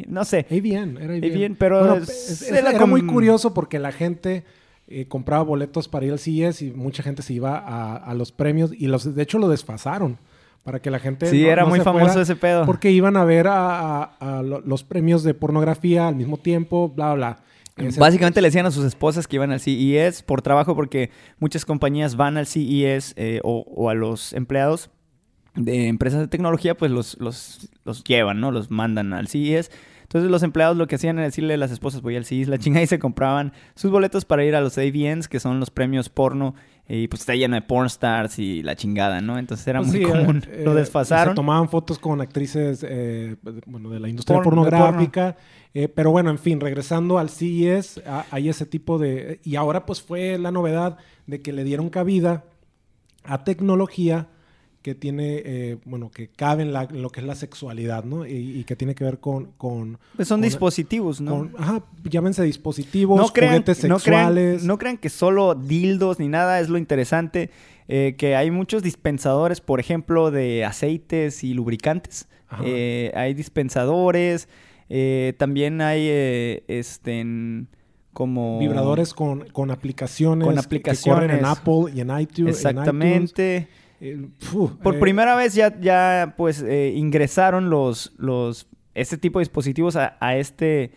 ¿no? 0.09 0.25
Sé. 0.25 0.47
AVN, 0.51 0.99
era 1.03 1.15
AVN. 1.15 1.25
AVN, 1.35 1.57
pero 1.59 1.79
Bueno, 1.81 1.95
es- 1.97 2.43
es- 2.43 2.53
era 2.53 2.87
muy 2.87 3.05
curioso 3.07 3.53
porque 3.55 3.79
la 3.79 3.91
gente 3.93 4.45
eh, 4.89 5.09
compraba 5.09 5.43
boletos 5.43 5.89
para 5.89 6.07
ir 6.07 6.13
al 6.13 6.19
CES 6.21 6.63
y 6.63 6.71
mucha 6.71 7.03
gente 7.03 7.23
se 7.23 7.33
iba 7.33 7.59
a, 7.59 7.97
a 7.97 8.15
los 8.15 8.31
premios 8.31 8.71
y 8.73 8.87
los 8.87 9.17
de 9.17 9.21
hecho 9.23 9.39
lo 9.41 9.49
desfasaron 9.49 10.19
para 10.63 10.81
que 10.81 10.93
la 10.93 11.01
gente 11.01 11.27
Sí, 11.27 11.43
no- 11.43 11.49
era 11.49 11.63
no 11.65 11.71
muy 11.71 11.81
famoso 11.81 12.21
ese 12.21 12.37
pedo. 12.37 12.65
porque 12.67 12.93
iban 12.93 13.17
a 13.17 13.25
ver 13.25 13.49
a, 13.49 14.05
a- 14.05 14.39
a 14.39 14.43
lo- 14.45 14.61
los 14.61 14.85
premios 14.85 15.25
de 15.25 15.35
pornografía 15.35 16.07
al 16.07 16.15
mismo 16.15 16.37
tiempo, 16.37 16.89
bla, 16.89 17.15
bla. 17.15 17.39
Básicamente 17.99 18.41
le 18.41 18.49
decían 18.49 18.67
a 18.67 18.71
sus 18.71 18.85
esposas 18.85 19.29
que 19.29 19.37
iban 19.37 19.51
al 19.53 19.61
CES 19.61 20.23
por 20.23 20.41
trabajo 20.43 20.75
porque 20.75 21.11
muchas 21.39 21.65
compañías 21.65 22.17
van 22.17 22.37
al 22.39 22.47
CES 22.47 23.13
eh, 23.17 23.41
o, 23.45 23.65
o 23.69 23.91
a 23.91 23.95
los 23.95 24.33
empleados 24.33 24.91
de 25.55 25.89
empresas 25.89 26.21
de 26.21 26.29
tecnología 26.29 26.75
pues 26.77 26.91
los, 26.91 27.17
los, 27.21 27.69
los 27.85 28.03
llevan, 28.05 28.41
¿no? 28.41 28.51
Los 28.51 28.71
mandan 28.71 29.13
al 29.13 29.29
CES. 29.29 29.71
Entonces 30.03 30.31
los 30.31 30.43
empleados 30.45 30.77
lo 30.77 30.87
que 30.87 30.95
hacían 30.95 31.17
era 31.19 31.27
decirle 31.27 31.55
a 31.55 31.57
las 31.57 31.71
esposas 31.73 32.01
voy 32.01 32.17
al 32.17 32.25
CES, 32.25 32.49
la 32.49 32.59
chingada 32.59 32.85
y 32.85 32.87
se 32.87 32.99
compraban 32.99 33.53
sus 33.75 33.91
boletos 33.91 34.25
para 34.25 34.45
ir 34.45 34.55
a 34.55 34.61
los 34.61 34.79
AVNs 34.79 35.29
que 35.29 35.41
son 35.41 35.59
los 35.61 35.71
premios 35.71 36.09
porno 36.09 36.55
y 36.89 37.09
pues 37.09 37.23
está 37.23 37.35
lleno 37.35 37.57
de 37.57 37.63
porn 37.63 37.87
stars 37.87 38.39
y 38.39 38.63
la 38.63 38.77
chingada, 38.77 39.21
¿no? 39.21 39.39
Entonces 39.39 39.67
era 39.67 39.81
Pues 39.81 39.91
muy 39.91 39.99
sí, 39.99 40.05
común. 40.07 40.45
eh, 40.49 40.63
lo 40.65 40.73
eh, 40.73 40.77
desfasaron. 40.77 41.33
Se 41.33 41.37
tomaban 41.37 41.69
fotos 41.69 41.99
con 41.99 42.21
actrices 42.21 42.87
eh, 42.89 43.35
bueno, 43.67 43.91
de 43.91 43.99
la 43.99 44.09
industria 44.09 44.39
de 44.39 44.45
pornográfica. 44.45 45.37
Eh, 45.79 45.89
pero 45.89 46.11
bueno, 46.11 46.31
en 46.31 46.39
fin, 46.39 46.59
regresando 46.61 47.19
al 47.19 47.29
CES, 47.29 48.01
a- 48.07 48.25
hay 48.31 48.49
ese 48.49 48.65
tipo 48.67 48.99
de... 48.99 49.41
Y 49.45 49.57
ahora 49.57 49.85
pues 49.87 50.01
fue 50.01 50.39
la 50.39 50.51
novedad 50.51 50.97
de 51.27 51.43
que 51.43 51.53
le 51.53 51.65
dieron 51.65 51.91
cabida 51.91 52.45
a 53.25 53.45
tecnología 53.45 54.29
que 54.83 54.95
tiene, 54.95 55.43
eh, 55.45 55.79
bueno, 55.85 56.11
que 56.13 56.29
cabe 56.29 56.63
en, 56.63 56.73
la- 56.73 56.85
en 56.85 57.03
lo 57.03 57.11
que 57.11 57.19
es 57.21 57.27
la 57.27 57.35
sexualidad, 57.35 58.05
¿no? 58.05 58.25
Y, 58.25 58.61
y 58.61 58.65
que 58.65 58.77
tiene 58.77 58.95
que 58.95 59.03
ver 59.05 59.19
con... 59.19 59.47
con, 59.59 59.99
Pues 60.15 60.29
son 60.29 60.39
con- 60.41 60.43
dispositivos, 60.49 61.21
¿no? 61.21 61.31
con- 61.51 61.53
ajá, 61.59 61.83
llámense 62.05 62.43
dispositivos, 62.45 63.19
no 63.21 63.29
crean, 63.29 63.55
juguetes 63.55 63.83
no 63.85 63.99
crean- 63.99 64.27
sexuales. 64.29 64.63
No 64.65 64.79
crean, 64.79 64.97
que 64.97 65.09
solo 65.11 65.55
dildos 65.57 66.21
ni 66.21 66.29
nada 66.29 66.61
es 66.61 66.69
lo 66.69 66.79
interesante. 66.79 67.51
eh, 67.89 68.15
que 68.17 68.35
hay 68.37 68.51
muchos 68.51 68.83
dispensadores, 68.83 69.61
por 69.61 69.79
ejemplo, 69.81 70.31
de 70.31 70.65
aceites 70.65 71.43
y 71.45 71.53
lubricantes. 71.55 72.29
Eh, 72.65 73.11
hay 73.15 73.35
dispensadores. 73.35 74.49
Eh, 74.89 75.35
también 75.39 75.81
hay 75.81 76.07
eh, 76.09 76.65
este 76.69 77.21
en- 77.21 77.69
como 78.13 78.59
Vibradores 78.59 79.13
con, 79.13 79.47
con 79.51 79.71
aplicaciones, 79.71 80.47
Con 80.47 80.55
que- 80.57 80.81
que 80.83 80.97
corren 81.05 81.31
en 81.31 81.45
aplicaciones. 81.45 81.45
Apple 81.45 81.93
y 81.95 82.01
en 82.01 82.09
iTunes. 82.09 82.19
en 82.19 82.21
iTunes. 82.23 82.57
Exactamente. 82.57 83.69
Eh, 84.01 84.29
Por 84.83 84.97
eh, 84.97 84.99
primera 84.99 85.37
vez 85.37 85.55
ya, 85.55 85.79
ya 85.81 86.35
pues 86.37 86.63
eh, 86.63 86.93
ingresaron 86.97 87.69
los, 87.71 88.13
los 88.19 88.69
este 88.95 89.19
tipo 89.19 89.39
de 89.39 89.43
dispositivos 89.45 89.97
a, 89.97 90.17
a 90.21 90.37
este 90.37 90.93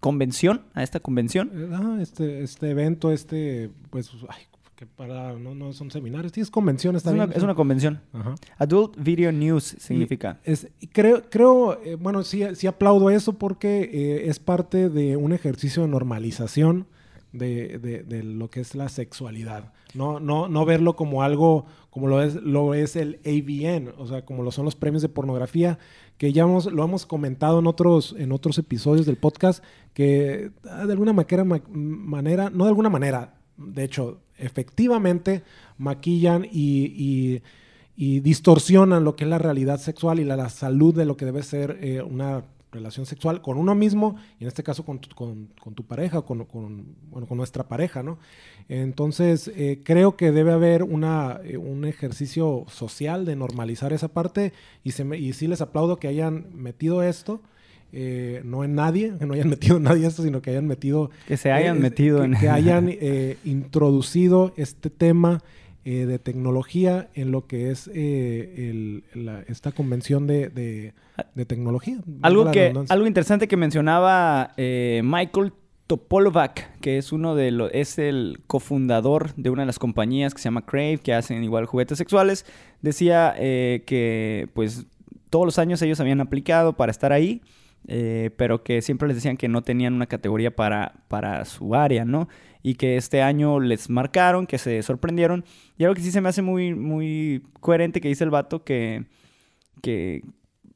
convención, 0.00 0.62
a 0.74 0.82
esta 0.82 1.00
convención. 1.00 1.50
ah, 1.72 1.98
este, 2.00 2.42
este 2.42 2.70
evento, 2.70 3.10
este, 3.12 3.70
pues, 3.90 4.10
ay, 4.28 4.42
que 4.84 4.90
para, 4.96 5.32
no, 5.34 5.54
no 5.54 5.72
son 5.72 5.90
seminarios, 5.90 6.32
sí 6.32 6.40
es 6.40 6.50
convención, 6.50 6.96
está 6.96 7.10
Es 7.10 7.14
una, 7.14 7.24
es 7.24 7.42
una 7.42 7.54
convención. 7.54 8.00
Ajá. 8.12 8.34
Adult 8.58 8.96
Video 8.98 9.32
News 9.32 9.76
significa. 9.78 10.40
Es, 10.44 10.68
y 10.80 10.86
creo, 10.88 11.22
creo 11.30 11.80
eh, 11.82 11.94
bueno, 11.96 12.22
sí, 12.22 12.42
sí 12.54 12.66
aplaudo 12.66 13.10
eso 13.10 13.34
porque 13.34 13.90
eh, 13.92 14.28
es 14.28 14.38
parte 14.38 14.88
de 14.88 15.16
un 15.16 15.32
ejercicio 15.32 15.82
de 15.82 15.88
normalización 15.88 16.86
de, 17.32 17.78
de- 17.78 18.02
de 18.04 18.22
lo 18.22 18.48
que 18.48 18.60
es 18.60 18.74
la 18.74 18.88
sexualidad. 18.88 19.72
No, 19.94 20.20
no, 20.20 20.48
no 20.48 20.64
verlo 20.64 20.96
como 20.96 21.22
algo 21.22 21.66
como 21.90 22.08
lo 22.08 22.20
es, 22.22 22.34
lo 22.34 22.74
es 22.74 22.96
el 22.96 23.20
AVN, 23.24 23.92
o 23.98 24.06
sea, 24.08 24.24
como 24.24 24.42
lo 24.42 24.50
son 24.50 24.64
los 24.64 24.74
premios 24.74 25.02
de 25.02 25.08
pornografía, 25.08 25.78
que 26.18 26.32
ya 26.32 26.42
hemos- 26.42 26.66
lo 26.72 26.82
hemos 26.84 27.06
comentado 27.06 27.60
en 27.60 27.68
otros, 27.68 28.14
en 28.18 28.32
otros 28.32 28.58
episodios 28.58 29.06
del 29.06 29.16
podcast, 29.16 29.62
que 29.92 30.50
ah, 30.68 30.86
de 30.86 30.92
alguna 30.92 31.12
manera, 31.12 31.44
ma- 31.44 31.62
manera, 31.70 32.50
no 32.50 32.64
de 32.64 32.70
alguna 32.70 32.90
manera, 32.90 33.34
de 33.56 33.84
hecho, 33.84 34.20
efectivamente 34.38 35.42
maquillan 35.78 36.46
y- 37.96 38.20
distorsionan 38.20 39.04
lo 39.04 39.14
que 39.16 39.24
es 39.24 39.30
la 39.30 39.38
realidad 39.38 39.78
sexual 39.78 40.18
y 40.20 40.24
la, 40.24 40.48
salud 40.48 40.94
de 40.94 41.04
lo 41.04 41.16
que 41.16 41.24
debe 41.26 41.42
ser 41.42 41.78
eh, 41.80 42.02
una 42.02 42.44
relación 42.72 43.06
sexual 43.06 43.40
con 43.40 43.56
uno 43.56 43.76
mismo 43.76 44.16
y 44.40 44.44
en 44.44 44.48
este 44.48 44.64
caso 44.64 44.84
con 44.84 44.98
tu, 44.98 45.14
con, 45.14 45.48
tu 45.74 45.84
pareja, 45.84 46.22
con, 46.22 46.44
con 46.44 47.36
nuestra 47.36 47.68
pareja, 47.68 48.02
¿no? 48.02 48.18
Entonces, 48.68 49.48
eh, 49.54 49.80
creo 49.84 50.16
que 50.16 50.32
debe 50.32 50.52
haber 50.52 50.82
una, 50.82 51.38
eh, 51.44 51.56
un 51.56 51.84
ejercicio 51.84 52.64
social 52.68 53.24
de 53.26 53.36
normalizar 53.36 53.92
esa 53.92 54.08
parte 54.08 54.52
y, 54.82 54.90
se 54.92 55.04
me- 55.04 55.18
y 55.18 55.32
sí 55.34 55.46
les 55.46 55.60
aplaudo 55.60 55.98
que 55.98 56.08
hayan 56.08 56.46
metido 56.52 57.02
esto. 57.04 57.40
Eh, 57.94 58.42
no 58.44 58.64
en 58.64 58.74
nadie, 58.74 59.12
que 59.18 59.24
no 59.26 59.34
hayan 59.34 59.48
metido 59.56 59.76
en 59.78 59.84
nadie 59.84 60.06
esto, 60.06 60.22
sino 60.22 60.42
que 60.42 60.50
hayan 60.50 60.66
metido 60.66 61.10
Que 61.28 61.36
se 61.36 61.52
hayan 61.52 61.76
eh, 61.76 61.80
metido 61.80 62.18
que, 62.18 62.24
en... 62.24 62.34
que 62.34 62.48
hayan 62.50 62.88
eh, 62.90 63.36
introducido 63.44 64.52
este 64.56 64.90
tema 64.90 65.42
eh, 65.84 66.06
de 66.06 66.18
tecnología 66.18 67.08
en 67.14 67.30
lo 67.30 67.46
que 67.46 67.70
es 67.70 67.90
eh, 67.94 68.54
el- 68.70 69.04
la- 69.24 69.42
esta 69.48 69.72
convención 69.72 70.26
de, 70.26 70.48
de- 70.48 70.92
de 71.34 71.44
tecnología. 71.46 71.98
Algo, 72.22 72.50
que, 72.50 72.72
algo 72.88 73.06
interesante 73.06 73.46
que 73.48 73.56
mencionaba 73.56 74.52
eh, 74.56 75.02
Michael 75.04 75.52
Topolovac, 75.86 76.80
que 76.80 76.96
es 76.96 77.12
uno 77.12 77.34
de 77.34 77.50
los, 77.50 77.70
es 77.74 77.98
el 77.98 78.40
cofundador 78.46 79.34
de 79.36 79.50
una 79.50 79.62
de 79.62 79.66
las 79.66 79.78
compañías 79.78 80.32
que 80.32 80.40
se 80.40 80.44
llama 80.44 80.64
Crave, 80.64 80.98
que 80.98 81.12
hacen 81.12 81.44
igual 81.44 81.66
juguetes 81.66 81.98
sexuales, 81.98 82.46
decía 82.80 83.34
eh, 83.36 83.82
que 83.86 84.48
pues 84.54 84.86
todos 85.28 85.44
los 85.44 85.58
años 85.58 85.82
ellos 85.82 86.00
habían 86.00 86.20
aplicado 86.22 86.72
para 86.72 86.90
estar 86.90 87.12
ahí, 87.12 87.42
eh, 87.86 88.30
pero 88.36 88.62
que 88.62 88.82
siempre 88.82 89.08
les 89.08 89.16
decían 89.16 89.36
que 89.36 89.48
no 89.48 89.62
tenían 89.62 89.94
una 89.94 90.06
categoría 90.06 90.54
para, 90.54 91.04
para 91.08 91.44
su 91.44 91.74
área, 91.74 92.04
¿no? 92.04 92.28
Y 92.62 92.74
que 92.74 92.96
este 92.96 93.22
año 93.22 93.60
les 93.60 93.90
marcaron, 93.90 94.46
que 94.46 94.58
se 94.58 94.82
sorprendieron. 94.82 95.44
Y 95.76 95.84
algo 95.84 95.94
que 95.94 96.00
sí 96.00 96.10
se 96.10 96.20
me 96.20 96.28
hace 96.28 96.42
muy, 96.42 96.74
muy 96.74 97.42
coherente 97.60 98.00
que 98.00 98.08
dice 98.08 98.24
el 98.24 98.30
vato, 98.30 98.64
que, 98.64 99.04
que 99.82 100.22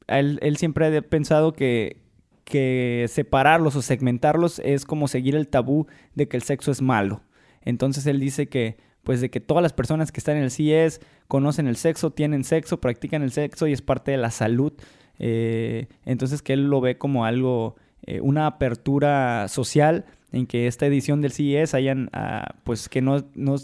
él, 0.07 0.39
él 0.43 0.57
siempre 0.59 0.97
ha 0.97 1.03
pensado 1.03 1.53
que, 1.53 2.03
que 2.45 3.07
separarlos 3.09 3.77
o 3.77 3.83
segmentarlos 3.83 4.59
es 4.61 4.85
como 4.85 5.09
seguir 5.09 5.35
el 5.35 5.49
tabú 5.49 5.87
de 6.15 6.29
que 6.29 6.37
el 6.37 6.43
sexo 6.43 6.71
es 6.71 6.83
malo. 6.83 7.23
Entonces 7.63 8.07
él 8.07 8.21
dice 8.21 8.49
que 8.49 8.77
pues 9.09 9.23
de 9.23 9.31
que 9.31 9.41
todas 9.41 9.63
las 9.63 9.73
personas 9.73 10.13
que 10.13 10.21
están 10.21 10.37
en 10.37 10.43
el 10.43 10.51
CIES 10.51 11.01
conocen 11.29 11.67
el 11.67 11.77
sexo, 11.77 12.11
tienen 12.11 12.45
sexo, 12.45 12.79
practican 12.79 13.23
el 13.23 13.33
sexo 13.33 13.67
y 13.67 13.73
es 13.73 13.81
parte 13.81 14.11
de 14.11 14.19
la 14.19 14.31
salud. 14.31 14.75
Eh, 15.19 15.89
entonces 16.05 16.43
que 16.43 16.53
él 16.53 16.69
lo 16.71 16.81
ve 16.81 16.99
como 16.99 17.25
algo, 17.25 17.77
eh, 18.07 18.21
una 18.21 18.47
apertura 18.47 19.49
social 19.49 20.05
en 20.33 20.47
que 20.47 20.66
esta 20.66 20.87
edición 20.87 21.21
del 21.21 21.33
CIES 21.33 21.75
hayan, 21.75 22.11
ah, 22.12 22.55
pues 22.64 22.89
que 22.89 23.01
no, 23.01 23.25
no 23.35 23.57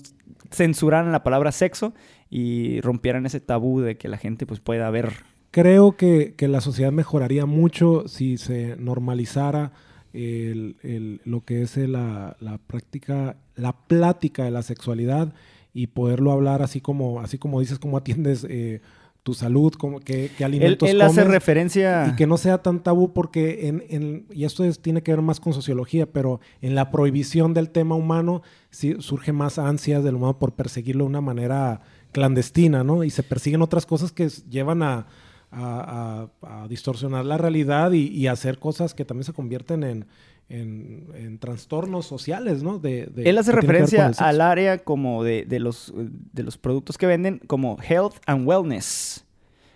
censuraran 0.51 1.13
la 1.13 1.23
palabra 1.23 1.53
sexo 1.53 1.95
y 2.31 2.81
rompieran 2.81 3.27
ese 3.27 3.41
tabú 3.41 3.81
de 3.81 3.97
que 3.97 4.09
la 4.09 4.17
gente 4.19 4.47
pues 4.47 4.61
pueda 4.61 4.91
ver. 4.91 5.13
Creo 5.51 5.97
que, 5.97 6.35
que 6.37 6.49
la 6.49 6.61
sociedad 6.61 6.91
mejoraría 6.91 7.47
mucho 7.47 8.09
si 8.09 8.39
se 8.39 8.77
normalizara 8.77 9.73
el- 10.13 11.21
lo 11.25 11.45
que 11.45 11.63
es 11.63 11.77
la, 11.77 12.37
la 12.41 12.59
práctica, 12.59 13.37
la 13.57 13.73
plática 13.73 14.45
de 14.45 14.51
la 14.51 14.63
sexualidad 14.63 15.33
y 15.73 15.89
poderlo 15.89 16.33
hablar 16.33 16.63
así 16.63 16.81
como, 16.81 17.21
así 17.21 17.39
como 17.39 17.61
dices, 17.61 17.79
cómo 17.79 17.97
atiendes 17.97 18.47
eh, 18.49 18.81
tu 19.25 19.35
salud, 19.35 19.73
cómo, 19.73 19.99
qué, 20.01 20.31
qué 20.37 20.45
Él, 20.45 20.53
alimentos 20.53 20.89
él 20.89 21.01
hace 21.01 21.23
comes. 21.23 21.33
referencia... 21.35 22.07
Y 22.13 22.15
que 22.15 22.27
no 22.29 22.37
sea 22.37 22.59
tan 22.59 22.81
tabú 22.83 23.13
porque, 23.13 23.67
en, 23.69 23.83
en- 23.89 24.27
y 24.31 24.45
esto 24.45 24.63
es- 24.65 24.79
tiene 24.81 25.03
que 25.03 25.11
ver 25.13 25.23
más 25.23 25.41
con 25.41 25.53
sociología, 25.55 26.07
pero 26.07 26.41
en 26.61 26.75
la 26.77 26.91
prohibición 26.93 27.55
del 27.55 27.71
tema 27.71 27.95
humano 27.97 28.43
sí 28.71 28.95
surge 29.01 29.33
más 29.33 29.59
ansias 29.59 30.05
del 30.05 30.15
humano 30.17 30.39
por 30.39 30.53
perseguirlo 30.53 31.05
de 31.05 31.09
una 31.09 31.21
manera 31.23 31.81
clandestina, 32.13 32.85
¿no? 32.85 33.03
Y 33.03 33.11
se 33.11 33.23
persiguen 33.23 33.63
otras 33.63 33.87
cosas 33.87 34.13
que 34.13 34.29
llevan 34.51 34.83
a, 34.83 35.07
a- 35.51 36.29
a- 36.43 36.63
a 36.65 36.69
distorsionar 36.69 37.25
la 37.25 37.39
realidad 37.39 37.93
y, 37.93 38.09
y 38.09 38.27
hacer 38.27 38.59
cosas 38.59 38.93
que 38.95 39.05
también 39.05 39.25
se 39.25 39.33
convierten 39.33 39.83
en, 39.85 40.07
en- 40.49 41.07
en 41.15 41.39
trastornos 41.39 42.07
sociales, 42.07 42.63
¿no? 42.63 42.79
De, 42.79 43.07
de- 43.07 43.29
Él 43.29 43.39
hace 43.39 43.53
referencia 43.53 44.07
al 44.19 44.41
área 44.41 44.79
como 44.79 45.25
de, 45.25 45.45
de 45.45 45.59
los, 45.61 45.93
de 45.97 46.43
los 46.43 46.59
productos 46.59 46.99
que 46.99 47.07
venden 47.07 47.41
como 47.47 47.79
health 47.83 48.17
and 48.27 48.47
wellness. 48.47 49.25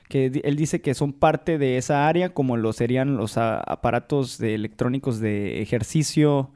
Que 0.09 0.41
él 0.45 0.57
dice 0.57 0.81
que 0.81 0.95
son 0.95 1.13
parte 1.13 1.59
de 1.59 1.77
esa 1.77 2.09
área 2.09 2.31
como 2.33 2.57
lo 2.57 2.73
serían 2.73 3.17
los 3.17 3.37
a- 3.37 3.61
aparatos 3.61 4.39
de 4.39 4.55
electrónicos 4.55 5.21
de 5.21 5.61
ejercicio 5.61 6.51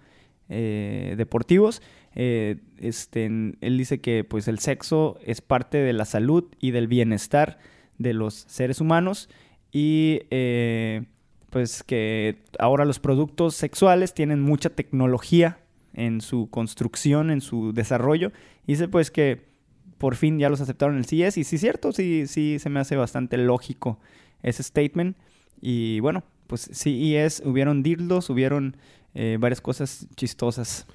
eh, 0.49 1.15
deportivos. 1.19 1.83
Eh, 2.15 2.57
este, 2.79 3.27
él 3.27 3.79
dice 3.79 4.01
que 4.01 4.25
pues 4.25 4.47
el 4.49 4.59
sexo 4.59 5.19
es 5.25 5.41
parte 5.41 5.79
de 5.79 5.93
la 5.95 6.05
salud 6.05 6.45
y 6.61 6.71
del 6.71 6.87
bienestar 6.89 7.59
de 7.99 8.13
los 8.13 8.35
seres 8.49 8.81
humanos 8.81 9.29
y 9.71 10.21
eh, 10.31 11.05
pues 11.53 11.83
que 11.83 12.39
ahora 12.59 12.87
los 12.87 12.99
productos 12.99 13.55
sexuales 13.55 14.15
tienen 14.15 14.41
mucha 14.41 14.71
tecnología 14.71 15.59
en 15.93 16.23
su 16.23 16.49
construcción, 16.49 17.31
en 17.31 17.43
su 17.43 17.75
desarrollo. 17.75 18.33
Dice 18.67 18.89
pues 18.89 19.11
que 19.11 19.53
por 19.99 20.17
fin 20.17 20.39
ya 20.39 20.49
los 20.49 20.63
aceptaron 20.63 20.97
el 20.97 21.05
CES. 21.05 21.37
Y 21.37 21.45
sí 21.45 21.57
es 21.57 21.61
cierto, 21.61 21.93
sí, 21.93 22.27
sí 22.27 22.59
se 22.59 22.71
me 22.71 22.81
hace 22.81 22.97
bastante 22.97 23.37
lógico 23.37 23.99
ese 24.43 24.63
statement. 24.63 25.15
Y 25.61 26.01
bueno, 26.01 26.25
pues 26.47 26.71
CES 26.73 27.43
hubieron 27.45 27.83
dildos, 27.83 28.31
hubieron 28.31 28.79
eh, 29.15 29.37
varias 29.39 29.61
cosas 29.61 30.07
chistosas. 30.17 30.87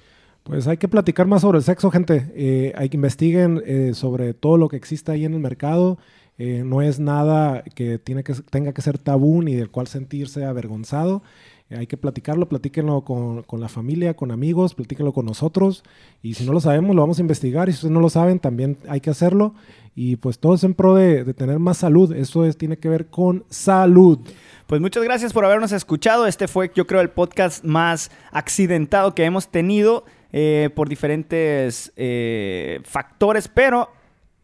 Pues 0.42 0.66
hay 0.66 0.76
que 0.76 0.88
platicar 0.88 1.28
más 1.28 1.42
sobre 1.42 1.58
el 1.58 1.64
sexo, 1.64 1.92
gente. 1.92 2.32
Eh, 2.34 2.72
hay 2.74 2.88
que 2.88 2.96
investiguen 2.96 3.62
eh, 3.64 3.92
sobre 3.94 4.34
todo 4.34 4.56
lo 4.56 4.68
que 4.68 4.76
existe 4.76 5.12
ahí 5.12 5.24
en 5.24 5.34
el 5.34 5.40
mercado. 5.40 5.98
Eh, 6.38 6.62
no 6.64 6.82
es 6.82 7.00
nada 7.00 7.62
que, 7.74 7.98
tiene 7.98 8.22
que 8.22 8.34
tenga 8.50 8.72
que 8.72 8.82
ser 8.82 8.96
tabú 8.98 9.42
ni 9.42 9.54
del 9.54 9.70
cual 9.70 9.86
sentirse 9.86 10.44
avergonzado. 10.44 11.22
Hay 11.70 11.86
que 11.86 11.98
platicarlo, 11.98 12.48
platíquenlo 12.48 13.02
con, 13.02 13.42
con 13.42 13.60
la 13.60 13.68
familia, 13.68 14.14
con 14.14 14.30
amigos, 14.30 14.74
platíquenlo 14.74 15.12
con 15.12 15.26
nosotros. 15.26 15.82
Y 16.22 16.32
si 16.34 16.46
no 16.46 16.52
lo 16.52 16.60
sabemos, 16.60 16.96
lo 16.96 17.02
vamos 17.02 17.18
a 17.18 17.20
investigar. 17.20 17.68
Y 17.68 17.72
si 17.72 17.76
ustedes 17.76 17.92
no 17.92 18.00
lo 18.00 18.08
saben, 18.08 18.38
también 18.38 18.78
hay 18.88 19.00
que 19.00 19.10
hacerlo. 19.10 19.54
Y 19.94 20.16
pues 20.16 20.38
todo 20.38 20.54
es 20.54 20.64
en 20.64 20.72
pro 20.72 20.94
de, 20.94 21.24
de 21.24 21.34
tener 21.34 21.58
más 21.58 21.78
salud. 21.78 22.14
Eso 22.14 22.46
es, 22.46 22.56
tiene 22.56 22.78
que 22.78 22.88
ver 22.88 23.08
con 23.08 23.44
salud. 23.50 24.20
Pues 24.66 24.80
muchas 24.80 25.02
gracias 25.02 25.32
por 25.34 25.44
habernos 25.44 25.72
escuchado. 25.72 26.26
Este 26.26 26.48
fue, 26.48 26.70
yo 26.74 26.86
creo, 26.86 27.02
el 27.02 27.10
podcast 27.10 27.64
más 27.64 28.10
accidentado 28.32 29.14
que 29.14 29.24
hemos 29.24 29.48
tenido 29.48 30.04
eh, 30.30 30.68
por 30.74 30.90
diferentes 30.90 31.90
eh, 31.96 32.80
factores, 32.84 33.48
pero 33.48 33.88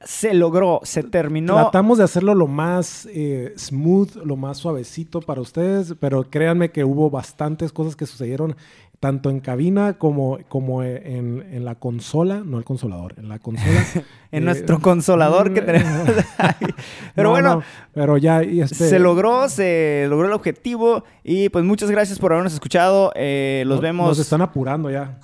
se 0.04 0.34
logró, 0.34 0.80
se 0.82 1.02
terminó. 1.02 1.54
Tratamos 1.54 1.98
de 1.98 2.04
hacerlo 2.04 2.34
lo 2.34 2.46
más 2.46 3.08
eh, 3.12 3.54
smooth, 3.56 4.16
lo 4.24 4.36
más 4.36 4.58
suavecito 4.58 5.20
para 5.20 5.40
ustedes, 5.40 5.94
pero 5.98 6.30
créanme 6.30 6.70
que 6.70 6.84
hubo 6.84 7.10
bastantes 7.10 7.72
cosas 7.72 7.96
que 7.96 8.06
sucedieron 8.06 8.56
tanto 9.00 9.28
en 9.28 9.40
cabina 9.40 9.98
como, 9.98 10.38
como 10.48 10.82
en, 10.82 11.44
en 11.50 11.64
la 11.64 11.74
consola, 11.74 12.42
no 12.42 12.56
el 12.56 12.64
consolador, 12.64 13.14
en 13.18 13.28
la 13.28 13.38
consola. 13.38 13.84
en 14.32 14.42
eh, 14.42 14.46
nuestro 14.46 14.80
consolador 14.80 15.52
que 15.52 15.60
tenemos 15.60 16.08
ahí. 16.38 16.74
Pero 17.14 17.28
no, 17.28 17.30
bueno, 17.30 17.54
no, 17.56 17.62
pero 17.92 18.16
ya 18.16 18.42
y 18.42 18.62
este, 18.62 18.88
se 18.88 18.98
logró, 18.98 19.48
se 19.48 20.06
logró 20.08 20.28
el 20.28 20.32
objetivo. 20.32 21.04
Y 21.22 21.50
pues 21.50 21.64
muchas 21.66 21.90
gracias 21.90 22.18
por 22.18 22.32
habernos 22.32 22.54
escuchado. 22.54 23.12
Eh, 23.14 23.64
los 23.66 23.80
vemos. 23.82 24.08
Nos 24.08 24.18
están 24.18 24.40
apurando 24.40 24.90
ya. 24.90 25.18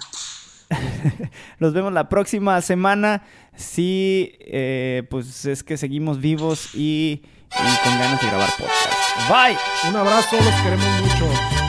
Los 1.59 1.73
vemos 1.73 1.93
la 1.93 2.09
próxima 2.09 2.61
semana. 2.61 3.23
Sí, 3.57 4.33
eh, 4.41 5.03
pues 5.11 5.45
es 5.45 5.63
que 5.63 5.77
seguimos 5.77 6.21
vivos 6.21 6.75
y, 6.75 7.23
y 7.25 7.85
con 7.85 7.99
ganas 7.99 8.21
de 8.21 8.27
grabar 8.29 8.51
podcast. 8.59 9.29
Bye. 9.29 9.91
Un 9.91 9.97
abrazo, 9.97 10.37
los 10.37 10.55
queremos 10.63 11.01
mucho. 11.03 11.60